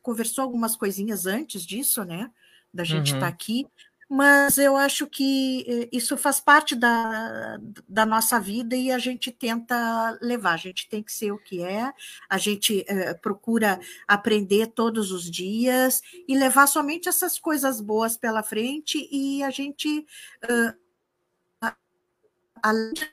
conversou 0.02 0.44
algumas 0.44 0.76
coisinhas 0.76 1.28
antes 1.28 1.64
disso, 1.64 2.04
né? 2.04 2.32
Da 2.74 2.84
gente 2.84 3.14
estar 3.14 3.20
tá 3.20 3.26
uhum. 3.26 3.32
tá 3.32 3.36
aqui 3.36 3.68
mas 4.10 4.58
eu 4.58 4.76
acho 4.76 5.06
que 5.06 5.64
eh, 5.68 5.90
isso 5.92 6.18
faz 6.18 6.40
parte 6.40 6.76
da, 6.76 7.60
da 7.88 8.08
nossa 8.08 8.40
vida 8.40 8.76
e 8.76 8.92
a 8.92 8.98
gente 8.98 9.32
tenta 9.32 10.18
levar, 10.20 10.54
a 10.54 10.58
gente 10.58 10.90
tem 10.90 11.04
que 11.04 11.14
ser 11.14 11.32
o 11.32 11.38
que 11.38 11.62
é, 11.62 11.94
a 12.28 12.38
gente 12.40 12.84
eh, 12.88 13.14
procura 13.14 13.80
aprender 14.08 14.68
todos 14.68 15.12
os 15.12 15.30
dias 15.30 16.02
e 16.28 16.36
levar 16.36 16.66
somente 16.66 17.08
essas 17.08 17.38
coisas 17.38 17.80
boas 17.80 18.18
pela 18.18 18.42
frente 18.42 19.08
e 19.12 19.44
a 19.44 19.52
gente, 19.52 20.08
uh, 20.44 21.72
além 22.64 22.94
de 22.94 23.12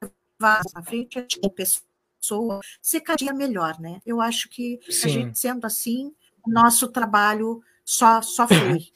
levar 0.00 0.62
à 0.74 0.82
frente, 0.82 1.18
a 1.44 1.50
pessoa 1.50 2.60
ser 2.80 3.02
cada 3.02 3.18
dia 3.18 3.34
melhor, 3.34 3.78
né? 3.78 4.00
Eu 4.06 4.18
acho 4.18 4.48
que 4.48 4.80
Sim. 4.88 5.06
a 5.06 5.10
gente 5.10 5.38
sendo 5.38 5.66
assim, 5.66 6.14
nosso 6.46 6.88
trabalho 6.88 7.62
só, 7.84 8.22
só 8.22 8.46
flui. 8.46 8.86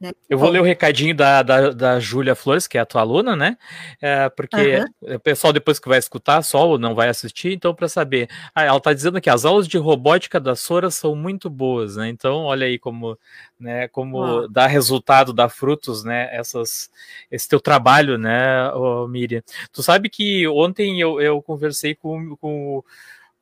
Né? 0.00 0.12
Eu 0.30 0.38
vou 0.38 0.48
ler 0.48 0.60
o 0.60 0.64
recadinho 0.64 1.14
da, 1.14 1.42
da, 1.42 1.70
da 1.70 2.00
Júlia 2.00 2.34
Flores, 2.34 2.66
que 2.66 2.78
é 2.78 2.80
a 2.80 2.86
tua 2.86 3.02
aluna, 3.02 3.36
né? 3.36 3.58
É, 4.00 4.30
porque 4.30 4.78
uhum. 5.02 5.14
o 5.16 5.20
pessoal 5.20 5.52
depois 5.52 5.78
que 5.78 5.88
vai 5.88 5.98
escutar 5.98 6.40
só 6.42 6.66
ou 6.66 6.78
não 6.78 6.94
vai 6.94 7.10
assistir, 7.10 7.52
então 7.52 7.74
para 7.74 7.86
saber. 7.86 8.30
Ah, 8.54 8.64
ela 8.64 8.78
está 8.78 8.94
dizendo 8.94 9.20
que 9.20 9.28
as 9.28 9.44
aulas 9.44 9.68
de 9.68 9.76
robótica 9.76 10.40
da 10.40 10.56
Sora 10.56 10.90
são 10.90 11.14
muito 11.14 11.50
boas, 11.50 11.96
né? 11.96 12.08
Então, 12.08 12.44
olha 12.44 12.66
aí 12.66 12.78
como, 12.78 13.18
né, 13.58 13.88
como 13.88 14.18
uhum. 14.18 14.50
dá 14.50 14.66
resultado, 14.66 15.34
dá 15.34 15.48
frutos, 15.50 16.02
né? 16.02 16.30
Essas, 16.32 16.90
esse 17.30 17.46
teu 17.46 17.60
trabalho, 17.60 18.16
né, 18.16 18.70
oh, 18.72 19.06
Miriam? 19.06 19.42
Tu 19.70 19.82
sabe 19.82 20.08
que 20.08 20.48
ontem 20.48 20.98
eu, 20.98 21.20
eu 21.20 21.42
conversei 21.42 21.94
com, 21.94 22.36
com, 22.36 22.82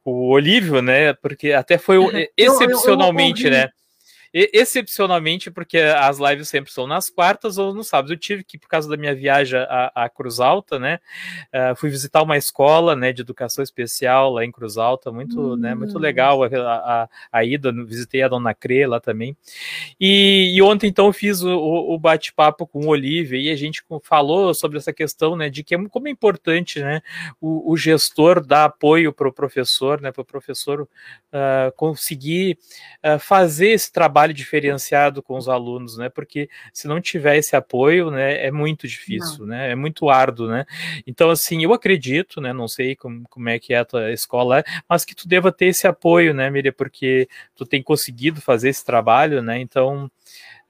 o 0.04 0.30
Olívio, 0.30 0.82
né? 0.82 1.12
Porque 1.12 1.52
até 1.52 1.78
foi 1.78 1.98
excepcionalmente, 2.36 3.44
eu, 3.44 3.52
eu, 3.52 3.58
eu 3.58 3.66
né? 3.66 3.72
Excepcionalmente, 4.32 5.50
porque 5.50 5.78
as 5.78 6.18
lives 6.18 6.48
sempre 6.48 6.72
são 6.72 6.86
nas 6.86 7.08
quartas 7.08 7.58
ou 7.58 7.74
nos 7.74 7.88
sábados. 7.88 8.10
Eu 8.10 8.18
tive 8.18 8.44
que, 8.44 8.58
por 8.58 8.68
causa 8.68 8.88
da 8.88 8.96
minha 8.96 9.14
viagem 9.14 9.58
à, 9.94 10.08
Cruz 10.08 10.40
Alta, 10.40 10.78
né? 10.78 10.98
Uh, 11.52 11.76
fui 11.76 11.90
visitar 11.90 12.22
uma 12.22 12.36
escola 12.36 12.94
né, 12.94 13.12
de 13.12 13.22
educação 13.22 13.62
especial 13.62 14.32
lá 14.32 14.44
em 14.44 14.52
Cruz 14.52 14.76
Alta, 14.76 15.10
muito, 15.10 15.54
hum. 15.54 15.56
né, 15.56 15.74
muito 15.74 15.96
hum. 15.96 16.00
legal 16.00 16.42
a, 16.42 16.46
a, 16.46 17.08
a, 17.32 17.44
ida. 17.44 17.72
Visitei 17.84 18.22
a 18.22 18.28
Dona 18.28 18.54
Crê 18.54 18.86
lá 18.86 19.00
também. 19.00 19.36
E, 20.00 20.52
e 20.54 20.62
ontem, 20.62 20.88
então, 20.88 21.12
fiz 21.12 21.42
o, 21.42 21.50
o 21.50 21.98
bate-papo 21.98 22.66
com 22.66 22.80
o 22.80 22.88
Olivia 22.88 23.38
e 23.40 23.50
a 23.50 23.56
gente 23.56 23.82
falou 24.02 24.52
sobre 24.54 24.78
essa 24.78 24.92
questão 24.92 25.36
né, 25.36 25.48
de 25.48 25.62
que 25.62 25.74
é, 25.74 25.88
como 25.88 26.08
é 26.08 26.10
importante 26.10 26.80
né, 26.80 27.00
o, 27.40 27.72
o 27.72 27.76
gestor 27.76 28.44
dar 28.44 28.64
apoio 28.64 29.12
para 29.12 29.28
o 29.28 29.32
professor, 29.32 30.00
né, 30.00 30.12
para 30.12 30.22
o 30.22 30.24
professor 30.24 30.82
uh, 30.82 31.72
conseguir 31.76 32.58
uh, 33.04 33.18
fazer 33.18 33.68
esse 33.68 33.92
trabalho 33.92 34.17
trabalho 34.18 34.34
diferenciado 34.34 35.22
com 35.22 35.36
os 35.36 35.48
alunos, 35.48 35.96
né? 35.96 36.08
Porque 36.08 36.50
se 36.72 36.88
não 36.88 37.00
tiver 37.00 37.36
esse 37.36 37.54
apoio, 37.54 38.10
né, 38.10 38.44
é 38.44 38.50
muito 38.50 38.88
difícil, 38.88 39.40
não. 39.40 39.46
né? 39.46 39.70
É 39.70 39.74
muito 39.76 40.10
árduo, 40.10 40.48
né? 40.48 40.66
Então, 41.06 41.30
assim, 41.30 41.62
eu 41.62 41.72
acredito, 41.72 42.40
né? 42.40 42.52
Não 42.52 42.66
sei 42.66 42.96
como, 42.96 43.22
como 43.28 43.48
é 43.48 43.58
que 43.58 43.72
é 43.72 43.78
a 43.78 43.84
tua 43.84 44.12
escola, 44.12 44.64
mas 44.88 45.04
que 45.04 45.14
tu 45.14 45.28
deva 45.28 45.52
ter 45.52 45.66
esse 45.66 45.86
apoio, 45.86 46.34
né, 46.34 46.50
Miriam? 46.50 46.72
Porque 46.72 47.28
tu 47.54 47.64
tem 47.64 47.80
conseguido 47.80 48.40
fazer 48.40 48.70
esse 48.70 48.84
trabalho, 48.84 49.40
né? 49.40 49.60
Então, 49.60 50.10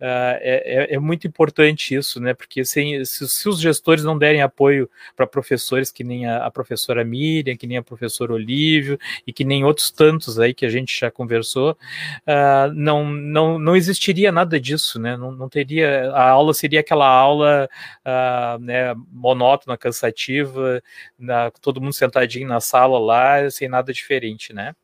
Uh, 0.01 0.39
é, 0.41 0.95
é, 0.95 0.99
muito 0.99 1.27
importante 1.27 1.93
isso, 1.93 2.21
né? 2.21 2.33
Porque 2.33 2.65
sem, 2.65 3.05
se, 3.05 3.29
se 3.29 3.49
os 3.49 3.61
gestores 3.61 4.05
não 4.05 4.17
derem 4.17 4.43
apoio 4.43 4.89
para 5.17 5.27
professores 5.27 5.91
que 5.91 6.05
nem 6.05 6.25
a, 6.25 6.47
a, 6.47 6.51
professora 6.53 7.05
Miriam, 7.05 7.57
que 7.57 7.67
nem 7.67 7.79
a 7.79 7.83
professora 7.83 8.33
Olívio 8.33 8.97
e 9.27 9.33
que 9.33 9.45
nem 9.45 9.65
outros 9.65 9.91
tantos 9.91 10.39
aí 10.39 10.55
que 10.55 10.65
a 10.65 10.69
gente 10.69 10.97
já 10.97 11.11
conversou, 11.11 11.73
uh, 11.73 12.73
não, 12.75 13.05
não, 13.11 13.59
não 13.59 13.75
existiria 13.75 14.31
nada 14.31 14.61
disso, 14.61 15.01
né? 15.01 15.17
Não, 15.17 15.33
não 15.33 15.49
teria 15.49 16.13
a 16.13 16.31
aula 16.31 16.55
seria 16.55 16.79
aquela 16.79 17.09
aula 17.09 17.69
uh, 18.07 18.63
né, 18.63 18.95
monótona, 19.11 19.77
cansativa, 19.77 20.81
na, 21.19 21.51
todo 21.51 21.81
mundo 21.81 21.93
sentadinho 21.93 22.47
na 22.47 22.61
sala 22.61 23.01
lá, 23.01 23.51
sem 23.51 23.69
nada 23.69 23.93
diferente, 23.93 24.53
né? 24.53 24.77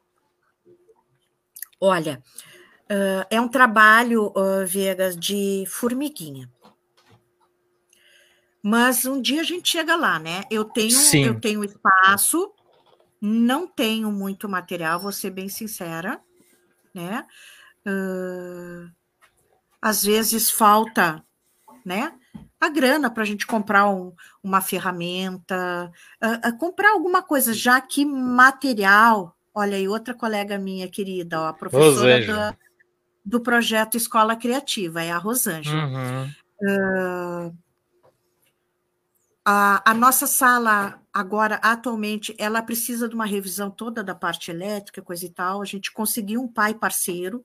Olha, 1.80 2.20
Uh, 2.84 3.24
é 3.30 3.40
um 3.40 3.48
trabalho, 3.48 4.32
uh, 4.36 4.66
Viegas, 4.66 5.16
de 5.16 5.64
formiguinha. 5.66 6.50
Mas 8.62 9.04
um 9.04 9.20
dia 9.20 9.40
a 9.42 9.44
gente 9.44 9.68
chega 9.68 9.94
lá, 9.94 10.18
né? 10.18 10.42
Eu 10.50 10.64
tenho, 10.64 10.96
eu 11.22 11.38
tenho 11.38 11.64
espaço, 11.64 12.50
não 13.20 13.66
tenho 13.66 14.10
muito 14.10 14.48
material, 14.48 15.00
vou 15.00 15.12
ser 15.12 15.30
bem 15.30 15.48
sincera, 15.48 16.20
né? 16.94 17.26
Uh, 17.86 18.90
às 19.80 20.02
vezes 20.02 20.50
falta, 20.50 21.22
né? 21.84 22.14
A 22.58 22.70
grana 22.70 23.10
para 23.10 23.22
a 23.22 23.26
gente 23.26 23.46
comprar 23.46 23.88
um, 23.88 24.14
uma 24.42 24.62
ferramenta, 24.62 25.92
uh, 26.22 26.58
comprar 26.58 26.92
alguma 26.92 27.22
coisa, 27.22 27.52
já 27.52 27.80
que 27.80 28.04
material. 28.04 29.36
Olha 29.54 29.76
aí, 29.76 29.86
outra 29.86 30.14
colega 30.14 30.58
minha 30.58 30.88
querida, 30.88 31.40
ó, 31.40 31.46
a 31.48 31.52
professora 31.52 32.26
da, 32.26 32.56
do 33.24 33.40
projeto 33.40 33.96
Escola 33.96 34.36
Criativa, 34.36 35.02
é 35.02 35.10
a 35.10 35.18
Rosângela. 35.18 35.86
Uhum. 35.86 36.30
Uh, 36.62 37.56
A, 39.46 39.90
a, 39.90 39.92
nossa 39.92 40.26
sala, 40.26 40.98
agora, 41.12 41.56
atualmente, 41.56 42.34
ela 42.38 42.62
precisa 42.62 43.06
de 43.06 43.14
uma 43.14 43.26
revisão 43.26 43.70
toda 43.70 44.02
da 44.02 44.14
parte 44.14 44.50
elétrica, 44.50 45.02
coisa 45.02 45.26
e 45.26 45.28
tal. 45.28 45.60
A 45.60 45.66
gente 45.66 45.92
conseguiu 45.92 46.40
um 46.40 46.48
pai 46.48 46.72
parceiro, 46.72 47.44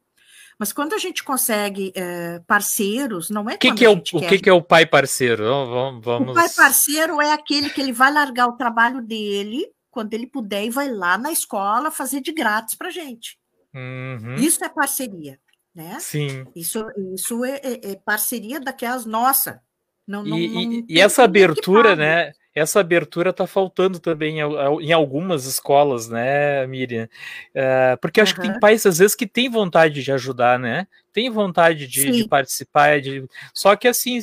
mas 0.57 0.71
quando 0.71 0.93
a 0.93 0.97
gente 0.97 1.25
consegue 1.25 1.91
é, 1.93 2.39
parceiros, 2.47 3.29
não 3.29 3.49
é 3.49 3.57
que 3.57 3.73
que 3.73 3.83
é 3.83 3.89
o, 3.89 3.97
o 3.97 4.01
que, 4.01 4.39
que 4.39 4.49
é 4.49 4.53
o 4.53 4.61
pai 4.61 4.85
parceiro? 4.85 5.43
Vamos, 5.43 6.05
vamos... 6.05 6.31
O 6.31 6.33
pai 6.33 6.47
parceiro 6.49 7.19
é 7.19 7.33
aquele 7.33 7.69
que 7.69 7.81
ele 7.81 7.91
vai 7.91 8.13
largar 8.13 8.47
o 8.47 8.55
trabalho 8.55 9.01
dele 9.01 9.69
quando 9.91 10.13
ele 10.13 10.25
puder 10.25 10.63
e 10.63 10.69
vai 10.69 10.89
lá 10.89 11.17
na 11.17 11.33
escola 11.33 11.91
fazer 11.91 12.21
de 12.21 12.31
grátis 12.31 12.75
para 12.75 12.89
gente. 12.89 13.37
Uhum. 13.73 14.35
Isso 14.35 14.63
é 14.63 14.69
parceria, 14.69 15.37
né? 15.79 15.97
Sim. 16.01 16.45
Isso, 16.53 16.85
isso 17.15 17.45
é, 17.45 17.61
é, 17.63 17.91
é 17.91 17.95
parceria 17.95 18.59
daquelas 18.59 19.05
nossa. 19.05 19.61
Não, 20.05 20.23
não, 20.23 20.37
e, 20.37 20.65
não 20.65 20.85
e 20.89 20.99
essa 20.99 21.23
abertura, 21.23 21.95
né? 21.95 22.33
Essa 22.53 22.81
abertura 22.81 23.29
está 23.29 23.47
faltando 23.47 23.99
também 23.99 24.39
em 24.39 24.91
algumas 24.91 25.45
escolas, 25.45 26.09
né, 26.09 26.67
Miriam? 26.67 27.07
Uh, 27.55 27.95
porque 28.01 28.19
acho 28.19 28.35
uhum. 28.35 28.41
que 28.41 28.49
tem 28.49 28.59
pais, 28.59 28.85
às 28.85 28.97
vezes, 28.97 29.15
que 29.15 29.25
têm 29.25 29.49
vontade 29.49 30.03
de 30.03 30.11
ajudar, 30.11 30.59
né? 30.59 30.85
Tem 31.13 31.29
vontade 31.29 31.87
de, 31.87 32.11
de 32.11 32.27
participar, 32.27 32.99
de... 32.99 33.25
só 33.53 33.75
que 33.75 33.87
assim 33.87 34.19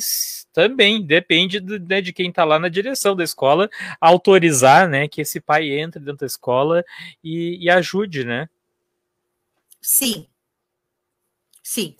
também 0.53 1.03
depende 1.03 1.59
de, 1.59 1.79
né, 1.79 2.01
de 2.01 2.13
quem 2.13 2.29
está 2.29 2.43
lá 2.43 2.59
na 2.59 2.69
direção 2.69 3.15
da 3.15 3.23
escola 3.23 3.69
autorizar, 3.99 4.87
né, 4.87 5.07
que 5.07 5.21
esse 5.21 5.39
pai 5.39 5.69
entre 5.69 5.99
dentro 5.99 6.19
da 6.19 6.25
escola 6.25 6.83
e, 7.23 7.63
e 7.63 7.69
ajude, 7.69 8.23
né? 8.23 8.49
Sim, 9.81 10.27
sim. 11.67 11.95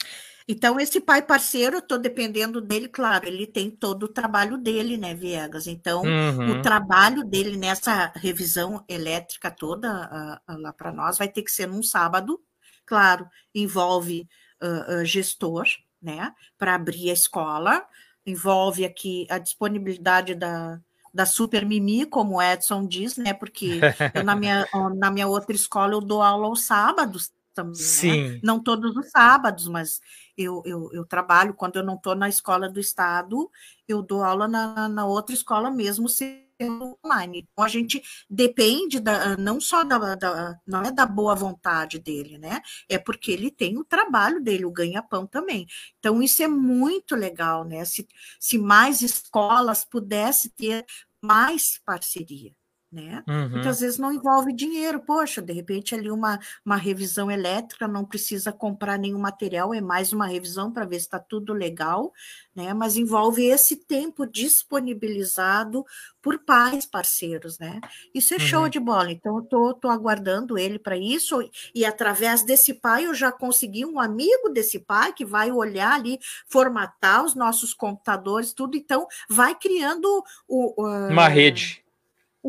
Então, 0.49 0.79
esse 0.79 1.01
pai 1.01 1.21
parceiro, 1.21 1.75
eu 1.75 1.79
estou 1.79 1.97
dependendo 1.97 2.61
dele, 2.61 2.87
claro, 2.87 3.27
ele 3.27 3.45
tem 3.45 3.69
todo 3.69 4.03
o 4.03 4.07
trabalho 4.07 4.57
dele, 4.57 4.95
né, 4.95 5.13
Viegas? 5.13 5.67
Então, 5.67 6.03
uhum. 6.03 6.51
o 6.51 6.61
trabalho 6.61 7.25
dele 7.25 7.57
nessa 7.57 8.13
revisão 8.15 8.81
elétrica 8.87 9.51
toda 9.51 10.39
uh, 10.47 10.53
uh, 10.53 10.57
lá 10.61 10.71
para 10.71 10.93
nós 10.93 11.17
vai 11.17 11.27
ter 11.27 11.41
que 11.41 11.51
ser 11.51 11.67
num 11.67 11.83
sábado, 11.83 12.39
claro, 12.85 13.27
envolve 13.53 14.25
uh, 14.63 15.03
gestor, 15.03 15.65
né, 16.01 16.31
para 16.57 16.75
abrir 16.75 17.09
a 17.09 17.13
escola, 17.13 17.85
envolve 18.25 18.85
aqui 18.85 19.27
a 19.29 19.37
disponibilidade 19.37 20.33
da, 20.33 20.79
da 21.13 21.25
Super 21.25 21.65
Mimi, 21.65 22.05
como 22.05 22.37
o 22.37 22.41
Edson 22.41 22.87
diz, 22.87 23.17
né? 23.17 23.33
Porque 23.33 23.81
eu, 24.13 24.23
na, 24.23 24.35
minha, 24.35 24.65
na 24.95 25.11
minha 25.11 25.27
outra 25.27 25.55
escola 25.55 25.93
eu 25.93 26.01
dou 26.01 26.21
aula 26.21 26.45
aos 26.45 26.61
sábados 26.61 27.31
também, 27.57 27.73
né? 27.73 27.83
Sim. 27.83 28.29
Né? 28.29 28.39
Não 28.43 28.61
todos 28.61 28.95
os 28.95 29.09
sábados, 29.09 29.67
mas 29.67 29.99
eu, 30.37 30.61
eu, 30.63 30.89
eu 30.93 31.05
trabalho, 31.05 31.55
quando 31.55 31.77
eu 31.77 31.83
não 31.83 31.95
estou 31.95 32.15
na 32.15 32.29
escola 32.29 32.69
do 32.69 32.79
Estado, 32.79 33.49
eu 33.87 34.03
dou 34.03 34.23
aula 34.23 34.47
na, 34.47 34.87
na 34.87 35.05
outra 35.07 35.33
escola 35.33 35.71
mesmo, 35.71 36.07
sendo 36.07 36.97
online. 37.03 37.47
Então, 37.51 37.65
a 37.65 37.67
gente 37.67 38.01
depende 38.29 38.99
da, 38.99 39.35
não 39.37 39.59
só 39.59 39.83
da, 39.83 40.15
da, 40.15 40.59
não 40.67 40.83
é 40.83 40.91
da 40.91 41.05
boa 41.05 41.33
vontade 41.33 41.97
dele, 41.97 42.37
né? 42.37 42.61
É 42.87 42.99
porque 42.99 43.31
ele 43.31 43.49
tem 43.49 43.77
o 43.77 43.83
trabalho 43.85 44.41
dele, 44.41 44.65
o 44.65 44.71
ganha-pão 44.71 45.25
também. 45.25 45.65
Então, 45.97 46.21
isso 46.21 46.43
é 46.43 46.47
muito 46.47 47.15
legal, 47.15 47.63
né? 47.63 47.83
Se, 47.85 48.07
se 48.39 48.59
mais 48.59 49.01
escolas 49.01 49.83
pudessem 49.83 50.51
ter 50.55 50.85
mais 51.21 51.79
parceria 51.83 52.53
né? 52.97 53.23
Uhum. 53.27 53.49
Muitas 53.49 53.79
vezes 53.79 53.99
não 53.99 54.11
envolve 54.11 54.51
dinheiro. 54.51 54.99
Poxa, 54.99 55.39
de 55.39 55.53
repente 55.53 55.93
ali 55.93 56.09
uma, 56.09 56.39
uma 56.65 56.75
revisão 56.75 57.29
elétrica 57.29 57.87
não 57.87 58.03
precisa 58.03 58.51
comprar 58.51 58.97
nenhum 58.97 59.19
material, 59.19 59.71
é 59.71 59.79
mais 59.79 60.11
uma 60.11 60.25
revisão 60.25 60.71
para 60.71 60.85
ver 60.85 60.99
se 60.99 61.05
está 61.05 61.19
tudo 61.19 61.53
legal, 61.53 62.11
né? 62.55 62.73
Mas 62.73 62.97
envolve 62.97 63.45
esse 63.45 63.75
tempo 63.75 64.25
disponibilizado 64.25 65.85
por 66.21 66.39
pais 66.39 66.87
parceiros, 66.87 67.59
né? 67.59 67.79
Isso 68.13 68.33
é 68.33 68.37
uhum. 68.37 68.43
show 68.43 68.69
de 68.69 68.79
bola. 68.79 69.11
Então 69.11 69.37
eu 69.37 69.43
tô, 69.43 69.73
tô 69.75 69.89
aguardando 69.89 70.57
ele 70.57 70.79
para 70.79 70.97
isso 70.97 71.47
e 71.75 71.85
através 71.85 72.43
desse 72.43 72.73
pai 72.73 73.05
eu 73.05 73.13
já 73.13 73.31
consegui 73.31 73.85
um 73.85 73.99
amigo 73.99 74.49
desse 74.49 74.79
pai 74.79 75.13
que 75.13 75.23
vai 75.23 75.51
olhar 75.51 75.93
ali, 75.93 76.17
formatar 76.47 77.23
os 77.23 77.35
nossos 77.35 77.75
computadores, 77.75 78.53
tudo. 78.53 78.75
Então 78.75 79.05
vai 79.29 79.53
criando 79.53 80.23
o, 80.47 80.83
uh, 80.83 81.09
uma 81.09 81.27
rede 81.27 81.85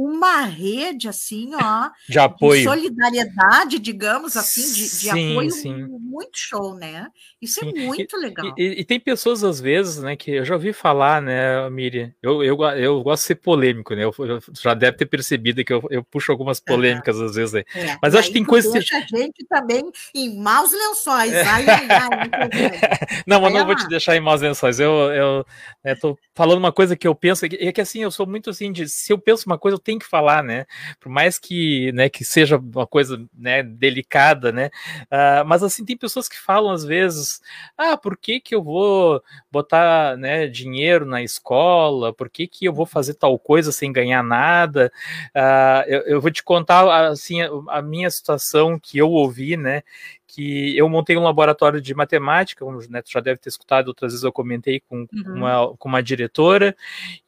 uma 0.01 0.43
rede 0.43 1.09
assim, 1.09 1.51
ó, 1.57 1.91
de 2.09 2.21
apoio, 2.21 2.61
de 2.61 2.65
solidariedade, 2.65 3.81
digamos 3.81 4.37
assim, 4.37 4.63
de, 4.63 4.83
de 4.83 4.89
sim, 4.89 5.33
apoio 5.33 5.51
sim. 5.51 5.75
muito 6.01 6.31
show, 6.39 6.77
né? 6.77 7.09
Isso 7.43 7.59
é 7.59 7.65
sim. 7.65 7.77
é 7.77 7.85
muito 7.85 8.17
e, 8.17 8.21
legal. 8.21 8.55
E, 8.57 8.81
e, 8.81 8.85
tem 8.85 9.01
pessoas 9.01 9.43
às 9.43 9.61
vezes, 9.61 9.99
né, 9.99 10.15
que 10.15 10.31
eu 10.31 10.45
já 10.45 10.55
ouvi 10.55 10.73
falar, 10.73 11.21
né, 11.21 11.69
Miriam, 11.69 12.13
eu, 12.23 12.45
eu, 12.45 12.57
eu 12.77 13.03
gosto 13.03 13.23
de 13.23 13.27
ser 13.27 13.35
polêmico, 13.35 13.93
né? 13.97 14.05
Eu, 14.05 14.15
eu 14.21 14.39
já 14.61 14.73
deve 14.73 14.97
ter 14.97 15.07
percebido 15.07 15.65
que 15.65 15.73
eu, 15.73 15.83
eu 15.91 16.05
puxo 16.05 16.31
algumas 16.31 16.61
polêmicas 16.61 17.21
às 17.21 17.35
vezes, 17.35 17.57
aí. 17.57 17.65
É, 17.75 17.97
mas 18.01 18.15
acho 18.15 18.29
que 18.29 18.35
tem 18.35 18.45
coisas 18.45 18.73
deixa 18.73 18.99
a 18.99 19.01
gente 19.01 19.45
também 19.49 19.91
em 20.15 20.41
maus 20.41 20.71
lençóis. 20.71 21.35
Ai, 21.35 21.69
ai, 21.69 21.89
ai, 21.91 23.23
não, 23.27 23.41
mas 23.41 23.53
não 23.53 23.67
vou 23.67 23.75
te 23.75 23.89
deixar 23.89 24.15
em 24.15 24.21
maus 24.21 24.43
lençóis. 24.43 24.79
Eu, 24.79 24.93
eu, 25.13 25.47
eu 25.85 25.99
tô 25.99 26.19
falando 26.37 26.59
uma 26.59 26.73
coisa 26.73 26.97
que 26.97 27.09
eu 27.09 27.17
penso, 27.17 27.47
é 27.47 27.73
que 27.73 27.81
assim, 27.81 28.01
eu 28.03 28.13
sou 28.13 28.27
muito 28.27 28.51
assim 28.51 28.71
de 28.71 28.89
se 28.89 29.13
eu 29.13 29.19
penso 29.19 29.45
uma 29.47 29.59
coisa, 29.59 29.75
eu 29.75 29.88
tem 29.89 29.99
que 29.99 30.05
falar, 30.05 30.45
né? 30.45 30.67
Por 31.01 31.09
mais 31.09 31.39
que, 31.39 31.91
né, 31.93 32.11
que 32.11 32.23
seja 32.23 32.59
uma 32.59 32.87
coisa, 32.87 33.25
né, 33.35 33.63
delicada, 33.63 34.53
né? 34.53 34.67
Uh, 35.05 35.47
mas 35.47 35.63
assim 35.63 35.83
tem 35.83 35.97
pessoas 35.97 36.29
que 36.29 36.39
falam 36.39 36.71
às 36.71 36.85
vezes, 36.85 37.41
ah, 37.77 37.97
por 37.97 38.15
que 38.19 38.39
que 38.39 38.55
eu 38.55 38.63
vou 38.63 39.23
botar, 39.51 40.15
né, 40.19 40.47
dinheiro 40.47 41.07
na 41.07 41.23
escola? 41.23 42.13
Por 42.13 42.29
que 42.29 42.47
que 42.47 42.67
eu 42.67 42.73
vou 42.75 42.85
fazer 42.85 43.15
tal 43.15 43.39
coisa 43.39 43.73
sem 43.73 43.91
ganhar 43.91 44.23
nada? 44.23 44.93
Uh, 45.35 45.89
eu, 45.89 46.01
eu, 46.03 46.21
vou 46.21 46.31
te 46.31 46.43
contar 46.43 47.07
assim 47.07 47.41
a, 47.41 47.49
a 47.69 47.81
minha 47.81 48.11
situação 48.11 48.79
que 48.79 48.99
eu 48.99 49.11
ouvi, 49.11 49.57
né? 49.57 49.83
Que 50.29 50.77
eu 50.77 50.89
montei 50.91 51.17
um 51.17 51.23
laboratório 51.23 51.81
de 51.81 51.95
matemática, 51.95 52.63
como 52.65 52.79
o 52.79 52.91
Neto 52.91 53.11
já 53.11 53.19
deve 53.19 53.41
ter 53.41 53.49
escutado, 53.49 53.89
outras 53.89 54.13
vezes 54.13 54.23
eu 54.23 54.31
comentei 54.31 54.81
com, 54.81 55.07
uhum. 55.11 55.35
uma, 55.35 55.77
com 55.77 55.89
uma 55.89 56.03
diretora, 56.03 56.77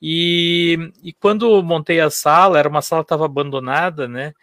e, 0.01 0.92
e 1.03 1.12
quando 1.14 1.62
montei 1.62 1.98
a 1.98 2.11
sala, 2.11 2.59
era 2.59 2.68
uma 2.68 2.82
sala 2.82 3.03
que 3.03 3.07
estava 3.07 3.24
abandonada, 3.24 4.07
né? 4.07 4.34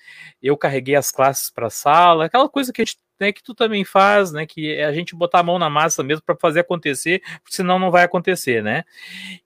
Eu 0.41 0.58
carreguei 0.58 0.95
as 0.95 1.12
classes 1.12 1.51
para 1.51 1.68
a 1.68 1.70
sala, 1.70 2.26
aquela 2.26 2.49
coisa 2.49 2.74
que 2.74 2.82
a 2.82 2.86
gente 2.86 2.97
né, 3.20 3.32
que 3.32 3.41
tu 3.41 3.55
também 3.55 3.84
faz, 3.84 4.32
né, 4.32 4.45
que 4.45 4.72
é 4.74 4.86
a 4.86 4.93
gente 4.93 5.16
botar 5.16 5.39
a 5.39 5.43
mão 5.43 5.58
na 5.58 5.72
massa 5.72 6.03
mesmo 6.03 6.22
para 6.24 6.36
fazer 6.36 6.60
acontecer, 6.60 7.22
senão 7.49 7.80
não 7.80 7.89
vai 7.89 8.03
acontecer, 8.03 8.62
né? 8.62 8.84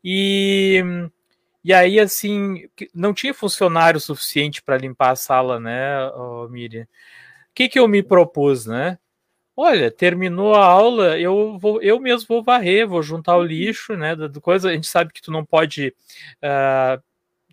E 0.03 0.84
e 1.64 1.74
aí 1.74 1.99
assim, 1.99 2.68
não 2.93 3.14
tinha 3.14 3.34
funcionário 3.34 3.99
suficiente 3.99 4.62
para 4.62 4.78
limpar 4.78 5.12
a 5.12 5.16
sala, 5.16 5.59
né, 5.59 6.05
oh, 6.16 6.47
Miriam? 6.49 6.84
O 6.84 7.53
que 7.53 7.70
que 7.70 7.80
eu 7.80 7.88
me 7.88 8.01
propus, 8.01 8.66
né? 8.66 8.97
Olha, 9.64 9.91
terminou 9.91 10.55
a 10.55 10.66
aula, 10.66 11.20
eu 11.20 11.55
vou, 11.59 11.80
eu 11.84 11.99
mesmo 11.99 12.28
vou 12.28 12.43
varrer, 12.43 12.88
vou 12.88 13.03
juntar 13.03 13.38
o 13.38 13.43
lixo, 13.43 13.95
né? 13.95 14.16
Da 14.16 14.28
coisa, 14.41 14.70
a 14.70 14.74
gente 14.74 14.88
sabe 14.88 15.14
que 15.14 15.22
tu 15.22 15.30
não 15.30 15.45
pode 15.45 15.93
uh, 16.43 16.99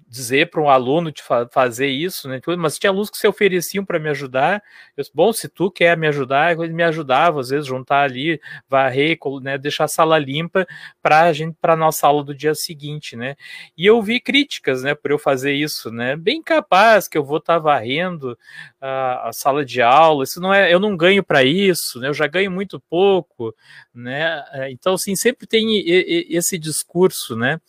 dizer 0.08 0.50
para 0.50 0.62
um 0.62 0.70
aluno 0.70 1.12
de 1.12 1.22
fa 1.22 1.46
fazer 1.52 1.88
isso, 1.88 2.28
né? 2.28 2.40
Mas 2.56 2.78
tinha 2.78 2.90
alunos 2.90 3.10
que 3.10 3.18
se 3.18 3.28
ofereciam 3.28 3.84
para 3.84 3.98
me 3.98 4.08
ajudar. 4.08 4.62
Eu 4.96 5.04
bom, 5.14 5.32
se 5.32 5.48
tu 5.48 5.70
quer 5.70 5.96
me 5.96 6.06
ajudar, 6.08 6.58
ele 6.58 6.72
me 6.72 6.82
ajudava, 6.82 7.40
às 7.40 7.50
vezes, 7.50 7.66
juntar 7.66 8.02
ali, 8.02 8.40
varrer, 8.68 9.18
né, 9.42 9.58
deixar 9.58 9.84
a 9.84 9.88
sala 9.88 10.18
limpa 10.18 10.66
para 11.02 11.24
a 11.24 11.32
gente, 11.32 11.56
para 11.60 11.76
nossa 11.76 12.06
aula 12.06 12.24
do 12.24 12.34
dia 12.34 12.54
seguinte, 12.54 13.16
né? 13.16 13.36
E 13.76 13.84
eu 13.84 14.02
vi 14.02 14.18
críticas, 14.18 14.82
né, 14.82 14.94
por 14.94 15.10
eu 15.10 15.18
fazer 15.18 15.52
isso, 15.52 15.90
né? 15.90 16.16
Bem 16.16 16.42
capaz 16.42 17.06
que 17.06 17.18
eu 17.18 17.24
vou 17.24 17.38
estar 17.38 17.54
tá 17.54 17.58
varrendo 17.58 18.38
a, 18.80 19.28
a, 19.28 19.32
sala 19.32 19.64
de 19.64 19.82
aula, 19.82 20.24
isso 20.24 20.40
não 20.40 20.54
é, 20.54 20.72
eu 20.72 20.80
não 20.80 20.96
ganho 20.96 21.22
para 21.22 21.44
isso, 21.44 22.00
né? 22.00 22.08
Eu 22.08 22.14
já 22.14 22.26
ganho 22.26 22.50
muito 22.50 22.80
pouco, 22.80 23.54
né? 23.94 24.42
É, 24.52 24.70
então, 24.70 24.94
assim, 24.94 25.14
sempre 25.14 25.46
tem 25.46 25.84
esse 26.30 26.58
discurso, 26.58 27.36
né? 27.36 27.60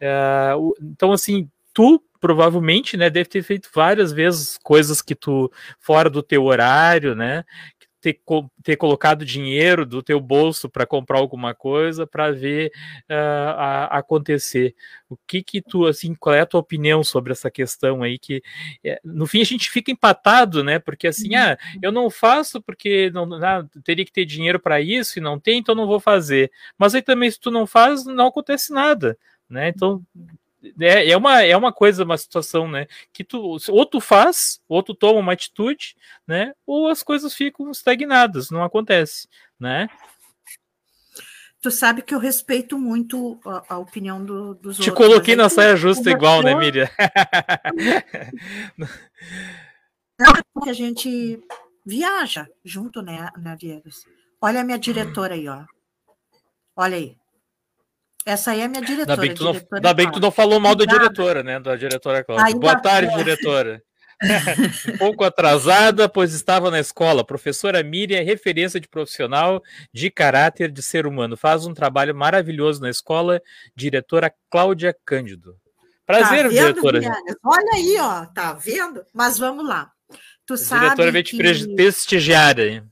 Uh, 0.00 0.74
então, 0.82 1.12
assim, 1.12 1.48
tu 1.76 2.02
provavelmente, 2.18 2.96
né, 2.96 3.10
deve 3.10 3.28
ter 3.28 3.42
feito 3.42 3.68
várias 3.72 4.10
vezes 4.10 4.58
coisas 4.62 5.02
que 5.02 5.14
tu 5.14 5.52
fora 5.78 6.08
do 6.08 6.22
teu 6.22 6.44
horário, 6.44 7.14
né, 7.14 7.44
ter, 8.00 8.18
ter 8.62 8.76
colocado 8.76 9.22
dinheiro 9.22 9.84
do 9.84 10.02
teu 10.02 10.18
bolso 10.18 10.70
para 10.70 10.86
comprar 10.86 11.18
alguma 11.18 11.54
coisa 11.54 12.06
para 12.06 12.32
ver 12.32 12.72
uh, 13.10 13.52
a, 13.58 13.98
acontecer. 13.98 14.74
O 15.10 15.18
que 15.26 15.42
que 15.42 15.60
tu, 15.60 15.86
assim, 15.86 16.14
qual 16.14 16.34
é 16.34 16.40
a 16.40 16.46
tua 16.46 16.60
opinião 16.60 17.04
sobre 17.04 17.32
essa 17.32 17.50
questão 17.50 18.02
aí 18.02 18.18
que 18.18 18.42
é, 18.82 18.98
no 19.04 19.26
fim 19.26 19.42
a 19.42 19.44
gente 19.44 19.70
fica 19.70 19.90
empatado, 19.90 20.64
né? 20.64 20.78
Porque 20.78 21.06
assim, 21.06 21.36
uhum. 21.36 21.42
ah, 21.42 21.58
eu 21.82 21.92
não 21.92 22.08
faço 22.08 22.62
porque 22.62 23.10
não, 23.10 23.26
não 23.26 23.68
teria 23.84 24.04
que 24.06 24.12
ter 24.12 24.24
dinheiro 24.24 24.58
para 24.58 24.80
isso 24.80 25.18
e 25.18 25.22
não 25.22 25.38
tem, 25.38 25.58
então 25.58 25.74
não 25.74 25.86
vou 25.86 26.00
fazer. 26.00 26.50
Mas 26.78 26.94
aí 26.94 27.02
também 27.02 27.30
se 27.30 27.38
tu 27.38 27.50
não 27.50 27.66
faz, 27.66 28.06
não 28.06 28.28
acontece 28.28 28.72
nada, 28.72 29.18
né? 29.50 29.68
Então 29.68 30.02
é, 30.80 31.10
é, 31.10 31.16
uma, 31.16 31.42
é 31.42 31.56
uma 31.56 31.72
coisa, 31.72 32.04
uma 32.04 32.16
situação, 32.16 32.68
né? 32.68 32.86
Que 33.12 33.24
tu, 33.24 33.58
ou 33.68 33.86
tu 33.86 34.00
faz, 34.00 34.60
ou 34.68 34.82
tu 34.82 34.94
toma 34.94 35.20
uma 35.20 35.32
atitude, 35.32 35.96
né? 36.26 36.52
Ou 36.66 36.88
as 36.88 37.02
coisas 37.02 37.34
ficam 37.34 37.70
estagnadas, 37.70 38.50
não 38.50 38.62
acontece, 38.62 39.28
né? 39.58 39.88
Tu 41.60 41.70
sabe 41.70 42.02
que 42.02 42.14
eu 42.14 42.18
respeito 42.18 42.78
muito 42.78 43.40
a, 43.44 43.74
a 43.74 43.78
opinião 43.78 44.24
do, 44.24 44.54
dos 44.54 44.76
Te 44.76 44.82
outros. 44.82 44.84
Te 44.84 44.92
coloquei 44.92 45.34
na 45.34 45.48
saia 45.48 45.76
justa 45.76 46.10
igual, 46.10 46.42
né, 46.42 46.54
Miriam? 46.54 46.88
que 50.62 50.70
a 50.70 50.72
gente 50.72 51.42
viaja 51.84 52.46
junto, 52.64 53.02
né, 53.02 53.28
né, 53.36 53.56
Viegas? 53.60 54.04
Olha 54.40 54.60
a 54.60 54.64
minha 54.64 54.78
diretora 54.78 55.34
aí, 55.34 55.48
ó. 55.48 55.64
Olha 56.76 56.96
aí. 56.96 57.16
Essa 58.26 58.50
aí 58.50 58.60
é 58.60 58.64
a 58.64 58.68
minha 58.68 58.82
diretora. 58.82 59.12
Ainda 59.12 59.22
bem 59.22 59.30
que 59.30 59.36
tu 59.36 59.44
não, 59.44 59.60
ainda 59.72 59.94
bem 59.94 60.06
que 60.08 60.12
tu 60.14 60.20
não 60.20 60.32
falou 60.32 60.58
mal 60.58 60.74
da 60.74 60.84
diretora, 60.84 61.44
né? 61.44 61.60
Da 61.60 61.76
diretora 61.76 62.24
Cláudia. 62.24 62.58
Boa 62.58 62.76
tarde, 62.80 63.14
é. 63.14 63.16
diretora. 63.16 63.80
um 64.92 64.98
pouco 64.98 65.22
atrasada, 65.22 66.08
pois 66.08 66.34
estava 66.34 66.68
na 66.68 66.80
escola. 66.80 67.24
Professora 67.24 67.84
Miriam, 67.84 68.24
referência 68.24 68.80
de 68.80 68.88
profissional 68.88 69.62
de 69.94 70.10
caráter 70.10 70.72
de 70.72 70.82
ser 70.82 71.06
humano. 71.06 71.36
Faz 71.36 71.66
um 71.66 71.72
trabalho 71.72 72.16
maravilhoso 72.16 72.80
na 72.80 72.90
escola. 72.90 73.40
Diretora 73.76 74.34
Cláudia 74.50 74.92
Cândido. 75.04 75.56
Prazer, 76.04 76.42
tá 76.42 76.48
vendo, 76.48 76.82
diretora. 76.82 77.00
Olha 77.44 77.74
aí, 77.74 77.96
ó, 78.00 78.26
tá 78.26 78.52
vendo? 78.54 79.04
Mas 79.14 79.38
vamos 79.38 79.64
lá. 79.64 79.92
Tu 80.44 80.54
a 80.54 80.56
sabe 80.56 80.84
diretora 80.86 81.12
veio 81.12 81.24
te 81.24 81.36
prestigiar 81.76 82.58
aí. 82.58 82.82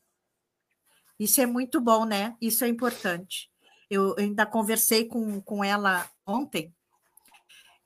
Isso 1.19 1.41
é 1.41 1.47
muito 1.47 1.81
bom, 1.81 2.05
né? 2.05 2.35
Isso 2.41 2.65
é 2.65 2.69
importante. 2.69 3.49
Eu 3.95 4.15
ainda 4.19 4.45
conversei 4.45 5.07
com, 5.07 5.41
com 5.41 5.63
ela 5.63 6.09
ontem, 6.27 6.75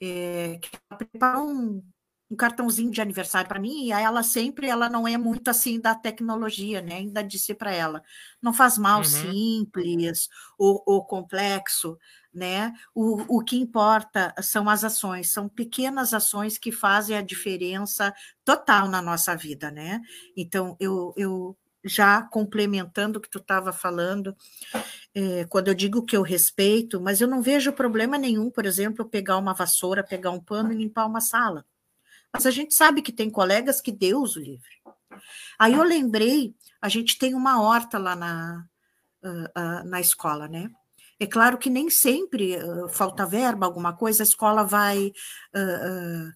é, 0.01 0.59
que 0.61 0.71
ela 0.91 0.99
preparou 0.99 1.51
um, 1.51 1.83
um 2.31 2.37
cartãozinho 2.37 2.91
de 2.91 3.01
aniversário 3.01 3.49
para 3.49 3.61
mim, 3.61 3.87
e 3.87 3.93
ela 3.93 4.23
sempre, 4.23 4.69
ela 4.69 4.89
não 4.89 5.07
é 5.07 5.17
muito 5.17 5.49
assim 5.49 5.81
da 5.81 5.95
tecnologia, 5.95 6.81
né? 6.81 6.97
Ainda 6.97 7.23
disse 7.23 7.55
para 7.55 7.73
ela, 7.73 8.03
não 8.41 8.53
faz 8.53 8.79
mal 8.79 8.99
uhum. 8.99 9.05
simples 9.05 10.29
ou, 10.59 10.83
ou, 10.87 11.05
complexo, 11.05 11.99
né? 12.33 12.73
O, 12.95 13.39
o 13.39 13.45
que 13.45 13.57
importa 13.59 14.35
são 14.43 14.69
as 14.69 14.85
ações, 14.85 15.33
são 15.33 15.49
pequenas 15.49 16.13
ações 16.15 16.59
que 16.59 16.71
fazem 16.71 17.17
a 17.17 17.23
diferença 17.23 18.15
total 18.45 18.89
na 18.89 19.01
nossa 19.01 19.35
vida, 19.35 19.71
né? 19.71 20.01
Então, 20.37 20.77
eu, 20.79 21.13
eu 21.17 21.57
já 21.89 22.23
complementando 22.23 23.19
o 23.19 23.23
que 23.23 23.31
tu 23.31 23.39
estava 23.39 23.73
falando, 23.73 24.37
é, 25.15 25.45
quando 25.47 25.69
eu 25.69 25.75
digo 25.75 26.05
que 26.05 26.17
eu 26.17 26.23
respeito, 26.23 27.01
mas 27.01 27.21
eu 27.21 27.27
não 27.29 27.43
vejo 27.43 27.73
problema 27.73 28.19
nenhum, 28.19 28.51
por 28.51 28.67
exemplo, 28.67 29.09
pegar 29.09 29.39
uma 29.39 29.55
vassoura, 29.55 30.05
pegar 30.05 30.31
um 30.31 30.41
pano 30.41 30.73
e 30.73 30.77
limpar 30.77 31.07
uma 31.07 31.21
sala 31.21 31.65
mas 32.33 32.47
a 32.47 32.51
gente 32.51 32.75
sabe 32.75 33.03
que 33.03 33.13
tem 33.13 33.31
colegas 33.31 33.81
que 33.81 33.93
Deus 33.93 34.37
o 34.37 34.41
livre. 34.41 34.69
Aí 35.59 35.73
eu 35.73 35.83
lembrei, 35.83 36.55
a 36.81 36.89
gente 36.89 37.19
tem 37.19 37.35
uma 37.35 37.61
horta 37.61 37.99
lá 37.99 38.15
na, 38.15 38.67
uh, 39.23 39.29
uh, 39.29 39.89
na 39.89 40.01
escola, 40.01 40.47
né? 40.47 40.71
É 41.19 41.27
claro 41.27 41.59
que 41.59 41.69
nem 41.69 41.91
sempre 41.91 42.57
uh, 42.57 42.89
falta 42.89 43.27
verba, 43.27 43.67
alguma 43.67 43.93
coisa, 43.93 44.23
a 44.23 44.25
escola 44.25 44.63
vai 44.63 45.13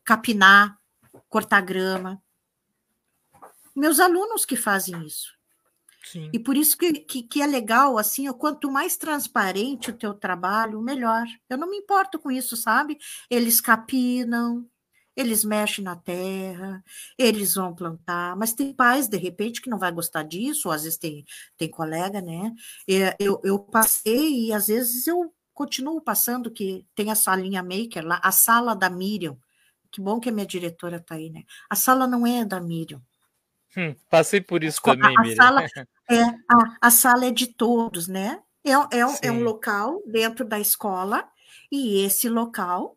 capinar, 0.04 0.76
cortar 1.28 1.60
grama. 1.60 2.20
Meus 3.76 4.00
alunos 4.00 4.44
que 4.44 4.56
fazem 4.56 5.06
isso. 5.06 5.32
Sim. 6.04 6.30
E 6.32 6.38
por 6.38 6.56
isso 6.56 6.76
que, 6.76 6.92
que, 6.92 7.22
que, 7.22 7.42
é 7.42 7.46
legal, 7.46 7.96
assim, 7.96 8.30
quanto 8.32 8.70
mais 8.70 8.96
transparente 8.96 9.90
o 9.90 9.96
teu 9.96 10.12
trabalho, 10.12 10.82
melhor. 10.82 11.24
Eu 11.48 11.56
não 11.56 11.70
me 11.70 11.76
importo 11.76 12.18
com 12.18 12.30
isso, 12.30 12.56
sabe? 12.56 12.98
Eles 13.30 13.60
capinam, 13.60 14.66
eles 15.16 15.44
mexem 15.44 15.84
na 15.84 15.94
terra, 15.96 16.82
eles 17.18 17.54
vão 17.54 17.74
plantar, 17.74 18.36
mas 18.36 18.52
tem 18.52 18.72
pais, 18.72 19.08
de 19.08 19.16
repente, 19.16 19.60
que 19.60 19.70
não 19.70 19.78
vai 19.78 19.92
gostar 19.92 20.22
disso, 20.22 20.68
ou 20.68 20.74
às 20.74 20.82
vezes 20.82 20.98
tem, 20.98 21.24
tem 21.56 21.70
colega, 21.70 22.20
né? 22.20 22.52
Eu, 23.18 23.40
eu 23.44 23.58
passei 23.58 24.46
e 24.46 24.52
às 24.52 24.66
vezes 24.66 25.06
eu 25.06 25.32
continuo 25.54 26.00
passando, 26.00 26.50
que 26.50 26.86
tem 26.94 27.10
a 27.10 27.14
salinha 27.14 27.62
maker 27.62 28.04
lá, 28.06 28.20
a 28.22 28.32
sala 28.32 28.74
da 28.74 28.90
Miriam. 28.90 29.38
Que 29.90 30.00
bom 30.00 30.18
que 30.18 30.30
a 30.30 30.32
minha 30.32 30.46
diretora 30.46 30.96
está 30.96 31.16
aí, 31.16 31.30
né? 31.30 31.44
A 31.68 31.76
sala 31.76 32.06
não 32.06 32.26
é 32.26 32.44
da 32.44 32.60
Miriam. 32.60 33.02
Hum, 33.76 33.94
passei 34.10 34.40
por 34.40 34.62
isso 34.62 34.80
a, 34.84 34.90
também, 34.90 35.16
a. 35.18 35.36
Sala 35.36 35.62
é, 36.10 36.22
a, 36.22 36.76
a 36.80 36.90
sala 36.90 37.26
é 37.26 37.30
de 37.30 37.46
todos, 37.46 38.08
né? 38.08 38.42
É, 38.64 38.72
é, 38.98 39.06
um, 39.06 39.16
é 39.22 39.32
um 39.32 39.42
local 39.42 40.00
dentro 40.06 40.44
da 40.44 40.60
escola, 40.60 41.28
e 41.70 42.04
esse 42.04 42.28
local 42.28 42.96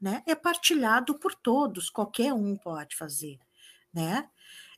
né, 0.00 0.22
é 0.26 0.34
partilhado 0.34 1.18
por 1.18 1.34
todos, 1.34 1.90
qualquer 1.90 2.32
um 2.32 2.56
pode 2.56 2.96
fazer, 2.96 3.38
né? 3.92 4.28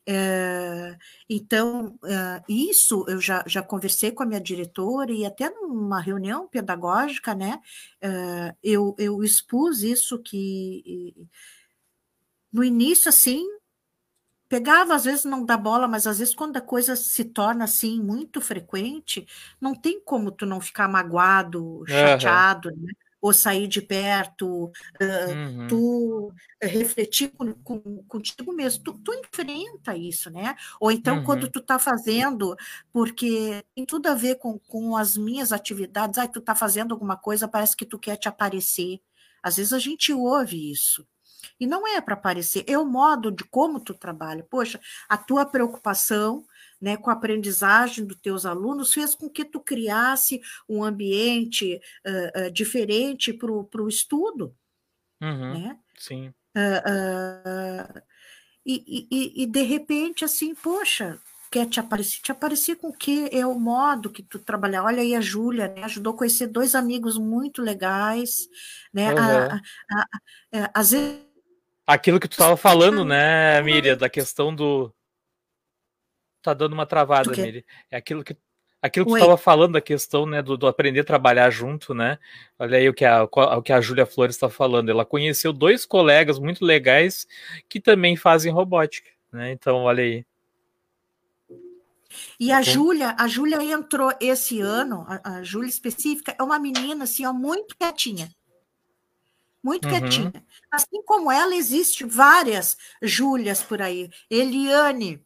É, 0.06 0.98
então, 1.30 1.98
é, 2.04 2.42
isso 2.46 3.06
eu 3.08 3.18
já, 3.18 3.42
já 3.46 3.62
conversei 3.62 4.12
com 4.12 4.22
a 4.22 4.26
minha 4.26 4.40
diretora 4.40 5.10
e 5.10 5.24
até 5.24 5.48
numa 5.48 5.98
reunião 5.98 6.46
pedagógica, 6.46 7.34
né? 7.34 7.60
É, 8.00 8.54
eu, 8.62 8.94
eu 8.98 9.24
expus 9.24 9.82
isso 9.82 10.18
que 10.18 11.14
no 12.52 12.62
início, 12.62 13.08
assim, 13.08 13.44
pegava, 14.54 14.94
às 14.94 15.04
vezes 15.04 15.24
não 15.24 15.44
dá 15.44 15.56
bola, 15.56 15.88
mas 15.88 16.06
às 16.06 16.20
vezes 16.20 16.32
quando 16.32 16.56
a 16.56 16.60
coisa 16.60 16.94
se 16.94 17.24
torna 17.24 17.64
assim 17.64 18.00
muito 18.00 18.40
frequente, 18.40 19.26
não 19.60 19.74
tem 19.74 20.00
como 20.00 20.30
tu 20.30 20.46
não 20.46 20.60
ficar 20.60 20.88
magoado, 20.88 21.82
chateado, 21.88 22.68
uhum. 22.68 22.76
né? 22.82 22.92
ou 23.20 23.32
sair 23.32 23.66
de 23.66 23.80
perto, 23.80 24.66
uh, 24.66 25.32
uhum. 25.34 25.66
tu 25.66 26.32
refletir 26.62 27.30
com, 27.30 27.52
com, 27.54 27.80
contigo 28.06 28.52
mesmo, 28.52 28.84
tu, 28.84 28.92
tu, 29.02 29.12
enfrenta 29.14 29.96
isso, 29.96 30.30
né? 30.30 30.54
Ou 30.78 30.92
então 30.92 31.16
uhum. 31.16 31.24
quando 31.24 31.48
tu 31.48 31.60
tá 31.60 31.78
fazendo, 31.78 32.54
porque 32.92 33.64
tem 33.74 33.84
tudo 33.84 34.06
a 34.08 34.14
ver 34.14 34.36
com, 34.36 34.58
com 34.58 34.94
as 34.94 35.16
minhas 35.16 35.52
atividades, 35.52 36.18
ai, 36.18 36.28
tu 36.28 36.40
tá 36.40 36.54
fazendo 36.54 36.92
alguma 36.92 37.16
coisa, 37.16 37.48
parece 37.48 37.74
que 37.74 37.86
tu 37.86 37.98
quer 37.98 38.16
te 38.16 38.28
aparecer. 38.28 39.00
Às 39.42 39.56
vezes 39.56 39.72
a 39.72 39.78
gente 39.78 40.12
ouve 40.12 40.70
isso. 40.70 41.04
E 41.58 41.66
não 41.66 41.86
é 41.86 42.00
para 42.00 42.14
aparecer, 42.14 42.64
é 42.66 42.78
o 42.78 42.84
modo 42.84 43.30
de 43.30 43.44
como 43.44 43.80
tu 43.80 43.94
trabalha. 43.94 44.46
Poxa, 44.48 44.80
a 45.08 45.16
tua 45.16 45.46
preocupação 45.46 46.44
né, 46.84 46.98
com 46.98 47.08
a 47.08 47.14
aprendizagem 47.14 48.04
dos 48.04 48.18
teus 48.18 48.44
alunos, 48.44 48.92
fez 48.92 49.14
com 49.14 49.30
que 49.30 49.42
tu 49.42 49.58
criasse 49.58 50.42
um 50.68 50.84
ambiente 50.84 51.80
uh, 52.06 52.46
uh, 52.46 52.50
diferente 52.50 53.32
para 53.32 53.50
o 53.50 53.88
estudo. 53.88 54.54
Uhum, 55.22 55.54
né? 55.54 55.78
Sim. 55.98 56.28
Uh, 56.54 58.02
e, 58.66 59.08
e, 59.10 59.42
e, 59.42 59.46
de 59.46 59.62
repente, 59.62 60.26
assim, 60.26 60.54
poxa, 60.54 61.18
quer 61.50 61.66
te 61.66 61.80
aparecer? 61.80 62.20
Te 62.20 62.32
aparecer 62.32 62.76
com 62.76 62.88
o 62.88 62.96
que 62.96 63.30
é 63.32 63.46
o 63.46 63.58
modo 63.58 64.10
que 64.10 64.22
tu 64.22 64.38
trabalha. 64.38 64.82
Olha 64.82 65.00
aí 65.00 65.14
a 65.14 65.22
Júlia, 65.22 65.68
né? 65.68 65.84
Ajudou 65.84 66.12
a 66.12 66.16
conhecer 66.18 66.48
dois 66.48 66.74
amigos 66.74 67.16
muito 67.16 67.62
legais, 67.62 68.46
né? 68.92 69.10
Uhum. 69.14 69.18
A, 69.18 69.54
a, 69.54 70.08
a, 70.52 70.70
às 70.74 70.90
vezes 70.90 71.23
Aquilo 71.86 72.18
que 72.18 72.28
tu 72.28 72.32
estava 72.32 72.56
falando, 72.56 73.04
né, 73.04 73.60
Miriam, 73.62 73.96
da 73.96 74.08
questão 74.08 74.54
do, 74.54 74.92
tá 76.44 76.52
dando 76.52 76.74
uma 76.74 76.84
travada, 76.86 77.32
Miri. 77.34 77.64
É 77.90 77.96
aquilo 77.96 78.22
que 78.22 78.36
aquilo 78.82 79.06
que 79.06 79.12
Oi. 79.12 79.18
tu 79.18 79.22
estava 79.22 79.38
falando 79.38 79.72
da 79.72 79.80
questão, 79.80 80.26
né, 80.26 80.42
do, 80.42 80.58
do, 80.58 80.66
aprender 80.66 81.00
a 81.00 81.04
trabalhar 81.04 81.48
junto, 81.48 81.94
né? 81.94 82.18
Olha 82.58 82.76
aí 82.76 82.86
o 82.86 82.92
que 82.92 83.04
a, 83.06 83.24
o 83.24 83.62
que 83.62 83.72
a 83.72 83.80
Júlia 83.80 84.04
Flores 84.04 84.36
está 84.36 84.50
falando. 84.50 84.90
Ela 84.90 85.06
conheceu 85.06 85.54
dois 85.54 85.86
colegas 85.86 86.38
muito 86.38 86.62
legais 86.62 87.26
que 87.66 87.80
também 87.80 88.14
fazem 88.14 88.52
robótica, 88.52 89.08
né? 89.32 89.52
Então, 89.52 89.84
olha 89.84 90.04
aí. 90.04 90.26
E 92.38 92.52
a 92.52 92.60
Júlia, 92.60 93.16
a 93.18 93.26
Júlia 93.26 93.60
entrou 93.62 94.12
esse 94.20 94.60
ano, 94.60 95.04
a, 95.08 95.38
a 95.38 95.42
Júlia 95.42 95.68
específica, 95.68 96.36
é 96.38 96.42
uma 96.42 96.58
menina 96.58 97.04
assim, 97.04 97.24
ó, 97.24 97.32
muito 97.32 97.74
quietinha. 97.76 98.28
Muito 99.64 99.88
uhum. 99.88 99.98
quietinha. 99.98 100.32
Assim 100.70 101.02
como 101.06 101.32
ela, 101.32 101.56
existe 101.56 102.04
várias 102.04 102.76
Júlias 103.00 103.62
por 103.62 103.80
aí. 103.80 104.10
Eliane, 104.28 105.24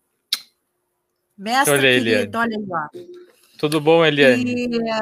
Mestre 1.36 1.74
olha, 1.74 1.82
querido, 1.82 2.38
olha 2.38 2.56
aí, 2.56 2.66
ó. 2.70 2.88
Tudo 3.58 3.80
bom, 3.80 4.04
Eliane? 4.04 4.44
E, 4.44 4.88
é, 4.88 5.00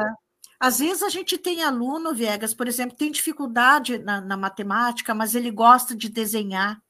às 0.58 0.78
vezes 0.78 1.02
a 1.02 1.10
gente 1.10 1.36
tem 1.36 1.62
aluno, 1.62 2.14
Viegas, 2.14 2.54
por 2.54 2.66
exemplo, 2.66 2.96
tem 2.96 3.10
dificuldade 3.10 3.98
na, 3.98 4.22
na 4.22 4.38
matemática, 4.38 5.14
mas 5.14 5.34
ele 5.34 5.50
gosta 5.50 5.94
de 5.94 6.08
desenhar. 6.08 6.80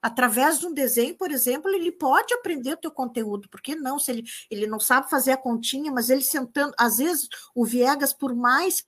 Através 0.00 0.60
de 0.60 0.66
um 0.66 0.74
desenho, 0.74 1.16
por 1.16 1.32
exemplo, 1.32 1.70
ele 1.70 1.90
pode 1.90 2.32
aprender 2.34 2.74
o 2.74 2.76
teu 2.76 2.90
conteúdo. 2.90 3.48
Por 3.48 3.60
que 3.60 3.74
não? 3.74 3.98
Se 3.98 4.12
ele, 4.12 4.24
ele 4.48 4.66
não 4.66 4.78
sabe 4.78 5.10
fazer 5.10 5.32
a 5.32 5.36
continha, 5.36 5.90
mas 5.90 6.08
ele 6.10 6.22
sentando, 6.22 6.72
às 6.78 6.98
vezes 6.98 7.28
o 7.54 7.64
Viegas, 7.64 8.12
por 8.12 8.34
mais 8.34 8.84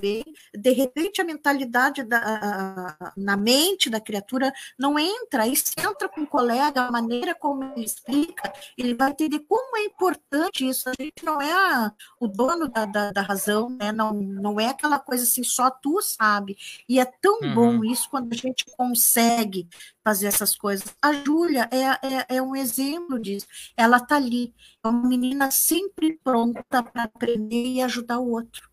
vem, 0.00 0.24
de 0.54 0.72
repente 0.72 1.20
a 1.20 1.24
mentalidade 1.24 2.02
da, 2.02 2.96
na 3.16 3.36
mente 3.36 3.88
da 3.88 4.00
criatura 4.00 4.52
não 4.78 4.98
entra, 4.98 5.46
e 5.46 5.54
se 5.56 5.72
entra 5.78 6.08
com 6.08 6.22
o 6.22 6.26
colega, 6.26 6.82
a 6.82 6.90
maneira 6.90 7.34
como 7.34 7.62
ele 7.64 7.84
explica, 7.84 8.52
ele 8.76 8.94
vai 8.94 9.10
entender 9.10 9.40
como 9.40 9.76
é 9.76 9.84
importante 9.84 10.68
isso. 10.68 10.88
A 10.88 10.92
gente 11.00 11.24
não 11.24 11.40
é 11.40 11.52
a, 11.52 11.92
o 12.18 12.26
dono 12.26 12.68
da, 12.68 12.84
da, 12.84 13.12
da, 13.12 13.22
razão, 13.22 13.70
né? 13.70 13.92
não, 13.92 14.12
não 14.12 14.60
é 14.60 14.68
aquela 14.68 14.98
coisa 14.98 15.24
assim, 15.24 15.42
só 15.42 15.70
tu 15.70 16.00
sabe. 16.02 16.56
E 16.88 16.98
é 16.98 17.04
tão 17.04 17.38
uhum. 17.40 17.54
bom 17.54 17.84
isso 17.84 18.08
quando 18.10 18.32
a 18.32 18.36
gente 18.36 18.64
consegue 18.76 19.68
fazer 20.04 20.26
essas 20.26 20.56
coisas. 20.56 20.94
A 21.00 21.12
Júlia 21.12 21.68
é, 21.70 21.82
é, 21.84 22.36
é 22.36 22.42
um 22.42 22.56
exemplo 22.56 23.18
disso. 23.18 23.46
Ela 23.76 23.98
está 23.98 24.16
ali, 24.16 24.54
é 24.82 24.88
uma 24.88 25.08
menina 25.08 25.50
sempre 25.50 26.18
pronta 26.24 26.82
para 26.82 27.04
aprender 27.04 27.66
e 27.66 27.82
ajudar 27.82 28.18
o 28.18 28.30
outro. 28.30 28.69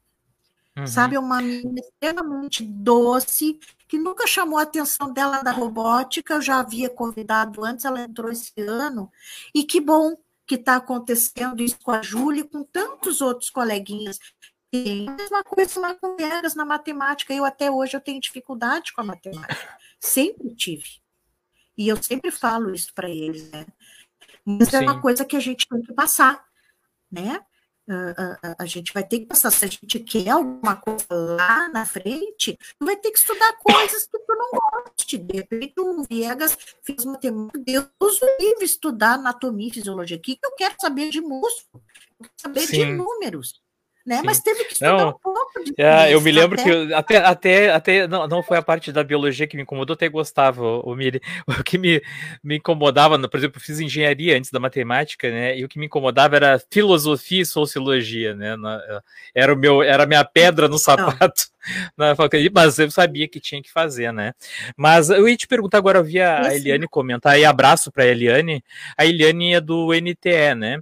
Uhum. 0.77 0.85
Sabe, 0.85 1.17
uma 1.17 1.41
menina 1.41 1.79
extremamente 1.79 2.63
doce, 2.63 3.59
que 3.87 3.97
nunca 3.97 4.27
chamou 4.27 4.59
a 4.59 4.61
atenção 4.61 5.11
dela 5.11 5.41
da 5.41 5.51
robótica, 5.51 6.35
eu 6.35 6.41
já 6.41 6.59
havia 6.59 6.87
convidado 6.87 7.65
antes, 7.65 7.83
ela 7.83 8.01
entrou 8.01 8.31
esse 8.31 8.53
ano, 8.61 9.11
e 9.55 9.63
que 9.63 9.81
bom 9.81 10.15
que 10.45 10.53
está 10.53 10.75
acontecendo 10.75 11.63
isso 11.63 11.79
com 11.83 11.91
a 11.91 12.01
Júlia 12.01 12.41
e 12.41 12.47
com 12.47 12.63
tantos 12.63 13.21
outros 13.21 13.49
coleguinhas. 13.49 14.19
E 14.71 15.07
a 15.07 15.11
mesma 15.11 15.43
coisa 15.43 15.79
lá 15.79 15.95
com 15.95 16.15
Viegas 16.15 16.53
na 16.53 16.63
matemática, 16.63 17.33
eu 17.33 17.43
até 17.43 17.71
hoje 17.71 17.97
eu 17.97 18.01
tenho 18.01 18.21
dificuldade 18.21 18.93
com 18.93 19.01
a 19.01 19.03
matemática, 19.03 19.77
sempre 19.99 20.53
tive. 20.55 21.01
E 21.75 21.87
eu 21.87 22.01
sempre 22.01 22.29
falo 22.31 22.73
isso 22.73 22.93
para 22.93 23.09
eles, 23.09 23.49
né? 23.51 23.65
Mas 24.45 24.69
Sim. 24.69 24.77
é 24.77 24.79
uma 24.81 25.01
coisa 25.01 25.25
que 25.25 25.35
a 25.35 25.39
gente 25.39 25.67
tem 25.67 25.81
que 25.81 25.93
passar, 25.93 26.45
né? 27.11 27.41
A, 27.89 28.49
a, 28.49 28.55
a, 28.63 28.65
gente 28.65 28.93
vai 28.93 29.03
ter 29.03 29.19
que 29.19 29.25
passar, 29.25 29.51
se 29.51 29.63
a 29.63 29.67
gente 29.67 29.99
quer 29.99 30.29
alguma 30.29 30.75
coisa 30.75 31.05
lá 31.09 31.69
na 31.69 31.85
frente, 31.85 32.57
vai 32.79 32.97
ter 32.97 33.11
que 33.11 33.17
estudar 33.17 33.53
coisas 33.57 34.05
que 34.05 34.19
tu 34.19 34.35
não 34.35 34.51
goste. 34.51 35.17
De 35.17 35.37
repente, 35.37 35.73
o 35.77 36.03
Viegas 36.03 36.57
fez 36.83 37.05
matemática, 37.05 37.59
Deus 37.59 38.19
livre 38.39 38.65
estudar 38.65 39.13
anatomia 39.13 39.69
e 39.69 39.73
fisiologia. 39.73 40.17
O 40.17 40.21
que 40.21 40.37
eu 40.43 40.55
quero 40.55 40.75
saber 40.79 41.09
de 41.09 41.21
músculo? 41.21 41.83
Eu 42.19 42.25
quero 42.25 42.33
saber 42.37 42.61
Sim. 42.61 42.77
de 42.77 42.85
números 42.93 43.61
né? 44.07 44.19
Sim. 44.19 44.23
Mas 44.25 44.39
teve 44.39 44.63
que 44.63 44.73
estudar 44.73 44.97
não, 44.97 45.09
um 45.09 45.13
pouco 45.13 45.63
de 45.65 45.73
é, 45.77 46.13
Eu 46.13 46.21
me 46.21 46.31
lembro 46.31 46.57
até... 46.59 46.63
que 46.63 46.93
até, 46.93 47.17
até, 47.17 47.69
até 47.71 48.07
não, 48.07 48.25
não 48.25 48.41
foi 48.41 48.57
a 48.57 48.61
parte 48.61 48.89
da 48.89 49.03
biologia 49.03 49.45
que 49.45 49.57
me 49.57 49.63
incomodou, 49.63 49.95
até 49.95 50.07
gostava, 50.07 50.63
o, 50.63 50.79
o 50.91 50.95
Miri. 50.95 51.21
O 51.59 51.63
que 51.63 51.77
me, 51.77 52.01
me 52.41 52.57
incomodava, 52.57 53.19
por 53.27 53.37
exemplo, 53.37 53.57
eu 53.57 53.61
fiz 53.61 53.79
engenharia 53.79 54.37
antes 54.37 54.51
da 54.51 54.59
matemática, 54.59 55.29
né? 55.29 55.57
E 55.57 55.65
o 55.65 55.67
que 55.67 55.77
me 55.77 55.87
incomodava 55.87 56.37
era 56.37 56.61
filosofia 56.71 57.41
e 57.41 57.45
sociologia, 57.45 58.33
né? 58.33 58.55
Na, 58.55 58.79
era 59.35 59.53
o 59.53 59.57
meu, 59.57 59.83
era 59.83 60.03
a 60.03 60.07
minha 60.07 60.23
pedra 60.23 60.69
no 60.69 60.77
sapato 60.77 61.43
na 61.97 62.15
faculdade, 62.15 62.49
mas 62.53 62.79
eu 62.79 62.89
sabia 62.89 63.27
que 63.27 63.41
tinha 63.41 63.61
que 63.61 63.71
fazer, 63.71 64.13
né? 64.13 64.33
Mas 64.77 65.09
eu 65.09 65.27
ia 65.27 65.35
te 65.35 65.47
perguntar 65.47 65.79
agora, 65.79 65.99
eu 65.99 66.03
vi 66.03 66.21
a 66.21 66.55
Eliane 66.55 66.87
comentar, 66.87 67.37
e 67.37 67.43
abraço 67.43 67.91
para 67.91 68.03
a 68.03 68.07
Eliane. 68.07 68.63
A 68.97 69.05
Eliane 69.05 69.55
é 69.55 69.61
do 69.61 69.89
NTE, 69.93 70.55
né? 70.55 70.79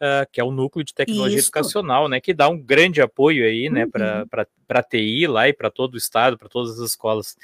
Uh, 0.00 0.28
que 0.30 0.40
é 0.40 0.44
o 0.44 0.50
núcleo 0.50 0.84
de 0.84 0.94
tecnologia 0.94 1.38
Isso. 1.38 1.48
educacional, 1.48 2.08
né, 2.08 2.20
que 2.20 2.34
dá 2.34 2.48
um 2.48 2.58
grande 2.58 3.00
apoio 3.00 3.44
aí, 3.44 3.68
né, 3.70 3.84
uhum. 3.84 3.90
para 4.28 4.46
a 4.68 4.82
TI 4.82 5.26
lá 5.26 5.48
e 5.48 5.52
para 5.52 5.70
todo 5.70 5.94
o 5.94 5.98
estado, 5.98 6.38
para 6.38 6.48
todas 6.48 6.80
as 6.80 6.90
escolas. 6.90 7.36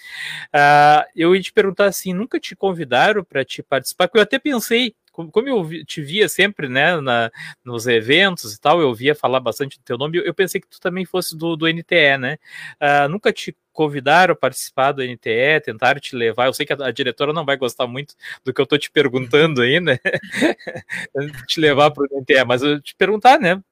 Uh, 0.55 1.05
eu 1.14 1.35
ia 1.35 1.43
te 1.43 1.53
perguntar 1.53 1.87
assim, 1.87 2.12
nunca 2.12 2.39
te 2.39 2.55
convidaram 2.55 3.25
para 3.25 3.45
te 3.45 3.62
participar? 3.62 4.09
Porque 4.09 4.18
eu 4.18 4.22
até 4.22 4.39
pensei 4.39 4.95
como 5.14 5.48
eu 5.48 5.84
te 5.84 6.02
via 6.02 6.28
sempre, 6.28 6.68
né, 6.68 7.00
na, 7.00 7.30
nos 7.64 7.86
eventos 7.86 8.52
e 8.52 8.60
tal, 8.60 8.80
eu 8.80 8.92
via 8.92 9.14
falar 9.14 9.38
bastante 9.38 9.78
do 9.78 9.84
teu 9.84 9.96
nome, 9.96 10.18
eu, 10.18 10.34
pensei 10.34 10.60
que 10.60 10.66
tu 10.66 10.80
também 10.80 11.04
fosse 11.04 11.36
do, 11.36 11.54
do 11.56 11.68
NTE, 11.68 12.18
né? 12.18 12.38
Uh, 12.80 13.08
nunca 13.08 13.32
te 13.32 13.56
convidaram 13.72 14.32
a 14.32 14.36
participar 14.36 14.92
do 14.92 15.02
NTE, 15.02 15.60
tentaram 15.64 16.00
te 16.00 16.16
levar. 16.16 16.46
Eu 16.46 16.52
sei 16.52 16.66
que 16.66 16.72
a, 16.72 16.86
a 16.86 16.90
diretora 16.90 17.32
não 17.32 17.44
vai 17.44 17.56
gostar 17.56 17.86
muito 17.86 18.14
do 18.44 18.52
que 18.52 18.60
eu 18.60 18.64
estou 18.64 18.78
te 18.78 18.90
perguntando 18.90 19.62
aí, 19.62 19.78
né? 19.78 19.98
te 21.46 21.60
levar 21.60 21.92
para 21.92 22.02
o 22.02 22.20
NTE, 22.20 22.44
mas 22.44 22.62
eu 22.62 22.80
te 22.80 22.94
perguntar, 22.96 23.38
né? 23.38 23.62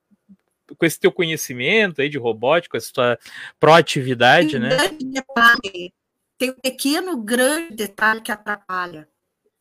Com 0.79 0.87
esse 0.87 0.99
teu 0.99 1.11
conhecimento 1.11 2.01
aí 2.01 2.09
de 2.09 2.19
robótica, 2.19 2.79
essa 2.79 2.93
tua 2.93 3.19
proatividade, 3.59 4.59
né? 4.61 4.71
Detalhe. 5.01 5.93
Tem 6.39 6.51
um 6.51 6.55
pequeno, 6.55 7.17
grande 7.21 7.75
detalhe 7.75 8.21
que 8.21 8.33
atrapalha. 8.33 9.09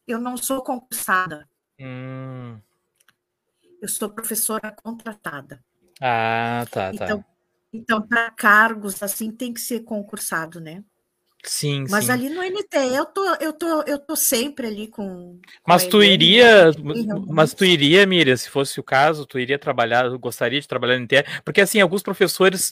Eu 0.07 0.19
não 0.19 0.38
sou 0.38 0.63
concursada. 0.63 1.47
Hum. 1.82 2.59
Eu 3.82 3.89
sou 3.89 4.09
professora 4.09 4.71
contratada. 4.71 5.63
Ah, 5.99 6.65
tá, 6.69 6.93
tá. 6.93 7.05
Então, 7.05 7.25
então 7.73 8.07
para 8.07 8.29
cargos 8.32 9.01
assim 9.01 9.32
tem 9.32 9.53
que 9.53 9.61
ser 9.61 9.82
concursado, 9.82 10.59
né? 10.59 10.84
Sim, 11.43 11.86
Mas 11.89 12.05
sim. 12.05 12.11
ali 12.11 12.29
no 12.29 12.43
NT, 12.43 12.77
eu 12.95 13.05
tô, 13.07 13.36
eu 13.39 13.51
tô, 13.51 13.82
eu 13.88 13.97
tô 13.97 14.15
sempre 14.15 14.67
ali 14.67 14.88
com. 14.88 15.39
Mas 15.65 15.88
tu 15.88 16.03
iria, 16.03 16.71
mas 17.27 17.51
tu 17.51 17.65
iria, 17.65 18.05
Miriam, 18.05 18.38
se 18.38 18.47
fosse 18.47 18.79
o 18.79 18.84
caso, 18.84 19.25
tu 19.25 19.39
iria 19.39 19.57
trabalhar, 19.57 20.07
gostaria 20.17 20.61
de 20.61 20.67
trabalhar 20.67 20.97
no 20.97 21.05
NTE, 21.05 21.23
porque 21.43 21.61
assim, 21.61 21.82
alguns 21.82 22.03
professores 22.03 22.71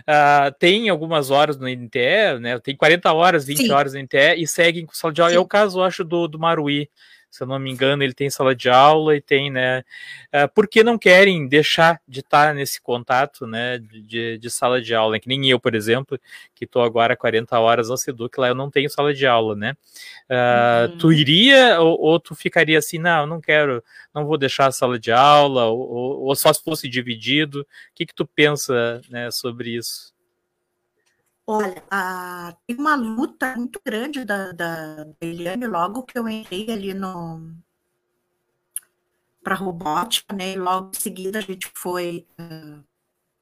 uh, 0.00 0.52
têm 0.58 0.90
algumas 0.90 1.30
horas 1.30 1.56
no 1.56 1.66
NTE, 1.66 2.38
né? 2.40 2.58
Tem 2.58 2.76
40 2.76 3.10
horas, 3.10 3.46
20 3.46 3.62
sim. 3.62 3.72
horas 3.72 3.94
no 3.94 4.00
NTE 4.00 4.34
e 4.36 4.46
seguem 4.46 4.84
com 4.84 4.92
sala 4.92 5.14
de 5.14 5.22
aula. 5.22 5.34
É 5.34 5.38
o 5.38 5.46
caso, 5.46 5.78
eu 5.78 5.84
acho, 5.84 6.04
do, 6.04 6.28
do 6.28 6.38
Maruí 6.38 6.90
se 7.30 7.42
eu 7.42 7.46
não 7.46 7.58
me 7.58 7.70
engano, 7.70 8.02
ele 8.02 8.12
tem 8.12 8.28
sala 8.28 8.54
de 8.54 8.68
aula 8.68 9.14
e 9.14 9.20
tem, 9.20 9.50
né? 9.50 9.84
Uh, 10.34 10.48
porque 10.52 10.82
não 10.82 10.98
querem 10.98 11.46
deixar 11.46 12.00
de 12.06 12.20
estar 12.20 12.54
nesse 12.54 12.80
contato, 12.80 13.46
né? 13.46 13.78
De, 13.78 14.36
de 14.36 14.50
sala 14.50 14.82
de 14.82 14.94
aula, 14.94 15.20
que 15.20 15.28
nem 15.28 15.48
eu, 15.48 15.60
por 15.60 15.74
exemplo, 15.74 16.18
que 16.54 16.64
estou 16.64 16.82
agora 16.82 17.16
40 17.16 17.58
horas 17.58 17.88
no 17.88 17.96
Seduc, 17.96 18.38
lá 18.38 18.48
eu 18.48 18.54
não 18.54 18.68
tenho 18.68 18.90
sala 18.90 19.14
de 19.14 19.26
aula, 19.26 19.54
né? 19.54 19.76
Uh, 20.28 20.90
uhum. 20.90 20.98
Tu 20.98 21.12
iria 21.12 21.80
ou, 21.80 22.00
ou, 22.00 22.20
tu 22.20 22.34
ficaria 22.34 22.78
assim, 22.78 22.98
não, 22.98 23.26
não 23.26 23.40
quero, 23.40 23.82
não 24.12 24.26
vou 24.26 24.36
deixar 24.36 24.66
a 24.66 24.72
sala 24.72 24.98
de 24.98 25.12
aula, 25.12 25.66
ou, 25.66 26.22
ou 26.22 26.34
só 26.34 26.52
se 26.52 26.62
fosse 26.62 26.88
dividido? 26.88 27.60
O 27.60 27.66
que, 27.94 28.06
que 28.06 28.14
tu 28.14 28.26
pensa 28.26 29.00
né, 29.08 29.30
sobre 29.30 29.70
isso? 29.76 30.09
Olha, 31.52 31.82
a, 31.90 32.54
tem 32.64 32.76
uma 32.76 32.94
luta 32.94 33.56
muito 33.56 33.80
grande 33.84 34.24
da, 34.24 34.52
da, 34.52 35.04
Eliane 35.20 35.66
logo 35.66 36.04
que 36.04 36.16
eu 36.16 36.28
entrei 36.28 36.70
ali 36.70 36.94
no 36.94 37.56
para 39.42 39.56
robótica, 39.56 40.32
né? 40.32 40.52
E 40.52 40.56
logo 40.56 40.92
em 40.94 41.00
seguida 41.00 41.40
a 41.40 41.42
gente 41.42 41.68
foi 41.74 42.24
uh, 42.38 42.84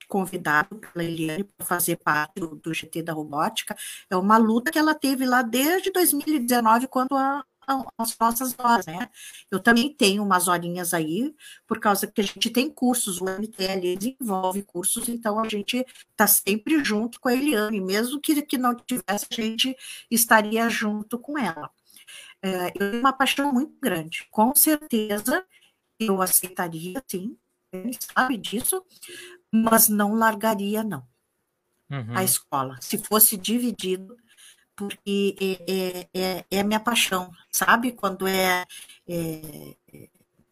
convidado 0.09 0.79
pela 0.79 1.05
Eliane 1.05 1.45
para 1.45 1.67
fazer 1.67 1.97
parte 1.97 2.41
do, 2.41 2.57
do, 2.57 2.73
GT 2.73 3.03
da 3.03 3.13
robótica. 3.13 3.77
É 4.09 4.17
uma 4.17 4.39
luta 4.39 4.71
que 4.71 4.79
ela 4.79 4.95
teve 4.95 5.27
lá 5.27 5.43
desde 5.43 5.91
2019, 5.93 6.89
quando 6.89 7.15
a, 7.15 7.45
as 7.99 8.17
nossas 8.19 8.55
horas, 8.59 8.87
né? 8.87 9.11
Eu 9.51 9.61
também 9.61 9.93
tenho 9.93 10.23
umas 10.23 10.49
horinhas 10.49 10.95
aí, 10.95 11.35
por 11.67 11.79
causa 11.79 12.07
que 12.07 12.21
a 12.21 12.25
gente 12.25 12.51
tem 12.51 12.71
cursos, 12.71 13.21
o 13.21 13.25
MTL 13.25 13.97
desenvolve 13.97 14.63
cursos, 14.63 15.09
então 15.09 15.39
a 15.39 15.49
gente 15.49 15.85
está 16.11 16.27
sempre 16.27 16.83
junto 16.83 17.21
com 17.21 17.29
a 17.29 17.35
Eliane, 17.35 17.81
mesmo 17.81 18.21
que, 18.21 18.41
que 18.43 18.57
não 18.57 18.75
tivesse, 18.75 19.27
a 19.31 19.35
gente 19.35 19.77
estaria 20.11 20.69
junto 20.69 21.19
com 21.19 21.39
ela. 21.39 21.71
É, 22.41 22.69
eu 22.69 22.91
tenho 22.91 23.01
uma 23.01 23.13
paixão 23.13 23.53
muito 23.53 23.77
grande, 23.81 24.27
com 24.31 24.55
certeza 24.55 25.45
eu 25.99 26.23
aceitaria, 26.23 27.03
sim, 27.07 27.37
ele 27.73 27.97
sabe 28.01 28.37
disso, 28.37 28.83
mas 29.53 29.89
não 29.89 30.15
largaria, 30.15 30.83
não. 30.83 31.07
Uhum. 31.91 32.17
A 32.17 32.23
escola. 32.23 32.77
Se 32.81 32.99
fosse 32.99 33.37
dividido, 33.37 34.17
porque 34.79 35.35
é, 35.41 35.73
é, 35.73 36.09
é, 36.15 36.45
é 36.49 36.61
a 36.61 36.65
minha 36.65 36.79
paixão, 36.79 37.33
sabe? 37.51 37.91
Quando 37.91 38.29
é, 38.29 38.65
é, 39.09 39.75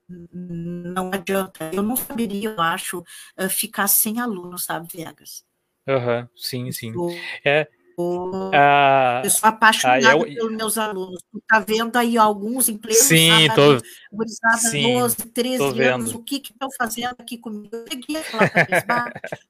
não 0.09 1.11
adianta. 1.13 1.71
Eu 1.73 1.83
não 1.83 1.97
saberia, 1.97 2.51
eu 2.51 2.61
acho, 2.61 3.05
eh, 3.37 3.49
ficar 3.49 3.87
sem 3.87 4.21
aluno, 4.21 4.59
sabe, 4.59 4.89
Vegas? 4.93 5.45
Uhum, 5.87 6.29
sim, 6.37 6.73
sim. 6.73 6.93
Eu, 6.93 7.17
é, 7.45 7.69
ah, 8.53 9.23
eu 9.25 9.31
sou 9.31 9.49
apaixonada 9.49 10.09
ah, 10.09 10.13
eu, 10.13 10.25
pelos 10.25 10.53
meus 10.53 10.79
alunos. 10.79 11.23
Tu 11.33 11.43
tá 11.47 11.61
vendo 11.61 11.97
aí 11.97 12.19
alguns 12.19 12.69
em 12.69 12.77
pleno 12.77 13.01
sim, 13.01 13.49
tô, 13.55 13.81
sim, 14.59 14.83
12, 14.83 15.17
13 15.17 15.83
anos, 15.83 16.15
o 16.15 16.23
que 16.23 16.37
estão 16.37 16.69
fazendo 16.77 17.17
aqui 17.19 17.39
comigo? 17.39 17.69
Eu 17.73 17.85
peguei 17.85 18.17
aquela 18.17 18.49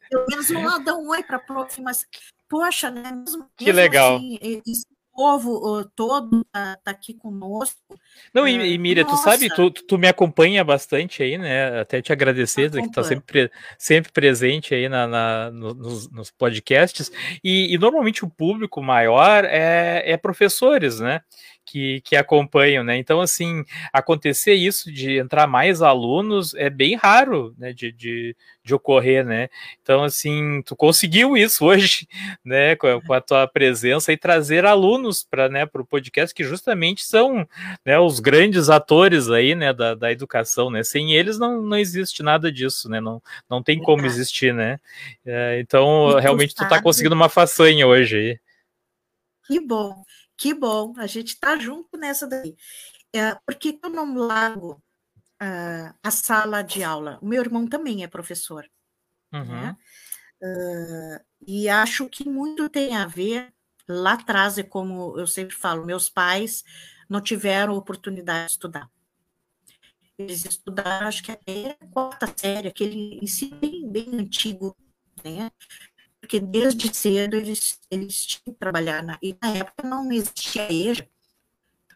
pelo 0.08 0.26
menos 0.28 0.50
um 0.50 0.64
lá 0.64 0.78
dá 0.78 0.94
um 0.94 1.08
oi 1.08 1.22
para 1.22 1.36
a 1.36 1.40
prof, 1.40 1.80
mas 1.80 2.06
poxa, 2.48 2.90
né? 2.90 3.12
Mesmo, 3.12 3.48
que 3.56 3.66
mesmo 3.66 3.80
legal. 3.80 4.16
Assim, 4.16 4.38
esse 4.66 4.86
povo 5.16 5.84
todo 5.96 6.44
tá, 6.52 6.76
tá, 6.84 6.90
aqui 6.90 7.14
conosco. 7.14 7.98
Não, 8.34 8.46
e, 8.46 8.74
e 8.74 8.78
Miriam, 8.78 9.06
tu 9.06 9.16
sabe, 9.16 9.48
tu, 9.48 9.70
tu, 9.70 9.96
me 9.96 10.06
acompanha 10.06 10.62
bastante 10.62 11.22
aí, 11.22 11.38
né? 11.38 11.80
Até 11.80 12.02
te 12.02 12.12
agradecer, 12.12 12.70
que 12.70 12.90
tá 12.90 13.02
sempre, 13.02 13.50
sempre 13.78 14.12
presente 14.12 14.74
aí 14.74 14.88
na, 14.88 15.06
na 15.06 15.50
nos, 15.50 16.10
nos, 16.10 16.30
podcasts. 16.30 17.10
E, 17.42 17.72
e, 17.74 17.78
normalmente 17.78 18.24
o 18.24 18.30
público 18.30 18.82
maior 18.82 19.44
é, 19.46 20.02
é 20.04 20.16
professores, 20.18 21.00
né? 21.00 21.22
Que, 21.66 22.00
que 22.02 22.14
acompanham, 22.14 22.84
né? 22.84 22.96
Então, 22.96 23.20
assim, 23.20 23.64
acontecer 23.92 24.54
isso 24.54 24.90
de 24.90 25.18
entrar 25.18 25.48
mais 25.48 25.82
alunos 25.82 26.54
é 26.54 26.70
bem 26.70 26.94
raro, 26.94 27.52
né? 27.58 27.72
De, 27.72 27.90
de, 27.90 28.36
de 28.62 28.74
ocorrer, 28.74 29.26
né? 29.26 29.48
Então, 29.82 30.04
assim, 30.04 30.62
tu 30.64 30.76
conseguiu 30.76 31.36
isso 31.36 31.64
hoje, 31.64 32.06
né? 32.44 32.76
Com 32.76 32.86
a, 32.86 33.02
com 33.02 33.12
a 33.12 33.20
tua 33.20 33.48
presença 33.48 34.12
e 34.12 34.16
trazer 34.16 34.64
alunos 34.64 35.24
para 35.24 35.48
né, 35.48 35.68
o 35.74 35.84
podcast, 35.84 36.32
que 36.32 36.44
justamente 36.44 37.04
são 37.04 37.46
né, 37.84 37.98
os 37.98 38.20
grandes 38.20 38.70
atores 38.70 39.28
aí, 39.28 39.54
né? 39.56 39.72
Da, 39.72 39.94
da 39.94 40.12
educação, 40.12 40.70
né? 40.70 40.84
Sem 40.84 41.12
eles 41.12 41.38
não, 41.38 41.60
não 41.60 41.76
existe 41.76 42.22
nada 42.22 42.50
disso, 42.52 42.88
né? 42.88 43.00
Não, 43.00 43.20
não 43.50 43.60
tem 43.60 43.80
como 43.80 44.06
existir, 44.06 44.54
né? 44.54 44.78
É, 45.24 45.58
então, 45.60 46.16
realmente 46.20 46.54
tu 46.54 46.66
tá 46.68 46.80
conseguindo 46.80 47.14
uma 47.14 47.28
façanha 47.28 47.86
hoje 47.86 48.16
aí. 48.16 48.38
Que 49.46 49.60
bom. 49.60 50.04
Que 50.36 50.52
bom, 50.52 50.92
a 50.98 51.06
gente 51.06 51.28
está 51.28 51.58
junto 51.58 51.96
nessa 51.96 52.26
daí. 52.26 52.56
É, 53.14 53.34
por 53.34 53.54
que 53.54 53.78
eu 53.82 53.90
não 53.90 54.14
largo 54.14 54.82
uh, 55.42 55.94
a 56.02 56.10
sala 56.10 56.62
de 56.62 56.82
aula? 56.82 57.18
O 57.22 57.26
meu 57.26 57.42
irmão 57.42 57.66
também 57.66 58.04
é 58.04 58.08
professor. 58.08 58.68
Uhum. 59.32 59.44
Né? 59.44 59.76
Uh, 60.42 61.24
e 61.46 61.68
acho 61.68 62.08
que 62.08 62.28
muito 62.28 62.68
tem 62.68 62.94
a 62.94 63.06
ver, 63.06 63.52
lá 63.88 64.14
atrás, 64.14 64.58
é 64.58 64.62
como 64.62 65.18
eu 65.18 65.26
sempre 65.26 65.54
falo, 65.54 65.86
meus 65.86 66.08
pais 66.08 66.62
não 67.08 67.20
tiveram 67.20 67.74
oportunidade 67.74 68.46
de 68.46 68.52
estudar. 68.52 68.90
Eles 70.18 70.44
estudaram, 70.44 71.06
acho 71.06 71.22
que 71.22 71.32
até 71.32 71.76
a 71.80 71.86
quarta 71.88 72.32
série, 72.34 72.68
aquele 72.68 73.18
ensino 73.22 73.56
bem, 73.56 73.88
bem 73.88 74.08
antigo, 74.14 74.76
né? 75.22 75.50
Porque 76.26 76.40
desde 76.40 76.92
cedo 76.92 77.36
eles, 77.36 77.78
eles 77.88 78.26
tinham 78.26 78.52
que 78.52 78.58
trabalhar, 78.58 79.00
na, 79.00 79.16
e 79.22 79.36
na 79.40 79.50
época 79.50 79.88
não 79.88 80.10
existia 80.10 80.70
EJA 80.72 81.08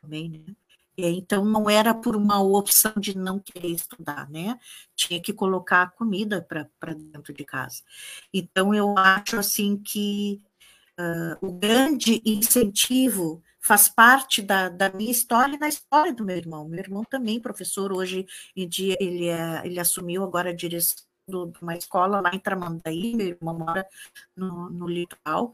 também, 0.01 0.29
né? 0.29 0.55
Então 0.97 1.45
não 1.45 1.69
era 1.69 1.93
por 1.93 2.15
uma 2.15 2.41
opção 2.41 2.93
de 2.97 3.17
não 3.17 3.41
querer 3.41 3.71
estudar, 3.71 4.31
né? 4.31 4.57
Tinha 4.95 5.21
que 5.21 5.33
colocar 5.33 5.83
a 5.83 5.91
comida 5.91 6.41
para 6.43 6.95
dentro 6.95 7.33
de 7.33 7.45
casa. 7.45 7.83
Então 8.33 8.73
eu 8.73 8.97
acho 8.97 9.37
assim 9.37 9.77
que 9.77 10.41
uh, 10.99 11.47
o 11.47 11.53
grande 11.53 12.23
incentivo 12.25 13.43
faz 13.59 13.89
parte 13.89 14.43
da, 14.43 14.69
da, 14.69 14.91
minha 14.93 15.11
história 15.11 15.57
e 15.57 15.59
da 15.59 15.69
história 15.69 16.13
do 16.13 16.25
meu 16.25 16.37
irmão. 16.37 16.69
Meu 16.69 16.81
irmão 16.81 17.03
também, 17.03 17.41
professor, 17.41 17.93
hoje 17.93 18.27
em 18.55 18.69
dia 18.69 18.97
ele, 19.01 19.27
é, 19.29 19.63
ele 19.65 19.81
assumiu 19.81 20.23
agora 20.23 20.51
a 20.51 20.55
direção 20.55 21.10
de 21.31 21.63
uma 21.63 21.77
escola 21.77 22.21
lá 22.21 22.31
em 22.35 22.39
Tramandaí, 22.39 23.15
meu 23.15 23.29
irmão 23.29 23.59
mora 23.59 23.87
no, 24.37 24.71
no 24.71 24.89
litoral. 24.89 25.53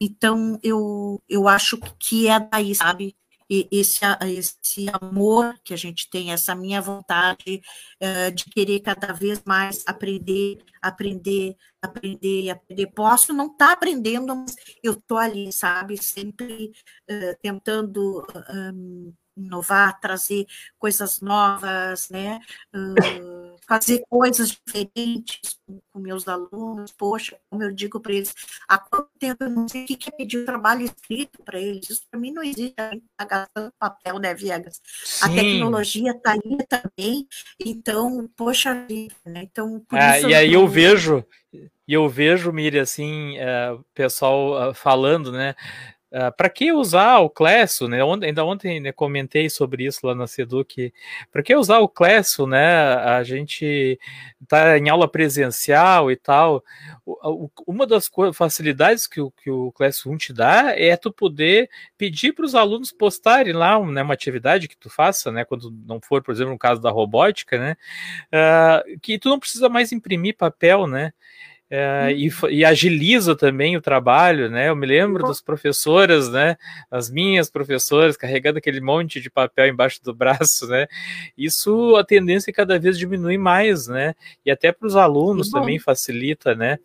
Então, 0.00 0.58
eu, 0.62 1.22
eu 1.28 1.48
acho 1.48 1.78
que 1.98 2.28
é 2.28 2.38
daí, 2.40 2.74
sabe? 2.74 3.16
esse, 3.48 4.00
esse 4.26 4.86
amor 5.00 5.58
que 5.64 5.72
a 5.72 5.76
gente 5.76 6.08
tem, 6.10 6.32
essa 6.32 6.54
minha 6.54 6.82
vontade 6.82 7.62
uh, 8.02 8.30
de 8.32 8.44
querer 8.44 8.80
cada 8.80 9.12
vez 9.12 9.42
mais 9.44 9.82
aprender, 9.86 10.58
aprender, 10.82 11.56
aprender, 11.80 12.50
aprender. 12.50 12.86
Posso 12.88 13.32
não 13.32 13.46
estar 13.46 13.68
tá 13.68 13.72
aprendendo, 13.72 14.36
mas 14.36 14.54
eu 14.82 14.92
estou 14.92 15.16
ali, 15.16 15.50
sabe? 15.52 15.96
Sempre 15.96 16.72
uh, 17.10 17.36
tentando. 17.40 18.26
Um, 18.50 19.12
inovar, 19.38 20.00
trazer 20.00 20.46
coisas 20.80 21.20
novas, 21.20 22.08
né? 22.10 22.40
Uh, 22.74 23.37
fazer 23.68 24.02
coisas 24.08 24.50
diferentes 24.50 25.60
com, 25.92 26.00
meus 26.00 26.26
alunos. 26.26 26.90
Poxa, 26.92 27.36
como 27.50 27.62
eu 27.62 27.72
digo 27.72 28.00
para 28.00 28.14
eles, 28.14 28.34
há 28.66 28.78
quanto 28.78 29.10
tempo 29.18 29.44
eu 29.44 29.50
não 29.50 29.68
sei 29.68 29.84
o 29.84 29.86
que 29.86 30.08
é 30.08 30.12
pedir 30.12 30.38
um 30.38 30.44
trabalho 30.46 30.82
escrito 30.82 31.42
para 31.44 31.60
eles? 31.60 31.90
Isso 31.90 32.02
para 32.10 32.18
mim 32.18 32.32
não 32.32 32.42
existe, 32.42 32.74
a 32.78 32.90
gente 32.90 33.04
está 33.10 33.24
gastando 33.24 33.72
papel, 33.78 34.18
né, 34.18 34.34
Viegas? 34.34 34.80
Sim. 35.04 35.24
A 35.26 35.28
tecnologia 35.34 36.12
está 36.12 36.32
aí 36.32 36.58
também, 36.66 37.28
então, 37.60 38.28
poxa 38.34 38.74
vida, 38.86 39.14
né? 39.26 39.42
Então, 39.42 39.84
é, 39.92 40.22
e 40.22 40.34
aí 40.34 40.54
eu 40.54 40.66
vejo, 40.66 41.24
e 41.52 41.92
eu 41.92 42.08
vejo, 42.08 42.52
Miriam, 42.52 42.82
assim, 42.82 43.36
é, 43.36 43.72
o 43.72 43.84
pessoal 43.94 44.70
uh, 44.70 44.74
falando, 44.74 45.30
né? 45.30 45.54
Uh, 46.10 46.24
ah, 46.24 46.32
para 46.32 46.48
que 46.48 46.72
usar 46.72 47.18
o 47.18 47.28
Clesso, 47.28 47.86
né? 47.86 47.98
Ainda 48.22 48.44
ontem 48.44 48.80
né, 48.80 48.92
comentei 48.92 49.50
sobre 49.50 49.84
isso 49.84 50.06
lá 50.06 50.14
na 50.14 50.26
Seduc. 50.26 50.92
Para 51.30 51.42
que 51.42 51.54
usar 51.54 51.78
o 51.80 51.88
Clesso, 51.88 52.46
né? 52.46 52.94
A 52.94 53.22
gente 53.22 53.98
está 54.42 54.78
em 54.78 54.88
aula 54.88 55.06
presencial 55.06 56.10
e 56.10 56.16
tal. 56.16 56.64
O, 57.04 57.50
uma 57.66 57.86
das 57.86 58.10
facilidades 58.32 59.06
que 59.06 59.20
o, 59.20 59.30
que 59.30 59.50
o 59.50 59.70
Clesso 59.72 60.10
1 60.10 60.16
te 60.16 60.32
dá 60.32 60.72
é 60.76 60.96
tu 60.96 61.12
poder 61.12 61.68
pedir 61.98 62.32
para 62.32 62.46
os 62.46 62.54
alunos 62.54 62.90
postarem 62.90 63.52
lá 63.52 63.78
né, 63.84 64.02
uma 64.02 64.14
atividade 64.14 64.68
que 64.68 64.76
tu 64.76 64.88
faça, 64.88 65.30
né? 65.30 65.44
Quando 65.44 65.70
não 65.86 66.00
for, 66.00 66.22
por 66.22 66.32
exemplo, 66.32 66.52
no 66.52 66.58
caso 66.58 66.80
da 66.80 66.90
robótica, 66.90 67.58
né? 67.58 67.76
Uh, 68.32 68.98
que 69.00 69.18
tu 69.18 69.28
não 69.28 69.38
precisa 69.38 69.68
mais 69.68 69.92
imprimir 69.92 70.36
papel, 70.36 70.86
né? 70.86 71.12
É, 71.70 72.12
e, 72.16 72.28
uhum. 72.28 72.48
e, 72.48 72.64
agiliza 72.64 73.36
também 73.36 73.76
o 73.76 73.80
trabalho, 73.80 74.48
né? 74.48 74.70
Eu 74.70 74.76
me 74.76 74.86
lembro 74.86 75.22
das 75.22 75.42
professoras, 75.42 76.30
né? 76.30 76.56
As 76.90 77.10
minhas 77.10 77.50
professoras 77.50 78.16
carregando 78.16 78.56
aquele 78.56 78.80
monte 78.80 79.20
de 79.20 79.28
papel 79.28 79.68
embaixo 79.68 80.02
do 80.02 80.14
braço, 80.16 80.66
né? 80.66 80.86
Isso 81.36 81.94
a 81.96 82.04
tendência 82.04 82.50
é 82.50 82.54
cada 82.54 82.78
vez 82.78 82.98
diminui 82.98 83.36
mais, 83.36 83.86
né? 83.86 84.14
E 84.46 84.50
até 84.50 84.72
para 84.72 84.86
os 84.86 84.96
alunos 84.96 85.50
também 85.50 85.78
facilita, 85.78 86.54
né? 86.54 86.78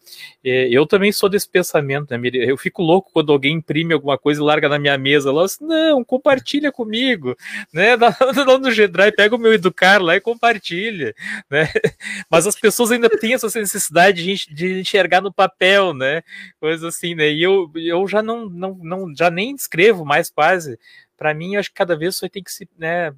Eu 0.43 0.85
também 0.85 1.13
sou 1.13 1.29
desse 1.29 1.47
pensamento, 1.47 2.11
né? 2.11 2.29
Eu 2.33 2.57
fico 2.57 2.81
louco 2.81 3.09
quando 3.13 3.31
alguém 3.31 3.55
imprime 3.55 3.93
alguma 3.93 4.17
coisa 4.17 4.41
e 4.41 4.43
larga 4.43 4.67
na 4.67 4.77
minha 4.77 4.97
mesa. 4.97 5.31
Lá, 5.31 5.45
assim, 5.45 5.65
não, 5.65 6.03
compartilha 6.03 6.73
comigo, 6.73 7.37
né? 7.73 7.95
Dá, 8.03 8.09
dá 8.09 8.57
no 8.57 8.71
G-Drive, 8.71 9.15
pega 9.15 9.35
o 9.35 9.39
meu 9.39 9.53
Educar 9.53 10.01
lá 10.01 10.15
e 10.15 10.19
compartilha, 10.19 11.13
né? 11.49 11.69
Mas 12.29 12.45
as 12.45 12.55
pessoas 12.55 12.91
ainda 12.91 13.07
têm 13.07 13.33
essa 13.33 13.47
necessidade 13.57 14.23
de, 14.23 14.53
de 14.53 14.72
enxergar 14.79 15.21
no 15.21 15.33
papel, 15.33 15.93
né? 15.93 16.21
Coisa 16.59 16.87
assim, 16.87 17.15
né? 17.15 17.31
E 17.31 17.41
eu, 17.41 17.71
eu 17.75 18.07
já 18.07 18.21
não, 18.21 18.49
não, 18.49 18.75
não 18.75 19.15
já 19.15 19.29
nem 19.29 19.55
escrevo 19.55 20.05
mais 20.05 20.29
quase. 20.29 20.79
Para 21.17 21.33
mim, 21.33 21.55
acho 21.55 21.69
que 21.69 21.75
cada 21.75 21.95
vez 21.95 22.15
isso 22.15 22.29
tem 22.29 22.43
que 22.43 22.51
se, 22.51 22.67
né? 22.77 23.13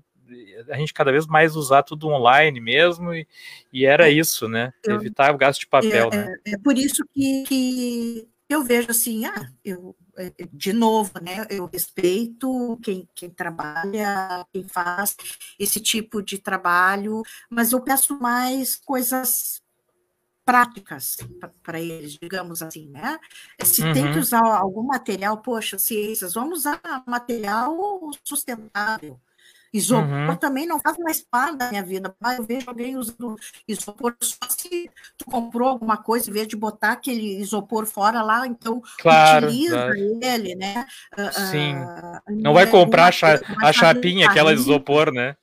A 0.69 0.77
gente 0.77 0.93
cada 0.93 1.11
vez 1.11 1.27
mais 1.27 1.55
usar 1.55 1.83
tudo 1.83 2.07
online 2.07 2.59
mesmo, 2.59 3.13
e, 3.13 3.27
e 3.71 3.85
era 3.85 4.09
é, 4.09 4.11
isso, 4.11 4.47
né? 4.47 4.73
Eu, 4.83 4.95
Evitar 4.95 5.33
o 5.33 5.37
gasto 5.37 5.59
de 5.59 5.67
papel, 5.67 6.09
é, 6.11 6.17
né? 6.17 6.35
É, 6.45 6.51
é 6.51 6.57
por 6.57 6.77
isso 6.77 7.05
que, 7.13 7.43
que 7.47 8.27
eu 8.47 8.63
vejo 8.63 8.91
assim, 8.91 9.25
ah, 9.25 9.51
eu, 9.63 9.95
é, 10.17 10.31
de 10.53 10.71
novo, 10.71 11.11
né, 11.21 11.45
eu 11.49 11.65
respeito 11.65 12.79
quem, 12.83 13.07
quem 13.15 13.29
trabalha, 13.29 14.45
quem 14.53 14.67
faz 14.67 15.15
esse 15.59 15.79
tipo 15.79 16.21
de 16.21 16.37
trabalho, 16.37 17.23
mas 17.49 17.71
eu 17.71 17.81
peço 17.81 18.17
mais 18.19 18.75
coisas 18.75 19.61
práticas 20.45 21.17
para 21.63 21.81
eles, 21.81 22.17
digamos 22.21 22.61
assim, 22.61 22.87
né? 22.89 23.17
Se 23.63 23.81
uhum. 23.81 23.93
tem 23.93 24.03
que 24.03 24.13
uhum. 24.13 24.19
usar 24.19 24.45
algum 24.45 24.83
material, 24.83 25.37
poxa, 25.39 25.77
ciências, 25.79 26.35
vamos 26.35 26.59
usar 26.59 26.79
material 27.07 27.75
sustentável. 28.23 29.19
Isopor 29.73 30.29
uhum. 30.29 30.35
também 30.37 30.65
não 30.65 30.79
faz 30.79 30.97
mais 30.97 31.21
parte 31.21 31.57
da 31.57 31.69
minha 31.69 31.83
vida. 31.83 32.15
Ah, 32.23 32.35
eu 32.35 32.43
vejo 32.43 32.69
alguém 32.69 32.95
usando 32.95 33.35
isopor 33.67 34.15
só 34.21 34.37
se 34.47 34.89
tu 35.17 35.25
comprou 35.25 35.67
alguma 35.67 35.97
coisa, 35.97 36.29
em 36.29 36.33
vez 36.33 36.47
de 36.47 36.55
botar 36.55 36.93
aquele 36.93 37.41
isopor 37.41 37.85
fora 37.85 38.21
lá, 38.21 38.47
então 38.47 38.81
claro, 38.99 39.47
utiliza 39.47 39.75
claro. 39.75 40.19
ele, 40.21 40.55
né? 40.55 40.85
Ah, 41.11 41.31
Sim. 41.31 41.75
Uh, 41.75 42.41
não 42.41 42.53
vai 42.53 42.67
comprar 42.67 43.13
a, 43.13 43.67
a 43.67 43.73
chapinha, 43.73 44.29
aquela 44.29 44.53
isopor, 44.53 45.11
né? 45.11 45.35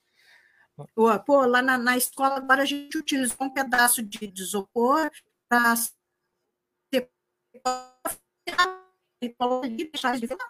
Pô, 1.26 1.44
lá 1.46 1.60
na, 1.60 1.76
na 1.76 1.96
escola 1.96 2.36
agora 2.36 2.62
a 2.62 2.66
gente 2.66 2.96
utilizou 2.96 3.36
um 3.40 3.50
pedaço 3.50 4.02
de, 4.02 4.26
de 4.26 4.42
isopor 4.42 5.10
para 5.48 5.74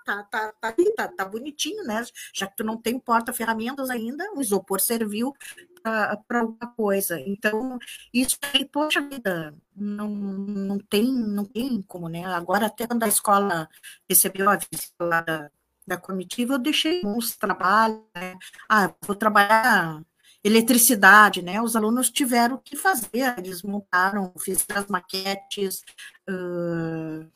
tá, 0.04 0.22
tá, 0.24 0.52
tá, 0.60 0.74
tá, 0.96 1.08
tá 1.08 1.24
bonitinho, 1.24 1.84
né? 1.84 2.04
Já 2.32 2.46
que 2.46 2.56
tu 2.56 2.64
não 2.64 2.76
tem 2.76 2.98
porta-ferramentas 2.98 3.90
ainda, 3.90 4.32
o 4.34 4.40
isopor 4.40 4.80
serviu 4.80 5.34
para 5.82 6.40
alguma 6.40 6.72
coisa. 6.74 7.20
Então, 7.20 7.78
isso 8.12 8.38
aí, 8.54 8.64
poxa 8.64 9.00
vida, 9.00 9.54
não, 9.74 10.08
não, 10.08 10.78
tem, 10.78 11.12
não 11.12 11.44
tem 11.44 11.82
como, 11.82 12.08
né? 12.08 12.24
Agora, 12.24 12.66
até 12.66 12.86
quando 12.86 13.02
a 13.02 13.08
escola 13.08 13.68
recebeu 14.08 14.48
a 14.48 14.56
visita 14.56 15.04
lá 15.04 15.20
da, 15.20 15.50
da 15.86 15.96
comitiva, 15.96 16.54
eu 16.54 16.58
deixei 16.58 17.02
uns 17.04 17.36
trabalhos, 17.36 18.00
né? 18.14 18.36
Ah, 18.68 18.94
vou 19.02 19.16
trabalhar 19.16 20.02
eletricidade, 20.44 21.42
né? 21.42 21.60
Os 21.62 21.76
alunos 21.76 22.10
tiveram 22.10 22.58
que 22.58 22.76
fazer, 22.76 23.38
eles 23.38 23.62
montaram, 23.62 24.32
fizeram 24.38 24.80
as 24.80 24.86
maquetes, 24.88 25.82
uh, 26.28 27.30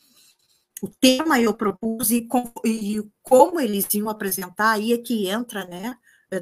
o 0.82 0.88
tema 1.00 1.40
eu 1.40 1.54
propus 1.54 2.10
e, 2.10 2.22
com, 2.22 2.52
e, 2.64 3.02
como 3.22 3.60
eles 3.60 3.92
iam 3.94 4.10
apresentar, 4.10 4.72
aí 4.72 4.92
é 4.92 4.98
que 4.98 5.28
entra, 5.28 5.64
né? 5.66 5.96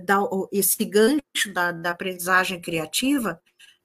Da, 0.04 0.18
esse 0.50 0.82
gancho 0.84 1.52
da, 1.52 1.70
da 1.70 1.90
aprendizagem 1.90 2.60
criativa, 2.60 3.40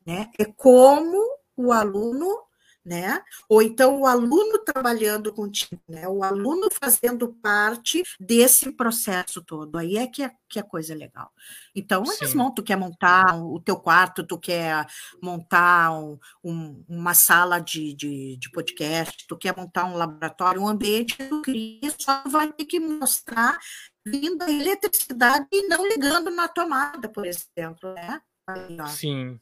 né? 0.06 0.32
É 0.40 0.46
como 0.46 1.22
o 1.58 1.72
aluno 1.74 2.49
né? 2.90 3.22
Ou 3.48 3.62
então 3.62 4.02
o 4.02 4.08
aluno 4.08 4.58
trabalhando 4.66 5.32
contigo, 5.32 5.80
né? 5.88 6.08
O 6.08 6.24
aluno 6.24 6.70
fazendo 6.72 7.32
parte 7.36 8.02
desse 8.20 8.72
processo 8.72 9.44
todo. 9.44 9.78
Aí 9.78 9.96
é 9.96 10.08
que, 10.08 10.24
é, 10.24 10.32
que 10.50 10.58
a 10.58 10.64
coisa 10.64 10.94
é 10.94 10.96
legal. 10.96 11.32
Então, 11.76 12.04
eles 12.04 12.34
montam, 12.34 12.56
tu 12.56 12.64
quer 12.64 12.76
montar 12.76 13.40
o 13.40 13.60
teu 13.60 13.78
quarto, 13.78 14.26
tu 14.26 14.40
quer 14.40 14.88
montar 15.22 15.92
um, 15.92 16.18
um, 16.44 16.84
uma 16.90 17.14
sala 17.14 17.60
de, 17.60 17.94
de, 17.94 18.38
de, 18.38 18.50
podcast, 18.50 19.28
tu 19.28 19.38
quer 19.38 19.56
montar 19.56 19.86
um 19.86 19.96
laboratório, 19.96 20.60
um 20.60 20.68
ambiente 20.68 21.16
que 21.16 21.26
tu 21.26 21.44
cria, 21.44 21.94
só 21.96 22.24
vai 22.26 22.52
ter 22.52 22.66
que 22.66 22.80
mostrar 22.80 23.60
vindo 24.04 24.42
a 24.42 24.50
eletricidade 24.50 25.46
e 25.52 25.68
não 25.68 25.88
ligando 25.88 26.32
na 26.32 26.48
tomada, 26.48 27.08
por 27.08 27.28
exemplo, 27.28 27.94
né? 27.94 28.20
Aí, 28.48 28.78
Sim. 28.88 29.40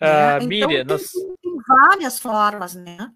Uh, 0.00 0.46
Miriam, 0.46 0.68
tem, 0.68 0.84
nós... 0.84 1.10
tem 1.42 1.56
várias 1.66 2.18
formas, 2.18 2.74
né? 2.74 3.10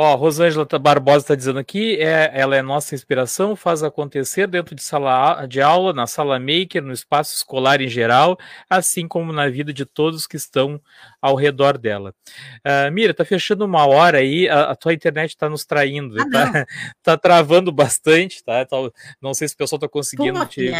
Ó, 0.00 0.14
Rosângela 0.14 0.64
Barbosa 0.80 1.24
está 1.24 1.34
dizendo 1.34 1.58
aqui, 1.58 1.96
é, 2.00 2.30
ela 2.32 2.54
é 2.54 2.62
nossa 2.62 2.94
inspiração, 2.94 3.56
faz 3.56 3.82
acontecer 3.82 4.46
dentro 4.46 4.72
de 4.72 4.80
sala 4.80 5.44
de 5.44 5.60
aula, 5.60 5.92
na 5.92 6.06
sala 6.06 6.38
maker, 6.38 6.84
no 6.84 6.92
espaço 6.92 7.34
escolar 7.34 7.80
em 7.80 7.88
geral, 7.88 8.38
assim 8.70 9.08
como 9.08 9.32
na 9.32 9.48
vida 9.48 9.72
de 9.72 9.84
todos 9.84 10.24
que 10.24 10.36
estão 10.36 10.80
ao 11.20 11.34
redor 11.34 11.78
dela. 11.78 12.14
Uh, 12.58 12.92
Mira, 12.92 13.12
tá 13.12 13.24
fechando 13.24 13.64
uma 13.64 13.86
hora 13.86 14.18
aí, 14.18 14.48
a, 14.48 14.70
a 14.70 14.76
tua 14.76 14.92
internet 14.92 15.30
está 15.30 15.48
nos 15.48 15.64
traindo, 15.64 16.16
ah, 16.20 16.26
tá, 16.30 16.66
tá, 17.02 17.16
travando 17.16 17.72
bastante, 17.72 18.44
tá? 18.44 18.64
tá? 18.64 18.76
Não 19.20 19.34
sei 19.34 19.48
se 19.48 19.54
o 19.54 19.58
pessoal 19.58 19.78
está 19.78 19.88
conseguindo 19.88 20.44
te, 20.46 20.70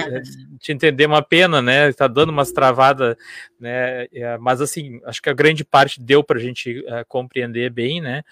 te, 0.61 0.72
entender, 0.72 1.07
uma 1.07 1.22
pena, 1.22 1.61
né? 1.61 1.89
Está 1.89 2.07
dando 2.07 2.30
umas 2.30 2.53
travadas, 2.53 3.16
né? 3.59 4.07
É, 4.12 4.39
mas 4.39 4.61
assim, 4.61 5.01
acho 5.05 5.20
que 5.20 5.30
a 5.30 5.34
grande 5.34 5.64
parte 5.64 6.01
deu 6.01 6.22
para 6.22 6.39
a 6.39 6.43
gente 6.43 6.80
uh, 6.80 7.05
compreender 7.09 7.70
bem, 7.70 8.01
né? 8.01 8.22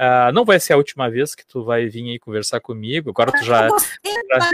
Uh, 0.00 0.32
não 0.32 0.44
vai 0.44 0.60
ser 0.60 0.74
a 0.74 0.76
última 0.76 1.10
vez 1.10 1.34
que 1.34 1.46
tu 1.46 1.64
vai 1.64 1.86
vir 1.86 2.10
aí 2.10 2.18
conversar 2.18 2.60
comigo. 2.60 3.10
Agora 3.10 3.32
tu 3.32 3.44
já. 3.44 3.66
Agora 3.66 4.46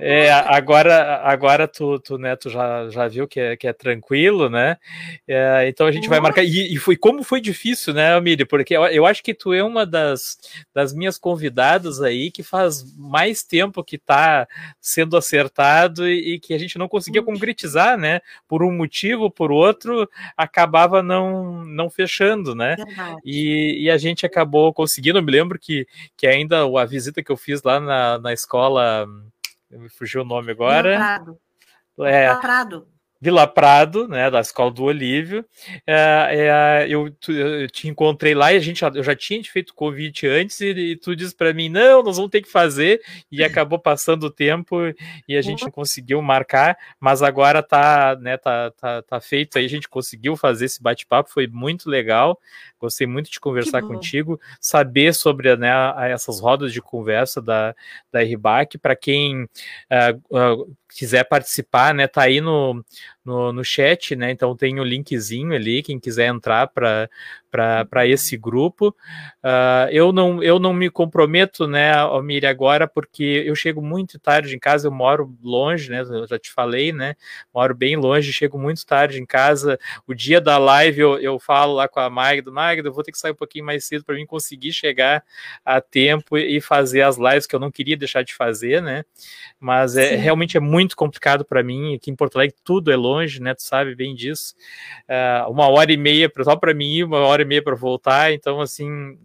é, 0.00 0.26
é, 0.26 0.32
agora, 0.32 1.20
agora 1.24 1.68
tu, 1.68 1.98
tu, 1.98 2.18
né, 2.18 2.36
tu 2.36 2.50
já, 2.50 2.88
já 2.90 3.08
viu 3.08 3.26
que 3.26 3.40
é, 3.40 3.56
que 3.56 3.66
é 3.66 3.72
tranquilo, 3.72 4.19
né? 4.48 4.76
É, 5.26 5.66
então 5.68 5.86
a 5.86 5.92
gente 5.92 6.08
vai 6.08 6.20
marcar. 6.20 6.42
E, 6.42 6.74
e, 6.74 6.76
foi 6.76 6.96
como 6.96 7.22
foi 7.22 7.40
difícil, 7.40 7.94
né, 7.94 8.14
Amília? 8.14 8.44
Porque 8.44 8.76
eu, 8.76 8.84
eu 8.86 9.06
acho 9.06 9.22
que 9.22 9.32
tu 9.32 9.52
é 9.52 9.62
uma 9.62 9.86
das, 9.86 10.38
das 10.74 10.92
minhas 10.92 11.18
convidadas 11.18 12.02
aí 12.02 12.30
que 12.30 12.42
faz 12.42 12.84
mais 12.96 13.42
tempo 13.42 13.84
que 13.84 13.96
tá 13.96 14.46
sendo 14.80 15.16
acertado 15.16 16.08
e, 16.08 16.34
e 16.34 16.40
que 16.40 16.52
a 16.52 16.58
gente 16.58 16.78
não 16.78 16.88
conseguia 16.88 17.22
concretizar, 17.22 17.96
né? 17.96 18.20
Por 18.48 18.62
um 18.62 18.72
motivo, 18.72 19.30
por 19.30 19.50
outro, 19.50 20.08
acabava 20.36 21.02
não, 21.02 21.64
não 21.64 21.88
fechando, 21.88 22.54
né? 22.54 22.76
E, 23.24 23.84
e, 23.84 23.90
a 23.90 23.96
gente 23.96 24.26
acabou 24.26 24.72
conseguindo. 24.72 25.18
Eu 25.18 25.22
me 25.22 25.32
lembro 25.32 25.58
que, 25.58 25.86
que 26.16 26.26
ainda 26.26 26.64
a 26.64 26.84
visita 26.84 27.22
que 27.22 27.30
eu 27.30 27.36
fiz 27.36 27.62
lá 27.62 27.80
na, 27.80 28.18
na 28.18 28.32
escola, 28.32 29.06
me 29.70 29.88
fugiu 29.88 30.22
o 30.22 30.24
nome 30.24 30.50
agora. 30.52 30.96
Prado. 30.96 31.38
É, 32.00 32.34
Prado. 32.36 32.88
Vila 33.20 33.46
Prado, 33.46 34.08
né, 34.08 34.30
da 34.30 34.40
escola 34.40 34.70
do 34.70 34.84
Olívio. 34.84 35.44
É, 35.86 36.28
é, 36.30 36.86
eu, 36.88 37.14
eu, 37.28 37.68
te 37.68 37.86
encontrei 37.86 38.34
lá 38.34 38.50
e 38.52 38.56
a 38.56 38.60
gente, 38.60 38.82
eu 38.82 39.02
já 39.02 39.14
tinha 39.14 39.42
feito 39.44 39.74
convite 39.74 40.26
antes 40.26 40.58
e, 40.60 40.70
e 40.70 40.96
tu 40.96 41.14
disse 41.14 41.34
para 41.34 41.52
mim, 41.52 41.68
não, 41.68 42.02
nós 42.02 42.16
vamos 42.16 42.30
ter 42.30 42.40
que 42.40 42.50
fazer. 42.50 43.00
E 43.30 43.44
acabou 43.44 43.78
passando 43.78 44.24
o 44.24 44.30
tempo 44.30 44.76
e 45.28 45.36
a 45.36 45.42
gente 45.42 45.64
não 45.64 45.70
conseguiu 45.70 46.22
marcar, 46.22 46.78
mas 46.98 47.22
agora 47.22 47.62
tá, 47.62 48.16
né, 48.20 48.38
tá, 48.38 48.70
tá, 48.70 49.02
tá 49.02 49.20
feito 49.20 49.58
aí, 49.58 49.66
a 49.66 49.68
gente 49.68 49.88
conseguiu 49.88 50.34
fazer 50.34 50.64
esse 50.64 50.82
bate-papo, 50.82 51.30
foi 51.30 51.46
muito 51.46 51.90
legal, 51.90 52.40
gostei 52.78 53.06
muito 53.06 53.30
de 53.30 53.38
conversar 53.38 53.82
contigo, 53.82 54.40
saber 54.58 55.14
sobre 55.14 55.54
né, 55.56 55.70
essas 56.10 56.40
rodas 56.40 56.72
de 56.72 56.80
conversa 56.80 57.42
da, 57.42 57.74
da 58.10 58.22
RBAC, 58.22 58.78
para 58.78 58.96
quem 58.96 59.44
uh, 59.44 59.48
uh, 60.30 60.76
quiser 60.88 61.24
participar, 61.24 61.94
né, 61.94 62.06
tá 62.06 62.22
aí 62.22 62.40
no, 62.40 62.82
no, 63.24 63.52
no 63.52 63.64
chat, 63.64 64.16
né, 64.16 64.30
então 64.30 64.56
tem 64.56 64.80
o 64.80 64.84
linkzinho 64.84 65.52
ali, 65.54 65.82
quem 65.82 65.98
quiser 65.98 66.26
entrar 66.26 66.66
para 66.68 67.08
esse 68.06 68.36
grupo. 68.36 68.94
Uh, 69.42 69.88
eu, 69.90 70.12
não, 70.12 70.42
eu 70.42 70.58
não 70.58 70.72
me 70.72 70.90
comprometo, 70.90 71.66
né, 71.66 71.92
Almir, 71.94 72.44
agora, 72.44 72.86
porque 72.86 73.42
eu 73.46 73.54
chego 73.54 73.80
muito 73.80 74.18
tarde 74.18 74.54
em 74.54 74.58
casa, 74.58 74.86
eu 74.86 74.92
moro 74.92 75.34
longe, 75.42 75.90
né, 75.90 76.02
eu 76.02 76.26
já 76.26 76.38
te 76.38 76.50
falei, 76.52 76.92
né, 76.92 77.14
moro 77.54 77.74
bem 77.74 77.96
longe, 77.96 78.32
chego 78.32 78.58
muito 78.58 78.84
tarde 78.84 79.20
em 79.20 79.26
casa, 79.26 79.78
o 80.06 80.14
dia 80.14 80.40
da 80.40 80.58
live 80.58 81.00
eu, 81.00 81.18
eu 81.18 81.38
falo 81.38 81.74
lá 81.74 81.88
com 81.88 82.00
a 82.00 82.10
Magda, 82.10 82.50
Magda, 82.50 82.88
eu 82.88 82.92
vou 82.92 83.02
ter 83.02 83.12
que 83.12 83.18
sair 83.18 83.32
um 83.32 83.36
pouquinho 83.36 83.64
mais 83.64 83.84
cedo 83.84 84.04
para 84.04 84.14
mim 84.14 84.26
conseguir 84.26 84.72
chegar 84.72 85.24
a 85.64 85.80
tempo 85.80 86.36
e 86.36 86.60
fazer 86.60 87.02
as 87.02 87.16
lives 87.16 87.46
que 87.46 87.54
eu 87.56 87.60
não 87.60 87.70
queria 87.70 87.96
deixar 87.96 88.22
de 88.22 88.34
fazer, 88.34 88.82
né, 88.82 89.04
mas 89.58 89.96
é, 89.96 90.16
realmente 90.16 90.56
é 90.56 90.60
muito 90.60 90.94
complicado 90.94 91.44
para 91.44 91.62
mim, 91.62 91.94
aqui 91.94 92.10
em 92.10 92.16
Porto 92.16 92.36
Alegre 92.36 92.56
tudo 92.62 92.92
é 92.92 92.96
longe, 92.96 93.40
né? 93.40 93.54
Tu 93.54 93.62
sabe 93.62 93.94
bem 93.94 94.14
disso. 94.14 94.54
Uh, 95.08 95.50
uma 95.50 95.68
hora 95.68 95.92
e 95.92 95.96
meia 95.96 96.30
só 96.42 96.56
para 96.56 96.72
mim 96.72 97.02
uma 97.02 97.18
hora 97.18 97.39
e 97.42 97.44
meia 97.44 97.62
para 97.62 97.74
voltar, 97.74 98.32
então 98.32 98.60
assim, 98.60 99.18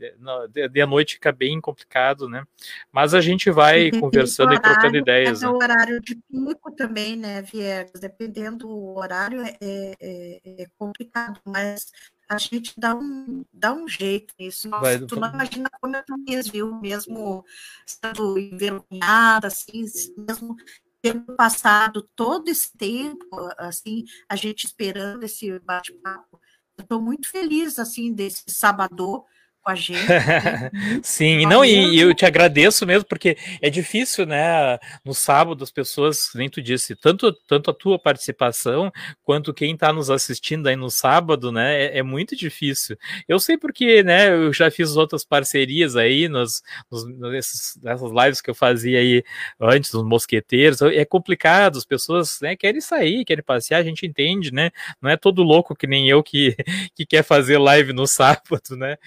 de, 0.49 0.85
noite 0.85 1.15
fica 1.15 1.31
bem 1.31 1.59
complicado, 1.59 2.27
né? 2.29 2.45
Mas 2.91 3.13
a 3.13 3.21
gente 3.21 3.49
vai 3.51 3.91
conversando 3.91 4.49
horário, 4.49 4.59
e 4.59 4.73
trocando 4.73 4.97
ideias. 4.97 5.43
É 5.43 5.45
né? 5.45 5.51
o 5.51 5.55
horário 5.55 6.01
de 6.01 6.15
pico 6.15 6.71
também, 6.71 7.15
né, 7.15 7.41
Viegas? 7.41 7.99
Dependendo 7.99 8.67
do 8.67 8.97
horário 8.97 9.41
é, 9.41 9.55
é, 9.61 10.41
é 10.45 10.65
complicado, 10.77 11.39
mas 11.45 11.91
a 12.27 12.37
gente 12.37 12.73
dá 12.77 12.95
um, 12.95 13.45
dá 13.53 13.73
um 13.73 13.87
jeito 13.87 14.33
nisso. 14.39 14.67
Nossa, 14.69 14.81
Vai, 14.83 14.99
tu 14.99 15.19
não 15.19 15.29
imagina 15.29 15.69
como 15.79 15.95
eu 15.95 16.03
também 16.03 16.41
viu, 16.41 16.73
mesmo 16.79 17.45
sendo 17.85 18.37
envergonhada, 18.37 19.47
assim, 19.47 19.85
mesmo 20.17 20.55
tendo 21.01 21.35
passado 21.35 22.01
todo 22.15 22.49
esse 22.49 22.75
tempo, 22.75 23.27
assim, 23.59 24.05
a 24.27 24.35
gente 24.35 24.65
esperando 24.65 25.23
esse 25.23 25.59
bate-papo. 25.59 26.41
Estou 26.77 27.01
muito 27.01 27.29
feliz, 27.29 27.79
assim, 27.79 28.13
desse 28.13 28.43
sábado 28.47 29.25
com 29.65 29.71
a 29.71 29.75
gente. 29.75 30.07
Né? 30.07 30.71
Sim, 31.01 31.45
não, 31.47 31.65
e, 31.65 31.99
eu 31.99 32.13
te 32.13 32.23
agradeço 32.23 32.85
mesmo, 32.85 33.05
porque 33.05 33.35
é 33.59 33.69
difícil, 33.69 34.25
né? 34.25 34.77
No 35.03 35.13
sábado, 35.13 35.63
as 35.63 35.71
pessoas, 35.71 36.29
nem 36.35 36.47
tu 36.47 36.61
disse, 36.61 36.95
tanto, 36.95 37.33
tanto 37.47 37.71
a 37.71 37.73
tua 37.73 37.97
participação 37.97 38.91
quanto 39.23 39.53
quem 39.53 39.73
está 39.73 39.91
nos 39.91 40.11
assistindo 40.11 40.67
aí 40.67 40.75
no 40.75 40.91
sábado, 40.91 41.51
né? 41.51 41.85
É, 41.85 41.97
é, 41.97 42.03
muito 42.03 42.35
difícil. 42.35 42.95
Eu 43.27 43.39
sei 43.39 43.57
porque, 43.57 44.03
né? 44.03 44.29
Eu 44.29 44.53
já 44.53 44.69
fiz 44.69 44.95
outras 44.95 45.25
parcerias 45.25 45.95
aí 45.95 46.29
nos, 46.29 46.61
nos, 46.91 47.05
nesses, 47.31 47.79
nessas 47.81 48.11
lives 48.11 48.41
que 48.41 48.51
eu 48.51 48.55
fazia 48.55 48.99
aí 48.99 49.23
antes, 49.59 49.89
dos 49.89 50.03
mosqueteiros. 50.03 50.81
É 50.81 51.03
complicado, 51.05 51.77
as 51.77 51.85
pessoas 51.85 52.39
né, 52.39 52.55
querem 52.55 52.81
sair, 52.81 53.25
querem 53.25 53.43
passear, 53.43 53.79
a 53.79 53.83
gente 53.83 54.05
entende, 54.05 54.53
né? 54.53 54.69
Não 55.01 55.09
é 55.09 55.17
todo 55.17 55.41
louco 55.41 55.75
que 55.75 55.87
nem 55.87 56.07
eu 56.07 56.21
que, 56.21 56.55
que 56.93 57.05
quer 57.05 57.23
fazer 57.23 57.57
live 57.57 57.93
no 57.93 58.05
sábado, 58.05 58.75
né? 58.77 58.97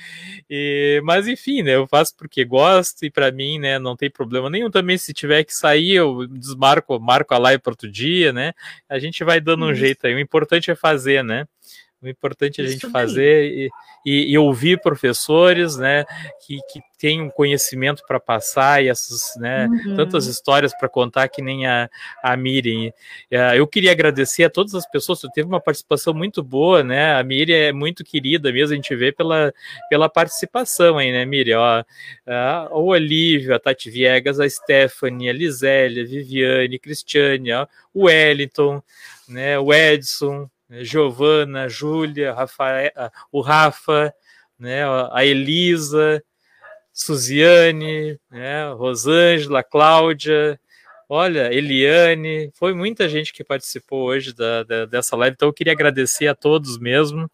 E, 0.51 1.01
mas 1.05 1.29
enfim, 1.29 1.63
né? 1.63 1.77
Eu 1.77 1.87
faço 1.87 2.17
porque 2.17 2.45
gosto 2.45 3.05
e 3.05 3.11
para 3.11 3.31
mim, 3.31 3.59
né? 3.59 3.79
Não 3.79 3.97
tem 3.97 4.11
problema 4.11 4.49
nenhum 4.49 4.71
também. 4.71 4.97
Se 4.97 5.13
tiver 5.13 5.45
que 5.45 5.55
sair, 5.55 5.93
eu 5.93 6.27
desmarco, 6.27 6.99
marco 6.99 7.35
a 7.35 7.39
live 7.39 7.63
para 7.63 7.73
outro 7.73 7.91
dia, 7.91 8.33
né? 8.33 8.55
A 8.89 8.99
gente 8.99 9.23
vai 9.25 9.41
dando 9.41 9.67
um 9.67 9.75
jeito 9.75 10.07
aí. 10.07 10.15
O 10.15 10.19
importante 10.19 10.71
é 10.71 10.75
fazer, 10.75 11.23
né? 11.23 11.47
O 12.01 12.09
importante 12.09 12.61
é 12.61 12.65
a 12.65 12.67
gente 12.69 12.89
fazer 12.91 13.45
e, 13.45 13.71
e, 14.07 14.33
e, 14.33 14.39
ouvir 14.39 14.81
professores, 14.81 15.77
né, 15.77 16.05
que, 16.47 16.59
que 16.71 16.81
têm 16.99 17.23
um 17.23 17.31
conhecimento 17.31 18.03
para 18.07 18.19
passar 18.19 18.83
e 18.83 18.89
essas, 18.89 19.35
né, 19.37 19.67
uhum. 19.67 19.95
tantas 19.95 20.27
histórias 20.27 20.77
para 20.77 20.89
contar 20.89 21.29
que 21.29 21.41
nem 21.41 21.67
a, 21.67 21.89
a 22.23 22.37
Miriam. 22.37 22.93
Eu 23.55 23.67
queria 23.67 23.93
agradecer 23.93 24.45
a 24.45 24.51
todas 24.51 24.75
as 24.75 24.89
pessoas, 24.91 25.21
você 25.21 25.29
teve 25.33 25.49
uma 25.49 25.61
participação 25.61 26.13
muito 26.13 26.43
boa, 26.43 26.83
né, 26.83 27.15
a 27.15 27.23
Miriam 27.23 27.57
é 27.57 27.73
muito 27.73 28.05
querida 28.05 28.53
mesmo, 28.53 28.73
a 28.73 28.77
gente 28.77 28.95
vê 28.97 29.13
pela, 29.13 29.53
pela 29.89 30.09
participação 30.09 30.99
aí, 30.99 31.13
né, 31.13 31.25
Miriam, 31.25 31.61
ó, 31.61 31.85
a, 32.27 32.69
o 32.73 32.87
Olívio, 32.87 33.55
a 33.55 33.59
Tati 33.59 33.91
Viegas, 33.91 34.41
a 34.41 34.49
Stephanie, 34.49 35.31
a 35.31 35.33
Lisélia, 35.33 36.03
a 36.03 36.07
Viviane, 36.07 36.77
a 36.77 36.79
Cristiane, 36.79 37.53
ó, 37.53 37.67
o 37.95 38.07
Wellington, 38.07 38.83
né, 39.29 39.59
o 39.59 39.73
Edson, 39.73 40.51
né, 40.69 40.83
Giovana, 40.83 41.69
Júlia, 41.69 42.35
o 43.31 43.41
Rafa, 43.41 44.13
né, 44.59 44.83
a 45.13 45.25
Elisa, 45.25 46.23
Suziane, 47.01 48.19
né, 48.29 48.73
Rosângela, 48.73 49.63
Cláudia, 49.63 50.59
Olha, 51.11 51.51
Eliane, 51.51 52.51
foi 52.53 52.75
muita 52.75 53.09
gente 53.09 53.33
que 53.33 53.43
participou 53.43 54.09
hoje 54.09 54.35
da, 54.35 54.63
da, 54.63 54.85
dessa 54.85 55.17
live, 55.17 55.33
então 55.33 55.49
eu 55.49 55.55
queria 55.55 55.73
agradecer 55.73 56.27
a 56.27 56.35
todos 56.35 56.79
mesmo. 56.79 57.25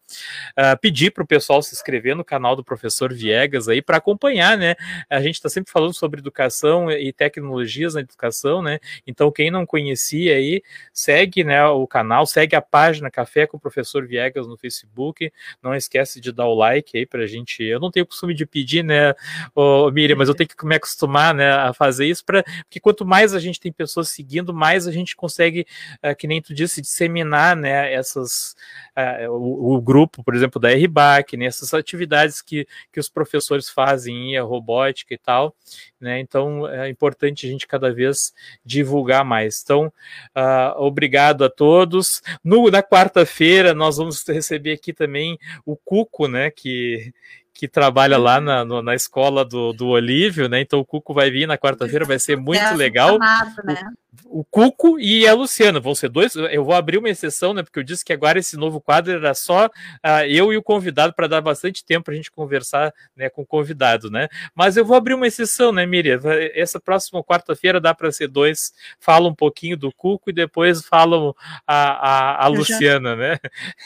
Uh, 0.57 0.79
pedir 0.79 1.11
para 1.11 1.25
o 1.25 1.27
pessoal 1.27 1.61
se 1.61 1.75
inscrever 1.75 2.15
no 2.15 2.23
canal 2.23 2.55
do 2.55 2.63
professor 2.63 3.13
Viegas 3.13 3.67
aí 3.67 3.81
para 3.81 3.97
acompanhar, 3.97 4.57
né? 4.57 4.75
A 5.09 5.19
gente 5.19 5.35
está 5.35 5.49
sempre 5.49 5.73
falando 5.73 5.93
sobre 5.93 6.21
educação 6.21 6.89
e 6.89 7.11
tecnologias 7.11 7.95
na 7.95 7.99
educação, 7.99 8.61
né? 8.61 8.79
Então, 9.05 9.29
quem 9.29 9.51
não 9.51 9.65
conhecia 9.65 10.35
aí, 10.35 10.63
segue 10.93 11.43
né, 11.43 11.65
o 11.65 11.85
canal, 11.85 12.25
segue 12.25 12.55
a 12.55 12.61
página 12.61 13.11
Café 13.11 13.45
com 13.45 13.57
o 13.57 13.59
Professor 13.59 14.07
Viegas 14.07 14.47
no 14.47 14.55
Facebook. 14.55 15.29
Não 15.61 15.75
esquece 15.75 16.21
de 16.21 16.31
dar 16.31 16.45
o 16.45 16.55
like 16.55 16.97
aí 16.97 17.05
para 17.05 17.23
a 17.23 17.27
gente. 17.27 17.61
Eu 17.61 17.81
não 17.81 17.91
tenho 17.91 18.05
costume 18.05 18.33
de 18.33 18.45
pedir, 18.45 18.85
né, 18.85 19.13
ô, 19.53 19.91
Miriam, 19.91 20.15
mas 20.15 20.29
eu 20.29 20.35
tenho 20.35 20.47
que 20.47 20.65
me 20.65 20.75
acostumar 20.75 21.35
né, 21.35 21.51
a 21.51 21.73
fazer 21.73 22.05
isso, 22.05 22.23
pra, 22.23 22.41
porque 22.63 22.79
quanto 22.79 23.05
mais 23.05 23.33
a 23.33 23.39
gente 23.39 23.64
tem 23.65 23.71
pessoas 23.71 24.09
seguindo, 24.09 24.53
mais 24.53 24.87
a 24.87 24.91
gente 24.91 25.15
consegue, 25.15 25.65
uh, 26.03 26.15
que 26.15 26.27
nem 26.27 26.39
tu 26.39 26.53
disse, 26.53 26.81
disseminar 26.81 27.55
né, 27.55 27.91
essas, 27.91 28.55
uh, 28.95 29.31
o, 29.31 29.75
o, 29.75 29.81
grupo, 29.81 30.23
por 30.23 30.35
exemplo, 30.35 30.61
da 30.61 30.69
RBAC, 30.69 31.35
né, 31.35 31.45
essas 31.45 31.73
atividades 31.73 32.43
que, 32.43 32.67
que 32.93 32.99
os 32.99 33.09
professores 33.09 33.67
fazem 33.67 34.35
em 34.35 34.39
robótica 34.39 35.15
e 35.15 35.17
tal. 35.17 35.55
Né, 35.99 36.19
então 36.19 36.67
é 36.67 36.87
importante 36.89 37.47
a 37.47 37.49
gente 37.49 37.65
cada 37.65 37.91
vez 37.91 38.33
divulgar 38.63 39.25
mais. 39.25 39.61
Então, 39.63 39.87
uh, 39.87 40.79
obrigado 40.79 41.43
a 41.43 41.49
todos. 41.49 42.21
No, 42.43 42.69
na 42.69 42.83
quarta-feira, 42.83 43.73
nós 43.73 43.97
vamos 43.97 44.23
receber 44.27 44.73
aqui 44.73 44.93
também 44.93 45.39
o 45.65 45.75
Cuco, 45.75 46.27
né, 46.27 46.51
que 46.51 47.11
que 47.55 47.69
trabalha 47.69 48.17
lá 48.17 48.41
na, 48.41 48.65
no, 48.65 48.81
na 48.81 48.93
escola 48.93 49.45
do, 49.45 49.71
do 49.71 49.87
Olívio, 49.87 50.49
né? 50.49 50.59
Então 50.59 50.77
o 50.77 50.85
Cuco 50.85 51.13
vai 51.13 51.31
vir 51.31 51.47
na 51.47 51.57
quarta-feira, 51.57 52.03
vai 52.03 52.19
ser 52.19 52.35
muito 52.35 52.61
é 52.61 52.75
legal. 52.75 53.13
Chamado, 53.13 53.63
né? 53.63 53.93
O 54.25 54.43
Cuco 54.43 54.99
e 54.99 55.27
a 55.27 55.33
Luciana. 55.33 55.79
Vão 55.79 55.95
ser 55.95 56.09
dois. 56.09 56.35
Eu 56.35 56.63
vou 56.63 56.73
abrir 56.73 56.97
uma 56.97 57.09
exceção, 57.09 57.53
né? 57.53 57.63
Porque 57.63 57.79
eu 57.79 57.83
disse 57.83 58.03
que 58.03 58.13
agora 58.13 58.39
esse 58.39 58.57
novo 58.57 58.79
quadro 58.79 59.13
era 59.13 59.33
só 59.33 59.67
uh, 59.67 60.25
eu 60.27 60.51
e 60.53 60.57
o 60.57 60.63
convidado 60.63 61.13
para 61.13 61.27
dar 61.27 61.41
bastante 61.41 61.83
tempo 61.83 62.05
para 62.05 62.13
a 62.13 62.17
gente 62.17 62.31
conversar 62.31 62.93
né, 63.15 63.29
com 63.29 63.41
o 63.41 63.45
convidado, 63.45 64.09
né? 64.09 64.27
Mas 64.53 64.77
eu 64.77 64.85
vou 64.85 64.95
abrir 64.95 65.13
uma 65.13 65.27
exceção, 65.27 65.71
né, 65.71 65.85
Miriam? 65.85 66.19
Essa 66.53 66.79
próxima 66.79 67.23
quarta-feira 67.23 67.79
dá 67.79 67.93
para 67.93 68.11
ser 68.11 68.27
dois. 68.27 68.73
Fala 68.99 69.27
um 69.27 69.35
pouquinho 69.35 69.77
do 69.77 69.91
Cuco 69.91 70.29
e 70.29 70.33
depois 70.33 70.85
falam 70.85 71.35
a, 71.65 71.75
a, 71.75 72.45
a 72.45 72.47
Luciana, 72.47 73.11
já, 73.11 73.15
né? 73.15 73.37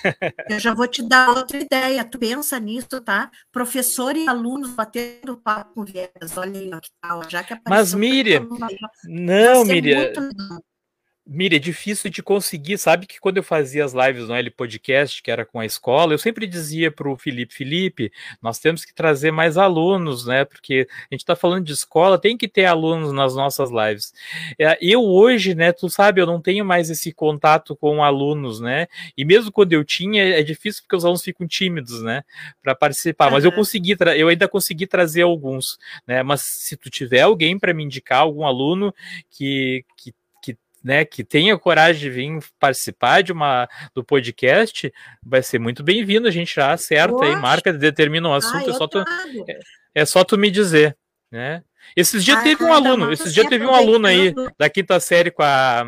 eu 0.49 0.60
já 0.60 0.73
vou 0.73 0.88
te 0.88 1.01
dar 1.01 1.30
outra 1.30 1.57
ideia. 1.57 2.03
Tu 2.03 2.18
pensa 2.19 2.60
nisso, 2.60 3.01
tá? 3.01 3.30
Professor 3.51 4.15
e 4.15 4.27
alunos 4.27 4.72
batendo 4.72 5.38
papo 5.38 5.73
com 5.76 5.85
viegas. 5.85 6.38
Olha 6.38 6.60
aí, 6.60 6.72
ó, 6.73 6.80
que 6.80 6.89
tal. 7.01 7.30
Já 7.30 7.43
que 7.43 7.56
Mas, 7.68 7.93
Miriam, 7.93 8.47
não, 9.06 9.64
Miriam. 9.65 10.11
と 10.22 10.64
Mira, 11.31 11.57
é 11.57 11.60
difícil 11.60 12.10
de 12.10 12.23
conseguir. 12.23 12.80
Sabe 12.80 13.06
que 13.06 13.19
quando 13.19 13.38
eu 13.38 13.43
fazia 13.43 13.85
as 13.85 13.93
lives 13.93 14.27
no 14.27 14.34
L 14.34 14.49
Podcast, 14.49 15.22
que 15.22 15.30
era 15.30 15.45
com 15.45 15.60
a 15.60 15.65
escola, 15.65 16.11
eu 16.11 16.18
sempre 16.18 16.47
dizia 16.47 16.89
para 16.89 17.07
o 17.07 17.15
Felipe: 17.15 17.53
Felipe, 17.53 18.11
nós 18.41 18.57
temos 18.57 18.84
que 18.84 18.91
trazer 18.91 19.30
mais 19.30 19.56
alunos, 19.56 20.26
né? 20.26 20.43
Porque 20.43 20.88
a 20.89 21.14
gente 21.14 21.22
está 21.22 21.35
falando 21.35 21.64
de 21.64 21.72
escola, 21.72 22.18
tem 22.18 22.35
que 22.35 22.47
ter 22.47 22.65
alunos 22.65 23.14
nas 23.14 23.35
nossas 23.35 23.69
lives. 23.69 24.11
É, 24.57 24.76
eu 24.81 25.03
hoje, 25.03 25.53
né, 25.53 25.72
tu 25.72 25.88
sabe, 25.88 26.19
eu 26.19 26.26
não 26.26 26.41
tenho 26.41 26.65
mais 26.65 26.89
esse 26.89 27.14
contato 27.14 27.76
com 27.76 28.03
alunos, 28.03 28.60
né? 28.60 28.88
E 29.15 29.23
mesmo 29.23 29.51
quando 29.51 29.73
eu 29.73 29.85
tinha, 29.85 30.23
é 30.23 30.41
difícil 30.41 30.81
porque 30.81 30.95
os 30.95 31.06
alunos 31.06 31.22
ficam 31.22 31.47
tímidos, 31.47 32.01
né? 32.01 32.23
Para 32.64 32.73
participar. 32.73 33.27
Uhum. 33.27 33.34
Mas 33.34 33.45
eu 33.45 33.51
consegui, 33.51 33.95
eu 34.18 34.30
ainda 34.30 34.47
consegui 34.47 34.88
trazer 34.88 35.22
alguns, 35.22 35.77
né? 36.07 36.23
Mas 36.23 36.41
se 36.41 36.76
tu 36.76 36.89
tiver 36.89 37.22
alguém 37.22 37.60
para 37.60 37.72
me 37.72 37.84
indicar, 37.84 38.22
algum 38.22 38.47
aluno 38.47 38.91
que, 39.30 39.85
que 39.95 40.11
né, 40.84 41.06
que 41.06 41.23
tenha 41.23 41.57
coragem 41.57 42.01
de 42.01 42.10
vir 42.10 42.39
participar 42.60 43.22
de 43.22 43.31
uma 43.31 43.68
do 43.93 44.03
podcast, 44.03 44.91
vai 45.22 45.43
ser 45.43 45.60
muito 45.60 45.84
bem-vindo. 45.84 46.27
A 46.27 46.31
gente 46.31 46.56
já 46.56 46.72
acerta 46.73 47.23
aí, 47.23 47.35
marca, 47.35 47.73
determina 47.73 48.30
um 48.30 48.34
assunto, 48.34 48.69
Ai, 48.69 48.69
é, 48.69 48.73
só 48.73 48.88
tu, 48.88 48.99
é, 48.99 49.60
é, 49.95 50.06
só 50.06 50.23
tu 50.23 50.38
me 50.38 50.49
dizer, 50.49 50.97
né? 51.31 51.64
Esses 51.95 52.23
dias 52.23 52.38
Ai, 52.38 52.43
teve 52.43 52.64
um 52.64 52.73
aluno, 52.73 53.11
esses 53.11 53.34
dias 53.34 53.47
teve 53.47 53.65
um 53.65 53.73
aluno 53.73 54.07
aí 54.07 54.34
da 54.57 54.69
quinta 54.69 54.99
série 54.99 55.31
com 55.31 55.43
a 55.43 55.85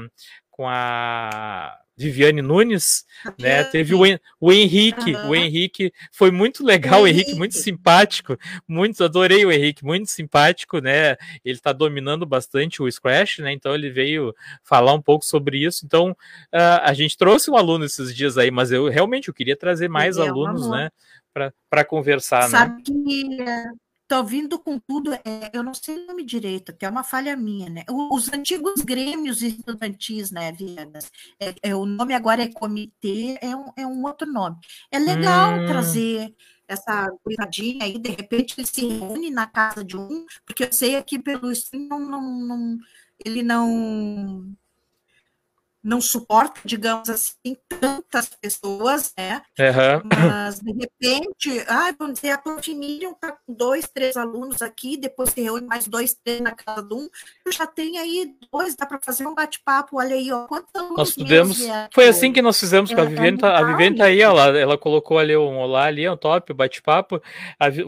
com 0.49 0.67
a 0.67 1.80
Viviane 2.01 2.41
Nunes, 2.41 3.05
né? 3.39 3.63
Teve 3.65 3.93
o, 3.95 4.01
o 4.39 4.51
Henrique, 4.51 5.15
uhum. 5.15 5.29
o 5.29 5.35
Henrique 5.35 5.93
foi 6.11 6.31
muito 6.31 6.63
legal, 6.63 7.03
o 7.03 7.07
Henrique. 7.07 7.21
Henrique 7.21 7.37
muito 7.37 7.55
simpático, 7.55 8.37
muito 8.67 9.03
adorei 9.03 9.45
o 9.45 9.51
Henrique, 9.51 9.85
muito 9.85 10.09
simpático, 10.09 10.79
né? 10.79 11.15
Ele 11.43 11.55
está 11.55 11.71
dominando 11.71 12.25
bastante 12.25 12.81
o 12.81 12.91
Scratch, 12.91 13.39
né? 13.39 13.51
Então 13.51 13.73
ele 13.75 13.89
veio 13.89 14.33
falar 14.63 14.93
um 14.93 15.01
pouco 15.01 15.25
sobre 15.25 15.63
isso. 15.63 15.85
Então 15.85 16.11
uh, 16.11 16.81
a 16.83 16.93
gente 16.93 17.17
trouxe 17.17 17.51
um 17.51 17.57
aluno 17.57 17.85
esses 17.85 18.15
dias 18.15 18.37
aí, 18.37 18.49
mas 18.49 18.71
eu 18.71 18.89
realmente 18.89 19.27
eu 19.27 19.33
queria 19.33 19.55
trazer 19.55 19.87
mais 19.89 20.17
é, 20.17 20.27
alunos, 20.27 20.69
né? 20.69 20.89
Para 21.69 21.85
conversar, 21.85 22.49
Sabe 22.49 22.75
né? 22.75 22.81
que 22.83 23.37
Tô 24.11 24.25
vindo 24.25 24.59
com 24.59 24.77
tudo, 24.77 25.13
é, 25.13 25.21
eu 25.53 25.63
não 25.63 25.73
sei 25.73 25.95
o 25.95 26.07
nome 26.07 26.25
direito, 26.25 26.73
até 26.73 26.89
uma 26.89 27.01
falha 27.01 27.33
minha, 27.37 27.69
né? 27.69 27.85
Os 28.11 28.27
antigos 28.27 28.81
grêmios 28.81 29.41
estudantis, 29.41 30.31
né, 30.31 30.51
Viegas? 30.51 31.09
É, 31.39 31.55
é, 31.63 31.73
o 31.73 31.85
nome 31.85 32.13
agora 32.13 32.43
é 32.43 32.51
comitê, 32.51 33.37
é 33.41 33.55
um, 33.55 33.71
é 33.77 33.87
um 33.87 34.03
outro 34.03 34.29
nome. 34.29 34.57
É 34.91 34.99
legal 34.99 35.53
hum. 35.53 35.65
trazer 35.65 36.35
essa 36.67 37.09
cuidadinha 37.23 37.85
aí, 37.85 37.97
de 37.97 38.09
repente 38.09 38.55
ele 38.57 38.67
se 38.67 38.85
reúne 38.85 39.31
na 39.31 39.47
casa 39.47 39.81
de 39.81 39.95
um, 39.95 40.25
porque 40.45 40.65
eu 40.65 40.73
sei 40.73 40.97
aqui 40.97 41.17
pelo 41.17 41.49
stream 41.49 41.87
não, 41.87 41.99
não, 42.01 42.47
não 42.47 42.77
ele 43.25 43.41
não 43.41 44.53
não 45.83 45.99
suporta, 45.99 46.61
digamos 46.63 47.09
assim, 47.09 47.57
tantas 47.67 48.29
pessoas, 48.29 49.13
né? 49.17 49.41
Uhum. 49.59 50.09
Mas, 50.29 50.59
de 50.59 50.71
repente, 50.71 51.65
ah, 51.67 51.93
vamos 51.97 52.15
dizer, 52.15 52.31
a 52.31 52.37
Profimilion 52.37 53.13
está 53.13 53.31
com 53.31 53.53
dois, 53.53 53.87
três 53.87 54.15
alunos 54.15 54.61
aqui, 54.61 54.95
depois 54.95 55.31
se 55.31 55.41
reúne 55.41 55.65
mais 55.65 55.87
dois, 55.87 56.13
três 56.13 56.39
na 56.39 56.51
casa 56.51 56.83
de 56.83 56.93
um, 56.93 57.09
eu 57.45 57.51
já 57.51 57.65
tenho 57.65 57.99
aí 57.99 58.31
dois, 58.51 58.75
dá 58.75 58.85
para 58.85 58.99
fazer 59.01 59.25
um 59.25 59.33
bate-papo, 59.33 59.97
olha 59.97 60.15
aí, 60.15 60.31
ó, 60.31 60.45
quantos 60.45 60.73
alunos 60.75 60.97
Nós 60.97 61.15
podemos, 61.15 61.57
foi 61.91 62.07
assim 62.07 62.31
que 62.31 62.41
nós 62.41 62.59
fizemos 62.59 62.93
com 62.93 63.01
a 63.01 63.05
Viviane, 63.05 63.37
tá, 63.37 63.57
a 63.57 63.63
Viviane 63.63 63.97
tá 63.97 64.05
aí, 64.05 64.21
ela, 64.21 64.57
ela 64.57 64.77
colocou 64.77 65.17
ali 65.17 65.35
um 65.35 65.57
olá 65.57 65.85
ali, 65.85 66.07
um 66.07 66.17
top, 66.17 66.53
bate-papo, 66.53 67.21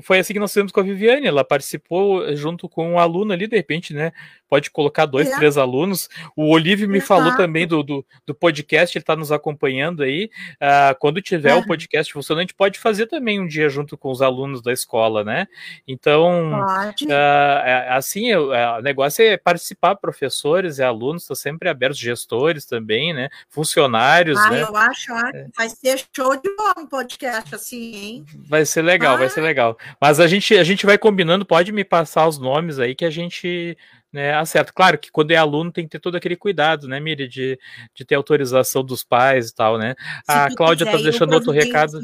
foi 0.01 0.19
assim 0.19 0.33
que 0.33 0.39
nós 0.39 0.51
fizemos 0.51 0.71
com 0.71 0.79
a 0.79 0.83
Viviane, 0.83 1.27
ela 1.27 1.43
participou 1.43 2.35
junto 2.35 2.67
com 2.67 2.93
um 2.93 2.99
aluno 2.99 3.33
ali, 3.33 3.45
de 3.45 3.55
repente, 3.55 3.93
né, 3.93 4.11
pode 4.53 4.69
colocar 4.69 5.07
dois, 5.07 5.31
é. 5.31 5.35
três 5.35 5.57
alunos, 5.57 6.07
o 6.35 6.51
Olívio 6.51 6.87
me 6.87 6.99
Exato. 6.99 7.07
falou 7.07 7.35
também 7.35 7.65
do 7.65 7.81
do, 7.81 8.05
do 8.23 8.35
podcast, 8.35 8.95
ele 8.95 9.01
está 9.01 9.15
nos 9.15 9.31
acompanhando 9.31 10.03
aí. 10.03 10.29
Uh, 10.61 10.93
quando 10.99 11.19
tiver 11.23 11.55
o 11.55 11.57
uhum. 11.57 11.65
podcast 11.65 12.13
funcionando, 12.13 12.41
a 12.41 12.43
gente 12.43 12.53
pode 12.53 12.77
fazer 12.77 13.07
também 13.07 13.39
um 13.39 13.47
dia 13.47 13.67
junto 13.67 13.97
com 13.97 14.11
os 14.11 14.21
alunos 14.21 14.61
da 14.61 14.71
escola, 14.71 15.23
né? 15.23 15.47
Então, 15.87 16.51
uh, 16.51 17.89
assim, 17.89 18.31
o 18.35 18.81
negócio 18.83 19.25
é 19.25 19.37
participar, 19.37 19.95
professores 19.95 20.77
e 20.77 20.83
alunos, 20.83 21.23
estão 21.23 21.35
sempre 21.35 21.67
abertos, 21.67 21.97
gestores 21.97 22.63
também, 22.63 23.11
né? 23.11 23.29
Funcionários. 23.49 24.37
Ah, 24.37 24.51
né? 24.51 24.61
eu 24.61 24.77
acho, 24.77 25.13
é. 25.13 25.47
vai 25.57 25.69
ser 25.69 25.99
show 26.15 26.39
de 26.39 26.55
bola 26.55 26.75
um 26.77 26.85
podcast 26.85 27.55
assim, 27.55 27.95
hein? 27.95 28.25
Vai 28.47 28.67
ser 28.67 28.83
legal, 28.83 29.15
ah. 29.15 29.17
vai 29.17 29.29
ser 29.29 29.41
legal. 29.41 29.75
Mas 29.99 30.19
a 30.19 30.27
gente, 30.27 30.55
a 30.55 30.63
gente 30.63 30.85
vai 30.85 30.99
combinando, 30.99 31.43
pode 31.43 31.71
me 31.71 31.83
passar 31.83 32.27
os 32.27 32.37
nomes 32.37 32.77
aí 32.77 32.93
que 32.93 33.05
a 33.05 33.09
gente 33.09 33.75
né, 34.13 34.33
acerta. 34.35 34.71
Claro 34.71 34.99
que 34.99 35.11
quando 35.11 35.31
é 35.31 35.35
aluno 35.35 35.71
tem 35.71 35.85
que 35.85 35.89
ter 35.89 35.99
todo 35.99 36.15
aquele 36.15 36.35
cuidado, 36.35 36.87
né, 36.87 36.99
Miri, 36.99 37.27
de, 37.27 37.59
de 37.95 38.05
ter 38.05 38.13
autorização 38.13 38.83
dos 38.83 39.03
pais 39.03 39.49
e 39.49 39.55
tal, 39.55 39.79
né? 39.79 39.95
Se 40.23 40.31
a 40.31 40.55
Cláudia 40.55 40.85
está 40.85 40.97
deixando 40.97 41.33
outro 41.33 41.51
recado. 41.51 41.99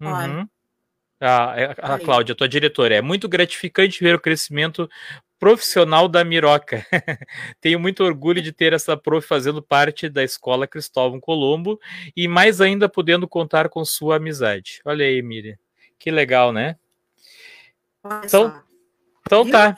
Uhum. 0.00 0.46
A, 1.20 1.54
a, 1.88 1.94
a 1.94 1.98
Cláudia, 1.98 2.34
tua 2.34 2.48
diretora, 2.48 2.94
é 2.94 3.02
muito 3.02 3.28
gratificante 3.28 4.02
ver 4.02 4.14
o 4.14 4.20
crescimento 4.20 4.88
profissional 5.38 6.08
da 6.08 6.24
Miroca. 6.24 6.86
Tenho 7.60 7.80
muito 7.80 8.04
orgulho 8.04 8.40
de 8.40 8.52
ter 8.52 8.72
essa 8.72 8.96
prof 8.96 9.26
fazendo 9.26 9.62
parte 9.62 10.08
da 10.08 10.22
escola 10.22 10.66
Cristóvão 10.66 11.18
Colombo 11.18 11.80
e 12.16 12.28
mais 12.28 12.60
ainda 12.60 12.88
podendo 12.88 13.26
contar 13.26 13.68
com 13.68 13.84
sua 13.84 14.16
amizade. 14.16 14.80
Olha 14.84 15.04
aí, 15.04 15.20
Miri. 15.20 15.58
Que 15.98 16.10
legal, 16.10 16.52
né? 16.52 16.76
Então, 18.24 18.62
então 19.26 19.50
tá. 19.50 19.76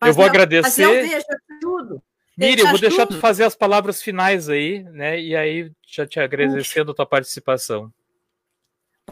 Mas 0.00 0.08
eu 0.10 0.14
vou 0.14 0.24
agradecer. 0.24 0.84
eu 0.84 0.92
vejo 0.92 1.24
tudo. 1.60 2.02
Miriam, 2.36 2.66
eu 2.66 2.70
vou 2.70 2.80
deixar 2.80 3.06
tudo. 3.06 3.16
tu 3.16 3.20
fazer 3.20 3.44
as 3.44 3.56
palavras 3.56 4.02
finais 4.02 4.48
aí, 4.48 4.82
né? 4.84 5.18
E 5.18 5.34
aí, 5.34 5.72
já 5.86 6.06
te 6.06 6.20
agradecendo 6.20 6.90
a 6.90 6.94
tua 6.94 7.06
participação. 7.06 7.90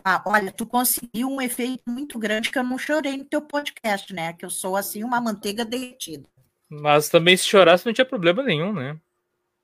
Ah, 0.05 0.23
olha, 0.27 0.53
tu 0.53 0.67
conseguiu 0.67 1.29
um 1.29 1.41
efeito 1.41 1.83
muito 1.87 2.19
grande 2.19 2.51
que 2.51 2.59
eu 2.59 2.65
não 2.65 2.77
chorei 2.77 3.17
no 3.17 3.25
teu 3.25 3.41
podcast, 3.41 4.13
né? 4.13 4.33
Que 4.33 4.45
eu 4.45 4.51
sou 4.51 4.77
assim 4.77 5.03
uma 5.05 5.21
manteiga 5.21 5.65
derretida. 5.65 6.29
Mas 6.69 7.09
também 7.09 7.37
se 7.37 7.45
chorasse 7.45 7.87
não 7.87 7.93
tinha 7.93 8.05
problema 8.05 8.43
nenhum, 8.43 8.73
né? 8.73 8.99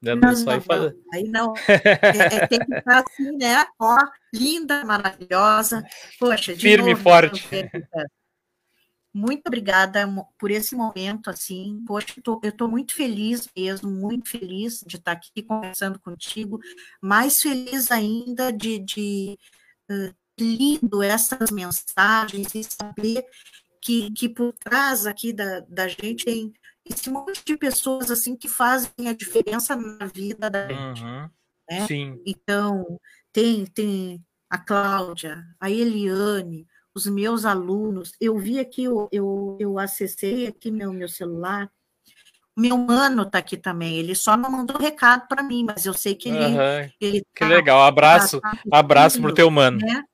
Não, 0.01 0.17
não, 0.17 0.33
não, 0.33 0.45
não. 0.45 0.95
Aí 1.13 1.25
não. 1.25 1.53
É, 1.69 2.37
é, 2.37 2.47
tem 2.47 2.59
que 2.59 2.75
estar 2.75 3.05
assim, 3.07 3.37
né? 3.37 3.67
Ó, 3.79 3.99
linda, 4.33 4.83
maravilhosa. 4.85 5.85
Poxa, 6.19 6.55
Firme 6.55 6.93
e 6.93 6.97
forte. 6.97 7.47
Muito 9.13 9.47
obrigada 9.47 10.07
por 10.39 10.51
esse 10.51 10.75
momento, 10.75 11.29
assim, 11.29 11.83
poxa, 11.87 12.15
eu 12.43 12.49
estou 12.49 12.69
muito 12.69 12.95
feliz 12.95 13.49
mesmo, 13.57 13.91
muito 13.91 14.29
feliz 14.29 14.85
de 14.87 14.97
estar 14.97 15.13
aqui 15.13 15.43
conversando 15.43 15.99
contigo, 15.99 16.61
mais 17.01 17.43
feliz 17.43 17.91
ainda 17.91 18.53
de, 18.53 18.79
de 18.79 19.39
uh, 19.91 20.15
lido 20.39 21.03
essas 21.03 21.51
mensagens 21.51 22.55
e 22.55 22.63
saber 22.63 23.27
que, 23.81 24.11
que 24.13 24.29
por 24.29 24.53
trás 24.53 25.07
aqui 25.07 25.33
da, 25.33 25.61
da 25.61 25.89
gente 25.89 26.25
tem 26.25 26.53
esse 26.85 27.11
monte 27.11 27.45
de 27.45 27.57
pessoas, 27.57 28.11
assim, 28.11 28.37
que 28.37 28.49
fazem 28.49 29.09
a 29.09 29.13
diferença 29.13 29.77
na 29.77 30.07
vida 30.07 30.51
da 30.51 30.67
gente. 30.67 31.03
Uhum. 31.03 31.31
Né? 31.69 31.87
Sim. 31.87 32.23
Então, 32.27 33.01
tem, 33.33 33.67
tem 33.67 34.25
a 34.49 34.59
Cláudia, 34.59 35.45
a 35.61 35.71
Eliane, 35.71 36.67
os 36.95 37.07
meus 37.07 37.45
alunos. 37.45 38.13
Eu 38.21 38.39
vi 38.39 38.59
aqui, 38.59 38.85
eu, 38.85 39.09
eu, 39.13 39.57
eu 39.61 39.79
acessei 39.79 40.47
aqui 40.47 40.71
meu, 40.71 40.93
meu 40.93 41.09
celular. 41.09 41.71
Meu 42.57 42.77
mano 42.77 43.23
está 43.23 43.39
aqui 43.39 43.57
também. 43.57 43.97
Ele 43.99 44.15
só 44.15 44.37
não 44.37 44.51
mandou 44.51 44.77
recado 44.77 45.27
para 45.29 45.43
mim, 45.43 45.65
mas 45.65 45.87
eu 45.87 45.95
sei 45.95 46.15
que 46.15 46.29
ele. 46.29 46.45
Uhum. 46.45 46.91
ele 47.01 47.21
que 47.21 47.41
tá, 47.41 47.49
legal. 47.49 47.83
Abraço, 47.83 48.41
tá, 48.41 48.51
tá 48.51 48.79
abraço 48.79 49.21
pro 49.21 49.35
teu 49.35 49.51
mano. 49.51 49.79
Né? 49.79 50.05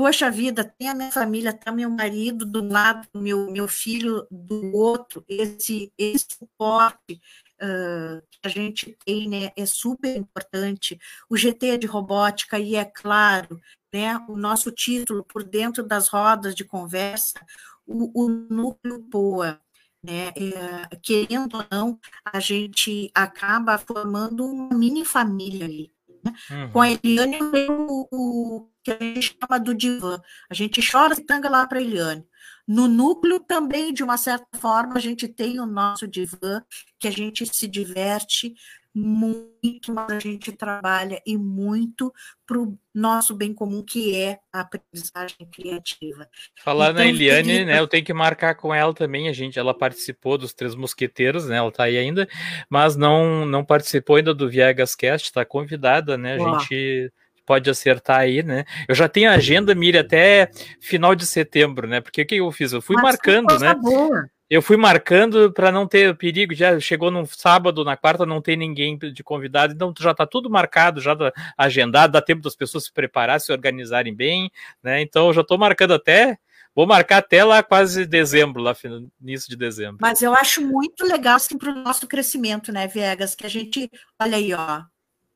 Poxa 0.00 0.30
vida, 0.30 0.64
tem 0.64 0.88
a 0.88 0.94
minha 0.94 1.12
família, 1.12 1.52
tem 1.52 1.74
meu 1.74 1.90
marido 1.90 2.46
do 2.46 2.66
lado, 2.66 3.06
meu, 3.14 3.50
meu 3.50 3.68
filho 3.68 4.26
do 4.30 4.74
outro, 4.74 5.22
esse, 5.28 5.92
esse 5.98 6.26
suporte 6.38 7.20
uh, 7.60 8.22
que 8.30 8.38
a 8.42 8.48
gente 8.48 8.96
tem 9.04 9.28
né, 9.28 9.52
é 9.54 9.66
super 9.66 10.16
importante. 10.16 10.98
O 11.28 11.36
GT 11.36 11.76
de 11.76 11.86
robótica, 11.86 12.58
e 12.58 12.76
é 12.76 12.84
claro, 12.86 13.60
né, 13.92 14.18
o 14.28 14.36
nosso 14.36 14.70
título 14.70 15.24
por 15.24 15.42
dentro 15.42 15.82
das 15.82 16.08
rodas 16.08 16.54
de 16.54 16.64
conversa, 16.64 17.40
o, 17.86 18.24
o 18.24 18.28
núcleo 18.28 19.02
POA. 19.10 19.60
Né, 20.02 20.28
é, 20.28 20.96
querendo 21.02 21.58
ou 21.58 21.66
não, 21.70 21.98
a 22.24 22.40
gente 22.40 23.10
acaba 23.14 23.76
formando 23.76 24.46
uma 24.46 24.74
mini 24.74 25.04
família 25.04 25.66
ali. 25.66 25.92
Né? 26.24 26.32
Uhum. 26.50 26.70
Com 26.72 26.80
a 26.80 26.90
Eliane, 26.90 27.38
o, 27.68 28.08
o 28.10 28.70
que 28.82 28.90
a 28.90 28.98
gente 28.98 29.36
chama 29.38 29.60
do 29.60 29.74
divã. 29.74 30.20
A 30.48 30.54
gente 30.54 30.80
chora 30.90 31.14
e 31.14 31.24
tanga 31.24 31.50
lá 31.50 31.66
para 31.66 31.78
a 31.78 31.82
Eliane. 31.82 32.24
No 32.66 32.86
núcleo 32.86 33.40
também, 33.40 33.92
de 33.92 34.04
uma 34.04 34.16
certa 34.16 34.46
forma, 34.58 34.94
a 34.96 35.00
gente 35.00 35.26
tem 35.26 35.58
o 35.58 35.66
nosso 35.66 36.06
divã, 36.06 36.62
que 36.98 37.08
a 37.08 37.10
gente 37.10 37.44
se 37.46 37.66
diverte 37.66 38.54
muito, 38.94 39.94
mas 39.94 40.10
a 40.10 40.18
gente 40.18 40.52
trabalha 40.52 41.22
e 41.24 41.36
muito 41.36 42.12
para 42.46 42.58
o 42.58 42.76
nosso 42.92 43.34
bem 43.34 43.54
comum, 43.54 43.84
que 43.84 44.16
é 44.16 44.38
a 44.52 44.60
aprendizagem 44.60 45.48
criativa. 45.50 46.28
Falar 46.62 46.90
então, 46.90 47.04
na 47.04 47.08
Eliane, 47.08 47.64
né? 47.64 47.78
Eu 47.78 47.86
tenho 47.86 48.04
que 48.04 48.12
marcar 48.12 48.56
com 48.56 48.74
ela 48.74 48.92
também. 48.92 49.28
A 49.28 49.32
gente, 49.32 49.58
ela 49.58 49.72
participou 49.72 50.36
dos 50.36 50.52
Três 50.52 50.74
Mosqueteiros, 50.74 51.46
né? 51.46 51.56
Ela 51.58 51.68
está 51.68 51.84
aí 51.84 51.96
ainda, 51.96 52.28
mas 52.68 52.96
não 52.96 53.46
não 53.46 53.64
participou 53.64 54.16
ainda 54.16 54.34
do 54.34 54.48
Viegas 54.48 54.94
Cast, 54.96 55.28
está 55.28 55.44
convidada, 55.44 56.18
né? 56.18 56.34
A 56.34 56.58
gente 56.58 57.12
pode 57.46 57.70
acertar 57.70 58.18
aí, 58.18 58.42
né? 58.42 58.64
Eu 58.88 58.94
já 58.94 59.08
tenho 59.08 59.30
agenda, 59.30 59.74
Miriam, 59.74 60.00
até 60.00 60.50
final 60.80 61.14
de 61.14 61.26
setembro, 61.26 61.86
né? 61.86 62.00
Porque 62.00 62.22
o 62.22 62.26
que 62.26 62.36
eu 62.36 62.52
fiz? 62.52 62.72
Eu 62.72 62.82
fui 62.82 62.96
Mas 62.96 63.04
marcando, 63.04 63.58
né? 63.58 63.74
Boa. 63.74 64.30
Eu 64.50 64.60
fui 64.60 64.76
marcando 64.76 65.52
para 65.52 65.70
não 65.70 65.86
ter 65.86 66.16
perigo. 66.16 66.52
Já 66.52 66.78
chegou 66.80 67.10
no 67.10 67.24
sábado, 67.24 67.84
na 67.84 67.96
quarta, 67.96 68.26
não 68.26 68.42
tem 68.42 68.56
ninguém 68.56 68.98
de 68.98 69.22
convidado, 69.22 69.72
então 69.72 69.94
já 69.98 70.10
está 70.10 70.26
tudo 70.26 70.50
marcado, 70.50 71.00
já 71.00 71.14
tá 71.14 71.32
agendado, 71.56 72.12
dá 72.12 72.20
tempo 72.20 72.42
das 72.42 72.56
pessoas 72.56 72.84
se 72.84 72.92
preparar, 72.92 73.40
se 73.40 73.52
organizarem 73.52 74.12
bem, 74.12 74.50
né? 74.82 75.00
Então 75.00 75.28
eu 75.28 75.32
já 75.32 75.42
estou 75.42 75.56
marcando 75.56 75.94
até 75.94 76.36
Vou 76.74 76.86
marcar 76.86 77.18
até 77.18 77.42
lá 77.44 77.62
quase 77.62 78.06
dezembro, 78.06 78.62
lá 78.62 78.76
início 79.20 79.50
de 79.50 79.56
dezembro. 79.56 79.98
Mas 80.00 80.22
eu 80.22 80.32
acho 80.32 80.64
muito 80.64 81.04
legal 81.04 81.36
assim, 81.36 81.58
para 81.58 81.70
o 81.72 81.74
nosso 81.74 82.06
crescimento, 82.06 82.72
né, 82.72 82.86
Viegas? 82.86 83.34
Que 83.34 83.44
a 83.44 83.48
gente, 83.48 83.90
olha 84.20 84.36
aí, 84.36 84.54
ó, 84.54 84.82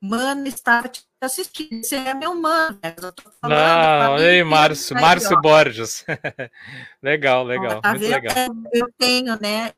mano 0.05 0.47
estava 0.47 0.89
te 0.89 1.03
assistindo. 1.21 1.83
Você 1.83 1.97
é 1.97 2.15
meu 2.15 2.35
mano. 2.35 2.79
Né? 2.83 2.95
Falando, 3.41 3.59
Não, 3.59 4.19
ei, 4.19 4.45
Márcio, 4.45 4.95
Márcio 4.95 5.41
Borges. 5.41 6.05
legal, 7.03 7.45
legal. 7.45 7.81
Tá 7.81 7.91
muito 7.91 8.09
legal. 8.09 8.35
Eu 8.73 8.93
tenho, 8.99 9.41
né? 9.41 9.73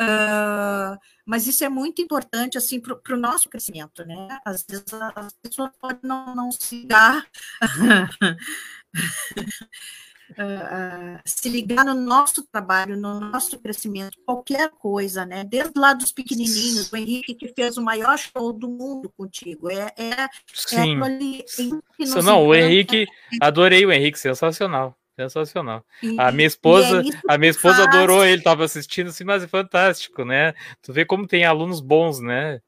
Uh, 0.00 0.98
mas 1.26 1.46
isso 1.46 1.64
é 1.64 1.68
muito 1.68 2.00
importante 2.00 2.56
assim 2.56 2.80
para 2.80 3.14
o 3.14 3.18
nosso 3.18 3.48
crescimento, 3.48 4.04
né? 4.04 4.38
Às 4.44 4.64
vezes 4.68 4.86
as 5.14 5.32
pessoas 5.42 5.70
podem 5.80 5.98
não, 6.02 6.34
não 6.34 6.52
se 6.52 6.86
dar 6.86 7.26
uh, 10.32 11.20
se 11.24 11.48
ligar 11.48 11.84
no 11.84 11.94
nosso 11.94 12.46
trabalho, 12.46 12.96
no 12.96 13.20
nosso 13.20 13.58
crescimento, 13.58 14.18
qualquer 14.24 14.70
coisa, 14.70 15.24
né? 15.24 15.44
Desde 15.44 15.78
lá 15.78 15.92
dos 15.92 16.12
pequenininhos, 16.12 16.92
o 16.92 16.96
Henrique 16.96 17.34
que 17.34 17.48
fez 17.48 17.76
o 17.76 17.82
maior 17.82 18.18
show 18.18 18.52
do 18.52 18.68
mundo 18.68 19.12
contigo, 19.16 19.70
é, 19.70 19.92
é, 19.96 20.10
é 20.22 20.28
Sim. 20.54 21.00
é 21.02 22.02
Isso, 22.02 22.22
não, 22.22 22.46
o 22.46 22.54
Henrique, 22.54 23.06
adorei 23.40 23.84
o 23.86 23.92
Henrique, 23.92 24.18
sensacional. 24.18 24.96
Sensacional. 25.16 25.84
E, 26.00 26.14
a 26.20 26.30
minha 26.30 26.46
esposa, 26.46 27.02
é 27.02 27.32
a 27.32 27.36
minha 27.36 27.50
esposa 27.50 27.78
faz... 27.78 27.88
adorou 27.88 28.24
ele, 28.24 28.38
estava 28.38 28.64
assistindo 28.64 29.08
assim, 29.08 29.24
mas 29.24 29.42
é 29.42 29.48
fantástico, 29.48 30.24
né? 30.24 30.54
Tu 30.80 30.92
vê 30.92 31.04
como 31.04 31.26
tem 31.26 31.44
alunos 31.44 31.80
bons, 31.80 32.20
né? 32.20 32.60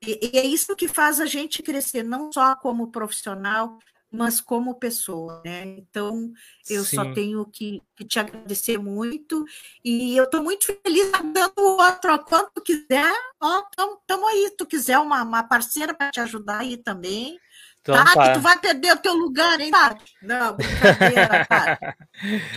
E, 0.00 0.30
e, 0.32 0.38
é 0.38 0.46
isso 0.46 0.76
que 0.76 0.86
faz 0.86 1.20
a 1.20 1.26
gente 1.26 1.64
crescer, 1.64 2.04
não 2.04 2.32
só 2.32 2.54
como 2.54 2.92
profissional, 2.92 3.76
mas 4.10 4.40
como 4.40 4.74
pessoa, 4.74 5.40
né? 5.44 5.62
Então, 5.64 6.32
eu 6.68 6.84
Sim. 6.84 6.96
só 6.96 7.04
tenho 7.14 7.46
que, 7.46 7.82
te 8.08 8.18
agradecer 8.18 8.76
muito 8.78 9.44
e 9.84 10.16
eu 10.16 10.24
estou 10.24 10.42
muito 10.42 10.66
feliz 10.66 11.10
dando 11.12 11.52
outro 11.58 12.18
quanto 12.24 12.60
quiser, 12.60 13.12
ó, 13.40 13.62
estamos 13.70 14.28
aí, 14.28 14.48
se 14.48 14.56
tu 14.56 14.66
quiser 14.66 14.98
uma, 14.98 15.22
uma 15.22 15.42
parceira 15.44 15.94
para 15.94 16.10
te 16.10 16.20
ajudar 16.20 16.60
aí 16.60 16.76
também, 16.76 17.38
então, 17.82 17.94
tá, 18.04 18.12
tá. 18.12 18.32
tu 18.34 18.40
vai 18.40 18.58
perder 18.58 18.92
o 18.92 18.96
teu 18.98 19.14
lugar, 19.14 19.58
hein, 19.58 19.70
Tati? 19.70 20.04
Não, 20.22 20.54
brincadeira, 20.54 21.46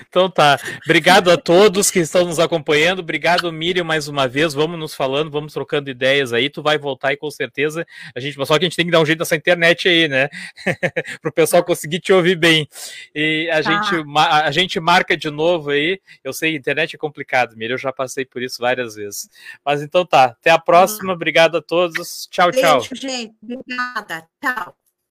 então 0.06 0.30
tá. 0.30 0.60
Obrigado 0.84 1.32
a 1.32 1.38
todos 1.38 1.90
que 1.90 2.00
estão 2.00 2.26
nos 2.26 2.40
acompanhando. 2.40 3.00
Obrigado, 3.00 3.50
Miriam, 3.52 3.86
mais 3.86 4.10
uma 4.10 4.28
vez. 4.28 4.54
Vamos 4.54 4.78
nos 4.78 4.94
falando, 4.94 5.32
vamos 5.32 5.54
trocando 5.54 5.90
ideias 5.90 6.34
aí. 6.34 6.50
Tu 6.50 6.62
vai 6.62 6.78
voltar 6.78 7.14
e 7.14 7.18
com 7.18 7.32
certeza 7.32 7.88
a 8.14 8.20
gente. 8.20 8.36
Só 8.45 8.60
que 8.60 8.66
a 8.66 8.68
gente 8.68 8.76
tem 8.76 8.86
que 8.86 8.91
dar 8.91 9.00
um 9.00 9.06
jeito 9.06 9.20
nessa 9.20 9.38
internet 9.38 9.88
aí, 9.88 10.10
né? 10.10 10.28
Para 11.22 11.30
o 11.30 11.34
pessoal 11.34 11.64
conseguir 11.64 12.02
te 12.02 12.12
ouvir 12.12 12.36
bem. 12.36 12.68
E 13.16 13.50
a, 13.50 13.64
tá. 13.64 13.72
gente, 13.72 14.06
a 14.18 14.52
gente 14.52 14.80
marca 14.82 15.16
de 15.16 15.30
novo 15.30 15.70
aí. 15.70 16.02
Eu 16.22 16.34
sei, 16.34 16.54
internet 16.54 16.98
é 16.98 17.00
complicado, 17.00 17.56
Miriam. 17.56 17.76
Eu 17.76 17.78
já 17.78 17.94
passei 17.94 18.26
por 18.26 18.41
isso 18.41 18.58
várias 18.60 18.95
vezes. 18.95 19.30
Mas 19.66 19.82
então 19.82 20.06
tá. 20.06 20.26
Até 20.26 20.50
a 20.50 20.60
próxima. 20.60 21.14
Obrigado 21.14 21.58
a 21.58 21.62
todos. 21.62 22.28
Tchau, 22.30 22.52
tchau. 22.52 22.80
Beijo, 22.82 22.95
gente. 22.95 23.34
Obrigada. 23.41 24.28
Tchau. 24.41 24.82